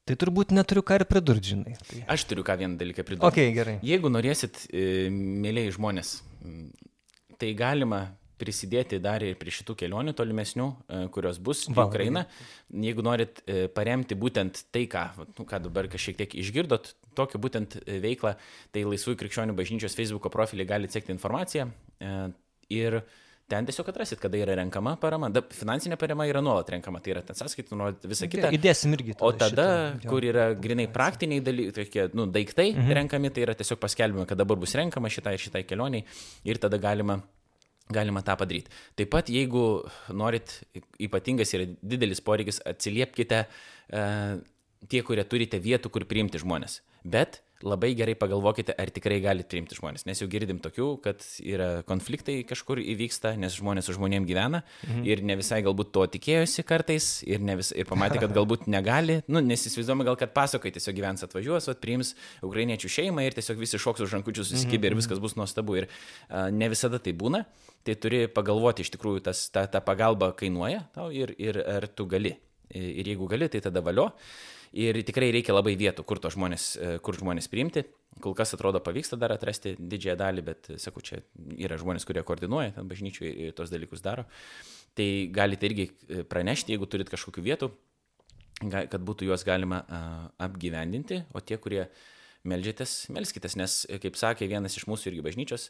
Tai 0.06 0.16
turbūt 0.18 0.50
neturiu 0.54 0.82
ką 0.86 0.98
ir 0.98 1.04
pridurti, 1.06 1.52
žinai. 1.54 1.76
Tai... 1.86 2.00
Aš 2.14 2.26
turiu 2.30 2.44
ką 2.46 2.56
vieną 2.58 2.78
dalyką 2.78 3.04
pridurti. 3.06 3.28
Okay, 3.28 3.54
gerai. 3.54 3.76
Jeigu 3.86 4.10
norėsit, 4.10 4.64
e, 4.70 5.10
mėlyjei 5.10 5.74
žmonės, 5.74 6.16
tai 7.42 7.52
galima 7.58 8.04
prisidėti 8.40 9.00
dar 9.02 9.22
ir 9.24 9.36
prie 9.40 9.52
šitų 9.54 9.76
kelionių 9.84 10.14
tolimesnių, 10.18 10.68
e, 10.68 11.00
kurios 11.14 11.40
bus 11.42 11.64
į 11.70 11.76
Ukrainą. 11.76 12.24
Jeigu 12.72 13.04
norit 13.06 13.42
e, 13.46 13.66
paremti 13.72 14.18
būtent 14.18 14.64
tai, 14.74 14.86
ką, 14.90 15.06
nu, 15.36 15.46
ką 15.48 15.62
dabar 15.66 15.88
šiek 15.92 16.18
tiek 16.20 16.36
išgirdot, 16.42 16.94
tokią 17.18 17.42
būtent 17.42 17.78
e, 17.82 17.98
veiklą, 18.02 18.36
tai 18.74 18.86
Laisvųjų 18.88 19.20
krikščionių 19.22 19.56
bažnyčios 19.58 19.98
Facebook 19.98 20.30
profilį 20.32 20.68
galite 20.68 20.98
sekti 20.98 21.14
informaciją. 21.14 21.68
Ir 22.72 23.02
ten 23.52 23.66
tiesiog 23.68 23.90
atrasit, 23.92 24.20
kada 24.22 24.38
yra 24.40 24.56
renkama 24.56 24.94
parama. 25.00 25.28
Da, 25.32 25.42
finansinė 25.54 25.98
parama 26.00 26.24
yra 26.26 26.40
nuolat 26.44 26.70
renkama, 26.72 27.02
tai 27.04 27.12
yra 27.14 27.22
ten 27.26 27.36
sąskaitų, 27.38 27.76
nuolat 27.78 28.06
visą 28.08 28.26
kitą. 28.32 28.50
Įdėsim 28.56 28.96
irgi. 28.96 29.14
O 29.20 29.30
tada, 29.36 29.66
šitą, 29.92 30.08
kur 30.08 30.24
yra 30.26 30.48
grinai 30.58 30.88
praktiniai 30.90 31.44
dalykai, 31.44 31.76
tokie, 31.76 32.08
nu, 32.16 32.26
daiktai 32.32 32.70
mhm. 32.72 32.96
renkami, 33.02 33.30
tai 33.34 33.44
yra 33.46 33.54
tiesiog 33.58 33.82
paskelbima, 33.82 34.26
kad 34.30 34.40
dabar 34.40 34.58
bus 34.62 34.74
renkama 34.78 35.12
šitai 35.12 35.36
ir 35.36 35.44
šitai 35.44 35.66
kelioniai 35.68 36.06
ir 36.48 36.62
tada 36.62 36.80
galima 36.82 37.20
galima 37.90 38.22
tą 38.22 38.36
padaryti. 38.40 38.72
Taip 38.96 39.10
pat, 39.12 39.30
jeigu 39.32 39.82
norit, 40.14 40.60
ypatingas 41.02 41.54
yra 41.56 41.68
didelis 41.82 42.22
poreikis, 42.24 42.60
atsiliepkite 42.68 43.42
e, 43.42 44.04
tie, 44.88 45.02
kurie 45.06 45.24
turite 45.28 45.60
vietų, 45.62 45.92
kur 45.92 46.06
priimti 46.08 46.40
žmonės. 46.42 46.80
Bet 47.02 47.40
labai 47.66 47.92
gerai 47.98 48.14
pagalvokite, 48.18 48.74
ar 48.78 48.90
tikrai 48.94 49.18
galite 49.24 49.50
priimti 49.52 49.76
žmonės. 49.78 50.04
Nes 50.08 50.20
jau 50.22 50.28
girdim 50.30 50.60
tokių, 50.62 50.88
kad 51.04 51.24
yra 51.40 51.68
konfliktai 51.88 52.40
kažkur 52.48 52.80
įvyksta, 52.82 53.34
nes 53.40 53.56
žmonės 53.58 53.88
su 53.88 53.96
žmonėm 53.96 54.26
gyvena 54.28 54.62
mhm. 54.86 55.06
ir 55.08 55.24
ne 55.26 55.38
visai 55.40 55.62
galbūt 55.64 55.92
to 55.94 56.04
tikėjosi 56.16 56.66
kartais 56.68 57.08
ir, 57.26 57.42
vis, 57.58 57.72
ir 57.76 57.88
pamatė, 57.88 58.20
kad 58.22 58.34
galbūt 58.36 58.68
negali. 58.70 59.20
Nu, 59.30 59.42
nes 59.44 59.66
įsivaizduojame 59.68 60.06
gal, 60.08 60.18
kad 60.20 60.34
pasakoja, 60.36 60.76
tiesiog 60.78 60.98
gyvens 60.98 61.26
atvažiuos, 61.26 61.70
at, 61.72 61.82
priims 61.82 62.14
ukrainiečių 62.44 62.92
šeimą 62.98 63.26
ir 63.26 63.36
tiesiog 63.38 63.60
visi 63.62 63.80
šoks 63.82 64.04
už 64.06 64.16
rankučių 64.18 64.46
susikibė 64.46 64.88
mhm. 64.88 64.92
ir 64.92 65.00
viskas 65.02 65.22
bus 65.22 65.36
nuostabu. 65.38 65.80
Ir 65.82 65.88
uh, 65.88 66.48
ne 66.54 66.70
visada 66.72 67.02
tai 67.02 67.16
būna. 67.16 67.44
Tai 67.82 67.96
turi 67.98 68.28
pagalvoti 68.30 68.84
iš 68.84 68.92
tikrųjų, 68.94 69.24
tas, 69.26 69.48
ta, 69.50 69.66
ta 69.66 69.82
pagalba 69.82 70.30
kainuoja 70.38 70.84
tau 70.94 71.08
ir, 71.10 71.34
ir 71.42 71.58
ar 71.66 71.88
tu 71.90 72.06
gali. 72.10 72.36
Ir 72.72 73.12
jeigu 73.12 73.28
gali, 73.28 73.48
tai 73.52 73.60
tada 73.64 73.82
valio. 73.84 74.10
Uh, 74.12 74.62
Ir 74.72 74.96
tikrai 75.04 75.28
reikia 75.34 75.52
labai 75.52 75.74
vietų, 75.76 76.04
kur, 76.08 76.16
žmonės, 76.32 76.66
e, 76.80 76.92
kur 77.04 77.16
žmonės 77.18 77.48
priimti. 77.52 77.84
Kol 78.24 78.32
kas 78.36 78.54
atrodo 78.56 78.80
pavyksta 78.80 79.18
dar 79.20 79.34
atrasti 79.34 79.74
didžiąją 79.76 80.16
dalį, 80.16 80.44
bet, 80.46 80.70
sakau, 80.80 81.02
čia 81.04 81.20
yra 81.60 81.76
žmonės, 81.80 82.06
kurie 82.08 82.22
koordinuoja 82.24 82.72
ten 82.78 82.88
bažnyčių 82.88 83.26
ir 83.28 83.52
tos 83.52 83.72
dalykus 83.72 84.00
daro. 84.00 84.24
Tai 84.96 85.08
galite 85.32 85.68
irgi 85.68 85.90
e, 85.90 86.22
pranešti, 86.24 86.72
jeigu 86.72 86.88
turit 86.88 87.12
kažkokių 87.12 87.44
vietų, 87.44 87.68
kad 88.72 89.00
būtų 89.02 89.26
juos 89.28 89.44
galima 89.44 89.82
apgyvendinti, 90.40 91.24
o 91.34 91.40
tie, 91.44 91.58
kurie 91.60 91.88
melžiatės, 92.48 93.10
melskitės, 93.12 93.58
nes, 93.60 93.82
e, 93.90 94.00
kaip 94.00 94.16
sakė 94.16 94.48
vienas 94.48 94.78
iš 94.78 94.88
mūsų 94.88 95.12
irgi 95.12 95.26
bažnyčios, 95.28 95.68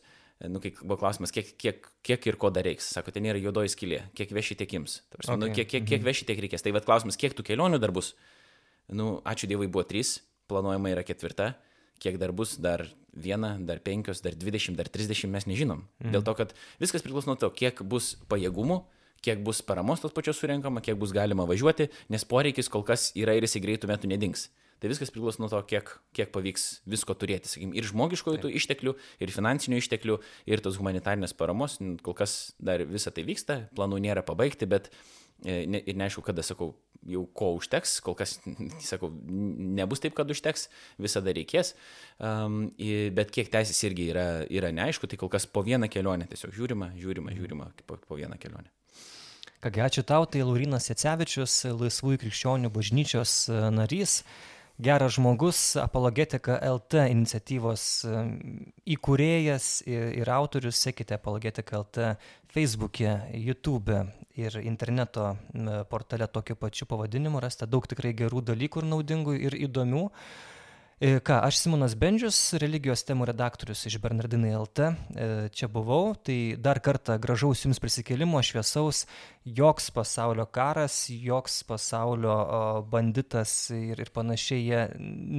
nu, 0.51 0.61
kai 0.63 0.73
buvo 0.81 0.99
klausimas, 1.01 1.31
kiek, 1.35 1.53
kiek, 1.61 1.87
kiek 2.07 2.27
ir 2.31 2.39
ko 2.41 2.51
dar 2.55 2.67
reiks. 2.67 2.89
Sako, 2.97 3.15
ten 3.15 3.27
yra 3.29 3.39
juodoji 3.39 3.73
skylė, 3.75 4.01
kiek 4.19 4.33
veši 4.35 4.57
tiek 4.63 4.79
jums. 4.79 5.01
Nu, 5.13 5.19
okay. 5.21 5.39
nu, 5.39 5.51
kiek, 5.55 5.69
kiek, 5.69 5.85
kiek 5.87 6.01
mhm. 6.01 6.09
veši 6.09 6.29
tiek 6.31 6.41
reikės. 6.47 6.65
Tai 6.65 6.75
vad 6.75 6.87
klausimas, 6.89 7.21
kiek 7.21 7.37
tų 7.39 7.47
kelionių 7.53 7.83
dar 7.83 7.95
bus 7.95 8.15
nu, 8.93 9.21
ačiū 9.25 9.49
Dievui 9.51 9.71
buvo 9.71 9.85
trys, 9.89 10.21
planuojama 10.51 10.93
yra 10.93 11.05
ketvirta, 11.07 11.53
kiek 12.03 12.19
dar 12.21 12.33
bus, 12.35 12.57
dar 12.61 12.85
viena, 13.13 13.55
dar 13.61 13.83
penkios, 13.85 14.23
dar 14.25 14.35
dvidešimt, 14.39 14.79
dar 14.79 14.89
trisdešimt 14.91 15.33
mes 15.33 15.47
nežinom. 15.47 15.85
Mhm. 16.01 16.15
Dėl 16.17 16.25
to, 16.27 16.35
kad 16.39 16.57
viskas 16.81 17.05
priklauso 17.05 17.31
nuo 17.31 17.39
to, 17.39 17.51
kiek 17.55 17.85
bus 17.87 18.15
pajėgumų, 18.33 18.83
kiek 19.23 19.43
bus 19.45 19.63
paramos 19.63 20.03
tos 20.03 20.15
pačios 20.15 20.41
surinkama, 20.41 20.83
kiek 20.83 20.99
bus 20.99 21.13
galima 21.15 21.47
važiuoti, 21.47 21.91
nes 22.11 22.25
poreikis 22.27 22.69
kol 22.73 22.83
kas 22.83 23.13
yra 23.15 23.37
ir 23.39 23.47
jisai 23.47 23.63
greitų 23.63 23.91
metų 23.91 24.11
nedings. 24.11 24.49
Tai 24.83 24.91
viskas 24.91 25.13
priklauso 25.15 25.39
nuo 25.39 25.47
to, 25.47 25.61
kiek, 25.71 25.93
kiek 26.11 26.33
pavyks 26.35 26.65
visko 26.91 27.15
turėti, 27.15 27.47
sakykim, 27.47 27.71
ir 27.79 27.87
žmogiškojų 27.87 28.41
tų 28.43 28.49
išteklių, 28.59 28.97
ir 29.23 29.31
finansinių 29.31 29.79
išteklių, 29.79 30.17
ir 30.51 30.63
tos 30.65 30.81
humanitarnės 30.81 31.37
paramos. 31.39 31.77
Kol 32.03 32.17
kas 32.19 32.57
dar 32.59 32.83
visa 32.91 33.13
tai 33.15 33.23
vyksta, 33.29 33.61
planų 33.79 34.01
nėra 34.03 34.25
pabaigti, 34.27 34.67
bet 34.67 34.89
e, 35.47 35.61
ne, 35.71 35.79
ir 35.87 35.95
neaišku, 36.01 36.25
kada, 36.27 36.43
sakau, 36.43 36.73
jau 37.07 37.23
ko 37.31 37.53
užteks, 37.61 38.01
kol 38.03 38.17
kas, 38.19 38.41
sakau, 38.91 39.13
nebus 39.79 40.03
taip, 40.03 40.17
kad 40.19 40.35
užteks, 40.35 40.67
visada 41.03 41.31
reikės, 41.37 41.77
um, 42.19 42.65
bet 43.15 43.31
kiek 43.35 43.55
teisės 43.55 43.85
irgi 43.87 44.09
yra, 44.11 44.27
yra 44.51 44.75
neaišku, 44.75 45.07
tai 45.07 45.21
kol 45.21 45.31
kas 45.31 45.47
po 45.47 45.63
vieną 45.67 45.87
kelionę 45.95 46.27
tiesiog 46.31 46.55
žiūrima, 46.59 46.91
žiūrima, 46.99 47.35
žiūrima 47.39 47.69
po, 47.87 48.03
po 48.03 48.19
vieną 48.19 48.39
kelionę. 48.43 48.75
Kągi, 49.63 49.79
ačiū 49.79 50.03
tau, 50.03 50.27
tai 50.27 50.43
Laurinas 50.43 50.89
Jacevičius, 50.91 51.61
Laisvųjų 51.71 52.19
krikščionių 52.25 52.71
bažnyčios 52.75 53.45
e, 53.47 53.61
narys 53.71 54.25
geras 54.83 55.15
žmogus, 55.17 55.59
apologetika 55.79 56.57
LT 56.67 57.07
iniciatyvos 57.13 57.85
įkūrėjas 58.95 59.67
ir, 59.87 60.31
autorius, 60.35 60.81
sekite 60.83 61.15
apologetika 61.17 61.79
LT 61.83 62.15
Facebook'e, 62.53 63.15
YouTube'e 63.39 64.01
ir 64.43 64.59
interneto 64.63 65.37
portale 65.91 66.27
tokiu 66.27 66.57
pačiu 66.59 66.89
pavadinimu, 66.91 67.41
rasite 67.43 67.69
daug 67.71 67.87
tikrai 67.87 68.15
gerų 68.17 68.43
dalykų 68.53 68.83
ir 68.83 68.91
naudingų 68.95 69.37
ir 69.49 69.59
įdomių. 69.69 70.09
E, 71.03 71.17
ką, 71.19 71.41
aš 71.43 71.57
Simonas 71.59 71.97
Bendžius, 71.99 72.37
religijos 72.63 73.01
temų 73.03 73.27
redaktorius 73.33 73.81
iš 73.89 73.97
Bernardinai 73.99 74.53
LT, 74.55 74.85
e, 74.87 75.25
čia 75.51 75.67
buvau, 75.67 76.13
tai 76.15 76.55
dar 76.55 76.79
kartą 76.79 77.17
gražaus 77.19 77.65
jums 77.65 77.81
prisikėlimo, 77.83 78.39
šviesaus, 78.47 79.01
joks 79.43 79.91
pasaulio 79.97 80.45
karas, 80.47 81.01
joks 81.11 81.57
pasaulio 81.67 82.37
banditas 82.93 83.55
ir, 83.75 83.99
ir 83.99 84.13
panašiai 84.15 84.61
jie 84.63 84.85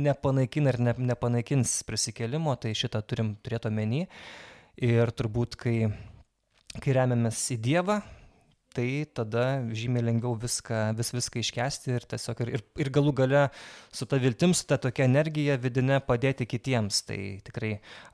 nepanaikina 0.10 0.74
ir 0.74 0.80
ne, 0.84 0.96
nepanaikins 1.14 1.78
prisikėlimo, 1.88 2.58
tai 2.60 2.74
šitą 2.76 3.00
turim 3.08 3.38
turėti 3.40 3.72
omeny. 3.72 4.04
Ir 4.84 5.16
turbūt, 5.16 5.56
kai, 5.64 5.78
kai 6.76 6.98
remiamės 7.00 7.40
į 7.56 7.62
Dievą, 7.70 8.02
tai 8.76 9.06
tada 9.16 9.46
žymiai 9.76 10.06
lengviau 10.10 10.36
viską, 10.40 10.82
vis 10.98 11.14
viską 11.16 11.42
iškesti 11.44 11.94
ir 11.96 12.08
tiesiog 12.14 12.44
ir, 12.46 12.54
ir, 12.58 12.66
ir 12.84 12.92
galų 12.94 13.14
gale 13.22 13.44
su 13.94 14.08
ta 14.10 14.20
viltim, 14.22 14.56
su 14.58 14.68
ta 14.70 14.80
tokia 14.82 15.08
energija 15.08 15.58
vidinė 15.62 16.02
padėti 16.06 16.48
kitiems. 16.50 17.04
Tai 17.08 17.20
tikrai 17.48 17.74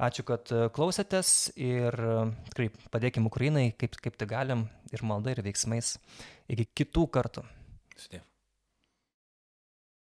ačiū, 0.09 0.27
kad 0.27 0.53
klausėtės 0.75 1.53
ir 1.57 1.99
tikrai 2.51 2.71
padėkim 2.93 3.29
Ukrainai, 3.31 3.69
kaip, 3.79 3.97
kaip 4.03 4.19
tai 4.19 4.29
galim, 4.29 4.67
ir 4.93 5.05
malda, 5.05 5.33
ir 5.33 5.43
veiksmais. 5.45 5.97
Iki 6.49 6.69
kitų 6.81 7.09
kartų. 7.13 7.47
Sudė. 7.99 8.23